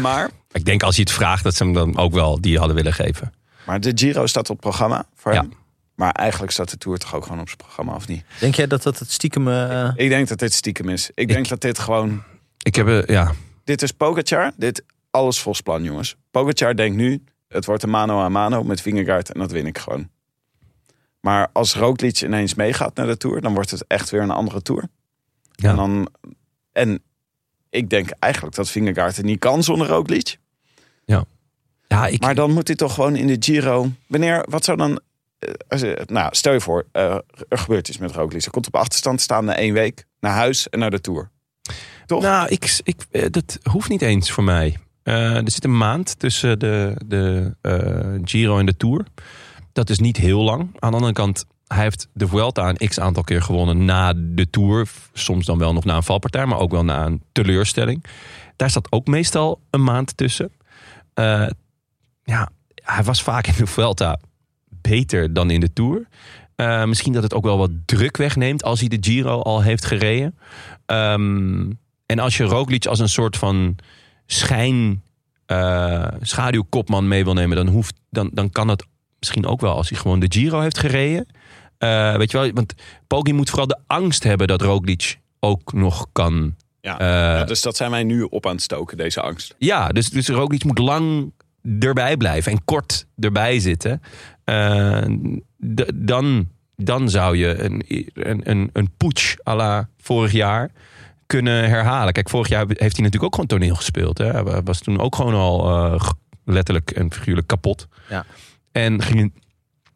maar, 0.00 0.30
ik 0.52 0.64
denk 0.64 0.82
als 0.82 0.94
hij 0.96 1.04
het 1.08 1.14
vraagt, 1.14 1.44
dat 1.44 1.54
ze 1.54 1.64
hem 1.64 1.72
dan 1.72 1.96
ook 1.98 2.12
wel 2.12 2.40
die 2.40 2.58
hadden 2.58 2.76
willen 2.76 2.92
geven. 2.92 3.32
Maar 3.66 3.80
de 3.80 3.92
Giro 3.94 4.26
staat 4.26 4.50
op 4.50 4.60
programma 4.60 5.06
voor 5.14 5.32
Ja. 5.32 5.40
hem. 5.40 5.52
Maar 5.94 6.12
eigenlijk 6.12 6.52
staat 6.52 6.70
de 6.70 6.78
Tour 6.78 6.98
toch 6.98 7.14
ook 7.14 7.22
gewoon 7.22 7.40
op 7.40 7.46
zijn 7.46 7.58
programma, 7.58 7.94
of 7.94 8.08
niet? 8.08 8.24
Denk 8.40 8.54
jij 8.54 8.66
dat 8.66 8.82
dat 8.82 8.98
het 8.98 9.10
stiekem... 9.10 9.48
eh, 9.48 9.90
Ik 9.96 10.08
denk 10.08 10.28
dat 10.28 10.38
dit 10.38 10.52
stiekem 10.52 10.88
is. 10.88 11.10
Ik 11.14 11.28
denk 11.28 11.48
dat 11.48 11.60
dit 11.60 11.78
gewoon... 11.78 12.22
Ik 12.62 12.74
heb, 12.74 12.88
eh, 12.88 13.06
ja, 13.06 13.32
Dit 13.64 13.82
is 13.82 13.92
Pogacar. 13.92 14.52
Dit 14.56 14.84
alles 15.10 15.40
volgens 15.40 15.62
plan, 15.64 15.82
jongens. 15.82 16.16
Pogacar 16.30 16.76
denkt 16.76 16.96
nu... 16.96 17.22
Het 17.48 17.64
wordt 17.64 17.82
een 17.82 17.90
mano 17.90 18.20
a 18.20 18.28
mano 18.28 18.62
met 18.62 18.80
Vingegaard 18.80 19.32
en 19.32 19.40
dat 19.40 19.50
win 19.50 19.66
ik 19.66 19.78
gewoon. 19.78 20.08
Maar 21.20 21.48
als 21.52 21.74
Roglic 21.74 22.20
ineens 22.20 22.54
meegaat 22.54 22.94
naar 22.94 23.06
de 23.06 23.16
Tour... 23.16 23.40
dan 23.40 23.54
wordt 23.54 23.70
het 23.70 23.84
echt 23.86 24.10
weer 24.10 24.20
een 24.22 24.30
andere 24.30 24.62
Tour. 24.62 24.88
Ja. 25.52 25.70
En, 25.70 25.76
dan, 25.76 26.08
en 26.72 27.02
ik 27.70 27.90
denk 27.90 28.10
eigenlijk 28.18 28.54
dat 28.54 28.70
Vingegaard 28.70 29.16
het 29.16 29.24
niet 29.26 29.38
kan 29.38 29.62
zonder 29.62 29.86
Roglic. 29.86 30.38
ja 31.04 31.24
ik, 32.06 32.20
Maar 32.20 32.34
dan 32.34 32.52
moet 32.52 32.66
hij 32.66 32.76
toch 32.76 32.94
gewoon 32.94 33.16
in 33.16 33.26
de 33.26 33.36
Giro... 33.38 33.90
Wanneer, 34.06 34.44
wat 34.48 34.64
zou 34.64 34.76
dan... 34.78 35.00
eh, 35.68 35.78
je- 35.80 36.02
nou, 36.06 36.28
stel 36.34 36.52
je 36.52 36.60
voor, 36.60 36.86
eh, 36.92 37.14
er 37.48 37.58
gebeurt 37.58 37.88
iets 37.88 37.98
met 37.98 38.12
Roglic. 38.12 38.42
Hij 38.42 38.50
komt 38.50 38.66
op 38.66 38.76
achterstand 38.76 39.20
staan 39.20 39.44
na 39.44 39.56
één 39.56 39.72
week 39.74 40.04
naar 40.20 40.32
huis 40.34 40.68
en 40.68 40.78
naar 40.78 40.90
de 40.90 41.00
Tour. 41.00 41.30
Toch? 42.06 42.22
Nou, 42.22 42.48
ik, 42.48 42.80
ik, 42.82 43.06
eh, 43.10 43.24
dat 43.30 43.58
hoeft 43.70 43.88
niet 43.88 44.02
eens 44.02 44.30
voor 44.30 44.44
mij. 44.44 44.76
Eh, 45.02 45.36
er 45.36 45.50
zit 45.50 45.64
een 45.64 45.76
maand 45.76 46.18
tussen 46.18 46.58
de, 46.58 46.96
de 47.06 47.54
eh, 47.60 48.20
Giro 48.24 48.58
en 48.58 48.66
de 48.66 48.76
Tour. 48.76 49.04
Dat 49.72 49.90
is 49.90 49.98
niet 49.98 50.16
heel 50.16 50.42
lang. 50.42 50.60
Aan 50.78 50.90
de 50.90 50.96
andere 50.96 51.12
kant, 51.12 51.44
hij 51.66 51.82
heeft 51.82 52.08
de 52.12 52.28
Vuelta 52.28 52.68
een 52.68 52.88
x 52.88 53.00
aantal 53.00 53.22
keer 53.24 53.42
gewonnen 53.42 53.84
na 53.84 54.12
de 54.16 54.50
Tour. 54.50 54.88
Soms 55.12 55.46
dan 55.46 55.58
wel 55.58 55.72
nog 55.72 55.84
na 55.84 55.96
een 55.96 56.02
valpartij, 56.02 56.46
maar 56.46 56.58
ook 56.58 56.70
wel 56.70 56.84
na 56.84 57.06
een 57.06 57.22
teleurstelling. 57.32 58.04
Daar 58.56 58.70
staat 58.70 58.92
ook 58.92 59.06
meestal 59.06 59.60
een 59.70 59.84
maand 59.84 60.16
tussen. 60.16 60.52
Eh, 61.14 61.46
ja, 62.24 62.50
hij 62.74 63.02
was 63.02 63.22
vaak 63.22 63.46
in 63.46 63.54
de 63.56 63.66
Vuelta 63.66 64.18
beter 64.68 65.32
dan 65.32 65.50
in 65.50 65.60
de 65.60 65.72
Tour. 65.72 66.06
Eh, 66.56 66.84
misschien 66.84 67.12
dat 67.12 67.22
het 67.22 67.34
ook 67.34 67.44
wel 67.44 67.58
wat 67.58 67.70
druk 67.84 68.16
wegneemt 68.16 68.64
als 68.64 68.80
hij 68.80 68.88
de 68.88 68.98
Giro 69.00 69.40
al 69.40 69.62
heeft 69.62 69.84
gereden. 69.84 70.38
Ehm, 70.86 71.70
en 72.06 72.18
als 72.18 72.36
je 72.36 72.44
Roglic 72.44 72.86
als 72.86 72.98
een 72.98 73.08
soort 73.08 73.36
van 73.36 73.76
schijn 74.26 75.02
eh, 75.46 76.06
schaduwkopman 76.20 77.08
mee 77.08 77.24
wil 77.24 77.34
nemen, 77.34 77.56
dan, 77.56 77.68
hoeft, 77.68 77.94
dan, 78.10 78.30
dan 78.32 78.50
kan 78.50 78.66
dat 78.66 78.86
misschien 79.18 79.46
ook 79.46 79.60
wel 79.60 79.76
als 79.76 79.88
hij 79.88 79.98
gewoon 79.98 80.20
de 80.20 80.32
Giro 80.32 80.60
heeft 80.60 80.78
gereden. 80.78 81.26
Eh, 81.78 82.16
weet 82.16 82.30
je 82.30 82.38
wel, 82.38 82.52
want 82.52 82.74
Poggi 83.06 83.32
moet 83.32 83.48
vooral 83.48 83.66
de 83.66 83.78
angst 83.86 84.22
hebben 84.22 84.46
dat 84.46 84.62
Roglic 84.62 85.18
ook 85.40 85.72
nog 85.72 86.06
kan. 86.12 86.54
Ja. 86.80 86.96
Ja, 86.98 87.44
dus 87.44 87.62
dat 87.62 87.76
zijn 87.76 87.90
wij 87.90 88.04
nu 88.04 88.22
op 88.22 88.46
aan 88.46 88.52
het 88.52 88.62
stoken, 88.62 88.96
deze 88.96 89.20
angst. 89.20 89.54
ja, 89.58 89.88
dus, 89.88 90.10
dus 90.10 90.28
Roglic 90.28 90.64
moet 90.64 90.78
lang 90.78 91.32
erbij 91.78 92.16
blijven 92.16 92.52
en 92.52 92.64
kort 92.64 93.06
erbij 93.18 93.60
zitten. 93.60 94.02
Eh, 94.44 95.02
dan, 95.94 96.48
dan 96.76 97.10
zou 97.10 97.36
je 97.36 97.62
een, 97.62 97.82
een, 98.14 98.50
een, 98.50 98.70
een 98.72 98.90
putsch 98.96 99.36
à 99.48 99.54
la 99.54 99.88
vorig 99.98 100.32
jaar 100.32 100.70
kunnen 101.26 101.68
herhalen. 101.68 102.12
Kijk, 102.12 102.28
vorig 102.28 102.48
jaar 102.48 102.64
heeft 102.66 102.78
hij 102.78 102.88
natuurlijk 102.88 103.24
ook 103.24 103.34
gewoon 103.34 103.46
toneel 103.46 103.74
gespeeld. 103.74 104.18
Hè? 104.18 104.30
Hij 104.30 104.62
was 104.62 104.80
toen 104.80 105.00
ook 105.00 105.16
gewoon 105.16 105.34
al 105.34 105.70
eh, 105.70 106.10
letterlijk 106.44 106.90
en 106.90 107.12
figuurlijk 107.12 107.46
kapot. 107.46 107.88
Ja. 108.08 108.24
En 108.72 109.02
ging, 109.02 109.32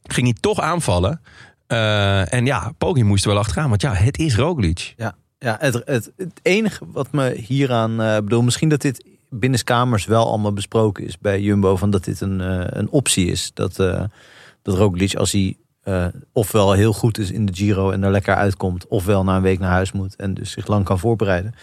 ging 0.03 0.27
hij 0.27 0.37
toch 0.41 0.61
aanvallen. 0.61 1.21
Eh, 1.67 2.33
en 2.33 2.47
ja, 2.47 2.73
Poggi 2.79 3.03
moest 3.03 3.25
er 3.25 3.31
wel 3.31 3.39
achteraan. 3.39 3.69
Want 3.69 3.83
ja, 3.83 3.95
het 3.95 4.19
is 4.19 4.37
Roglic. 4.37 4.95
Ja, 5.39 5.57
het, 5.61 5.83
het, 5.85 6.13
het 6.17 6.41
enige 6.43 6.85
wat 6.93 7.13
me 7.13 7.35
hieraan... 7.47 8.01
eh 8.01 8.15
bedoel, 8.15 8.43
misschien 8.43 8.69
dat 8.69 8.81
dit 8.81 9.05
binnenskamers 9.31 10.05
wel 10.05 10.27
allemaal 10.27 10.53
besproken 10.53 11.05
is 11.05 11.19
bij 11.19 11.41
Jumbo... 11.41 11.77
van 11.77 11.91
dat 11.91 12.05
dit 12.05 12.21
een, 12.21 12.41
eh, 12.41 12.65
een 12.67 12.91
optie 12.91 13.27
is. 13.27 13.51
Dat, 13.55 13.79
eh 13.79 14.05
dat 14.63 14.77
Roglic, 14.77 15.15
als 15.15 15.33
hij 15.33 15.57
eh, 15.83 16.07
ofwel 16.33 16.73
heel 16.73 16.93
goed 16.93 17.19
is 17.19 17.31
in 17.31 17.47
de 17.47 17.55
Giro... 17.55 17.91
en 17.91 18.03
er 18.03 18.11
lekker 18.11 18.35
uitkomt, 18.35 18.87
ofwel 18.87 19.25
na 19.25 19.37
een 19.37 19.43
week 19.43 19.59
naar 19.59 19.71
huis 19.71 19.93
moet... 19.93 20.17
en 20.17 20.35
dus 20.35 20.51
zich 20.51 20.67
lang 20.67 20.85
kan 20.85 20.99
voorbereiden. 20.99 21.55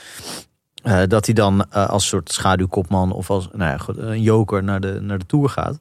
Dat 1.07 1.26
hij 1.26 1.34
dan 1.34 1.72
als 1.72 2.07
soort 2.07 2.32
schaduwkopman 2.32 3.11
of 3.11 3.30
als 3.30 3.47
nou 3.53 3.78
ja, 3.78 4.03
een 4.03 4.22
joker 4.22 4.63
naar 4.63 4.80
de, 4.80 4.99
naar 5.01 5.20
de 5.20 5.26
Tour 5.26 5.49
gaat. 5.49 5.80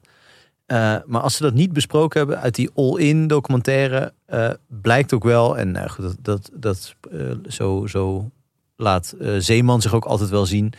Maar 1.05 1.21
als 1.21 1.35
ze 1.35 1.43
dat 1.43 1.53
niet 1.53 1.73
besproken 1.73 2.19
hebben 2.19 2.39
uit 2.39 2.55
die 2.55 2.69
all-in 2.75 3.27
documentaire, 3.27 4.13
blijkt 4.67 5.13
ook 5.13 5.23
wel, 5.23 5.57
en 5.57 5.89
goed, 5.89 6.03
dat, 6.05 6.17
dat, 6.21 6.51
dat 6.53 6.95
zo, 7.47 7.87
zo 7.87 8.29
laat 8.75 9.15
Zeeman 9.37 9.81
zich 9.81 9.93
ook 9.93 10.05
altijd 10.05 10.29
wel 10.29 10.45
zien. 10.45 10.73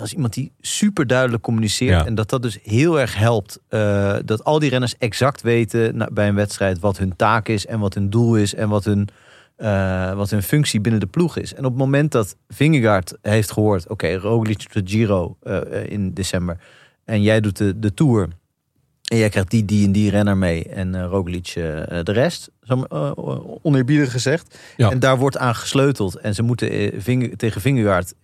Als 0.00 0.12
iemand 0.12 0.32
die 0.32 0.52
super 0.60 1.06
duidelijk 1.06 1.42
communiceert. 1.42 1.90
Ja. 2.00 2.06
En 2.06 2.14
dat 2.14 2.30
dat 2.30 2.42
dus 2.42 2.58
heel 2.62 3.00
erg 3.00 3.16
helpt. 3.16 3.60
eh, 3.68 4.16
dat 4.24 4.44
al 4.44 4.58
die 4.58 4.70
renners 4.70 4.94
exact 4.98 5.42
weten 5.42 6.08
bij 6.12 6.28
een 6.28 6.34
wedstrijd 6.34 6.78
wat 6.78 6.98
hun 6.98 7.16
taak 7.16 7.48
is 7.48 7.66
en 7.66 7.78
wat 7.78 7.94
hun 7.94 8.10
doel 8.10 8.36
is 8.36 8.54
en 8.54 8.68
wat 8.68 8.84
hun, 8.84 9.08
eh, 9.56 10.14
wat 10.14 10.30
hun 10.30 10.42
functie 10.42 10.80
binnen 10.80 11.00
de 11.00 11.06
ploeg 11.06 11.36
is. 11.36 11.54
En 11.54 11.64
op 11.64 11.70
het 11.70 11.78
moment 11.80 12.12
dat 12.12 12.36
Vingegaard 12.48 13.16
heeft 13.22 13.52
gehoord: 13.52 13.88
oké, 13.88 14.14
Roglic 14.14 14.72
doet 14.72 14.86
de 14.86 14.92
Giro 14.92 15.36
eh, 15.42 15.60
in 15.88 16.12
december. 16.12 16.58
En 17.04 17.22
jij 17.22 17.40
doet 17.40 17.56
de, 17.56 17.78
de 17.78 17.94
Tour. 17.94 18.28
En 19.02 19.18
jij 19.18 19.28
krijgt 19.28 19.50
die, 19.50 19.64
die 19.64 19.86
en 19.86 19.92
die 19.92 20.10
renner 20.10 20.36
mee. 20.36 20.64
En 20.64 21.06
Roglic 21.06 21.52
de 21.54 22.02
rest. 22.04 22.50
Zo 22.62 22.84
oneerbiedig 23.62 24.10
gezegd. 24.12 24.58
Ja. 24.76 24.90
En 24.90 24.98
daar 24.98 25.18
wordt 25.18 25.38
aan 25.38 25.54
gesleuteld. 25.54 26.16
En 26.16 26.34
ze 26.34 26.42
moeten 26.42 26.68
tegen 27.36 27.60
Vingegaard 27.60 28.14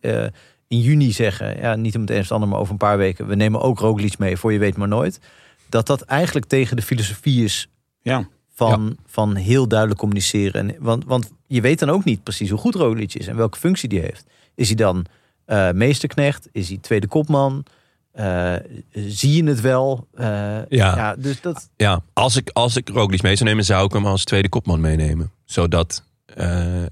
in 0.68 0.80
juni 0.80 1.12
zeggen... 1.12 1.56
ja, 1.60 1.74
niet 1.74 1.94
om 1.94 2.00
het 2.00 2.10
een 2.10 2.20
of 2.20 2.32
ander, 2.32 2.48
maar 2.48 2.58
over 2.58 2.72
een 2.72 2.78
paar 2.78 2.98
weken... 2.98 3.26
we 3.26 3.34
nemen 3.34 3.60
ook 3.60 3.78
Roglic 3.78 4.18
mee, 4.18 4.36
voor 4.36 4.52
je 4.52 4.58
weet 4.58 4.76
maar 4.76 4.88
nooit. 4.88 5.20
Dat 5.68 5.86
dat 5.86 6.02
eigenlijk 6.02 6.46
tegen 6.46 6.76
de 6.76 6.82
filosofie 6.82 7.44
is 7.44 7.68
Ja. 8.02 8.28
van, 8.54 8.96
van 9.06 9.34
heel 9.34 9.68
duidelijk 9.68 10.00
communiceren. 10.00 10.68
En, 10.68 10.76
want, 10.78 11.04
want 11.04 11.32
je 11.46 11.60
weet 11.60 11.78
dan 11.78 11.90
ook 11.90 12.04
niet 12.04 12.22
precies 12.22 12.50
hoe 12.50 12.58
goed 12.58 12.74
Roglic 12.74 13.14
is... 13.14 13.26
en 13.26 13.36
welke 13.36 13.58
functie 13.58 13.88
die 13.88 14.00
heeft. 14.00 14.24
Is 14.54 14.66
hij 14.66 14.76
dan 14.76 15.04
eh, 15.44 15.70
meesterknecht? 15.70 16.48
Is 16.52 16.68
hij 16.68 16.78
tweede 16.80 17.06
kopman? 17.06 17.64
Eh, 18.12 18.54
zie 18.92 19.42
je 19.44 19.48
het 19.48 19.60
wel? 19.60 20.06
Eh, 20.14 20.58
Ja. 20.68 21.14
dus 21.18 21.40
dat... 21.40 21.70
Ja, 21.76 22.00
als 22.12 22.36
ik, 22.36 22.50
als 22.52 22.76
ik 22.76 22.88
Roglic 22.88 23.22
mee 23.22 23.36
zou 23.36 23.48
nemen, 23.48 23.64
zou 23.64 23.84
ik 23.84 23.92
hem 23.92 24.06
als 24.06 24.24
tweede 24.24 24.48
kopman 24.48 24.80
meenemen. 24.80 25.30
Zodat, 25.44 26.04
eh 26.26 26.82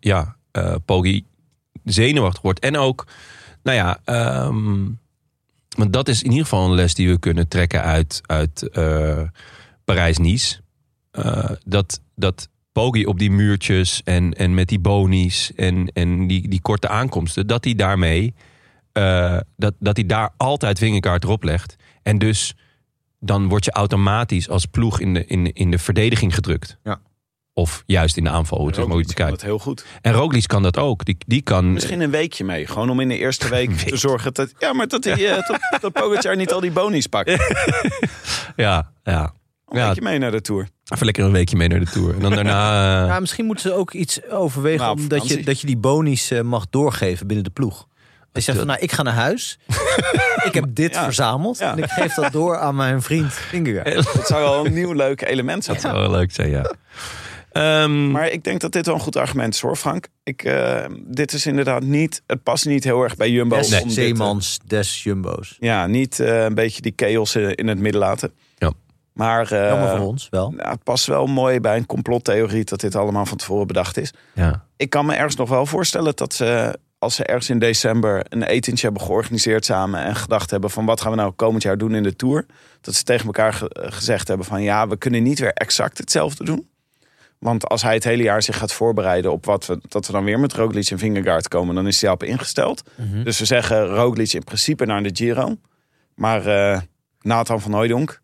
ja, 0.00 0.36
eh 0.50 0.74
Poggi 0.84 1.24
zenuwachtig 1.84 2.42
wordt. 2.42 2.60
En 2.60 2.76
ook, 2.76 3.06
nou 3.62 3.76
ja, 3.76 3.98
ehm, 4.04 4.86
want 5.76 5.92
dat 5.92 6.08
is 6.08 6.22
in 6.22 6.30
ieder 6.30 6.44
geval 6.44 6.64
een 6.64 6.74
les 6.74 6.94
die 6.94 7.08
we 7.08 7.18
kunnen 7.18 7.48
trekken 7.48 7.82
uit, 7.82 8.20
uit 8.26 8.68
eh, 8.68 9.22
Parijs-Nice. 9.84 10.60
Eh, 11.10 11.50
dat, 11.64 12.00
dat 12.14 12.48
Poggi 12.72 13.06
op 13.06 13.18
die 13.18 13.30
muurtjes 13.30 14.02
en, 14.04 14.32
en 14.32 14.54
met 14.54 14.68
die 14.68 14.78
bonies 14.78 15.52
en, 15.54 15.88
en 15.92 16.26
die, 16.26 16.48
die 16.48 16.60
korte 16.60 16.88
aankomsten, 16.88 17.46
dat 17.46 17.64
hij 17.64 17.74
daarmee, 17.74 18.34
eh, 18.92 19.38
dat, 19.56 19.74
dat 19.78 19.96
hij 19.96 20.06
daar 20.06 20.30
altijd 20.36 20.78
vingerkaart 20.78 21.24
erop 21.24 21.42
legt. 21.42 21.76
En 22.02 22.18
dus 22.18 22.54
dan 23.20 23.48
word 23.48 23.64
je 23.64 23.70
automatisch 23.70 24.48
als 24.48 24.66
ploeg 24.66 25.00
in 25.00 25.14
de, 25.14 25.24
in, 25.24 25.52
in 25.52 25.70
de 25.70 25.78
verdediging 25.78 26.34
gedrukt. 26.34 26.78
Ja. 26.84 27.00
Of 27.56 27.82
juist 27.86 28.16
in 28.16 28.24
de 28.24 28.30
aanval, 28.30 28.66
het 28.66 28.76
is 28.76 28.84
kan 28.84 28.98
bekijkt. 28.98 29.30
dat 29.30 29.42
heel 29.42 29.58
goed. 29.58 29.84
En 30.00 30.12
Roglic 30.12 30.46
kan 30.46 30.62
dat 30.62 30.76
ook. 30.78 31.04
Die, 31.04 31.16
die 31.26 31.42
kan... 31.42 31.72
Misschien 31.72 32.00
een 32.00 32.10
weekje 32.10 32.44
mee. 32.44 32.66
Gewoon 32.66 32.90
om 32.90 33.00
in 33.00 33.08
de 33.08 33.18
eerste 33.18 33.48
week 33.56 33.68
Een 33.70 33.76
te 33.76 33.96
zorgen 33.96 34.34
dat... 34.34 34.52
Ja, 34.58 34.72
maar 34.72 34.88
dat, 34.88 35.04
hij, 35.04 35.28
eh, 35.36 35.48
dat, 35.48 35.80
dat 35.80 35.92
Pogacar 35.92 36.36
niet 36.36 36.52
al 36.52 36.60
die 36.60 36.70
bonies 36.70 37.06
pakt. 37.06 37.28
Een 37.28 37.38
Ja, 38.56 38.90
ja. 39.04 39.32
Ja. 39.68 39.84
weekje 39.86 40.02
mee 40.02 40.18
naar 40.18 40.30
de 40.30 40.40
Tour. 40.40 40.68
Even 40.92 41.04
lekker 41.04 41.24
een 41.24 41.32
weekje 41.32 41.56
mee 41.56 41.68
naar 41.68 41.80
de 41.80 41.86
Tour. 41.90 42.14
En 42.14 42.20
dan 42.20 42.30
daarna... 42.30 43.00
eh, 43.02 43.08
Ja, 43.08 43.20
misschien 43.20 43.44
moeten 43.44 43.70
ze 43.70 43.76
ook 43.76 43.92
iets 43.92 44.26
overwegen 44.30 44.80
Nou, 44.80 44.98
omdat 44.98 45.28
je, 45.28 45.42
dat 45.44 45.60
je 45.60 45.66
die 45.66 45.76
bonies 45.76 46.30
eh, 46.30 46.40
mag 46.40 46.66
doorgeven 46.70 47.26
binnen 47.26 47.44
de 47.44 47.50
ploeg. 47.50 47.86
Je 48.32 48.40
zegt 48.40 48.58
van, 48.58 48.66
nou, 48.66 48.78
ik 48.80 48.92
ga 48.92 49.02
naar 49.02 49.14
huis. 49.14 49.58
ik 50.44 50.54
heb 50.54 50.64
dit 50.68 50.94
Ja. 50.94 51.04
verzameld. 51.04 51.58
Ja. 51.58 51.72
En 51.72 51.78
ik 51.78 51.90
geef 51.90 52.14
dat 52.14 52.32
door 52.32 52.58
aan 52.58 52.74
mijn 52.76 53.02
vriend 53.02 53.32
Vingegaard. 53.32 53.94
Dat 54.14 54.26
zou 54.26 54.42
wel 54.42 54.66
een 54.66 54.72
nieuw 54.72 54.92
leuk 54.92 55.22
element 55.22 55.64
zijn. 55.64 55.76
Dat 55.76 55.90
zou 55.90 56.00
wel 56.00 56.10
leuk 56.10 56.32
zijn, 56.32 56.50
ja. 56.50 56.72
Ehm, 57.54 58.10
Maar 58.10 58.28
ik 58.30 58.44
denk 58.44 58.60
dat 58.60 58.72
dit 58.72 58.86
wel 58.86 58.94
een 58.94 59.00
goed 59.00 59.16
argument 59.16 59.54
is 59.54 59.60
hoor, 59.60 59.76
Frank. 59.76 60.06
Ik, 60.22 60.44
eh, 60.44 60.84
dit 61.06 61.32
is 61.32 61.46
inderdaad 61.46 61.82
niet... 61.82 62.22
Het 62.26 62.42
past 62.42 62.66
niet 62.66 62.84
heel 62.84 63.02
erg 63.02 63.16
bij 63.16 63.30
Jumbo. 63.30 63.56
Des 63.56 63.66
om 63.66 63.72
dit, 63.72 63.82
eh, 63.86 63.90
Zeemans, 63.92 64.58
des 64.66 65.02
Jumbo's. 65.02 65.56
ja, 65.60 65.86
niet 65.86 66.20
eh, 66.20 66.44
een 66.44 66.54
beetje 66.54 66.80
die 66.82 66.92
chaos 66.96 67.36
in 67.36 67.68
het 67.68 67.78
midden 67.78 68.00
laten. 68.00 68.32
Ja. 68.56 68.72
Maar 69.12 69.52
eh, 69.52 69.68
Jammer 69.68 69.88
voor 69.96 70.06
ons, 70.06 70.28
wel. 70.30 70.50
nou, 70.50 70.70
het 70.70 70.82
past 70.82 71.06
wel 71.06 71.26
mooi 71.26 71.60
bij 71.60 71.76
een 71.76 71.86
complottheorie... 71.86 72.64
dat 72.64 72.80
dit 72.80 72.94
allemaal 72.94 73.26
van 73.26 73.36
tevoren 73.36 73.66
bedacht 73.66 73.96
is. 73.96 74.12
ja. 74.34 74.64
ik 74.76 74.90
kan 74.90 75.06
me 75.06 75.14
ergens 75.14 75.36
nog 75.36 75.48
wel 75.48 75.66
voorstellen 75.66 76.16
dat 76.16 76.34
ze, 76.34 76.78
als 76.98 77.14
ze 77.14 77.24
ergens 77.24 77.50
in 77.50 77.58
december 77.58 78.26
een 78.28 78.42
etentje 78.42 78.86
hebben 78.86 79.04
georganiseerd 79.06 79.64
samen 79.64 80.04
en 80.04 80.16
gedacht 80.16 80.50
hebben 80.50 80.70
van 80.70 80.84
wat 80.86 81.00
gaan 81.00 81.10
we 81.10 81.16
nou 81.16 81.30
komend 81.32 81.62
jaar 81.62 81.78
doen 81.78 81.94
in 81.94 82.02
de 82.02 82.16
Tour, 82.16 82.46
dat 82.80 82.94
ze 82.94 83.02
tegen 83.02 83.26
elkaar 83.26 83.52
ge- 83.52 83.70
gezegd 83.90 84.28
hebben 84.28 84.46
van 84.46 84.62
ja, 84.62 84.88
we 84.88 84.96
kunnen 84.96 85.22
niet 85.22 85.38
weer 85.38 85.52
exact 85.52 85.98
hetzelfde 85.98 86.44
doen. 86.44 86.68
Want 87.44 87.68
als 87.68 87.82
hij 87.82 87.94
het 87.94 88.04
hele 88.04 88.22
jaar 88.22 88.42
zich 88.42 88.58
gaat 88.58 88.72
voorbereiden 88.72 89.32
op 89.32 89.44
wat 89.44 89.66
we, 89.66 89.78
dat 89.88 90.06
we 90.06 90.12
dan 90.12 90.24
weer 90.24 90.40
met 90.40 90.52
Roglic 90.52 90.90
en 90.90 90.98
Vingegaard 90.98 91.48
komen, 91.48 91.74
dan 91.74 91.86
is 91.86 92.00
hij 92.00 92.10
op 92.10 92.22
ingesteld. 92.22 92.82
Dus 93.24 93.38
we 93.38 93.44
zeggen 93.44 93.86
Roglic 93.86 94.32
in 94.32 94.44
principe 94.44 94.84
naar 94.86 95.02
de 95.02 95.10
Giro. 95.12 95.56
Maar 96.14 96.46
eh, 96.46 96.80
Nathan 97.20 97.60
van 97.60 97.72
Hooijdonk, 97.72 98.20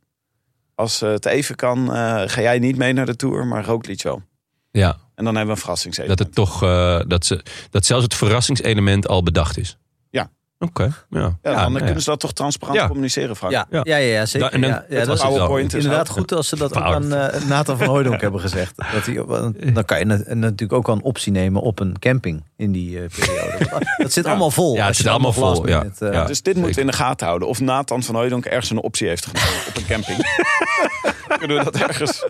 als 0.74 1.00
het 1.00 1.26
even 1.26 1.54
kan, 1.56 1.94
eh, 1.94 2.22
ga 2.26 2.40
jij 2.40 2.58
niet 2.58 2.76
mee 2.76 2.92
naar 2.92 3.06
de 3.06 3.16
Tour, 3.16 3.46
maar 3.46 3.64
Roglic 3.64 4.02
wel. 4.02 4.22
ja, 4.70 4.96
En 5.14 5.24
dan 5.24 5.34
hebben 5.34 5.44
we 5.44 5.50
een 5.50 5.56
verrassingselement. 5.56 6.18
dat 6.18 6.26
het 6.26 6.36
toch... 6.36 6.62
eh, 6.62 7.00
dat, 7.06 7.26
ze, 7.26 7.44
dat 7.70 7.86
zelfs 7.86 8.04
het 8.04 8.14
verrassingselement 8.14 9.08
al 9.08 9.22
bedacht 9.22 9.58
is. 9.58 9.76
Oké, 10.62 10.82
ja. 10.82 11.20
Ja, 11.20 11.30
dan 11.42 11.52
nou 11.54 11.72
ja. 11.72 11.78
kunnen 11.78 12.02
ze 12.02 12.10
dat 12.10 12.20
toch 12.20 12.32
transparant 12.32 12.78
Ja. 12.78 12.86
communiceren, 12.86 13.36
Frank? 13.36 13.52
Ja, 13.52 13.66
Ja. 13.70 13.80
ja, 13.82 13.96
ja, 13.96 14.26
zeker. 14.26 14.48
Da- 14.48 14.54
en 14.54 14.60
dan- 14.60 14.70
ja, 14.70 15.04
dat 15.04 15.16
is 15.16 15.22
wel. 15.22 15.30
PowerPoint 15.32 15.74
is 15.74 15.82
inderdaad 15.84 16.08
ook. 16.10 16.16
goed 16.16 16.32
als 16.32 16.48
ze 16.48 16.56
dat 16.56 16.76
ook 16.76 16.82
aan 16.82 17.14
eh, 17.14 17.42
Nathan 17.48 17.78
van 17.78 17.86
Hooydonk 17.86 18.20
hebben 18.20 18.40
gezegd. 18.40 18.76
Dat 18.92 19.06
hij, 19.06 19.24
want 19.24 19.74
dan 19.74 19.84
kan 19.84 19.98
je 19.98 20.04
nat- 20.04 20.26
natuurlijk 20.34 20.72
ook 20.72 20.86
wel 20.86 20.96
een 20.96 21.02
optie 21.02 21.32
nemen 21.32 21.62
op 21.62 21.78
een 21.80 21.98
camping 21.98 22.42
in 22.56 22.72
die 22.72 23.02
eh, 23.02 23.08
periode. 23.18 23.86
Dat 24.02 24.12
zit 24.12 24.26
allemaal 24.26 24.50
vol. 24.50 24.74
Ja, 24.74 24.86
het 24.86 24.96
zit 24.96 25.06
allemaal 25.06 25.32
vol, 25.32 25.68
ja. 25.68 25.84
eh, 25.98 26.12
Ja. 26.12 26.24
Dus 26.24 26.42
dit 26.42 26.54
moeten 26.56 26.74
we 26.74 26.80
in 26.80 26.86
de 26.86 26.92
gaten 26.92 27.26
houden. 27.26 27.48
Of 27.48 27.60
Nathan 27.60 28.02
van 28.02 28.14
Hooydonk 28.14 28.44
ergens 28.44 28.70
een 28.70 28.80
optie 28.80 29.08
heeft 29.08 29.26
genomen 29.26 29.66
op 29.68 29.76
een 29.76 29.86
camping. 29.86 30.18
kunnen 31.38 31.56
we 31.56 31.64
dat 31.64 31.76
ergens... 31.76 32.24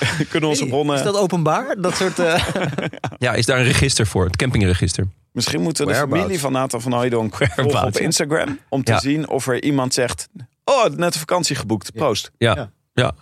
kunnen 0.30 0.48
onze 0.48 0.66
bronnen... 0.66 0.96
Is 0.96 1.02
dat 1.02 1.16
openbaar? 1.16 1.80
Dat 1.80 1.96
soort. 1.96 2.18
eh, 2.18 2.44
Ja, 3.18 3.32
is 3.34 3.46
daar 3.46 3.58
een 3.58 3.64
register 3.64 4.06
voor? 4.06 4.24
Het 4.24 4.36
campingregister. 4.36 5.06
Misschien 5.32 5.60
moeten 5.62 5.86
we 5.86 5.92
de 5.92 5.98
familie 5.98 6.40
van 6.40 6.52
Nathan 6.52 6.80
van 6.80 6.92
Hooydonk 6.92 7.36
volgen 7.56 7.84
op. 7.86 7.96
Instagram. 7.96 8.58
Om 8.68 8.84
te 8.84 8.92
Ja. 8.92 8.98
zien 8.98 9.28
of 9.28 9.46
er 9.46 9.62
iemand 9.62 9.94
zegt... 9.94 10.28
Oh, 10.64 10.84
net 10.84 11.14
een 11.14 11.20
vakantie 11.20 11.56
geboekt. 11.56 11.92
Proost. 11.92 12.30
Ja, 12.38 12.54
Ja. 12.54 12.70
ja. 12.92 13.12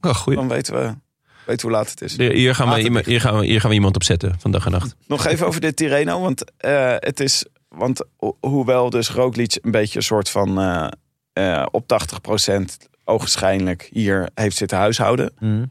Oh, 0.00 0.14
goeie. 0.14 0.38
Dan 0.38 0.48
weten 0.48 0.74
we, 0.74 0.80
weten 0.80 0.96
we 1.46 1.60
hoe 1.62 1.70
laat 1.70 1.90
het 1.90 2.00
is. 2.02 2.16
Hier 2.16 2.54
gaan, 2.54 2.70
we, 2.74 2.82
iemand- 2.82 3.06
hier, 3.06 3.20
gaan 3.20 3.38
we, 3.38 3.44
hier 3.46 3.60
gaan 3.60 3.68
we 3.70 3.74
iemand 3.76 3.94
op 3.94 4.02
zetten 4.04 4.34
van 4.38 4.50
dag 4.50 4.64
en 4.64 4.70
nacht. 4.72 4.94
Nog 5.06 5.26
even 5.26 5.46
over 5.46 5.60
dit 5.60 5.76
Tirreno. 5.76 6.20
Want 6.20 6.44
eh, 6.56 6.94
het 6.96 7.20
is... 7.20 7.44
Want 7.68 8.04
ho- 8.16 8.36
hoewel 8.40 8.90
dus 8.90 9.10
Roglic 9.10 9.58
een 9.62 9.70
beetje 9.70 9.96
een 9.98 10.04
soort 10.04 10.30
van... 10.30 10.60
eh, 10.60 10.86
eh, 11.32 11.66
op 11.70 11.84
80% 12.50 12.62
ogenschijnlijk 13.04 13.88
hier 13.92 14.28
heeft 14.34 14.56
zitten 14.56 14.78
huishouden... 14.78 15.32
hm. 15.38 15.64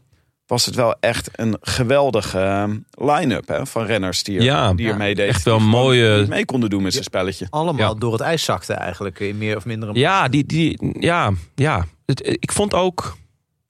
Was 0.50 0.66
het 0.66 0.76
wel 0.76 0.96
echt 1.00 1.30
een 1.32 1.58
geweldige 1.62 2.40
eh, 2.40 2.64
line-up 2.92 3.48
hè, 3.48 3.66
van 3.66 3.86
renners 3.86 4.24
die 4.24 4.38
er, 4.38 4.44
Ja, 4.44 4.74
die 4.74 4.92
er 4.92 5.20
echt 5.28 5.44
wel 5.44 5.60
mooie- 5.60 6.26
mee 6.28 6.46
konden 6.46 6.70
doen 6.70 6.82
met 6.84 6.92
zijn 6.92 7.04
spelletje. 7.04 7.48
Allemaal 7.50 7.94
Ja. 7.94 8.00
door 8.00 8.12
het 8.12 8.22
ijs 8.22 8.44
zakte 8.44 8.74
eigenlijk. 8.74 9.20
In 9.20 9.38
meer 9.38 9.56
of 9.58 9.66
minder. 9.66 9.98
Ja, 9.98 10.28
die, 10.28 10.46
die, 10.46 10.96
ja, 11.00 11.32
ja. 11.56 11.86
Het, 12.06 12.38
ik 12.40 12.52
vond 12.52 12.74
ook, 12.74 13.18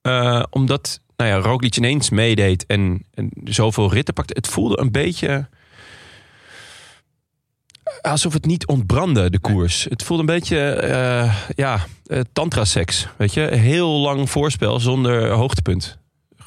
eh, 0.02 0.42
omdat 0.50 1.00
nou 1.16 1.30
ja, 1.30 1.36
Roglic 1.36 1.76
ineens 1.76 2.10
meedeed 2.10 2.66
en, 2.66 3.04
en 3.14 3.30
zoveel 3.44 3.92
ritten 3.92 4.14
pakte, 4.14 4.34
het 4.36 4.48
voelde 4.48 4.80
een 4.80 4.90
beetje 4.92 5.48
alsof 8.00 8.32
het 8.32 8.44
niet 8.46 8.66
ontbrandde, 8.66 9.30
de 9.30 9.38
koers. 9.40 9.86
Het 9.88 10.02
voelde 10.02 10.22
een 10.22 10.38
beetje, 10.38 10.58
eh, 10.70 11.34
ja, 11.54 11.86
eh, 12.06 12.20
tantra-seks, 12.32 13.06
weet 13.16 13.34
je. 13.34 13.40
Heel 13.40 13.88
lang 13.90 14.30
voorspel 14.30 14.80
zonder 14.80 15.30
hoogtepunt. 15.30 15.98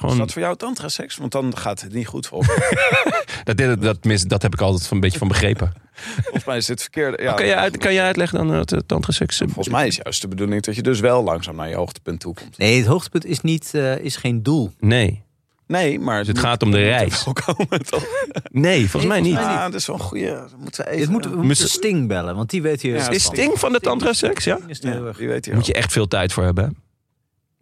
Is 0.03 0.09
Gewoon, 0.09 0.25
dat 0.25 0.33
voor 0.33 0.41
jou 0.41 0.55
tantra-seks? 0.57 1.17
Want 1.17 1.31
dan 1.31 1.57
gaat 1.57 1.81
het 1.81 1.93
niet 1.93 2.07
goed 2.07 2.27
voor. 2.27 2.45
dat, 3.43 3.57
dat, 3.57 3.81
dat, 3.81 4.03
mis- 4.03 4.23
dat 4.23 4.41
heb 4.41 4.53
ik 4.53 4.61
altijd 4.61 4.87
van, 4.87 4.95
een 4.97 5.01
beetje 5.03 5.17
van 5.19 5.27
begrepen. 5.27 5.73
Volgens 6.21 6.45
mij 6.45 6.57
is 6.57 6.65
dit 6.65 6.81
verkeerde. 6.81 7.23
Ja, 7.23 7.33
kan, 7.33 7.45
je 7.45 7.55
uit, 7.55 7.77
kan 7.77 7.93
je 7.93 8.01
uitleggen 8.01 8.37
dan 8.37 8.51
wat 8.57 8.71
eh, 8.71 8.79
tantra-seks? 8.85 9.37
Volgens 9.37 9.69
mij 9.69 9.87
is 9.87 9.99
juist 10.03 10.21
de 10.21 10.27
bedoeling 10.27 10.61
dat 10.63 10.75
je 10.75 10.81
dus 10.81 10.99
wel 10.99 11.23
langzaam 11.23 11.55
naar 11.55 11.69
je 11.69 11.75
hoogtepunt 11.75 12.19
toe 12.19 12.33
komt. 12.33 12.57
Nee, 12.57 12.77
het 12.77 12.85
hoogtepunt 12.87 13.25
is, 13.25 13.41
niet, 13.41 13.71
eh, 13.73 13.97
is 13.97 14.15
geen 14.15 14.43
doel. 14.43 14.71
Nee. 14.79 15.23
Nee, 15.67 15.99
maar 15.99 16.17
Dus 16.19 16.27
het 16.27 16.39
gaat 16.39 16.63
om 16.63 16.71
de 16.71 16.77
reis. 16.83 17.23
komen, 17.45 17.85
toch? 17.85 18.05
Nee, 18.51 18.79
volgens 18.89 19.11
mij 19.11 19.21
niet. 19.21 19.33
Ja, 19.33 19.65
dat 19.69 19.73
is 19.79 19.85
wel 19.87 19.95
een 19.95 20.01
goede. 20.01 20.47
Moeten 20.57 20.83
we 20.85 20.89
even, 20.89 21.01
Het 21.01 21.11
moet, 21.11 21.25
we 21.25 21.43
moeten 21.43 21.69
Sting 21.69 22.07
bellen, 22.07 22.35
want 22.35 22.49
die 22.49 22.61
weet 22.61 22.81
hier. 22.81 22.95
Ja, 22.95 23.09
Is 23.09 23.23
Sting 23.23 23.59
van 23.59 23.71
de 23.71 23.79
tantra-seks, 23.79 24.43
ja? 24.43 24.59
Is 24.67 24.79
er 24.83 24.89
heel 24.91 25.01
ja, 25.01 25.07
erg- 25.07 25.17
wie 25.17 25.27
weet 25.27 25.45
hier 25.45 25.55
Moet 25.55 25.65
je 25.65 25.73
echt 25.73 25.91
veel 25.91 26.07
tijd 26.07 26.33
voor 26.33 26.43
hebben. 26.43 26.77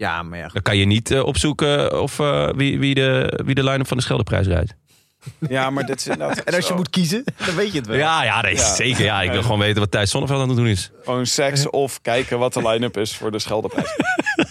Ja, 0.01 0.23
maar 0.23 0.37
ja. 0.37 0.43
goed. 0.43 0.53
Dan 0.53 0.61
kan 0.61 0.77
je 0.77 0.85
niet 0.85 1.11
eh, 1.11 1.23
opzoeken 1.25 2.01
of, 2.01 2.19
eh, 2.19 2.49
wie, 2.55 2.79
wie 2.79 2.93
de, 2.95 3.39
wie 3.45 3.55
de 3.55 3.63
line-up 3.63 3.87
van 3.87 3.97
de 3.97 4.03
Scheldeprijs 4.03 4.47
rijdt. 4.47 4.73
Ja, 5.49 5.69
maar 5.69 5.85
dit 5.85 5.99
is 5.99 6.07
inderdaad 6.07 6.37
En 6.43 6.53
als 6.55 6.63
je 6.63 6.71
zo. 6.71 6.75
moet 6.75 6.89
kiezen, 6.89 7.23
dan 7.45 7.55
weet 7.55 7.71
je 7.71 7.77
het 7.77 7.87
wel. 7.87 7.97
Ja, 7.97 8.23
ja, 8.23 8.41
nee, 8.41 8.55
Ja. 8.55 8.73
zeker. 8.75 9.03
Ja, 9.03 9.21
ik 9.21 9.31
wil 9.31 9.41
gewoon 9.41 9.59
weten 9.59 9.79
wat 9.79 9.91
Thijs 9.91 10.11
Zonneveld 10.11 10.41
aan 10.41 10.47
het 10.47 10.57
doen 10.57 10.67
is. 10.67 10.91
Gewoon 11.03 11.25
seks 11.25 11.69
of 11.69 12.01
kijken 12.01 12.39
wat 12.39 12.53
de 12.53 12.67
line-up 12.67 12.97
is 12.97 13.15
voor 13.15 13.31
de 13.31 13.39
Scheldeprijs. 13.39 13.89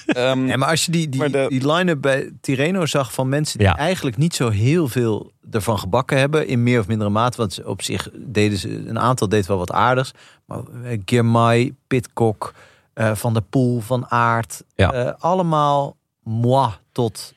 Ehm, 0.06 0.46
Ja, 0.46 0.56
maar 0.56 0.68
als 0.68 0.84
je 0.84 0.92
die, 0.92 1.08
die, 1.08 1.30
de- 1.30 1.46
die 1.48 1.72
line-up 1.72 2.00
bij 2.00 2.30
Tireno 2.40 2.86
zag 2.86 3.12
van 3.12 3.28
mensen 3.28 3.58
die 3.58 3.66
Ja. 3.66 3.76
eigenlijk 3.76 4.16
niet 4.16 4.34
zo 4.34 4.48
heel 4.50 4.88
veel 4.88 5.32
ervan 5.50 5.78
gebakken 5.78 6.18
hebben, 6.18 6.46
in 6.46 6.62
meer 6.62 6.80
of 6.80 6.86
mindere 6.86 7.10
mate, 7.10 7.36
want 7.36 7.52
ze- 7.52 7.66
op 7.68 7.82
zich 7.82 8.08
deden 8.14 8.58
ze, 8.58 8.82
een 8.86 8.98
aantal 8.98 9.28
deed 9.28 9.46
wel 9.46 9.58
wat 9.58 9.72
aardigs, 9.72 10.10
maar 10.46 10.58
eh, 10.84 10.98
Girmay, 11.04 11.72
Pitcock, 11.86 12.54
eh, 12.94 13.14
Van 13.14 13.32
der 13.32 13.42
Poel, 13.42 13.80
Van 13.80 14.06
Ja. 14.08 14.92
eh, 14.92 15.12
allemaal 15.18 15.96
moi 16.22 16.70
tot 16.92 17.34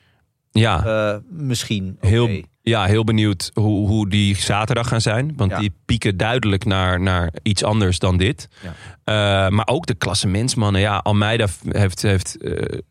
Ja, 0.50 0.84
eh, 0.84 1.16
misschien 1.28 1.96
oké. 1.96 2.06
heel, 2.06 2.42
ja, 2.62 2.84
heel 2.84 3.04
benieuwd 3.04 3.50
hoe, 3.54 3.88
hoe 3.88 4.08
die 4.08 4.36
zaterdag 4.36 4.88
gaan 4.88 5.00
zijn. 5.00 5.32
Want 5.36 5.50
Ja. 5.50 5.58
die 5.58 5.72
pieken 5.84 6.16
duidelijk 6.16 6.64
naar, 6.64 7.00
naar 7.00 7.32
iets 7.42 7.64
anders 7.64 7.98
dan 7.98 8.16
dit. 8.16 8.48
Ja. 8.62 8.72
Eh, 9.44 9.50
maar 9.50 9.66
ook 9.66 9.86
de 9.86 9.94
klassementsmannen. 9.94 10.80
Ja, 10.80 10.96
Almeida 10.96 11.46
heeft, 11.68 12.02
heeft 12.02 12.36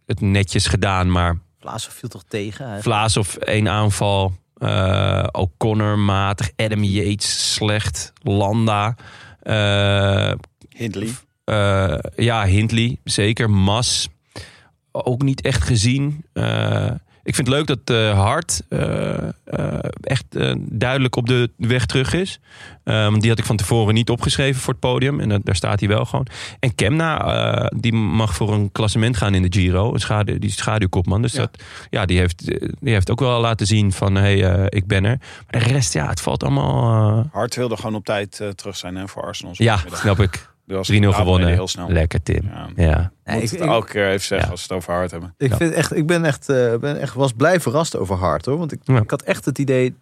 het 0.05 0.21
netjes 0.21 0.67
gedaan. 0.67 1.11
Maar 1.11 1.37
Vlaasov 1.59 1.93
viel 1.93 2.09
toch 2.09 2.23
tegen? 2.27 2.65
eigenlijk? 2.65 2.83
Vlaas 2.83 3.17
of 3.17 3.35
één 3.35 3.69
aanval. 3.69 4.33
eh 4.57 5.27
O'Connor 5.31 5.99
matig. 5.99 6.49
Adam 6.55 6.83
Yates 6.83 7.53
slecht. 7.53 8.13
Landa. 8.21 8.95
eh, 9.41 10.31
Hindley. 10.69 11.09
Eh, 11.43 11.95
ja, 12.15 12.45
Hindley, 12.45 12.97
zeker. 13.03 13.49
Mas, 13.49 14.09
ook 14.91 15.21
niet 15.21 15.41
echt 15.41 15.63
gezien. 15.63 16.25
Eh, 16.33 16.91
ik 17.23 17.35
vind 17.35 17.47
het 17.47 17.55
leuk 17.55 17.67
dat 17.67 17.79
eh 17.97 18.19
Hart 18.19 18.61
echt 20.01 20.25
duidelijk 20.59 21.15
op 21.15 21.27
de 21.27 21.51
weg 21.57 21.85
terug 21.85 22.13
is. 22.13 22.39
Die 23.19 23.29
had 23.29 23.39
ik 23.39 23.45
van 23.45 23.55
tevoren 23.57 23.93
niet 23.93 24.09
opgeschreven 24.09 24.61
voor 24.61 24.71
het 24.73 24.81
podium. 24.81 25.19
En 25.19 25.29
dat- 25.29 25.45
daar 25.45 25.55
staat 25.55 25.79
hij 25.79 25.89
wel 25.89 26.05
gewoon. 26.05 26.27
En 26.59 26.75
Kemna, 26.75 27.71
die 27.75 27.93
mag 27.93 28.35
voor 28.35 28.53
een 28.53 28.71
klassement 28.71 29.17
gaan 29.17 29.33
in 29.33 29.41
de 29.41 29.59
Giro. 29.59 29.93
Een 29.93 29.99
schadu 29.99 30.39
die 30.39 30.51
schaduwkopman. 30.51 31.21
Dus 31.21 31.33
Ja. 31.33 31.39
Dat, 31.39 31.63
ja, 31.89 32.05
die, 32.05 32.17
heeft, 32.17 32.45
die 32.79 32.93
heeft 32.93 33.11
ook 33.11 33.19
wel 33.19 33.41
laten 33.41 33.67
zien 33.67 33.91
van... 33.91 34.15
hé, 34.15 34.39
hey, 34.39 34.67
ik 34.69 34.87
ben 34.87 35.03
er. 35.05 35.17
Maar 35.51 35.61
de 35.61 35.67
rest, 35.67 35.93
ja, 35.93 36.07
het 36.09 36.21
valt 36.21 36.43
allemaal... 36.43 37.29
Hart 37.31 37.55
wilde 37.55 37.75
gewoon 37.75 37.95
op 37.95 38.05
tijd 38.05 38.41
terug 38.55 38.77
zijn 38.77 38.95
hè, 38.95 39.07
voor 39.07 39.23
Arsenal. 39.23 39.53
ja, 39.57 39.79
snap 39.91 40.19
ik. 40.19 40.51
3-0 40.63 40.65
Die 40.65 40.75
was 40.77 40.89
inderdaad 40.89 41.19
gewonnen. 41.19 41.47
Heel 41.49 41.67
snel. 41.67 41.89
Lekker, 41.89 42.23
Tim. 42.23 42.43
Ja. 42.43 42.67
Ja. 42.75 43.11
Nee, 43.23 43.35
Moet 43.39 43.51
ik, 43.53 43.59
het 43.59 43.67
elke 43.69 43.87
keer 43.91 44.07
even 44.07 44.25
zeggen 44.25 44.47
Ja. 44.47 44.51
als 44.51 44.67
we 44.67 44.73
het 44.73 44.83
over 44.83 44.93
Hart 44.93 45.11
hebben. 45.11 45.33
Ik, 45.37 45.49
Ja. 45.49 45.57
vind 45.57 45.73
echt, 45.73 45.95
ik 45.95 46.07
ben 46.07 46.25
echt, 46.25 46.49
eh, 46.49 46.75
ben 46.77 46.99
echt 46.99 47.13
was 47.13 47.31
blij 47.33 47.59
verrast 47.59 47.97
over 47.97 48.15
Hart 48.15 48.45
hoor. 48.45 48.57
Want 48.57 48.71
ik, 48.71 48.79
Ja. 48.83 48.97
ik 49.01 49.09
had 49.09 49.21
echt 49.21 49.45
het 49.45 49.57
idee 49.57 49.95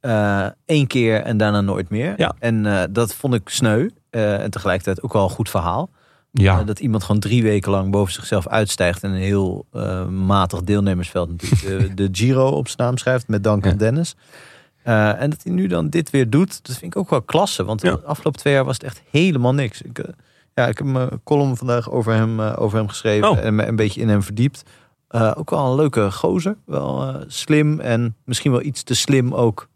eh 0.00 0.46
één 0.64 0.86
keer 0.86 1.20
en 1.22 1.36
daarna 1.36 1.60
nooit 1.60 1.90
meer. 1.90 2.14
Ja. 2.16 2.34
En 2.38 2.66
eh, 2.66 2.82
dat 2.90 3.14
vond 3.14 3.34
ik 3.34 3.48
sneu. 3.48 3.88
eh, 4.10 4.42
en 4.42 4.50
tegelijkertijd 4.50 5.02
ook 5.02 5.12
wel 5.12 5.22
een 5.24 5.30
goed 5.30 5.50
verhaal. 5.50 5.90
Ja. 6.32 6.62
Dat 6.64 6.80
iemand 6.80 7.02
gewoon 7.04 7.20
drie 7.20 7.42
weken 7.42 7.70
lang 7.70 7.90
boven 7.90 8.12
zichzelf 8.12 8.48
uitstijgt. 8.48 9.02
En 9.02 9.10
een 9.10 9.16
heel 9.20 9.66
eh, 9.72 10.06
matig 10.08 10.62
deelnemersveld 10.62 11.28
natuurlijk 11.30 11.62
de, 11.62 11.94
de 12.02 12.08
Giro 12.12 12.48
op 12.48 12.66
zijn 12.68 12.78
naam 12.88 12.96
schrijft. 12.98 13.28
Met 13.28 13.44
dank 13.44 13.64
aan 13.64 13.70
Ja. 13.70 13.76
Dennis. 13.76 14.14
Eh, 14.82 15.20
en 15.20 15.30
dat 15.30 15.42
hij 15.42 15.52
nu 15.52 15.66
dan 15.66 15.88
dit 15.88 16.10
weer 16.10 16.30
doet. 16.30 16.66
Dat 16.66 16.76
vind 16.76 16.94
ik 16.94 17.00
ook 17.00 17.10
wel 17.10 17.22
klasse. 17.22 17.64
Want 17.64 17.82
Ja. 17.82 17.90
de 17.90 18.02
afgelopen 18.02 18.40
twee 18.40 18.52
jaar 18.54 18.64
was 18.64 18.74
het 18.74 18.84
echt 18.84 19.02
helemaal 19.10 19.54
niks. 19.54 19.82
Ik, 19.82 19.98
eh, 19.98 20.12
ja, 20.54 20.66
ik 20.66 20.78
heb 20.78 20.86
mijn 20.86 21.20
column 21.24 21.56
vandaag 21.56 21.90
over 21.90 22.12
hem, 22.12 22.40
eh, 22.40 22.52
over 22.58 22.78
hem 22.78 22.88
geschreven. 22.88 23.30
Oh. 23.30 23.38
En 23.38 23.54
me 23.54 23.66
een 23.66 23.76
beetje 23.76 24.00
in 24.00 24.08
hem 24.08 24.22
verdiept. 24.22 24.62
Ook 25.34 25.50
wel 25.50 25.70
een 25.70 25.76
leuke 25.76 26.10
gozer. 26.10 26.56
Wel 26.66 27.16
slim 27.26 27.80
en 27.80 28.16
misschien 28.24 28.50
wel 28.50 28.62
iets 28.62 28.82
te 28.82 28.94
slim 28.94 29.34
ook. 29.34 29.68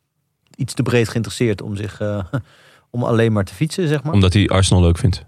Iets 0.57 0.75
te 0.75 0.83
breed 0.83 1.09
geïnteresseerd 1.09 1.63
om 1.63 1.77
zich... 1.77 2.01
om 2.91 3.03
alleen 3.05 3.33
maar 3.33 3.45
te 3.45 3.55
fietsen, 3.55 3.89
zeg 3.89 4.03
maar. 4.03 4.13
Omdat 4.13 4.33
hij 4.33 4.49
Arsenal 4.49 4.83
leuk 4.83 4.99
vindt. 4.99 5.25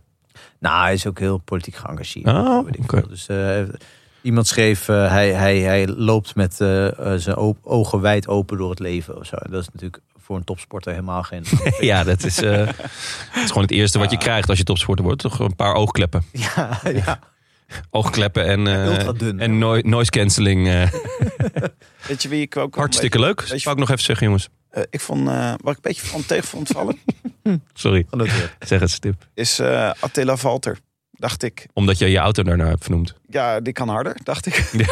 Nou, 0.59 0.83
hij 0.83 0.93
is 0.93 1.07
ook 1.07 1.19
heel 1.19 1.39
politiek 1.39 1.75
geëngageerd. 1.75 2.27
Oh, 2.27 2.69
veel. 2.87 3.09
Dus 3.09 3.27
eh, 3.27 3.63
iemand 4.23 4.47
schreef, 4.47 4.89
eh, 4.89 5.11
hij, 5.11 5.33
hij, 5.33 5.59
hij 5.59 5.87
loopt 5.87 6.35
met 6.35 6.61
eh, 6.61 7.13
eh, 7.13 7.21
zijn 7.21 7.37
ogen 7.63 8.01
wijd 8.01 8.29
open 8.29 8.59
door 8.59 8.71
het 8.71 8.79
leven. 8.79 9.19
Of 9.19 9.27
zo. 9.27 9.37
Dat 9.37 9.63
is 9.63 9.69
natuurlijk 9.73 10.03
voor 10.17 10.37
een 10.37 10.45
topsporter 10.45 10.93
helemaal 10.93 11.23
geen... 11.23 11.45
Ja, 11.81 12.05
dat 12.05 12.25
is, 12.25 12.37
het 12.41 12.75
is 13.35 13.49
gewoon 13.49 13.63
het 13.63 13.71
eerste 13.71 13.99
wat 13.99 14.11
je 14.11 14.19
krijgt 14.19 14.49
als 14.49 14.59
je 14.59 14.65
topsporter 14.65 15.05
wordt. 15.05 15.21
Toch 15.21 15.39
een 15.39 15.57
paar 15.57 15.75
oogkleppen. 15.75 16.25
ja, 16.57 16.81
ja. 16.93 17.19
Oogkleppen 17.91 18.45
en, 18.45 18.65
dun, 19.17 19.41
en 19.41 19.59
noise 19.89 20.11
cancelling. 20.11 20.89
Weet 22.07 22.23
je 22.23 22.29
wie 22.29 22.41
ik 22.41 22.57
ook 22.57 22.75
hartstikke 22.75 23.19
leuk. 23.19 23.49
Dat 23.49 23.63
wou 23.63 23.75
ik 23.75 23.81
nog 23.81 23.91
even 23.91 24.05
zeggen, 24.05 24.27
jongens. 24.27 24.49
ik 24.91 25.01
vond, 25.01 25.25
wat 25.27 25.59
ik 25.61 25.77
een 25.77 25.77
beetje 25.81 26.07
van 26.07 26.27
tegen 26.27 26.49
vond 26.49 26.69
vallen, 26.69 26.99
Sorry, 27.75 28.07
zeg 28.59 28.81
het 28.81 28.91
stip. 28.91 29.29
is 29.35 29.61
Attila 30.01 30.37
Valter. 30.37 30.79
Dacht 31.11 31.43
ik, 31.43 31.67
Omdat 31.73 31.99
je 31.99 32.07
je 32.07 32.19
auto 32.19 32.43
daarna 32.43 32.67
hebt 32.67 32.83
vernoemd. 32.83 33.18
Ja, 33.29 33.61
die 33.61 33.73
kan 33.73 33.89
harder, 33.89 34.17
dacht 34.25 34.47
ik. 34.47 34.71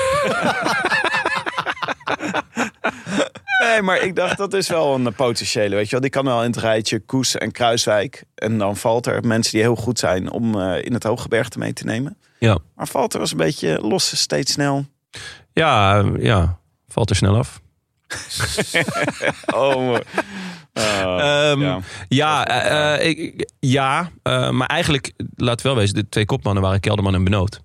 nee, 3.62 3.82
maar 3.82 4.01
ik 4.03 4.16
dacht, 4.16 4.37
dat 4.37 4.55
is 4.55 4.68
wel 4.68 4.95
een 4.95 5.14
potentiële, 5.14 5.74
weet 5.74 5.84
je 5.84 5.91
wel. 5.91 6.01
Die 6.01 6.11
kan 6.11 6.24
wel 6.24 6.43
in 6.43 6.51
het 6.51 6.57
rijtje 6.61 6.99
Koes 7.01 7.37
en 7.37 7.53
Kruiswijk. 7.53 8.24
En 8.34 8.59
dan 8.59 8.76
valt 8.76 9.07
er 9.07 9.26
mensen 9.26 9.53
die 9.53 9.61
heel 9.62 9.76
goed 9.76 9.99
zijn 9.99 10.30
om 10.30 10.61
eh, 10.61 10.84
in 10.84 10.93
het 10.93 11.03
hooggebergte 11.03 11.59
mee 11.59 11.72
te 11.72 11.84
nemen. 11.84 12.18
Ja, 12.39 12.59
Maar 12.74 12.87
Valter 12.89 13.20
was 13.20 13.30
een 13.30 13.37
beetje 13.37 13.78
los, 13.80 14.16
steeds 14.20 14.53
snel. 14.53 14.84
ja, 15.53 16.05
ja. 16.18 16.59
valt 16.89 17.11
er 17.11 17.16
snel 17.16 17.37
af. 17.37 17.61
Oh, 19.55 19.97
eh, 20.72 21.51
Ehm, 21.51 21.61
ja. 21.62 21.78
Ja, 22.09 22.47
eh, 22.47 22.95
eh, 22.95 23.07
ik- 23.09 23.51
ja 23.61 24.11
maar 24.51 24.66
eigenlijk, 24.66 25.12
laat 25.37 25.62
wel 25.62 25.76
wezen, 25.76 25.95
de 25.95 26.09
twee 26.09 26.24
kopmannen 26.24 26.62
waren 26.62 26.80
Kelderman 26.80 27.14
en 27.14 27.24
Benoot. 27.24 27.61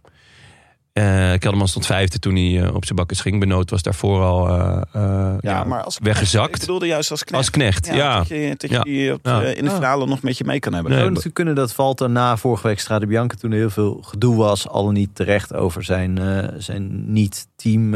Eh, 0.93 1.03
Kelderman 1.37 1.67
stond 1.67 1.85
vijfde 1.85 2.19
toen 2.19 2.35
hij 2.35 2.61
eh, 2.63 2.75
op 2.75 2.85
zijn 2.85 2.95
bakkes 2.97 3.21
ging. 3.21 3.39
Benoot 3.39 3.69
was 3.69 3.81
daarvoor 3.81 4.21
al 4.23 4.47
eh, 4.47 4.81
eh, 4.93 5.33
Ja, 5.39 5.63
maar 5.63 5.83
als 5.83 5.97
weggezakt. 6.03 6.53
Ik 6.55 6.59
bedoelde 6.59 6.87
juist 6.87 7.11
als 7.11 7.23
knecht. 7.23 7.37
als 7.43 7.49
knecht. 7.51 7.85
Ja, 7.87 8.17
Dat 8.17 8.27
je, 8.27 8.53
dat 8.57 8.69
je 8.69 8.75
Ja. 8.75 8.81
die 8.81 9.13
op, 9.13 9.19
Ja. 9.25 9.41
in 9.41 9.63
de 9.65 9.71
finale 9.71 10.05
nog 10.05 10.21
met 10.21 10.37
je 10.37 10.43
mee 10.43 10.59
kan 10.59 10.73
hebben. 10.73 10.89
Nee, 10.91 10.99
zou 10.99 11.09
natuurlijk 11.11 11.35
kunnen 11.37 11.55
dat 11.55 11.73
Valter 11.73 12.09
na 12.09 12.37
vorige 12.37 12.67
week 12.67 12.79
Strade 12.79 13.07
Bianca... 13.07 13.35
toen 13.35 13.51
er 13.51 13.57
heel 13.57 13.69
veel 13.69 13.99
gedoe 14.01 14.35
was, 14.35 14.67
al 14.67 14.91
niet 14.91 15.15
terecht 15.15 15.53
over 15.53 15.83
zijn, 15.83 16.17
eh, 16.17 16.47
zijn 16.57 17.11
niet-team 17.13 17.91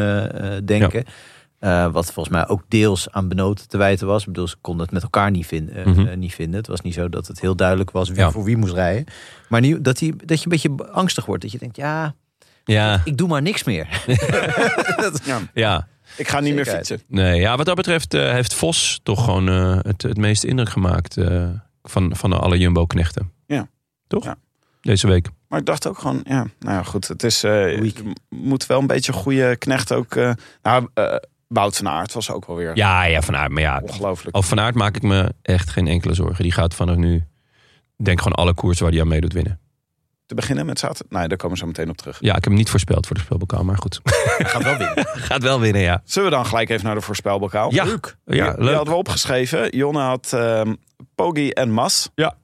denken. 0.66 1.04
Eh, 1.60 1.92
wat 1.92 2.06
volgens 2.14 2.36
mij 2.36 2.48
ook 2.48 2.62
deels 2.68 3.12
aan 3.12 3.28
Benoot 3.28 3.70
te 3.70 3.78
wijten 3.78 4.08
was. 4.08 4.22
Ik 4.22 4.28
bedoel, 4.28 4.48
ze 4.48 4.56
konden 4.62 4.84
het 4.84 4.94
met 4.94 5.04
elkaar 5.04 5.32
niet, 5.32 5.46
vin- 5.46 5.70
eh, 5.74 5.86
Mhm. 5.86 6.20
niet 6.20 6.34
vinden. 6.34 6.56
Het 6.58 6.68
was 6.68 6.82
niet 6.82 6.94
zo 6.94 7.10
dat 7.10 7.28
het 7.28 7.40
heel 7.42 7.56
duidelijk 7.56 7.92
was 7.92 8.10
wie 8.10 8.18
Ja. 8.20 8.32
voor 8.32 8.44
wie 8.44 8.58
moest 8.58 8.74
rijden. 8.74 9.06
Maar 9.50 9.62
nu, 9.62 9.82
dat, 9.82 9.98
die, 9.98 10.16
dat 10.26 10.38
je 10.42 10.44
een 10.44 10.52
beetje 10.76 10.92
angstig 10.92 11.26
wordt. 11.26 11.42
Dat 11.42 11.52
je 11.52 11.58
denkt, 11.58 11.76
ja, 11.76 12.16
ja, 12.66 13.02
ik 13.04 13.18
doe 13.18 13.28
maar 13.28 13.42
niks 13.42 13.64
meer. 13.64 13.88
Ja, 15.26 15.40
ja. 15.54 15.88
ik 16.18 16.28
ga 16.28 16.40
niet 16.40 16.56
meer 16.56 16.66
fietsen. 16.66 17.02
Nee, 17.08 17.40
ja, 17.40 17.58
wat 17.58 17.66
dat 17.66 17.76
betreft 17.76 18.14
eh, 18.14 18.32
heeft 18.32 18.54
Vos 18.54 19.00
toch 19.04 19.24
gewoon 19.24 19.50
eh, 19.50 19.78
het, 19.82 20.02
het 20.02 20.18
meeste 20.18 20.48
indruk 20.48 20.70
gemaakt 20.70 21.18
eh, 21.18 21.48
van, 21.84 22.16
van 22.16 22.34
alle 22.42 22.58
Jumbo-knechten. 22.58 23.32
Ja. 23.46 23.68
Toch? 24.08 24.24
Ja. 24.24 24.36
Deze 24.82 25.08
week. 25.08 25.28
Maar 25.48 25.60
ik 25.60 25.66
dacht 25.66 25.88
ook 25.88 25.98
gewoon, 26.00 26.22
ja, 26.24 26.46
nou 26.60 26.76
ja, 26.76 26.84
goed. 26.84 27.08
Het 27.08 27.24
is, 27.24 27.44
eh, 27.44 27.82
je 27.84 27.94
moet 28.30 28.66
wel 28.66 28.80
een 28.80 28.88
beetje 28.88 29.12
een 29.14 29.18
goede 29.20 29.56
knecht 29.56 29.92
ook. 29.94 30.16
eh 30.16 30.32
nou, 30.62 30.88
eh 30.94 31.16
Wout 31.48 31.78
van 31.78 31.88
Aert 31.90 32.14
was 32.14 32.32
ook 32.32 32.46
wel 32.48 32.56
weer 32.56 32.76
Ja, 32.76 33.04
ja, 33.04 33.22
Van 33.22 33.36
Aert. 33.36 33.52
Maar 33.52 33.62
ja, 33.62 33.80
ongelooflijk. 33.84 34.38
over 34.38 34.50
Van 34.50 34.60
Aert 34.60 34.76
maak 34.76 34.96
ik 34.96 35.02
me 35.02 35.34
echt 35.42 35.70
geen 35.70 35.88
enkele 35.88 36.14
zorgen. 36.14 36.44
Die 36.44 36.52
gaat 36.52 36.74
vanaf 36.74 36.96
nu, 36.96 37.24
denk 37.98 38.18
gewoon 38.22 38.38
alle 38.38 38.54
koersen 38.54 38.84
waar 38.84 38.92
hij 38.94 39.02
aan 39.02 39.08
meedoet 39.08 39.34
winnen. 39.34 39.60
Te 40.26 40.36
beginnen 40.36 40.66
met 40.66 40.80
zaterdag. 40.80 41.20
Nee, 41.20 41.28
daar 41.28 41.38
komen 41.38 41.58
we 41.58 41.62
zo 41.62 41.68
meteen 41.68 41.90
op 41.90 41.98
terug. 41.98 42.18
Ja, 42.20 42.28
ik 42.30 42.34
heb 42.36 42.44
hem 42.44 42.54
niet 42.54 42.70
voorspeld 42.70 43.08
voor 43.08 43.16
de 43.16 43.22
speelbokaal, 43.22 43.64
maar 43.64 43.78
goed. 43.78 44.00
Gaat 44.38 44.64
wel 44.64 44.78
winnen. 44.78 45.06
gaat 45.30 45.44
wel 45.44 45.60
winnen, 45.60 45.82
ja. 45.82 46.02
Zullen 46.06 46.30
we 46.30 46.36
dan 46.36 46.46
gelijk 46.46 46.70
even 46.70 46.86
naar 46.86 46.96
de 46.96 47.02
voorspelbokaal? 47.02 47.74
Ja, 47.74 47.84
Leuk. 47.84 48.18
ja, 48.26 48.54
Die 48.54 48.64
leuk. 48.64 48.76
hadden 48.76 48.94
we 48.94 49.00
opgeschreven. 49.00 49.70
Jonne 49.78 50.00
had 50.02 50.34
ehm 50.34 50.74
Pogi 51.16 51.50
en 51.50 51.72
Mas. 51.72 52.10
Ja. 52.16 52.36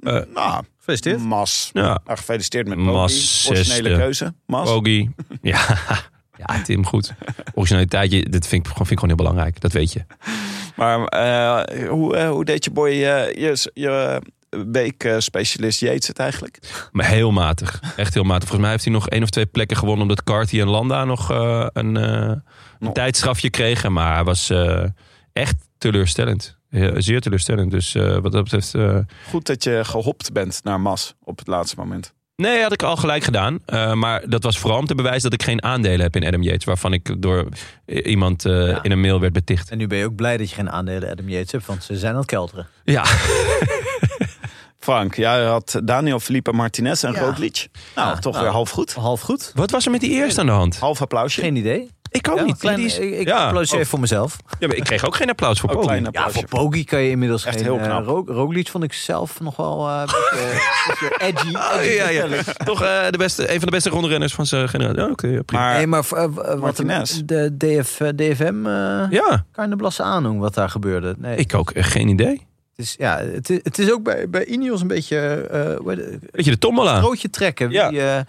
Eh, 0.00 0.20
nou, 0.34 0.64
Gefeliciteerd. 0.76 1.20
Mas. 1.20 1.70
Ja, 1.72 1.82
Nou, 1.82 2.00
gefeliciteerd 2.04 2.66
met 2.68 2.76
Pogi. 2.78 2.90
Mas, 2.90 3.46
Originele 3.48 3.96
keuze. 3.96 4.34
Mas. 4.46 4.68
Ogie. 4.68 5.10
ja. 5.42 5.60
ja, 6.46 6.62
Tim, 6.62 6.86
goed. 6.86 7.14
Originaliteit, 7.54 8.10
je- 8.12 8.28
dat 8.28 8.46
vind 8.46 8.66
ik, 8.66 8.72
vind 8.76 8.90
ik 8.90 8.98
gewoon 8.98 9.16
heel 9.16 9.24
belangrijk. 9.26 9.60
Dat 9.60 9.72
weet 9.72 9.92
je. 9.92 10.04
Maar 10.76 11.04
eh, 11.06 11.88
hoe, 11.88 12.16
eh, 12.16 12.28
hoe 12.30 12.44
deed 12.44 12.64
je 12.64 12.70
boy 12.70 12.88
eh, 12.88 13.32
je, 13.34 13.70
je 13.74 14.20
weekspecialist 14.50 15.80
Yates 15.80 16.06
het 16.08 16.18
eigenlijk? 16.18 16.58
Maar 16.92 17.06
heel 17.06 17.30
matig. 17.30 17.80
Echt 17.96 18.14
heel 18.14 18.22
matig. 18.22 18.40
Volgens 18.48 18.60
mij 18.60 18.70
heeft 18.70 18.84
hij 18.84 18.92
nog 18.92 19.08
één 19.08 19.22
of 19.22 19.30
twee 19.30 19.46
plekken 19.46 19.76
gewonnen... 19.76 20.02
omdat 20.02 20.24
Carty 20.24 20.60
en 20.60 20.68
Landa 20.68 21.04
nog 21.04 21.30
eh, 21.30 21.66
een, 21.72 21.96
eh, 21.96 22.04
een 22.12 22.42
Nog. 22.78 22.92
tijdstrafje 22.94 23.50
kregen. 23.50 23.92
Maar 23.92 24.14
hij 24.14 24.24
was 24.24 24.50
eh, 24.50 24.84
echt 25.32 25.56
teleurstellend. 25.78 26.56
Heel- 26.70 27.02
zeer 27.02 27.20
teleurstellend. 27.20 27.70
Dus 27.70 27.94
eh, 27.94 28.16
wat 28.18 28.32
dat 28.32 28.42
betreft... 28.44 28.74
eh, 28.74 28.98
Goed 29.30 29.46
dat 29.46 29.64
je 29.64 29.80
gehopt 29.84 30.32
bent 30.32 30.60
naar 30.64 30.80
Mas 30.80 31.14
op 31.24 31.38
het 31.38 31.46
laatste 31.46 31.76
moment. 31.78 32.16
Nee, 32.36 32.62
had 32.62 32.72
ik 32.72 32.82
al 32.82 32.96
gelijk 32.96 33.24
gedaan. 33.24 33.58
Eh, 33.66 33.92
maar 33.92 34.28
dat 34.28 34.42
was 34.42 34.58
vooral 34.58 34.78
om 34.78 34.86
te 34.86 34.94
bewijzen 34.94 35.30
dat 35.30 35.40
ik 35.40 35.46
geen 35.46 35.62
aandelen 35.62 36.00
heb 36.00 36.16
in 36.16 36.24
Adam 36.26 36.42
Yates. 36.42 36.64
Waarvan 36.64 36.92
ik 36.92 37.22
door 37.22 37.48
iemand 37.86 38.44
eh, 38.44 38.66
Ja. 38.68 38.82
in 38.82 38.90
een 38.90 39.00
mail 39.00 39.20
werd 39.20 39.32
beticht. 39.32 39.70
En 39.70 39.78
nu 39.78 39.86
ben 39.86 39.98
je 39.98 40.04
ook 40.04 40.14
blij 40.16 40.36
dat 40.36 40.48
je 40.48 40.54
geen 40.54 40.70
aandelen 40.70 41.10
Adam 41.10 41.28
Yates 41.28 41.52
hebt, 41.52 41.66
want 41.66 41.84
ze 41.84 41.96
zijn 41.98 42.12
aan 42.12 42.18
het 42.18 42.28
kelteren. 42.28 42.66
Ja, 42.84 43.04
Frank, 44.88 45.14
jij 45.14 45.44
had 45.44 45.80
Daniel 45.84 46.20
Felipe 46.20 46.52
Martinez 46.52 47.04
en 47.04 47.12
Ja. 47.12 47.18
Roglic. 47.20 47.68
Nou, 47.94 48.08
Ja, 48.08 48.18
toch 48.18 48.32
nou. 48.32 48.44
weer 48.44 48.54
half 48.54 48.70
goed. 48.70 48.92
Half 48.94 49.20
goed. 49.20 49.52
wat 49.54 49.70
was 49.70 49.84
er 49.84 49.90
met 49.90 50.00
die 50.00 50.10
eerste 50.10 50.40
aan 50.40 50.46
de 50.46 50.52
hand? 50.52 50.78
Half 50.78 51.00
applausje. 51.02 51.40
Geen 51.40 51.56
idee. 51.56 51.90
Ik 52.10 52.30
ook 52.30 52.38
Ja, 52.38 52.44
niet. 52.44 52.56
klein, 52.58 52.76
Die 52.76 52.86
is- 52.86 52.98
ik 52.98 53.12
ik 53.18 53.26
ja. 53.28 53.44
applaudisseer 53.44 53.80
Oh. 53.80 53.86
voor 53.86 54.00
mezelf. 54.00 54.36
Ja, 54.58 54.66
maar 54.66 54.76
ik 54.76 54.84
kreeg 54.84 55.06
ook 55.06 55.16
geen 55.16 55.28
applaus 55.30 55.60
voor 55.60 55.68
Poggi. 55.70 55.86
klein 55.86 56.08
Ja, 56.10 56.30
voor 56.30 56.44
Poggi 56.46 56.84
kan 56.84 57.00
je 57.00 57.10
inmiddels 57.10 57.44
Echt 57.44 57.56
geen... 57.56 57.64
heel 57.64 57.78
eh, 57.78 57.84
knap. 57.84 58.28
Roglic 58.28 58.68
vond 58.68 58.84
ik 58.84 58.92
zelf 58.92 59.40
nog 59.40 59.56
wel 59.56 59.88
eh, 59.88 60.02
een 60.06 60.06
beetje, 60.88 61.16
edgy. 61.26 61.54
Oh, 61.54 61.74
edgy 61.82 61.94
ja, 61.94 62.08
ja. 62.08 62.26
Toch 62.64 62.82
eh, 62.82 63.10
de 63.10 63.18
beste, 63.18 63.42
een 63.52 63.56
van 63.56 63.64
de 63.64 63.70
beste 63.70 63.90
rondrenners 63.90 64.34
van 64.34 64.46
zijn 64.46 64.68
generatie. 64.68 65.00
Ja, 65.02 65.08
Oké, 65.10 65.26
ja, 65.26 65.42
prima. 65.42 65.62
Maar 65.62 65.76
Nee, 65.76 65.86
maar 65.86 66.04
wat 66.58 66.76
de 66.76 67.56
DF, 67.58 67.96
DFM 68.16 68.66
ja, 69.10 69.44
kan 69.52 69.64
je 69.64 69.70
de 69.70 69.76
blassen 69.76 70.04
aandoen 70.04 70.38
wat 70.38 70.54
daar 70.54 70.70
gebeurde. 70.70 71.14
Nee, 71.18 71.36
ik 71.36 71.54
ook. 71.54 71.70
geen 71.74 72.08
idee. 72.08 72.46
Het, 72.78 72.86
is, 72.86 72.94
ja, 72.98 73.18
het, 73.18 73.50
is, 73.50 73.58
het 73.62 73.78
is 73.78 73.92
ook 73.92 74.02
bij, 74.02 74.30
bij 74.30 74.44
Ineos 74.44 74.80
een 74.80 74.86
beetje 74.86 75.18
eh, 75.18 75.76
hoe 75.76 75.90
heet 75.90 76.04
het? 76.04 76.18
Weet 76.30 76.44
je, 76.44 76.50
de 76.50 76.58
tombola. 76.58 76.98
broodje 77.00 77.30
trekken. 77.30 77.70
Ja. 77.70 77.90
Wie, 77.90 78.02
eh, 78.02 78.20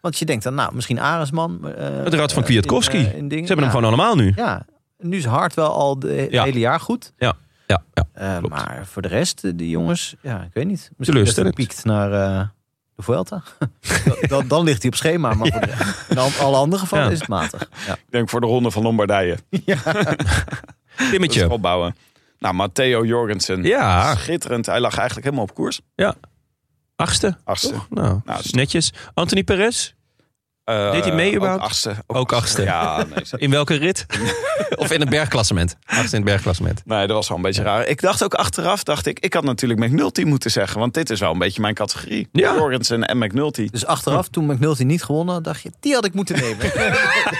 want 0.00 0.18
je 0.18 0.24
denkt 0.24 0.44
dan, 0.44 0.54
nou, 0.54 0.74
misschien 0.74 1.00
Arendsman. 1.00 1.72
eh, 1.76 1.84
Het 2.04 2.14
rad 2.14 2.32
van 2.32 2.42
eh, 2.42 2.48
Kwiatkowski. 2.48 2.96
in, 2.98 3.04
eh, 3.06 3.16
in 3.16 3.28
dingen. 3.28 3.46
Ze 3.46 3.52
hebben 3.52 3.66
ja. 3.66 3.72
hem 3.72 3.80
gewoon 3.82 3.84
allemaal 3.98 4.16
nu. 4.16 4.32
Ja, 4.36 4.66
nu 4.98 5.16
is 5.16 5.24
Hart 5.24 5.54
wel 5.54 5.72
al 5.72 5.98
de, 5.98 6.12
het 6.12 6.30
Ja. 6.30 6.44
hele 6.44 6.58
jaar 6.58 6.80
goed. 6.80 7.12
Ja, 7.18 7.34
ja. 7.66 7.82
Eh, 8.12 8.38
Klopt. 8.38 8.54
maar 8.54 8.82
voor 8.90 9.02
de 9.02 9.08
rest, 9.08 9.44
eh, 9.44 9.52
die 9.54 9.68
jongens, 9.70 10.14
ja, 10.22 10.42
ik 10.42 10.50
weet 10.52 10.66
niet. 10.66 10.90
Misschien 10.96 11.24
dat 11.24 11.36
hij 11.36 11.50
piekt 11.52 11.84
naar 11.84 12.12
eh, 12.12 12.46
de 12.96 13.02
Vuelta. 13.02 13.42
dan, 14.28 14.48
dan 14.48 14.64
ligt 14.64 14.82
hij 14.82 14.90
op 14.90 14.96
schema, 14.96 15.34
maar 15.34 15.46
voor 15.48 15.60
de, 15.60 15.94
in 16.10 16.18
al- 16.24 16.30
alle 16.40 16.56
andere 16.56 16.82
gevallen 16.82 17.04
Ja. 17.06 17.10
is 17.10 17.18
het 17.18 17.28
matig. 17.28 17.68
Ja. 17.86 17.92
ik 17.94 18.04
denk 18.10 18.28
voor 18.28 18.40
de 18.40 18.46
ronde 18.46 18.70
van 18.70 18.82
Lombardije. 18.82 19.36
Timmetje. 21.10 21.50
opbouwen. 21.50 21.94
Nou, 22.38 22.54
Matteo 22.54 23.04
Jorgensen. 23.04 23.62
Ja. 23.62 24.14
Schitterend. 24.14 24.66
Hij 24.66 24.80
lag 24.80 24.96
eigenlijk 24.96 25.24
helemaal 25.24 25.44
op 25.48 25.54
koers. 25.54 25.80
Achtste. 26.96 27.36
Achtste. 27.44 27.72
Toch? 27.72 27.86
Nou, 27.90 28.20
Nou, 28.24 28.40
is 28.44 28.50
netjes. 28.52 28.92
Anthony 29.14 29.42
Perez. 29.44 29.92
Eh, 30.68 30.90
Deed 30.92 31.04
hij 31.04 31.14
mee 31.14 31.28
ook 31.28 31.34
überhaupt? 31.36 31.62
achtste. 31.62 31.94
Ook 32.06 32.32
achtste. 32.32 32.62
Ja, 32.62 32.96
nee, 33.14 33.24
In 33.44 33.50
welke 33.50 33.74
rit? 33.74 34.06
of 34.76 34.90
in 34.92 35.00
het 35.00 35.08
bergklassement? 35.10 35.76
Achtste 35.86 36.16
in 36.16 36.22
het 36.22 36.30
bergklassement. 36.30 36.82
nee, 36.84 37.06
dat 37.06 37.16
was 37.16 37.28
wel 37.28 37.36
een 37.36 37.42
beetje 37.42 37.62
raar. 37.62 37.86
Ik 37.86 38.00
dacht 38.00 38.24
ook 38.24 38.34
achteraf, 38.34 38.82
dacht 38.82 39.06
ik, 39.06 39.18
ik 39.20 39.34
had 39.34 39.44
natuurlijk 39.44 39.80
McNulty 39.80 40.22
moeten 40.22 40.50
zeggen. 40.50 40.80
Want 40.80 40.94
dit 40.94 41.10
is 41.10 41.20
wel 41.20 41.32
een 41.32 41.38
beetje 41.38 41.60
mijn 41.60 41.74
categorie. 41.74 42.28
Ja. 42.32 42.54
Jorgensen 42.54 43.04
en 43.06 43.18
McNulty. 43.18 43.68
Dus 43.70 43.86
achteraf, 43.86 44.28
toen 44.28 44.46
McNulty 44.46 44.82
niet 44.82 45.02
gewonnen, 45.02 45.42
dacht 45.42 45.62
je, 45.62 45.70
die 45.80 45.94
had 45.94 46.04
ik 46.04 46.14
moeten 46.14 46.36
nemen. 46.40 46.58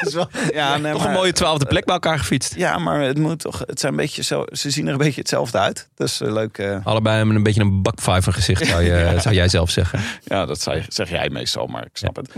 Dat 0.00 0.06
is 0.06 0.14
wel- 0.14 0.28
Ja, 0.52 0.76
nee, 0.76 0.92
Toch 0.92 1.00
maar- 1.00 1.10
een 1.10 1.16
mooie 1.16 1.32
twaalfde 1.32 1.66
plek 1.66 1.84
bij 1.84 1.94
elkaar 1.94 2.18
gefietst. 2.18 2.54
Ja, 2.56 2.78
maar 2.78 3.00
het 3.00 3.18
moet 3.18 3.38
toch. 3.38 3.62
Het 3.66 3.80
zijn 3.80 3.92
een 3.92 3.98
beetje 3.98 4.22
zo. 4.22 4.44
Ze 4.52 4.70
zien 4.70 4.86
er 4.86 4.92
een 4.92 4.98
beetje 4.98 5.20
hetzelfde 5.20 5.58
uit. 5.58 5.88
Dus 5.94 6.20
eh, 6.20 6.32
leuk. 6.32 6.58
eh, 6.58 6.76
Allebei 6.84 7.24
met 7.24 7.36
een 7.36 7.42
beetje 7.42 7.60
een 7.60 7.82
bakvijver 7.82 8.32
gezicht, 8.32 8.66
zou, 8.66 8.82
je, 8.82 9.14
zou 9.20 9.34
jij 9.34 9.48
zelf 9.48 9.70
zeggen. 9.70 10.00
ja, 10.24 10.46
dat 10.46 10.60
zei, 10.60 10.84
zeg 10.88 11.10
jij 11.10 11.28
meestal, 11.30 11.66
maar 11.66 11.82
ik 11.84 11.90
snap 11.96 12.16
het. 12.16 12.30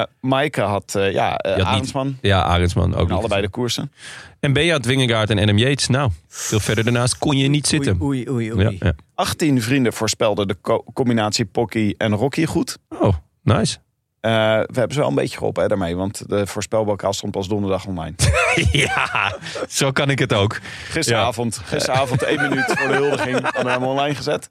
Eh 0.00 0.06
Maaike 0.20 0.60
had, 0.60 0.94
eh, 0.94 1.12
ja, 1.12 1.44
uh, 1.46 1.74
niet-. 1.74 2.14
Ja, 2.20 2.42
Arendsman 2.42 2.94
ook 2.94 3.10
allebei 3.10 3.42
de 3.42 3.48
koersen. 3.48 3.92
En 4.40 4.52
Beat, 4.52 4.84
Wingegaard 4.84 5.30
en 5.30 5.38
Adam 5.38 5.58
Yates. 5.58 5.88
Nou, 5.88 6.10
veel 6.28 6.60
verder 6.60 6.84
daarnaast 6.84 7.18
kon 7.18 7.36
je 7.36 7.48
niet 7.48 7.66
zitten. 7.66 7.98
Oei, 8.02 8.30
oei, 8.30 8.52
oei. 8.52 8.62
Ja, 8.62 8.68
oei. 8.68 8.78
ja. 8.80 8.92
18 9.14 9.62
vrienden 9.62 9.92
voorspelden 9.92 10.48
de 10.48 10.56
co- 10.60 10.84
combinatie 10.94 11.44
Pocky 11.44 11.94
en 11.98 12.14
Rocky 12.14 12.44
goed. 12.44 12.78
Oh, 12.88 13.14
nice. 13.42 13.78
Eh, 14.22 14.30
we 14.30 14.72
hebben 14.78 14.92
ze 14.92 14.98
wel 14.98 15.08
een 15.08 15.14
beetje 15.14 15.36
geholpen 15.36 15.62
hè, 15.62 15.68
daarmee, 15.68 15.96
want 15.96 16.28
de 16.28 16.46
voorspelbokaal 16.46 17.12
stond 17.12 17.32
pas 17.32 17.48
donderdag 17.48 17.86
online. 17.86 18.14
ja, 18.72 19.36
zo 19.68 19.92
kan 19.92 20.10
ik 20.10 20.18
het 20.18 20.32
ook. 20.32 20.58
Gisteravond, 20.88 21.60
gisteravond 21.64 22.22
één 22.22 22.40
minuut 22.48 22.64
voor 22.66 22.88
de 22.88 22.94
huldiging 22.94 23.40
hadden 23.44 23.64
we 23.64 23.70
hem 23.70 23.82
online 23.82 24.14
gezet. 24.14 24.48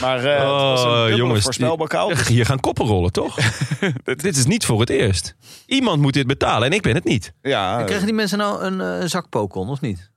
Maar 0.00 0.24
eh, 0.24 0.38
het 0.38 0.48
was 0.48 0.82
een 0.82 0.88
Oh, 0.88 0.94
dubbele 0.96 1.16
jongens, 1.16 1.42
voorspelbokaal. 1.44 2.08
Dus 2.08 2.26
Hier 2.28 2.46
gaan 2.46 2.60
koppen 2.60 2.86
rollen, 2.86 3.12
toch? 3.12 3.38
dit 4.04 4.36
is 4.36 4.46
niet 4.46 4.64
voor 4.64 4.80
het 4.80 4.90
eerst. 4.90 5.34
Iemand 5.66 6.00
moet 6.00 6.12
dit 6.12 6.26
betalen 6.26 6.68
en 6.68 6.74
ik 6.74 6.82
ben 6.82 6.94
het 6.94 7.04
niet. 7.04 7.32
ja, 7.42 7.78
En 7.78 7.86
kregen 7.86 8.04
die 8.04 8.14
mensen 8.14 8.38
nou 8.38 8.62
een 8.62 8.80
eh, 8.80 9.06
zak 9.08 9.28
pokon, 9.28 9.68
of 9.68 9.80
niet? 9.80 10.10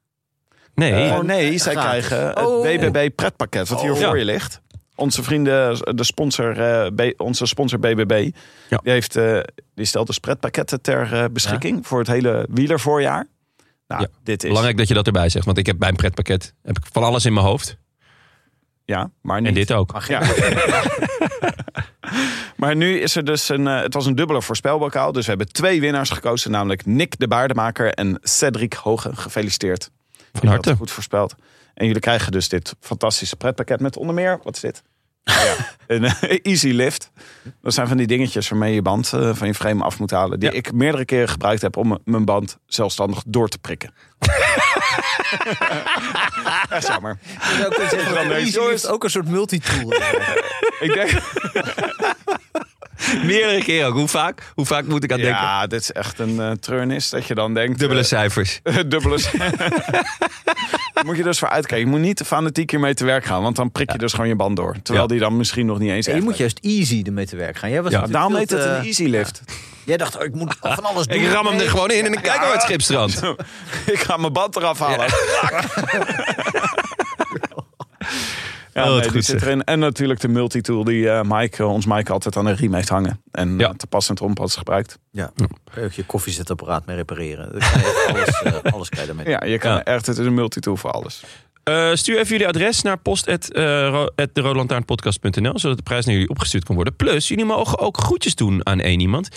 Nee. 0.75 1.11
Oh 1.11 1.19
nee, 1.19 1.57
zij 1.57 1.73
gratis. 1.73 2.05
krijgen 2.07 2.27
het 2.27 2.45
Oh. 2.45 2.61
BBB 2.63 3.09
pretpakket 3.15 3.69
wat 3.69 3.81
hier 3.81 3.91
Oh. 3.91 3.97
voor 3.97 4.07
Ja. 4.07 4.15
je 4.15 4.25
ligt. 4.25 4.61
Onze 5.01 5.23
vrienden, 5.23 5.95
de 5.95 6.03
sponsor, 6.03 6.59
eh, 6.59 6.87
B- 6.95 7.21
onze 7.21 7.45
sponsor 7.45 7.79
BBB, 7.79 8.29
Ja. 8.69 8.77
die, 8.83 8.91
heeft, 8.91 9.15
eh, 9.15 9.39
die 9.75 9.85
stelt 9.85 10.07
dus 10.07 10.17
pretpakketten 10.19 10.81
ter 10.81 11.13
eh, 11.13 11.25
beschikking 11.31 11.87
voor 11.87 11.99
het 11.99 12.07
hele 12.07 12.47
wielervoorjaar. 12.49 13.27
Nou, 13.87 14.01
Ja. 14.01 14.07
dit 14.23 14.41
is 14.43 14.47
Belangrijk 14.49 14.77
dat 14.77 14.87
je 14.87 14.93
dat 14.93 15.05
erbij 15.05 15.29
zegt, 15.29 15.45
want 15.45 15.57
ik 15.57 15.65
heb 15.65 15.77
bij 15.79 15.89
een 15.89 15.95
pretpakket 15.95 16.53
heb 16.63 16.77
ik 16.77 16.83
van 16.91 17.03
alles 17.03 17.25
in 17.25 17.33
mijn 17.33 17.45
hoofd. 17.45 17.77
Ja, 18.85 19.09
maar 19.21 19.39
niet. 19.39 19.47
En 19.49 19.53
dit 19.53 19.71
ook. 19.71 19.91
Maar 19.93 20.05
Ja. 20.07 20.21
maar 22.61 22.75
nu 22.75 22.99
is 22.99 23.15
er 23.15 23.25
dus 23.25 23.49
een. 23.49 23.65
het 23.65 23.93
was 23.93 24.05
een 24.05 24.15
dubbele 24.15 24.41
voorspelbokaal. 24.41 25.11
Dus 25.11 25.23
we 25.23 25.29
hebben 25.29 25.51
twee 25.51 25.79
winnaars 25.81 26.09
gekozen. 26.09 26.51
Namelijk 26.51 26.85
Nick 26.85 27.19
de 27.19 27.27
Baardemaker 27.27 27.93
en 27.93 28.19
Cedric 28.21 28.73
Hoge. 28.73 29.15
Gefeliciteerd. 29.15 29.89
Van 30.33 30.47
harte. 30.47 30.75
Goed 30.75 30.91
voorspeld. 30.91 31.35
En 31.73 31.85
jullie 31.85 32.01
krijgen 32.01 32.31
dus 32.31 32.49
dit 32.49 32.75
fantastische 32.79 33.35
pretpakket 33.35 33.79
met 33.79 33.97
onder 33.97 34.15
meer. 34.15 34.39
Wat 34.43 34.55
is 34.55 34.61
dit? 34.61 34.83
Ja, 35.23 35.55
een 35.87 36.03
eh, 36.03 36.39
Easy 36.41 36.69
Lift. 36.69 37.11
Dat 37.61 37.73
zijn 37.73 37.87
van 37.87 37.97
die 37.97 38.07
dingetjes 38.07 38.49
waarmee 38.49 38.69
je 38.69 38.75
je 38.75 38.81
band 38.81 39.13
eh, 39.13 39.29
van 39.33 39.47
je 39.47 39.53
frame 39.53 39.83
af 39.83 39.99
moet 39.99 40.11
halen. 40.11 40.39
Die 40.39 40.49
Ja. 40.51 40.55
ik 40.57 40.71
meerdere 40.73 41.05
keren 41.05 41.29
gebruikt 41.29 41.61
heb 41.61 41.77
om 41.77 41.99
mijn 42.05 42.25
band 42.25 42.57
zelfstandig 42.65 43.23
door 43.27 43.47
te 43.49 43.57
prikken. 43.57 43.93
Echt 46.69 46.87
jammer. 46.87 47.17
Easy 48.31 48.55
jongens. 48.55 48.71
Lift 48.71 48.87
ook 48.87 49.03
een 49.03 49.09
soort 49.09 49.27
multitool. 49.27 49.93
Ik 50.79 50.93
denk, 50.93 51.11
Meerdere 53.25 53.63
keer 53.63 53.85
ook. 53.85 53.93
Hoe 53.93 54.07
vaak? 54.07 54.51
Hoe 54.55 54.65
vaak 54.65 54.85
moet 54.85 55.03
ik 55.03 55.11
aan 55.11 55.17
denken? 55.19 55.41
ja, 55.41 55.67
dit 55.67 55.81
is 55.81 55.91
echt 55.91 56.19
een 56.19 56.39
eh 56.39 56.51
treurnis 56.51 57.09
dat 57.09 57.25
je 57.25 57.35
dan 57.35 57.53
denkt... 57.53 57.79
Dubbele 57.79 57.99
eh, 58.01 58.05
cijfers. 58.05 58.59
dubbele. 58.87 59.17
Moet 61.05 61.17
je 61.17 61.23
dus 61.23 61.39
voor 61.39 61.49
uitkijken. 61.49 61.87
Je 61.87 61.91
moet 61.95 62.01
niet 62.05 62.21
fanatiek 62.25 62.71
hiermee 62.71 62.93
te 62.93 63.05
werk 63.05 63.25
gaan, 63.25 63.41
want 63.41 63.55
dan 63.55 63.71
prik 63.71 63.91
je 63.91 63.97
dus 63.97 64.11
gewoon 64.11 64.27
je 64.27 64.35
band 64.35 64.55
door. 64.55 64.75
Terwijl 64.83 65.05
Ja. 65.05 65.11
die 65.11 65.19
dan 65.19 65.37
misschien 65.37 65.65
nog 65.65 65.79
niet 65.79 65.91
eens. 65.91 66.05
Ja, 66.05 66.15
je 66.15 66.21
moet 66.21 66.37
juist 66.37 66.59
easy 66.61 67.01
ermee 67.05 67.25
te 67.25 67.35
werk 67.35 67.57
gaan. 67.57 67.69
Jij 67.69 67.81
was 67.81 67.91
Ja, 67.91 68.05
Daarom 68.07 68.35
heet 68.35 68.49
het 68.49 68.63
een 68.65 68.83
easy 68.83 69.03
lift. 69.05 69.41
Jij 69.83 69.97
dacht, 69.97 70.17
oh, 70.17 70.23
ik 70.23 70.33
moet 70.35 70.55
van 70.61 70.83
alles 70.83 71.07
doen. 71.07 71.17
Ik 71.21 71.31
ram 71.31 71.45
hem 71.45 71.59
er 71.59 71.69
gewoon 71.69 71.91
in 71.91 72.05
en 72.05 72.13
ik 72.13 72.21
kijk 72.21 72.39
naar 72.41 72.51
het 72.51 72.61
schipstrand. 72.61 73.21
ik 73.85 73.99
ga 73.99 74.17
mijn 74.17 74.33
band 74.33 74.55
eraf 74.55 74.79
halen. 74.79 75.05
Ja, 78.73 78.91
Oh, 78.93 78.97
nee, 78.99 79.09
die 79.11 79.21
zit 79.21 79.41
erin. 79.41 79.63
En 79.63 79.79
natuurlijk 79.79 80.19
de 80.19 80.27
multitool 80.27 80.83
die 80.83 81.09
eh, 81.09 81.21
Mike, 81.25 81.63
eh, 81.63 81.69
ons 81.71 81.85
Mike 81.85 82.11
altijd 82.11 82.37
aan 82.37 82.45
de 82.45 82.51
riem 82.51 82.73
heeft 82.73 82.89
hangen. 82.89 83.21
En 83.31 83.57
Ja. 83.57 83.67
eh, 83.69 83.73
te 83.75 83.87
pas 83.87 84.09
en 84.09 84.15
te 84.15 84.23
onpas 84.23 84.55
gebruikt. 84.55 84.97
Ja, 85.11 85.31
kan 85.35 85.47
je 85.75 85.81
ook 85.83 85.91
je 85.91 86.03
koffiezetapparaat 86.05 86.85
mee 86.85 86.95
repareren. 86.95 87.51
Dan 87.51 87.61
alles, 88.15 88.41
eh, 88.41 88.53
alles 88.73 88.89
kan 88.89 89.01
je 89.01 89.05
daarmee. 89.07 89.29
Ja, 89.29 89.43
je 89.45 89.57
kan 89.57 89.71
Ja. 89.71 89.83
echt, 89.83 90.05
het 90.05 90.17
is 90.17 90.25
een 90.25 90.33
multitool 90.33 90.77
voor 90.77 90.91
alles. 90.91 91.23
Eh, 91.63 91.89
stuur 91.93 92.17
even 92.17 92.27
jullie 92.31 92.47
adres 92.47 92.81
naar 92.81 92.97
post.deroodlantaarnpodcast.nl 92.97 95.59
zodat 95.59 95.77
de 95.77 95.83
prijs 95.83 96.05
naar 96.05 96.13
jullie 96.13 96.29
opgestuurd 96.29 96.63
kan 96.63 96.75
worden. 96.75 96.95
Plus, 96.95 97.27
jullie 97.27 97.45
mogen 97.45 97.79
ook 97.79 97.97
groetjes 97.97 98.35
doen 98.35 98.65
aan 98.65 98.79
één 98.79 98.99
iemand. 98.99 99.29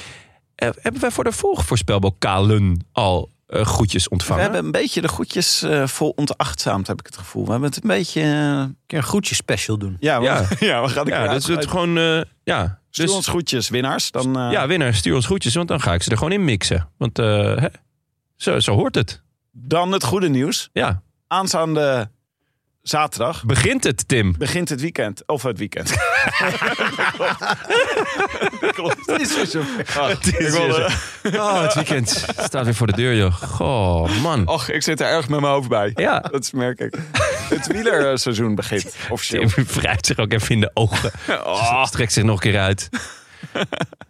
Eh, 0.54 0.68
hebben 0.80 1.00
wij 1.00 1.10
voor 1.10 1.24
de 1.24 1.32
volgvoorspelbokalen 1.32 2.86
al 2.92 3.30
eh, 3.54 3.66
groetjes 3.66 4.04
We 4.04 4.10
ontvangen? 4.10 4.42
hebben 4.42 4.64
een 4.64 4.70
beetje 4.70 5.00
de 5.00 5.08
goedjes 5.08 5.62
eh, 5.62 5.86
vol 5.86 6.12
ontachtzaamd, 6.16 6.86
heb 6.86 6.98
ik 7.00 7.06
het 7.06 7.16
gevoel. 7.16 7.44
We 7.44 7.50
hebben 7.50 7.68
het 7.68 7.82
een 7.82 7.88
beetje... 7.88 8.20
eh, 8.20 8.58
Kun 8.62 8.76
je 8.86 8.96
een 8.96 9.02
groetje 9.02 9.34
special 9.34 9.78
doen? 9.78 9.96
ja, 10.00 10.18
we, 10.18 10.24
Ja. 10.24 10.46
ja. 10.68 10.82
we 10.82 10.88
gaan 10.88 11.06
ja, 11.06 11.26
dat 11.26 11.36
is 11.36 11.46
het 11.46 11.66
gewoon... 11.66 11.98
eh, 11.98 12.20
ja, 12.44 12.78
Stuur 12.90 13.06
dus, 13.06 13.14
ons 13.14 13.26
groetjes, 13.28 13.68
winnaars. 13.68 14.10
Dan, 14.10 14.38
eh, 14.38 14.50
ja, 14.52 14.66
winnaar, 14.66 14.94
stuur 14.94 15.14
ons 15.14 15.26
groetjes, 15.26 15.54
want 15.54 15.68
dan 15.68 15.80
ga 15.80 15.94
ik 15.94 16.02
ze 16.02 16.10
er 16.10 16.16
gewoon 16.16 16.32
in 16.32 16.44
mixen. 16.44 16.88
Want 16.98 17.18
eh, 17.18 17.26
hè, 17.56 17.68
zo, 18.36 18.60
zo 18.60 18.74
hoort 18.74 18.94
het. 18.94 19.22
dan 19.52 19.92
het 19.92 20.04
goede 20.04 20.28
nieuws. 20.28 20.70
Ja, 20.72 21.02
Aanstaande 21.28 22.10
zaterdag 22.88 23.44
begint 23.44 23.84
het, 23.84 24.08
Tim. 24.08 24.34
begint 24.38 24.68
het 24.68 24.80
weekend. 24.80 25.22
Of 25.26 25.42
het 25.42 25.58
weekend. 25.58 25.90
Klopt. 28.72 29.06
Het 29.06 29.20
is 29.20 29.36
weer 29.36 29.46
zo. 29.46 29.62
Het 30.08 30.26
is 30.26 30.38
weer 30.38 30.50
zo. 30.50 30.88
Oh, 31.38 31.62
het 31.62 31.74
weekend 31.74 32.24
staat 32.38 32.64
weer 32.64 32.74
voor 32.74 32.86
de 32.86 32.92
deur, 32.92 33.14
joh. 33.16 33.32
Goh, 33.34 34.22
man. 34.22 34.46
Och, 34.46 34.68
ik 34.70 34.82
zit 34.82 35.00
er 35.00 35.06
erg 35.06 35.28
met 35.28 35.40
mijn 35.40 35.52
hoofd 35.52 35.68
bij. 35.68 35.90
Ja, 35.94 36.18
Dat 36.20 36.52
merk 36.52 36.78
ik. 36.80 36.94
Het 37.48 37.66
wielerseizoen 37.66 38.54
begint 38.54 38.96
officieel. 39.10 39.48
Tim 39.48 39.64
wrijft 39.66 40.06
zich 40.06 40.18
ook 40.18 40.32
even 40.32 40.48
in 40.54 40.60
de 40.60 40.70
ogen. 40.74 41.10
Oh, 41.28 41.84
Strekt 41.84 42.12
zich 42.12 42.24
nog 42.24 42.44
een 42.44 42.50
keer 42.50 42.60
uit. 42.60 42.88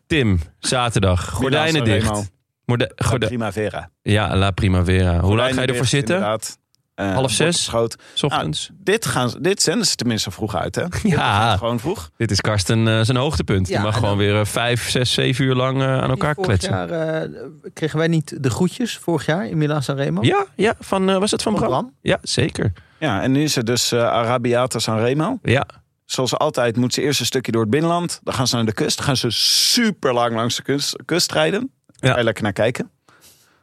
Tim, 0.07 0.41
zaterdag. 0.59 1.29
Gordijnen 1.31 1.85
dicht. 1.85 2.33
Gorde- 2.67 2.93
gorde- 2.97 3.27
Primavera. 3.27 3.91
ja, 4.03 4.37
La 4.37 4.51
Primavera. 4.51 5.21
Hoe 5.21 5.37
lang 5.37 5.55
ga 5.55 5.61
je 5.61 5.67
ervoor 5.67 5.87
zitten? 5.87 6.15
Inderdaad. 6.15 6.59
Eh, 6.95 7.13
Half 7.15 7.31
zes? 7.31 7.57
geschoten. 7.57 7.99
S 8.15 8.23
ochtends. 8.23 8.71
Dit, 8.73 9.07
gaan, 9.07 9.31
dit 9.41 9.63
zenden 9.63 9.87
ze 9.87 9.95
tenminste 9.95 10.31
vroeg 10.31 10.57
uit, 10.57 10.75
hè? 10.75 10.85
ja, 11.17 11.57
Gewoon 11.57 11.81
vroeg. 11.81 12.11
dit 12.17 12.31
is 12.31 12.41
Karsten 12.41 12.89
eh, 12.89 13.01
zijn 13.03 13.17
hoogtepunt. 13.17 13.67
Die 13.67 13.77
Ja, 13.77 13.83
mag 13.83 13.95
gewoon 13.95 14.09
dan- 14.09 14.19
weer 14.19 14.39
eh, 14.41 14.45
vijf, 14.47 14.91
zes, 14.91 15.13
zeven 15.13 15.45
uur 15.45 15.55
lang 15.55 15.83
aan 15.83 16.11
elkaar 16.11 16.35
Vorig 16.35 16.49
kletsen. 16.51 16.73
jaar 16.73 16.91
eh, 17.23 17.31
kregen 17.73 17.99
wij 17.99 18.09
niet 18.09 18.43
de 18.43 18.51
groetjes 18.51 18.97
vorig 18.99 19.27
jaar 19.27 19.47
in 19.47 19.59
Milan 19.59 19.83
Sanremo? 19.83 20.23
Ja, 20.23 20.47
ja 20.57 20.75
van, 20.81 21.11
eh, 21.11 21.19
was 21.19 21.31
het 21.31 21.43
van 21.43 21.53
Van 21.57 21.61
Bram? 21.67 21.81
Bram? 21.81 21.95
Ja, 22.01 22.19
zeker. 22.23 22.73
Ja, 22.99 23.23
en 23.23 23.33
nu 23.33 23.43
is 23.43 23.55
het 23.55 23.67
dus 23.67 23.93
Arabiata 23.93 24.79
Sanremo. 24.79 25.39
Ja, 25.43 25.67
Zoals 26.05 26.37
altijd 26.37 26.77
moet 26.77 26.95
ze 26.95 27.03
eerst 27.03 27.21
een 27.21 27.27
stukje 27.27 27.53
door 27.53 27.61
het 27.61 27.71
binnenland. 27.71 28.21
Dan 28.23 28.35
gaan 28.35 28.47
ze 28.47 28.55
naar 28.57 28.65
de 28.65 28.73
kust. 28.73 28.97
Dan 28.97 29.07
gaan 29.07 29.17
ze 29.17 29.31
super 29.31 30.13
lang 30.15 30.35
langs 30.35 30.57
de 30.57 30.63
kust, 30.63 30.97
kust 31.05 31.33
rijden. 31.33 31.71
Daar 31.87 32.11
ga 32.13 32.19
je 32.19 32.25
lekker 32.25 32.43
naar 32.43 32.53
kijken. 32.53 32.91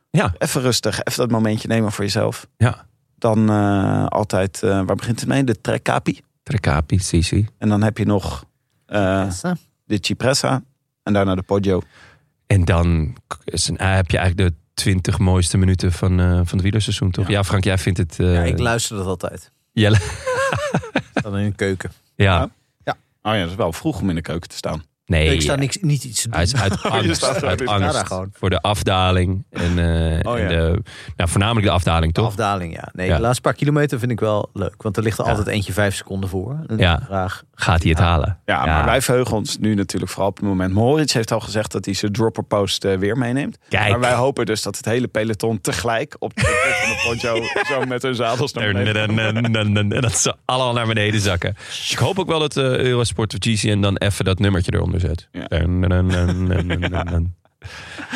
ja, 0.09 0.33
Even 0.37 0.61
rustig, 0.61 1.03
even 1.03 1.19
dat 1.19 1.31
momentje 1.31 1.67
nemen 1.67 1.91
voor 1.91 2.03
jezelf. 2.03 2.47
ja. 2.57 2.85
Dan 3.21 3.49
eh, 3.49 4.05
altijd, 4.05 4.63
eh, 4.63 4.69
waar 4.69 4.95
begint 4.95 5.19
het 5.19 5.29
mee? 5.29 5.43
De 5.43 5.61
Trecapi. 5.61 6.21
Trecapi, 6.43 6.99
Sisi. 6.99 7.47
En 7.57 7.69
dan 7.69 7.81
heb 7.83 7.97
je 7.97 8.05
nog 8.05 8.45
eh, 8.85 9.29
de 9.85 9.97
Cipressa. 10.01 10.63
En 11.03 11.13
daarna 11.13 11.35
de 11.35 11.41
Poggio. 11.41 11.81
En 12.47 12.65
dan 12.65 13.15
is 13.43 13.67
een- 13.67 13.81
heb 13.81 14.11
je 14.11 14.17
eigenlijk 14.17 14.49
de 14.49 14.55
twintig 14.73 15.19
mooiste 15.19 15.57
minuten 15.57 15.91
van, 15.91 16.19
eh, 16.19 16.25
van 16.33 16.45
het 16.45 16.61
wielerseizoen, 16.61 17.11
toch? 17.11 17.27
Ja. 17.27 17.43
Frank, 17.43 17.63
jij 17.63 17.77
vindt 17.77 17.97
het... 17.99 18.19
eh, 18.19 18.33
Ja, 18.33 18.43
ik 18.43 18.59
luister 18.59 18.97
dat 18.97 19.05
altijd. 19.05 19.51
Jelle. 19.71 19.97
Dan 21.21 21.37
in 21.37 21.49
de 21.49 21.55
keuken. 21.55 21.91
Ja. 22.15 22.49
Oh 23.23 23.33
ja, 23.33 23.39
dat 23.39 23.49
is 23.49 23.55
wel 23.55 23.73
vroeg 23.73 24.01
om 24.01 24.09
in 24.09 24.15
de 24.15 24.21
keuken 24.21 24.49
te 24.49 24.55
staan. 24.55 24.83
Nee, 25.11 25.33
ik 25.33 25.41
sta 25.41 25.55
niks, 25.55 25.77
niet 25.81 26.03
iets 26.03 26.21
te 26.21 26.27
doen. 26.27 26.33
Hij 26.33 26.43
is 26.43 26.55
uit 26.55 26.83
angst, 26.83 27.23
er 27.23 27.45
uit 27.47 27.67
angst 27.67 28.13
voor 28.33 28.49
de 28.49 28.61
afdaling. 28.61 29.43
En, 29.49 29.79
eh, 29.79 30.31
Oh, 30.31 30.39
en 30.39 30.47
de, 30.47 30.81
nou, 31.15 31.29
voornamelijk 31.29 31.65
de 31.65 31.71
afdaling, 31.71 32.13
De 32.13 32.19
toch? 32.19 32.29
afdaling, 32.29 32.73
ja. 32.73 32.89
Nee, 32.93 33.07
Ja. 33.07 33.15
de 33.15 33.21
laatste 33.21 33.41
paar 33.41 33.53
kilometer 33.53 33.99
vind 33.99 34.11
ik 34.11 34.19
wel 34.19 34.49
leuk. 34.53 34.73
Want 34.81 34.97
er 34.97 35.03
ligt 35.03 35.17
er 35.17 35.23
Ja. 35.25 35.29
altijd 35.29 35.47
eentje 35.47 35.73
vijf 35.73 35.95
seconden 35.95 36.29
voor. 36.29 36.59
En 36.67 36.77
Ja. 36.77 36.99
Graag. 37.05 37.43
Gaat 37.55 37.81
hij 37.81 37.89
het 37.91 37.99
halen? 37.99 38.37
Ja, 38.45 38.65
Ja. 38.65 38.65
maar 38.65 38.85
wij 38.85 39.01
verheugen 39.01 39.35
ons 39.35 39.57
nu 39.57 39.73
natuurlijk 39.75 40.11
vooral 40.11 40.29
op 40.29 40.35
het 40.37 40.45
moment. 40.45 40.73
Moritz 40.73 41.13
heeft 41.13 41.31
al 41.31 41.39
gezegd 41.39 41.71
dat 41.71 41.85
hij 41.85 41.93
zijn 41.93 42.11
dropper 42.11 42.43
post 42.43 42.85
eh, 42.85 42.97
weer 42.97 43.17
meeneemt. 43.17 43.57
Kijk. 43.69 43.89
Maar 43.89 43.99
wij 43.99 44.13
hopen 44.13 44.45
dus 44.45 44.61
dat 44.61 44.77
het 44.77 44.85
hele 44.85 45.07
peloton 45.07 45.61
tegelijk 45.61 46.15
op 46.19 46.35
de 46.35 46.99
van 47.05 47.19
zo 47.65 47.85
met 47.85 48.01
hun 48.01 48.15
zadels 48.15 48.53
naar 48.53 48.73
beneden. 48.73 49.19
En 49.91 50.01
dat 50.01 50.13
ze 50.17 50.35
allemaal 50.45 50.73
naar 50.73 50.87
beneden 50.87 51.19
zakken. 51.21 51.55
Ik 51.89 51.97
hoop 51.97 52.19
ook 52.19 52.27
wel 52.27 52.39
dat 52.39 52.57
eh, 52.57 52.63
Eurosport 52.63 53.33
of 53.33 53.39
GCN 53.39 53.79
dan 53.79 53.97
even 53.97 54.25
dat 54.25 54.39
nummertje 54.39 54.73
eronder 54.73 54.99
zet. 55.01 55.27
Ja. 55.31 55.47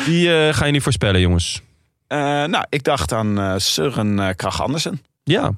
Die 0.06 0.34
eh, 0.34 0.54
ga 0.54 0.64
je 0.64 0.72
niet 0.72 0.82
voorspellen, 0.82 1.20
jongens. 1.20 1.62
Eh, 2.06 2.18
nou, 2.44 2.64
ik 2.68 2.84
dacht 2.84 3.12
aan 3.12 3.38
eh 3.38 3.54
Søren 3.56 4.18
eh, 4.18 4.34
Krach 4.36 4.62
Andersen. 4.62 5.00
Ja, 5.22 5.52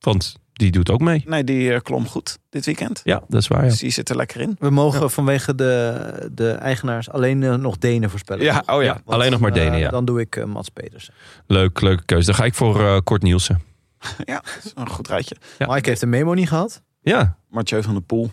want 0.00 0.36
die 0.52 0.70
doet 0.70 0.90
ook 0.90 1.00
mee. 1.00 1.22
Nee, 1.26 1.44
die 1.44 1.80
klom 1.80 2.06
goed 2.06 2.38
dit 2.50 2.64
weekend. 2.64 3.00
Ja, 3.04 3.22
dat 3.28 3.40
is 3.40 3.48
waar. 3.48 3.62
Ja. 3.62 3.68
Dus 3.68 3.78
die 3.78 3.90
zit 3.90 4.08
er 4.08 4.16
lekker 4.16 4.40
in. 4.40 4.56
We 4.58 4.70
mogen 4.70 5.10
vanwege 5.10 5.54
de, 5.54 6.30
de 6.32 6.50
eigenaars 6.50 7.10
alleen 7.10 7.60
nog 7.60 7.78
Denen 7.78 8.10
voorspellen. 8.10 8.44
Ja, 8.44 8.62
oh 8.66 8.82
ja. 8.82 8.92
Want, 8.92 9.04
alleen 9.06 9.30
nog 9.30 9.40
maar 9.40 9.52
Denen, 9.52 9.78
ja. 9.78 9.90
Dan 9.90 10.04
doe 10.04 10.20
ik 10.20 10.46
Mats 10.46 10.68
Pedersen. 10.68 11.14
Leuk, 11.46 11.80
leuke 11.80 12.04
keuze. 12.04 12.26
Dan 12.26 12.34
ga 12.34 12.44
ik 12.44 12.54
voor 12.54 12.80
eh, 12.80 12.98
Kort 13.04 13.22
Nielsen. 13.22 13.60
Ja, 14.24 14.34
dat 14.34 14.64
is 14.64 14.72
een 14.74 14.88
goed 14.88 15.08
rijtje. 15.08 15.36
Ja. 15.58 15.74
Mike 15.74 15.88
heeft 15.88 16.00
de 16.00 16.06
memo 16.06 16.34
niet 16.34 16.48
gehad. 16.48 16.82
Ja, 17.00 17.36
Mathieu 17.48 17.82
van 17.82 17.92
der 17.92 18.02
Poel. 18.02 18.30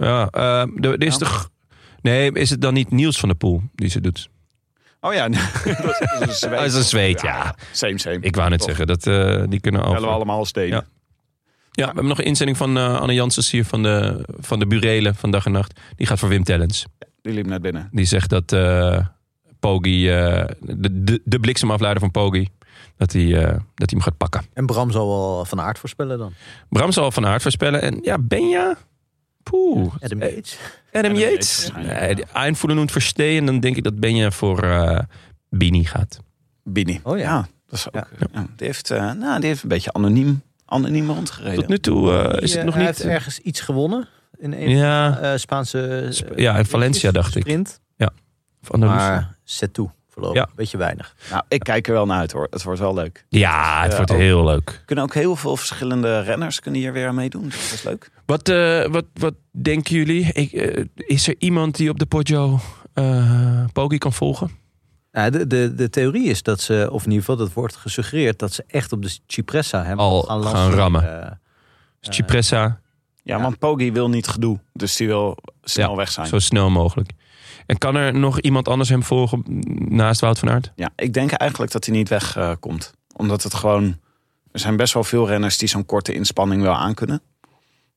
Ja 0.00 0.28
eh, 0.30 0.60
er, 0.60 0.92
er 0.92 1.02
is 1.02 1.12
Ja. 1.12 1.18
toch... 1.18 1.50
Nee, 2.02 2.32
is 2.32 2.50
het 2.50 2.60
dan 2.62 2.74
niet 2.74 2.90
Niels 2.90 3.18
van 3.18 3.28
der 3.28 3.38
Poel 3.38 3.62
die 3.74 3.88
ze 3.88 4.00
doet? 4.00 4.28
Oh 5.00 5.12
ja, 5.14 5.28
nee, 5.28 5.40
dat 5.64 6.00
is, 6.00 6.20
een 6.20 6.34
zweet. 6.34 6.50
Dat 6.58 6.66
is 6.66 6.74
een 6.74 6.82
zweet, 6.82 7.20
ja. 7.20 7.54
Same, 7.72 7.98
same. 7.98 8.18
Ik 8.20 8.36
wou 8.36 8.48
net 8.50 8.58
Toch. 8.58 8.68
zeggen, 8.68 8.86
dat, 8.86 9.06
eh, 9.06 9.42
die 9.48 9.60
kunnen 9.60 9.80
Bellen 9.80 9.96
we 9.96 10.02
over. 10.02 10.08
allemaal 10.14 10.38
als 10.38 10.52
Denen. 10.52 10.68
Ja. 10.70 10.84
Ja, 11.70 11.86
we 11.86 11.92
hebben 11.92 12.06
nog 12.06 12.18
een 12.18 12.24
inzending 12.24 12.56
van 12.58 12.76
eh, 12.76 13.00
Anne 13.00 13.14
Janssens 13.14 13.50
hier 13.50 13.64
van 13.64 13.82
de, 13.82 14.24
van 14.38 14.58
de 14.58 14.66
Burelen 14.66 15.14
van 15.14 15.30
Dag 15.30 15.46
en 15.46 15.52
Nacht. 15.52 15.80
Die 15.96 16.06
gaat 16.06 16.18
voor 16.18 16.28
Wim 16.28 16.44
Tellens. 16.44 16.84
Die 17.22 17.32
liep 17.32 17.46
net 17.46 17.62
binnen. 17.62 17.88
Die 17.92 18.04
zegt 18.04 18.30
dat 18.30 18.52
eh 18.52 18.98
Poggi, 19.60 20.10
eh, 20.10 20.44
de, 20.60 21.02
de, 21.04 21.20
de 21.24 21.40
bliksemafleider 21.40 22.00
van 22.00 22.10
Poggi, 22.10 22.48
dat 22.96 23.12
hij, 23.12 23.36
eh, 23.36 23.42
dat 23.52 23.60
hij 23.76 23.86
hem 23.88 24.00
gaat 24.00 24.16
pakken. 24.16 24.42
En 24.52 24.66
Bram 24.66 24.90
zal 24.90 25.08
wel 25.08 25.44
van 25.44 25.60
aard 25.60 25.78
voorspellen 25.78 26.18
dan. 26.18 26.32
Bram 26.68 26.92
zal 26.92 27.10
van 27.10 27.26
aard 27.26 27.42
voorspellen. 27.42 27.82
En 27.82 27.98
ja, 28.02 28.18
Benja? 28.18 28.76
Poeh. 29.42 29.92
Adam 30.00 30.20
Eh, 30.20 30.34
Yates. 30.34 30.58
Adam 30.92 31.10
Adam 31.10 31.14
Yates? 31.14 31.70
Nee, 31.76 32.24
Einvoelen 32.32 32.78
und 32.78 32.90
verstehen. 32.90 33.46
Dan 33.46 33.60
denk 33.60 33.76
ik 33.76 33.84
dat 33.84 34.00
Benja 34.00 34.30
voor 34.30 34.62
eh 34.62 34.98
Bini 35.48 35.84
gaat. 35.84 36.20
Bini. 36.64 37.00
Oh 37.02 37.18
ja. 37.18 37.48
dat 37.66 37.78
is 37.78 37.86
ook. 37.86 37.94
Ja. 37.94 38.06
ja, 38.32 38.46
die, 38.56 38.66
heeft, 38.66 38.90
eh, 38.90 39.12
nou, 39.12 39.38
die 39.40 39.48
heeft 39.48 39.62
een 39.62 39.68
beetje 39.68 39.92
anoniem, 39.92 40.42
anoniem 40.64 41.10
rondgereden. 41.10 41.54
Tot 41.58 41.68
nu 41.68 41.78
toe 41.78 42.12
eh, 42.12 42.30
Die, 42.32 42.40
is 42.40 42.50
het 42.50 42.58
eh, 42.58 42.64
nog 42.64 42.74
hij 42.74 42.84
niet... 42.86 42.96
heeft 42.96 43.08
ergens 43.10 43.38
iets 43.38 43.60
gewonnen. 43.60 44.08
In 44.38 44.52
een 44.52 44.70
ja, 44.70 45.18
eh, 45.18 45.38
Spaanse... 45.38 46.06
Sp- 46.10 46.30
eh, 46.30 46.36
ja, 46.42 46.58
in 46.58 46.64
Valencia 46.64 47.10
dacht 47.10 47.36
ik. 47.36 47.42
Sprint. 47.42 47.80
of 48.62 48.70
Andalusië. 48.70 48.96
Maar 48.98 49.36
set 49.44 49.74
toe. 49.74 49.90
Ja. 50.34 50.48
Beetje 50.54 50.76
weinig. 50.78 51.14
Nou, 51.30 51.42
ik 51.48 51.60
kijk 51.60 51.86
er 51.86 51.92
wel 51.92 52.06
naar 52.06 52.18
uit 52.18 52.32
hoor. 52.32 52.46
Het 52.50 52.62
wordt 52.62 52.80
wel 52.80 52.94
leuk. 52.94 53.24
Ja, 53.28 53.82
het 53.82 53.96
wordt 53.96 54.10
ook. 54.10 54.16
heel 54.18 54.44
leuk. 54.44 54.82
Kunnen 54.86 55.04
ook 55.04 55.14
heel 55.14 55.36
veel 55.36 55.56
verschillende 55.56 56.20
renners 56.20 56.60
kunnen 56.60 56.80
hier 56.80 56.92
weer 56.92 57.08
aan 57.08 57.14
meedoen. 57.14 57.44
Dus 57.44 57.62
dat 57.70 57.72
is 57.78 57.82
leuk. 57.82 58.10
Wat, 58.26 58.48
eh, 58.48 58.84
wat, 58.86 59.04
wat 59.14 59.34
denken 59.50 59.94
jullie? 59.96 60.32
Ik, 60.32 60.52
eh, 60.52 60.84
is 60.94 61.28
er 61.28 61.34
iemand 61.38 61.76
die 61.76 61.90
op 61.90 61.98
de 61.98 62.06
Poggio 62.06 62.58
eh 62.94 63.64
Poggi 63.72 63.98
kan 63.98 64.12
volgen? 64.12 64.50
Ja, 65.12 65.30
de, 65.30 65.46
de, 65.46 65.74
de 65.74 65.90
theorie 65.90 66.28
is 66.28 66.42
dat 66.42 66.60
ze, 66.60 66.88
of 66.90 67.04
in 67.04 67.10
ieder 67.10 67.24
geval 67.24 67.36
dat 67.44 67.52
wordt 67.52 67.76
gesuggereerd, 67.76 68.38
dat 68.38 68.52
ze 68.52 68.64
echt 68.66 68.92
op 68.92 69.02
de 69.02 69.18
Cipressa 69.26 69.84
hem 69.84 69.98
Al 69.98 70.22
gaan, 70.22 70.42
gaan 70.44 70.70
rammen. 70.72 71.38
Cipressa, 72.00 72.60
Ja, 72.60 72.78
Ja. 73.36 73.42
want 73.42 73.58
Poggi 73.58 73.92
wil 73.92 74.08
niet 74.08 74.26
gedoe. 74.28 74.58
Dus 74.72 74.96
die 74.96 75.06
wil 75.06 75.36
snel 75.62 75.90
Ja, 75.90 75.96
weg 75.96 76.10
zijn. 76.10 76.26
zo 76.26 76.38
snel 76.38 76.70
mogelijk. 76.70 77.10
En 77.70 77.78
kan 77.78 77.94
er 77.96 78.14
nog 78.14 78.40
iemand 78.40 78.68
anders 78.68 78.88
hem 78.88 79.02
volgen 79.02 79.42
naast 79.88 80.20
Wout 80.20 80.38
van 80.38 80.50
Aert? 80.50 80.72
Ja, 80.74 80.90
ik 80.96 81.12
denk 81.12 81.30
eigenlijk 81.30 81.72
dat 81.72 81.84
hij 81.84 81.94
niet 81.94 82.08
wegkomt. 82.08 82.58
komt 82.60 82.92
Omdat 83.16 83.42
het 83.42 83.54
gewoon... 83.54 83.98
Er 84.52 84.60
zijn 84.60 84.76
best 84.76 84.94
wel 84.94 85.04
veel 85.04 85.26
renners 85.26 85.58
die 85.58 85.68
zo'n 85.68 85.86
korte 85.86 86.12
inspanning 86.12 86.62
wel 86.62 86.74
aankunnen. 86.74 87.22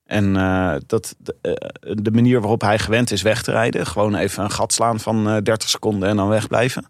En 0.05 0.35
eh, 0.35 0.75
dat, 0.85 1.15
de, 1.17 1.35
eh, 1.41 1.95
de 2.03 2.11
manier 2.11 2.39
waarop 2.39 2.61
hij 2.61 2.79
gewend 2.79 3.11
is 3.11 3.21
weg 3.21 3.43
te 3.43 3.51
rijden... 3.51 3.85
gewoon 3.85 4.15
even 4.15 4.43
een 4.43 4.51
gat 4.51 4.73
slaan 4.73 4.99
van 4.99 5.29
eh 5.29 5.41
30 5.41 5.69
seconden 5.69 6.09
en 6.09 6.15
dan 6.15 6.27
wegblijven... 6.27 6.83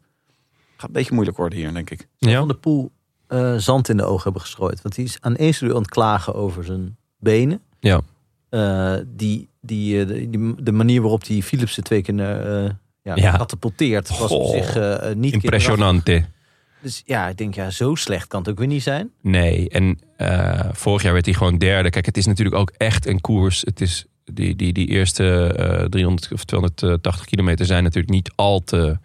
gaat 0.78 0.88
een 0.88 0.92
beetje 0.92 1.14
moeilijk 1.14 1.38
worden 1.38 1.60
hier, 1.60 1.74
denk 1.74 1.90
ik. 1.90 2.08
Ja. 2.18 2.40
Van 2.40 2.48
de 2.48 2.54
Poel 2.54 2.92
eh, 3.28 3.56
zand 3.58 3.90
in 3.90 3.98
de 3.98 4.06
ogen 4.06 4.24
hebben 4.24 4.42
gestrooid. 4.42 4.82
Want 4.82 4.96
die 4.96 5.06
is 5.06 5.18
aan 5.20 5.36
één 5.36 5.54
uur 5.60 5.76
aan 5.76 5.82
het 5.82 5.90
klagen 5.90 6.36
over 6.36 6.64
zijn 6.64 6.98
benen. 7.20 7.62
Ja. 7.80 8.02
Eh, 8.50 8.96
die, 9.08 9.50
die, 9.66 10.00
eh, 10.02 10.08
de, 10.08 10.30
die- 10.30 10.64
de 10.64 10.72
manier 10.72 11.02
waarop 11.02 11.24
die 11.26 11.44
Philipsen 11.44 11.84
twee 11.84 12.02
keer 12.02 12.20
eh 12.20 12.70
ja, 13.02 13.16
Ja. 13.16 13.38
catapulteert 13.38 14.10
was 14.10 14.32
op 14.32 14.42
Goh. 14.42 14.52
zich 14.52 14.76
eh, 14.76 15.14
niet. 15.16 15.34
Impressionante. 15.34 16.26
Dus 16.82 17.04
ja, 17.06 17.28
ik 17.30 17.38
denk 17.38 17.56
ja, 17.56 17.70
zo 17.70 17.96
slecht 17.96 18.28
kan 18.28 18.40
het 18.40 18.50
ook 18.50 18.58
weer 18.58 18.68
niet 18.68 18.84
zijn. 18.84 19.12
Nee, 19.22 19.70
en 19.70 20.00
vorig 20.72 21.04
jaar 21.04 21.14
werd 21.14 21.26
hij 21.26 21.34
gewoon 21.34 21.58
derde. 21.58 21.90
Kijk, 21.90 22.06
het 22.06 22.18
is 22.18 22.26
natuurlijk 22.26 22.56
ook 22.56 22.72
echt 22.78 23.08
een 23.08 23.22
koers. 23.22 23.62
Het 23.62 23.82
is 23.82 24.06
die, 24.24 24.56
die, 24.56 24.74
die 24.74 24.88
eerste 24.88 25.54
eh 25.58 25.86
300 25.86 26.32
of 26.34 26.44
280 26.44 27.26
kilometer 27.26 27.66
zijn 27.66 27.84
natuurlijk 27.84 28.14
niet 28.14 28.32
al 28.36 28.60
te 28.60 28.98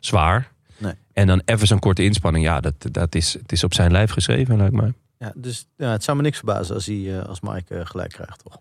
zwaar. 0.00 0.52
Nee. 0.78 0.92
En 1.12 1.26
dan 1.26 1.42
even 1.44 1.66
zo'n 1.66 1.78
korte 1.78 2.04
inspanning. 2.04 2.44
Ja, 2.44 2.60
dat, 2.60 2.74
dat 2.90 3.14
is, 3.14 3.32
het 3.32 3.52
is 3.52 3.64
op 3.64 3.74
zijn 3.74 3.90
lijf 3.90 4.10
geschreven, 4.10 4.56
lijkt 4.56 4.74
mij. 4.74 4.92
Ja, 5.18 5.32
dus 5.36 5.66
ja, 5.76 5.90
het 5.90 6.04
zou 6.04 6.16
me 6.16 6.22
niks 6.22 6.36
verbazen 6.36 6.74
als, 6.74 6.86
hij, 6.86 7.22
als 7.22 7.40
Mike 7.40 7.86
gelijk 7.86 8.10
krijgt, 8.12 8.42
toch? 8.44 8.58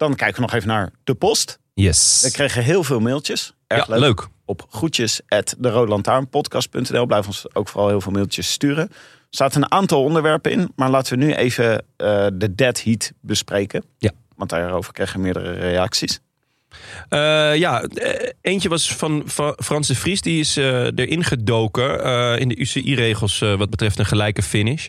Dan 0.00 0.14
kijken 0.14 0.34
we 0.34 0.40
nog 0.40 0.52
even 0.52 0.68
naar 0.68 0.90
de 1.04 1.14
post. 1.14 1.58
Yes. 1.74 2.20
We 2.22 2.30
kregen 2.30 2.62
heel 2.62 2.84
veel 2.84 3.00
mailtjes. 3.00 3.54
Erg 3.66 3.86
ja, 3.86 3.92
leuk. 3.92 4.00
leuk. 4.00 4.28
Op 4.44 4.66
groetjes 4.70 5.20
at 5.28 5.54
de 5.58 7.04
Blijf 7.06 7.26
ons 7.26 7.54
ook 7.54 7.68
vooral 7.68 7.88
heel 7.88 8.00
veel 8.00 8.12
mailtjes 8.12 8.52
sturen. 8.52 8.88
Er 8.88 8.96
zaten 9.30 9.62
een 9.62 9.72
aantal 9.72 10.04
onderwerpen 10.04 10.50
in. 10.50 10.72
Maar 10.76 10.90
laten 10.90 11.18
we 11.18 11.24
nu 11.24 11.34
even 11.34 11.84
eh, 11.96 12.26
de 12.32 12.54
dead 12.54 12.82
heat 12.82 13.12
bespreken. 13.20 13.84
Ja. 13.98 14.10
Want 14.36 14.50
daarover 14.50 14.92
kregen 14.92 15.16
we 15.16 15.22
meerdere 15.22 15.52
reacties. 15.52 16.20
Eh, 17.08 17.56
ja, 17.56 17.82
eh, 17.82 18.28
eentje 18.40 18.68
was 18.68 18.94
van, 18.94 19.22
Frans 19.56 19.86
de 19.86 19.94
Vries. 19.94 20.20
Die 20.20 20.40
is 20.40 20.56
eh, 20.56 20.84
erin 20.84 21.24
gedoken 21.24 22.38
in 22.38 22.48
de 22.48 22.56
UCI-regels 22.56 23.38
wat 23.38 23.70
betreft 23.70 23.98
een 23.98 24.06
gelijke 24.06 24.42
finish. 24.42 24.86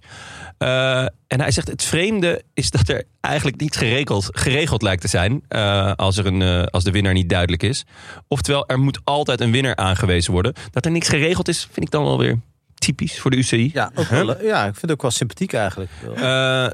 Eh, 0.61 1.01
en 1.27 1.41
hij 1.41 1.51
zegt 1.51 1.67
het 1.67 1.83
vreemde 1.83 2.43
is 2.53 2.69
dat 2.69 2.89
er 2.89 3.03
eigenlijk 3.21 3.59
niet 3.59 3.75
geregeld, 3.75 4.27
geregeld 4.31 4.81
lijkt 4.81 5.01
te 5.01 5.07
zijn 5.07 5.43
eh, 5.47 5.91
als, 5.95 6.17
er 6.17 6.25
een, 6.25 6.41
eh, 6.41 6.63
als 6.63 6.83
de 6.83 6.91
winnaar 6.91 7.13
niet 7.13 7.29
duidelijk 7.29 7.63
is. 7.63 7.85
Oftewel, 8.27 8.67
er 8.67 8.79
moet 8.79 8.99
altijd 9.03 9.41
een 9.41 9.51
winnaar 9.51 9.75
aangewezen 9.75 10.33
worden. 10.33 10.53
Dat 10.71 10.85
er 10.85 10.91
niks 10.91 11.09
geregeld 11.09 11.47
is, 11.47 11.67
vind 11.71 11.85
ik 11.85 11.91
dan 11.91 12.03
wel 12.03 12.17
weer 12.17 12.39
typisch 12.75 13.19
voor 13.19 13.31
de 13.31 13.37
UCI. 13.37 13.69
Ja, 13.73 13.91
ook 13.95 14.07
wel, 14.07 14.43
ja 14.43 14.59
ik 14.59 14.71
vind 14.71 14.81
het 14.81 14.91
ook 14.91 15.01
wel 15.01 15.11
sympathiek 15.11 15.53
eigenlijk. 15.53 15.89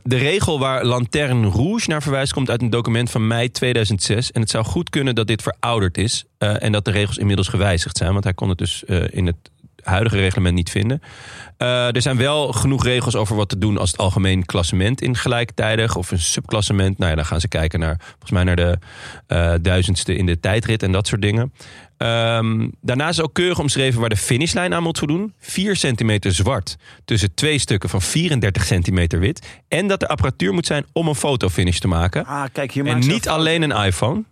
De 0.03 0.17
regel 0.17 0.59
waar 0.59 0.85
Lanterne 0.85 1.49
Rouge 1.49 1.89
naar 1.89 2.01
verwijst 2.01 2.33
komt 2.33 2.49
uit 2.49 2.61
een 2.61 2.69
document 2.69 3.09
van 3.09 3.27
mei 3.27 3.51
2006. 3.51 4.31
En 4.31 4.41
het 4.41 4.49
zou 4.49 4.65
goed 4.65 4.89
kunnen 4.89 5.15
dat 5.15 5.27
dit 5.27 5.41
verouderd 5.41 5.97
is. 5.97 6.25
en 6.37 6.71
dat 6.71 6.85
de 6.85 6.91
regels 6.91 7.17
inmiddels 7.17 7.47
gewijzigd 7.47 7.97
zijn. 7.97 8.11
Want 8.11 8.23
hij 8.23 8.33
kon 8.33 8.49
het 8.49 8.57
dus 8.57 8.83
in 9.09 9.25
het 9.25 9.51
huidige 9.89 10.17
reglement 10.17 10.55
niet 10.55 10.69
vinden. 10.69 11.01
Eh, 11.57 11.95
er 11.95 12.01
zijn 12.01 12.17
wel 12.17 12.51
genoeg 12.51 12.83
regels 12.83 13.15
over 13.15 13.35
wat 13.35 13.49
te 13.49 13.57
doen 13.57 13.77
als 13.77 13.91
het 13.91 13.99
algemeen 13.99 14.45
klassement 14.45 15.01
in 15.01 15.15
gelijktijdig 15.15 15.95
of 15.95 16.11
een 16.11 16.19
subklassement. 16.19 16.97
Nou 16.97 17.09
ja, 17.09 17.15
dan 17.15 17.25
gaan 17.25 17.39
ze 17.39 17.47
kijken 17.47 17.79
naar 17.79 17.99
volgens 18.09 18.31
mij 18.31 18.43
naar 18.43 18.55
de 18.55 18.77
eh, 19.27 19.53
duizendste 19.61 20.15
in 20.15 20.25
de 20.25 20.39
tijdrit 20.39 20.83
en 20.83 20.91
dat 20.91 21.07
soort 21.07 21.21
dingen. 21.21 21.53
Ehm, 21.97 22.69
daarnaast 22.81 23.19
is 23.19 23.25
ook 23.25 23.33
keurig 23.33 23.59
omschreven 23.59 23.99
waar 23.99 24.09
de 24.09 24.17
finishlijn 24.17 24.73
aan 24.73 24.83
moet 24.83 24.97
voldoen. 24.97 25.33
4 25.39 25.75
centimeter 25.75 26.33
zwart 26.33 26.77
tussen 27.05 27.33
twee 27.33 27.59
stukken 27.59 27.89
van 27.89 28.01
34 28.01 28.63
centimeter 28.63 29.19
wit. 29.19 29.61
En 29.67 29.87
dat 29.87 30.01
er 30.01 30.07
apparatuur 30.07 30.53
moet 30.53 30.65
zijn 30.65 30.85
om 30.93 31.07
een 31.07 31.15
fotofinish 31.15 31.77
te 31.77 31.87
maken. 31.87 32.25
Ah, 32.25 32.43
kijk, 32.51 32.71
hier 32.71 32.85
en 32.85 32.99
niet 32.99 33.25
een 33.25 33.31
alleen 33.31 33.61
een 33.61 33.85
iPhone. 33.85 34.23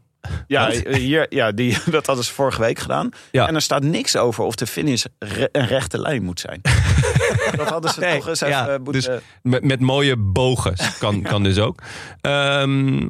Ja, 0.47 0.67
Wat? 0.67 0.95
hier, 0.95 1.25
ja 1.29 1.51
die, 1.51 1.77
dat 1.91 2.05
hadden 2.05 2.25
ze 2.25 2.33
vorige 2.33 2.61
week 2.61 2.79
gedaan. 2.79 3.09
Ja. 3.31 3.47
En 3.47 3.55
er 3.55 3.61
staat 3.61 3.83
niks 3.83 4.15
over 4.15 4.43
of 4.43 4.55
de 4.55 4.67
finish 4.67 5.03
re- 5.19 5.49
een 5.51 5.67
rechte 5.67 5.99
lijn 5.99 6.23
moet 6.23 6.39
zijn. 6.39 6.61
dat 7.57 7.69
hadden 7.69 7.91
ze 7.91 7.99
Nee, 7.99 8.17
toch 8.17 8.27
eens 8.27 8.39
ja, 8.39 8.67
even 8.67 8.81
moeten... 8.81 9.01
dus 9.01 9.21
met, 9.41 9.63
met 9.63 9.79
mooie 9.79 10.17
bogen 10.17 10.73
kan, 10.99 11.21
kan 11.31 11.43
dus 11.43 11.57
ook. 11.59 11.81
Ehm, 12.21 13.07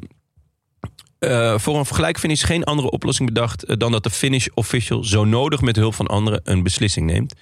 eh, 1.18 1.58
voor 1.58 1.78
een 1.78 1.84
vergelijkfinish 1.84 2.44
geen 2.44 2.64
andere 2.64 2.90
oplossing 2.90 3.28
bedacht 3.28 3.62
eh, 3.64 3.76
dan 3.76 3.92
dat 3.92 4.02
de 4.02 4.10
finish 4.10 4.46
official 4.54 5.04
zo 5.04 5.24
nodig 5.24 5.60
met 5.60 5.76
hulp 5.76 5.94
van 5.94 6.06
anderen 6.06 6.40
een 6.44 6.62
beslissing 6.62 7.06
neemt. 7.06 7.34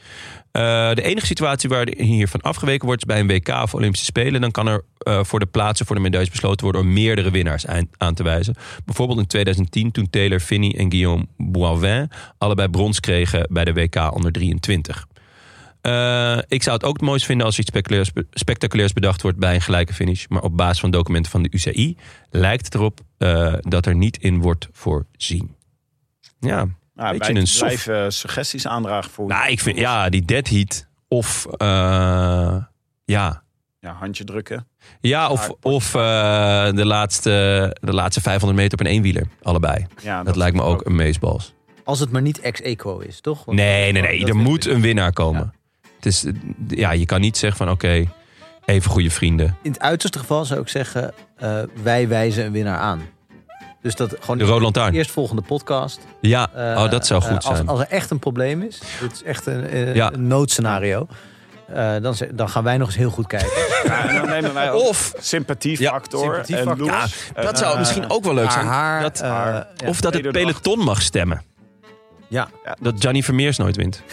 Eh, 0.54 0.94
de 0.94 1.02
enige 1.02 1.26
situatie 1.26 1.68
waar 1.68 1.88
hiervan 1.96 2.40
afgeweken 2.40 2.86
wordt 2.86 3.02
is 3.02 3.08
bij 3.08 3.20
een 3.20 3.26
WK 3.26 3.48
of 3.48 3.74
Olympische 3.74 4.06
Spelen. 4.06 4.40
Dan 4.40 4.50
kan 4.50 4.66
er 4.66 4.84
eh, 4.98 5.24
voor 5.24 5.38
de 5.38 5.46
plaatsen 5.46 5.86
voor 5.86 5.96
de 5.96 6.02
medailles 6.02 6.30
besloten 6.30 6.64
worden 6.64 6.82
om 6.82 6.92
meerdere 6.92 7.30
winnaars 7.30 7.66
aan, 7.96 8.14
te 8.14 8.22
wijzen. 8.22 8.54
Bijvoorbeeld 8.84 9.18
in 9.18 9.26
2010 9.26 9.90
toen 9.90 10.10
Taylor 10.10 10.40
Finney 10.40 10.74
en 10.76 10.90
Guillaume 10.90 11.26
Boivin 11.36 12.10
allebei 12.38 12.68
brons 12.68 13.00
kregen 13.00 13.46
bij 13.50 13.64
de 13.64 13.72
WK 13.72 14.14
onder 14.14 14.32
23. 14.32 15.06
Eh, 15.80 16.38
ik 16.48 16.62
zou 16.62 16.76
het 16.76 16.84
ook 16.84 16.92
het 16.92 17.02
mooist 17.02 17.26
vinden 17.26 17.46
als 17.46 17.58
iets 17.58 17.70
spectaculairs, 18.30 18.92
bedacht 18.92 19.22
wordt 19.22 19.38
bij 19.38 19.54
een 19.54 19.60
gelijke 19.60 19.94
finish. 19.94 20.26
Maar 20.28 20.42
op 20.42 20.56
basis 20.56 20.80
van 20.80 20.90
documenten 20.90 21.30
van 21.30 21.42
de 21.42 21.48
UCI 21.52 21.96
lijkt 22.30 22.64
het 22.64 22.74
erop 22.74 23.00
dat 23.60 23.86
er 23.86 23.94
niet 23.94 24.16
in 24.16 24.40
wordt 24.40 24.68
voorzien. 24.72 25.54
Ja, 26.40 26.66
nou, 26.94 27.18
beetje 27.18 27.34
een 27.34 27.46
soft- 27.46 27.84
blijven 27.84 28.12
suggesties 28.12 28.66
aandragen 28.66 29.10
voor... 29.10 29.26
nou, 29.28 29.50
ik 29.50 29.60
vind 29.60 29.78
ja, 29.78 30.08
die 30.08 30.24
dead 30.24 30.48
heat 30.48 30.86
of 31.08 31.46
eh, 31.46 32.56
ja. 33.04 33.42
Ja, 33.80 33.92
handje 33.92 34.24
drukken. 34.24 34.68
Ja, 35.00 35.28
of, 35.28 35.50
of 35.60 35.94
eh, 35.94 36.00
de, 36.72 36.84
laatste, 36.86 37.30
de 37.80 37.92
laatste 37.94 38.20
500 38.20 38.60
meter 38.60 38.78
op 38.78 38.86
een 38.86 38.92
eenwieler. 38.92 39.26
Allebei. 39.42 39.86
Ja, 40.02 40.22
Dat, 40.22 40.36
lijkt 40.36 40.56
me 40.56 40.62
ook 40.62 40.86
een 40.86 40.96
meesbals. 40.96 41.54
Als 41.84 42.00
het 42.00 42.10
maar 42.10 42.22
niet 42.22 42.40
ex-equo 42.40 42.98
is, 42.98 43.20
toch? 43.20 43.44
Want- 43.44 43.58
Nee, 43.58 43.92
nee, 43.92 44.02
nee. 44.02 44.20
dat 44.20 44.28
Er 44.28 44.36
moet 44.36 44.66
een 44.66 44.80
winnaar 44.80 45.12
komen. 45.12 45.54
Het 45.96 46.06
is, 46.06 46.24
eh, 46.24 46.32
ja, 46.68 46.90
je 46.92 47.06
kan 47.06 47.20
niet 47.20 47.36
zeggen 47.36 47.58
van 47.58 47.70
oké, 47.70 48.04
even 48.64 48.90
goede 48.90 49.10
vrienden. 49.10 49.56
In 49.62 49.70
het 49.70 49.80
uiterste 49.80 50.18
geval 50.18 50.44
zou 50.44 50.60
ik 50.60 50.68
zeggen, 50.68 51.12
eh, 51.36 51.62
wij 51.82 52.08
wijzen 52.08 52.44
een 52.44 52.52
winnaar 52.52 52.78
aan. 52.78 53.00
Dus 53.84 53.94
dat 53.94 54.16
gewoon 54.20 54.38
De 54.38 54.70
de 54.72 54.90
eerstvolgende 54.92 55.42
podcast. 55.42 56.00
Ja, 56.20 56.48
eh, 56.54 56.82
oh, 56.84 56.90
dat 56.90 57.06
zou 57.06 57.22
eh, 57.22 57.28
goed 57.28 57.44
als, 57.44 57.56
zijn. 57.56 57.68
Als 57.68 57.80
er 57.80 57.86
echt 57.88 58.10
een 58.10 58.18
probleem 58.18 58.62
is, 58.62 58.80
dit 59.00 59.12
is 59.12 59.22
echt 59.22 59.46
een, 59.46 59.66
eh, 59.68 59.94
Ja. 59.94 60.12
een 60.12 60.26
noodscenario. 60.26 61.06
eh, 61.66 61.94
dan, 62.02 62.14
dan 62.34 62.48
gaan 62.48 62.64
wij 62.64 62.76
nog 62.76 62.88
eens 62.88 62.96
heel 62.96 63.10
goed 63.10 63.26
kijken. 63.26 63.48
Ja, 63.84 64.08
en 64.08 64.14
dan 64.14 64.28
nemen 64.28 64.54
wij 64.54 64.70
Of, 64.72 65.12
sympathiefactor. 65.18 66.20
sympathiefactor. 66.24 66.86
En 66.88 66.92
ja, 66.94 67.00
Loes. 67.00 67.30
dat 67.34 67.58
zou 67.58 67.78
misschien 67.78 68.10
ook 68.10 68.24
wel 68.24 68.34
leuk 68.34 68.50
zijn. 68.50 68.66
Haar, 68.66 69.02
dat, 69.02 69.20
eh, 69.20 69.28
ja. 69.28 69.66
of 69.86 70.00
dat 70.00 70.14
het 70.14 70.30
peloton 70.32 70.78
mag 70.78 71.02
stemmen. 71.02 71.42
Ja, 72.28 72.48
Dat 72.80 72.94
Gianni 72.98 73.22
Vermeers 73.22 73.56
nooit 73.56 73.76
wint. 73.76 74.02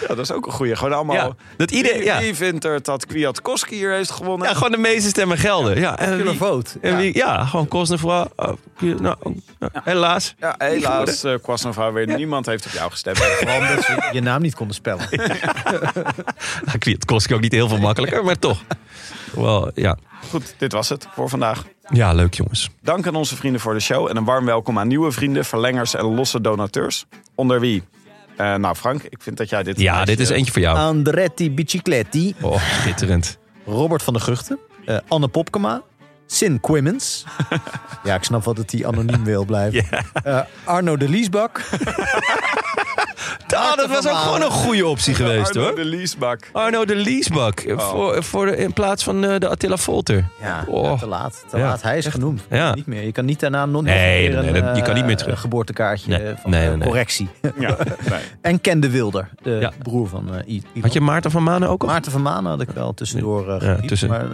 Ja, 0.00 0.06
dat 0.08 0.18
is 0.18 0.32
ook 0.32 0.46
een 0.46 0.52
goeie. 0.52 0.76
Gewoon 0.76 0.92
allemaal... 0.92 1.16
Ja, 1.16 1.30
dat 1.56 1.70
iedereen, 1.70 1.98
Wie, 1.98 2.06
ja. 2.06 2.20
wie 2.20 2.34
vindt 2.34 2.64
er 2.64 2.82
dat 2.82 3.06
Kwiatkowski 3.06 3.74
hier 3.74 3.92
heeft 3.92 4.10
gewonnen? 4.10 4.48
ja, 4.48 4.54
gewoon 4.54 4.70
de 4.70 4.78
meeste 4.78 5.08
stemmen 5.08 5.38
gelden. 5.38 5.80
Ja, 5.80 5.98
en 5.98 6.22
wie, 6.24 6.36
vote. 6.36 6.70
en 6.80 6.96
wie, 6.96 7.16
ja 7.16 7.44
gewoon 7.44 7.68
Kosnefra. 7.68 8.28
Oh, 8.36 8.52
nou, 8.78 9.16
nou, 9.58 9.72
helaas. 9.84 10.34
Ja, 10.38 10.54
helaas, 10.58 11.24
uh, 11.24 11.34
Kwasnova 11.42 11.92
weer. 11.92 12.06
Niemand 12.06 12.46
heeft 12.46 12.66
op 12.66 12.72
jou 12.72 12.90
gestemd. 12.90 13.18
Vooral 13.38 13.58
omdat 13.60 13.84
ze 13.84 14.08
je 14.12 14.20
naam 14.20 14.42
niet 14.42 14.54
konden 14.54 14.74
spellen. 14.74 15.08
Nou, 16.64 16.78
Kwiatkowski 16.78 17.34
ook 17.34 17.40
niet 17.40 17.52
heel 17.52 17.68
veel 17.68 17.78
makkelijker, 17.78 18.24
maar 18.24 18.38
toch. 18.38 18.62
Wel, 19.34 19.70
ja. 19.74 19.96
Goed, 20.30 20.54
dit 20.58 20.72
was 20.72 20.88
het 20.88 21.06
voor 21.14 21.28
vandaag. 21.28 21.64
ja, 21.88 22.12
leuk 22.12 22.34
jongens. 22.34 22.70
Dank 22.82 23.06
aan 23.06 23.14
onze 23.14 23.36
vrienden 23.36 23.60
voor 23.60 23.74
de 23.74 23.80
show. 23.80 24.08
En 24.08 24.16
een 24.16 24.24
warm 24.24 24.44
welkom 24.44 24.78
aan 24.78 24.88
nieuwe 24.88 25.12
vrienden, 25.12 25.44
verlengers 25.44 25.94
en 25.94 26.04
losse 26.04 26.40
donateurs. 26.40 27.06
Onder 27.34 27.60
wie? 27.60 27.82
Eh, 28.36 28.54
nou, 28.54 28.74
Frank, 28.74 29.02
ik 29.02 29.22
vind 29.22 29.36
dat 29.36 29.48
jij 29.48 29.62
dit... 29.62 29.80
Ja, 29.80 30.04
dit 30.04 30.20
is 30.20 30.28
eentje 30.28 30.52
voor 30.52 30.62
jou. 30.62 30.78
Andretti 30.78 31.50
Bicicletti, 31.50 32.34
Oh, 32.40 32.62
schitterend. 32.80 33.38
Robert 33.66 34.02
van 34.02 34.12
der 34.12 34.22
Guchten, 34.22 34.58
eh, 34.86 34.98
Anne 35.08 35.28
Popkema, 35.28 35.82
Sin 36.26 36.60
Quimmins. 36.60 37.24
ja, 38.04 38.14
ik 38.14 38.22
snap 38.22 38.44
wel 38.44 38.54
dat 38.54 38.70
hij 38.70 38.86
anoniem 38.86 39.24
wil 39.24 39.44
blijven. 39.44 39.86
Eh, 40.24 40.40
Arno 40.64 40.96
de 40.96 41.08
Liesbak. 41.08 41.60
Ah, 43.54 43.76
dat 43.76 43.88
was 43.88 44.08
ook 44.08 44.16
gewoon 44.16 44.42
een 44.42 44.50
goede 44.50 44.86
optie 44.86 45.14
geweest 45.14 45.48
Arno 45.48 45.62
hoor. 45.62 45.74
de 45.74 45.84
Liesbak. 45.84 46.48
Arno 46.52 46.84
de 46.84 46.94
Liesbak. 46.94 47.64
Voor, 47.76 48.22
voor 48.24 48.46
de, 48.46 48.56
in 48.56 48.72
plaats 48.72 49.04
van 49.04 49.24
eh, 49.24 49.38
de 49.38 49.48
Attila 49.48 49.76
Volter. 49.76 50.24
Ja, 50.40 50.64
Oh. 50.68 50.98
te 50.98 51.06
laat. 51.06 51.44
Te 51.50 51.56
Ja. 51.56 51.64
laat. 51.64 51.82
Hij 51.82 51.98
is 51.98 52.06
genoemd. 52.06 52.42
Ja. 52.50 52.74
Niet 52.74 52.86
meer. 52.86 53.02
Je 53.04 53.12
kan 53.12 53.24
niet 53.24 53.40
daarna 53.40 53.66
nog 53.66 53.82
Nee, 53.82 54.28
nee, 54.28 54.50
nee, 54.50 54.62
een, 54.62 54.76
je 54.76 54.82
kan 54.82 54.94
niet 54.94 55.04
meer 55.04 55.16
eh, 55.16 55.22
terug. 55.22 55.40
geboortekaartje 55.40 56.08
Nee, 56.10 56.18
eh, 56.28 56.36
van 56.42 56.50
nee, 56.50 56.66
nee, 56.68 56.76
nee. 56.76 56.88
correctie. 56.88 57.28
Ja, 57.58 57.76
en 58.40 58.60
Ken 58.60 58.80
de 58.80 58.90
Wilder, 58.90 59.28
de 59.42 59.50
Ja. 59.50 59.72
broer 59.82 60.08
van 60.08 60.28
I- 60.46 60.62
Ivan. 60.72 60.82
Had 60.82 60.92
je 60.92 61.00
Maarten 61.00 61.30
van 61.30 61.42
Manen 61.42 61.68
ook 61.68 61.82
al? 61.82 61.88
Maarten 61.88 62.12
van 62.12 62.22
Maan 62.22 62.46
had 62.46 62.60
ik 62.60 62.70
wel 62.70 62.94
tussendoor 62.94 63.62
Ja, 63.64 63.76
tussen- 63.86 64.08
Maar 64.08 64.26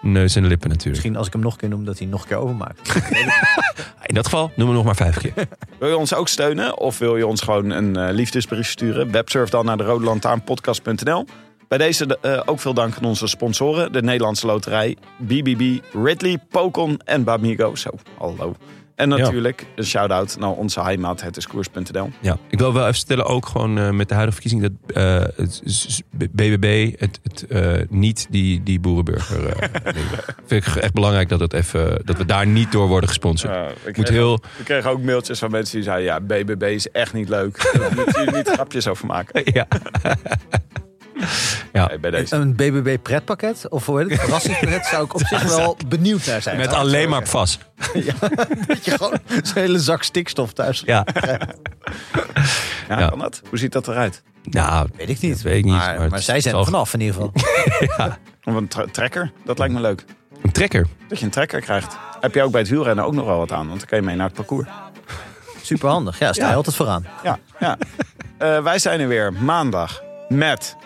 Neus 0.00 0.36
en 0.36 0.42
lippen 0.46 0.68
natuurlijk. 0.68 0.84
misschien 0.88 1.16
als 1.16 1.26
ik 1.26 1.32
hem 1.32 1.42
nog 1.42 1.52
een 1.52 1.58
keer 1.58 1.68
noem, 1.68 1.84
dat 1.84 1.98
hij 1.98 2.06
nog 2.06 2.22
een 2.22 2.28
keer 2.28 2.36
overmaakt. 2.36 2.80
In 4.06 4.14
dat 4.14 4.24
geval 4.24 4.50
noem 4.56 4.68
we 4.68 4.74
nog 4.74 4.84
maar 4.84 4.96
vijf 4.96 5.18
keer. 5.18 5.32
Wil 5.78 5.88
je 5.88 5.96
ons 5.96 6.14
ook 6.14 6.28
steunen 6.28 6.78
of 6.78 6.98
wil 6.98 7.16
je 7.16 7.26
ons 7.26 7.40
gewoon 7.40 7.70
een 7.70 7.96
eh, 7.96 8.14
liefdesbrief 8.14 8.68
sturen? 8.68 9.10
Websurf 9.10 9.50
dan 9.50 9.64
naar 9.64 9.76
de 9.76 9.84
Rode 9.84 10.04
Lantaarnpodcast.nl. 10.04 11.26
Bij 11.68 11.78
deze 11.78 12.18
eh, 12.20 12.40
ook 12.44 12.60
veel 12.60 12.74
dank 12.74 12.96
aan 12.96 13.04
onze 13.04 13.26
sponsoren. 13.26 13.92
De 13.92 14.02
Nederlandse 14.02 14.46
Loterij, 14.46 14.96
BBB, 15.18 15.78
Ridley, 15.92 16.38
Pokon 16.50 17.00
en 17.04 17.24
Bamigo. 17.24 17.74
Zo, 17.74 17.90
hallo. 18.18 18.54
En 18.94 19.08
natuurlijk 19.08 19.66
een 19.76 19.84
shout-out 19.84 20.36
naar 20.38 20.50
onze 20.50 20.82
heimaat, 20.82 21.22
het 21.22 21.36
is 21.36 21.46
koers.nl. 21.46 22.10
Ja, 22.20 22.36
ik 22.48 22.58
wil 22.58 22.72
wel 22.72 22.82
even 22.82 22.94
stellen, 22.94 23.24
ook 23.24 23.46
gewoon 23.46 23.78
eh, 23.78 23.90
met 23.90 24.08
de 24.08 24.14
huidige 24.14 24.40
verkiezing, 24.40 24.72
dat 24.72 24.96
eh, 24.96 25.20
het 25.36 26.02
BBB 26.32 27.00
het, 27.00 27.20
het 27.22 27.46
eh, 27.46 27.72
niet 27.88 28.26
die, 28.30 28.62
die 28.62 28.80
boerenburger. 28.80 29.70
vind 30.46 30.66
ik 30.66 30.76
echt 30.76 30.92
belangrijk 30.92 31.28
dat, 31.28 31.40
het 31.40 31.52
even, 31.52 32.00
dat 32.04 32.16
we 32.16 32.24
daar 32.24 32.46
niet 32.46 32.72
door 32.72 32.88
worden 32.88 33.08
gesponsord. 33.08 33.52
Ja, 33.52 33.68
ik, 33.84 33.96
Moet 33.96 34.08
heel, 34.08 34.34
ik 34.58 34.64
kreeg 34.64 34.86
ook 34.86 35.02
mailtjes 35.02 35.38
van 35.38 35.50
mensen 35.50 35.74
die 35.74 35.84
zeiden... 35.84 36.04
ja, 36.06 36.20
BBB 36.20 36.62
is 36.62 36.90
echt 36.90 37.12
niet 37.12 37.28
leuk. 37.28 37.68
Daar 37.78 37.94
moeten 37.94 38.24
jullie 38.24 38.36
niet 38.36 38.48
grapjes 38.48 38.88
over 38.88 39.06
maken. 39.06 39.42
ja. 39.52 39.66
Ja. 41.72 41.86
Nee, 41.86 41.98
bij 41.98 42.10
deze. 42.10 42.34
Een 42.36 42.54
BBB 42.54 42.96
pretpakket, 43.02 43.68
of 43.68 43.86
hoe 43.86 43.98
heet 44.00 44.10
het, 44.10 44.20
verrassingspakket, 44.24 44.86
zou 44.86 45.04
ik 45.04 45.14
op 45.14 45.20
zich 45.26 45.42
wel 45.42 45.76
benieuwd 45.88 46.26
naar 46.26 46.42
zijn. 46.42 46.56
Met 46.56 46.72
alleen 46.72 47.08
maar 47.08 47.26
vast. 47.26 47.58
Dat 48.66 48.84
je 48.84 48.90
gewoon 48.90 49.18
zo'n 49.42 49.62
hele 49.62 49.78
zak 49.78 50.02
stikstof 50.02 50.52
thuis 50.52 50.82
Ja. 50.86 51.06
Ja, 52.88 52.98
Ja. 53.00 53.08
kan 53.08 53.18
dat? 53.18 53.40
Hoe 53.48 53.58
ziet 53.58 53.72
dat 53.72 53.88
eruit? 53.88 54.22
Nou, 54.42 54.88
Weet 54.96 55.08
ik 55.08 55.20
niet. 55.20 55.32
Dat 55.32 55.42
weet 55.42 55.58
ik 55.58 55.64
niet, 55.64 55.72
Maar, 55.74 55.86
maar 55.88 55.98
maar, 56.08 56.10
het 56.10 56.22
zij 56.24 56.40
zijn 56.40 56.54
er 56.54 56.64
vanaf 56.64 56.94
in 56.94 57.00
ieder 57.00 57.14
geval. 57.14 57.32
Of 58.44 58.54
een 58.54 58.68
tre- 58.68 58.86
trekker? 58.90 59.32
Dat 59.44 59.58
lijkt 59.58 59.74
me 59.74 59.80
leuk. 59.80 60.04
een 60.42 60.52
trekker. 60.52 60.86
Dat 61.08 61.18
je 61.18 61.24
een 61.24 61.30
trekker 61.30 61.60
krijgt. 61.60 61.96
Heb 62.20 62.34
je 62.34 62.42
ook 62.42 62.50
bij 62.50 62.60
het 62.60 62.70
wielrennen 62.70 63.04
ook 63.04 63.12
nog 63.14 63.26
wel 63.26 63.38
wat 63.38 63.52
aan. 63.52 63.66
Want 63.68 63.78
dan 63.78 63.88
kan 63.88 63.98
je 63.98 64.04
mee 64.04 64.16
naar 64.16 64.26
het 64.26 64.34
parcours. 64.34 64.68
Super 65.62 65.88
handig. 65.88 66.18
Ja, 66.18 66.32
sta 66.32 66.42
je 66.44 66.50
Ja. 66.50 66.56
altijd 66.56 66.76
vooraan. 66.76 67.06
Ja, 67.22 67.38
ja. 67.60 67.76
Eh, 68.38 68.62
wij 68.62 68.78
zijn 68.78 69.00
er 69.00 69.08
weer 69.08 69.32
maandag 69.32 70.02
met 70.28 70.76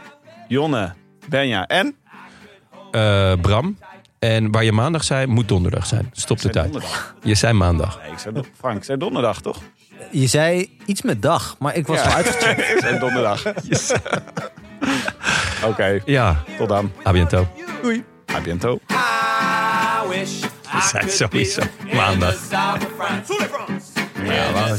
Jonne, 0.48 0.94
Benja 1.28 1.66
en... 1.66 1.96
Eh, 2.90 3.32
Bram. 3.40 3.78
En 4.18 4.50
waar 4.52 4.64
je 4.64 4.72
maandag 4.72 5.04
zei, 5.04 5.26
moet 5.26 5.48
donderdag 5.48 5.86
zijn. 5.86 6.10
Stop 6.12 6.40
de 6.40 6.48
tijd. 6.50 6.72
donderdag. 6.72 7.14
Je 7.22 7.34
zei 7.34 7.52
maandag. 7.52 7.98
Nee, 8.02 8.12
ik 8.12 8.18
zei, 8.18 8.34
do- 8.34 8.44
Frank, 8.58 8.76
ik 8.76 8.84
zei 8.84 8.98
donderdag, 8.98 9.40
toch? 9.40 9.58
Je 10.10 10.26
zei 10.26 10.78
iets 10.86 11.02
met 11.02 11.22
dag, 11.22 11.56
maar 11.58 11.74
ik 11.76 11.86
was 11.86 11.98
Ja. 11.98 12.04
wel 12.04 12.14
uitgecheckt. 12.14 12.60
ik 12.74 12.78
zei 12.80 12.98
donderdag. 12.98 13.42
Oké, 15.64 15.98
Ja, 16.04 16.42
tot 16.58 16.68
dan. 16.68 16.92
a 17.06 17.10
biento. 17.10 17.48
A 18.34 18.40
biento. 18.40 18.78
Je 20.72 20.82
zei 20.90 21.10
sowieso 21.10 21.62
maandag. 21.94 22.34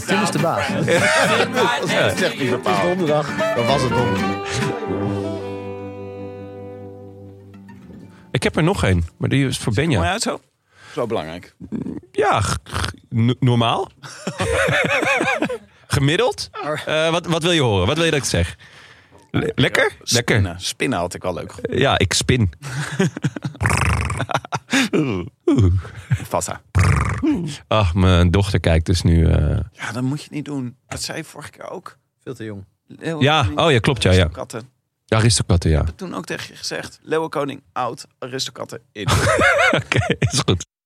Tim 0.05 0.21
is 0.21 0.31
de 0.31 0.39
baas. 0.41 0.67
Dat 0.77 2.13
is 2.15 2.21
echt 2.21 2.39
niet 2.39 2.49
bepaald. 2.49 2.81
Donderdag. 2.81 3.27
Dan 3.55 3.65
was 3.65 3.81
het 3.81 3.89
donderdag. 3.91 4.47
Ik 8.31 8.43
heb 8.43 8.56
er 8.56 8.64
nog 8.64 8.84
één, 8.84 9.06
maar 9.18 9.30
die 9.30 9.47
is 9.47 9.57
voor 9.57 9.73
Mooi 9.73 9.88
Benja. 9.88 10.11
uit 10.11 10.22
zo? 10.22 10.41
Zo 10.93 11.06
belangrijk. 11.07 11.56
Ja, 12.11 12.43
normaal. 13.39 13.91
Gemiddeld? 15.88 16.49
Eh, 16.85 17.11
wat, 17.11 17.26
wat 17.26 17.43
wil 17.43 17.51
je 17.51 17.61
horen? 17.61 17.88
Wat 17.88 17.95
wil 17.95 18.06
je 18.06 18.11
dat 18.11 18.19
ik 18.19 18.26
zeg? 18.26 18.56
Le- 19.31 19.51
lekker? 19.56 19.91
Lekker. 19.99 20.35
Spinnen. 20.35 20.60
Spinnen 20.61 20.99
had 20.99 21.14
ik 21.14 21.22
wel 21.22 21.34
leuk 21.34 21.51
gevonden. 21.51 21.80
Ja, 21.80 21.97
ik 21.97 22.14
spin. 22.14 22.49
Vassa. 26.23 26.61
Ach, 27.68 27.93
mijn 27.93 28.31
dochter 28.31 28.60
kijkt 28.60 28.85
dus 28.85 29.01
nu. 29.01 29.26
eh, 29.31 29.60
Ja, 29.72 29.91
dat 29.91 30.03
moet 30.03 30.23
je 30.23 30.27
niet 30.31 30.45
doen. 30.45 30.76
Dat 30.88 31.01
zei 31.01 31.18
je 31.18 31.23
vorige 31.23 31.49
keer 31.49 31.69
ook. 31.69 31.97
Veel 32.23 32.34
te 32.34 32.43
jong. 32.43 32.65
Ja, 33.19 33.47
oh 33.56 33.72
ja, 33.72 33.80
klopt, 33.80 34.03
ja, 34.03 34.11
ja. 34.11 34.30
Aristokatten. 35.15 35.69
Ja, 35.69 35.77
Aristokatten, 35.77 35.91
ja. 35.91 35.95
Toen 35.95 36.14
ook 36.14 36.26
tegen 36.26 36.48
je 36.48 36.56
gezegd. 36.56 36.99
Leeuwenkoning, 37.02 37.64
oud, 37.73 38.06
aristokatten, 38.19 38.81
in. 38.91 39.07
Oké, 39.84 40.15
is 40.19 40.41
goed. 40.45 40.65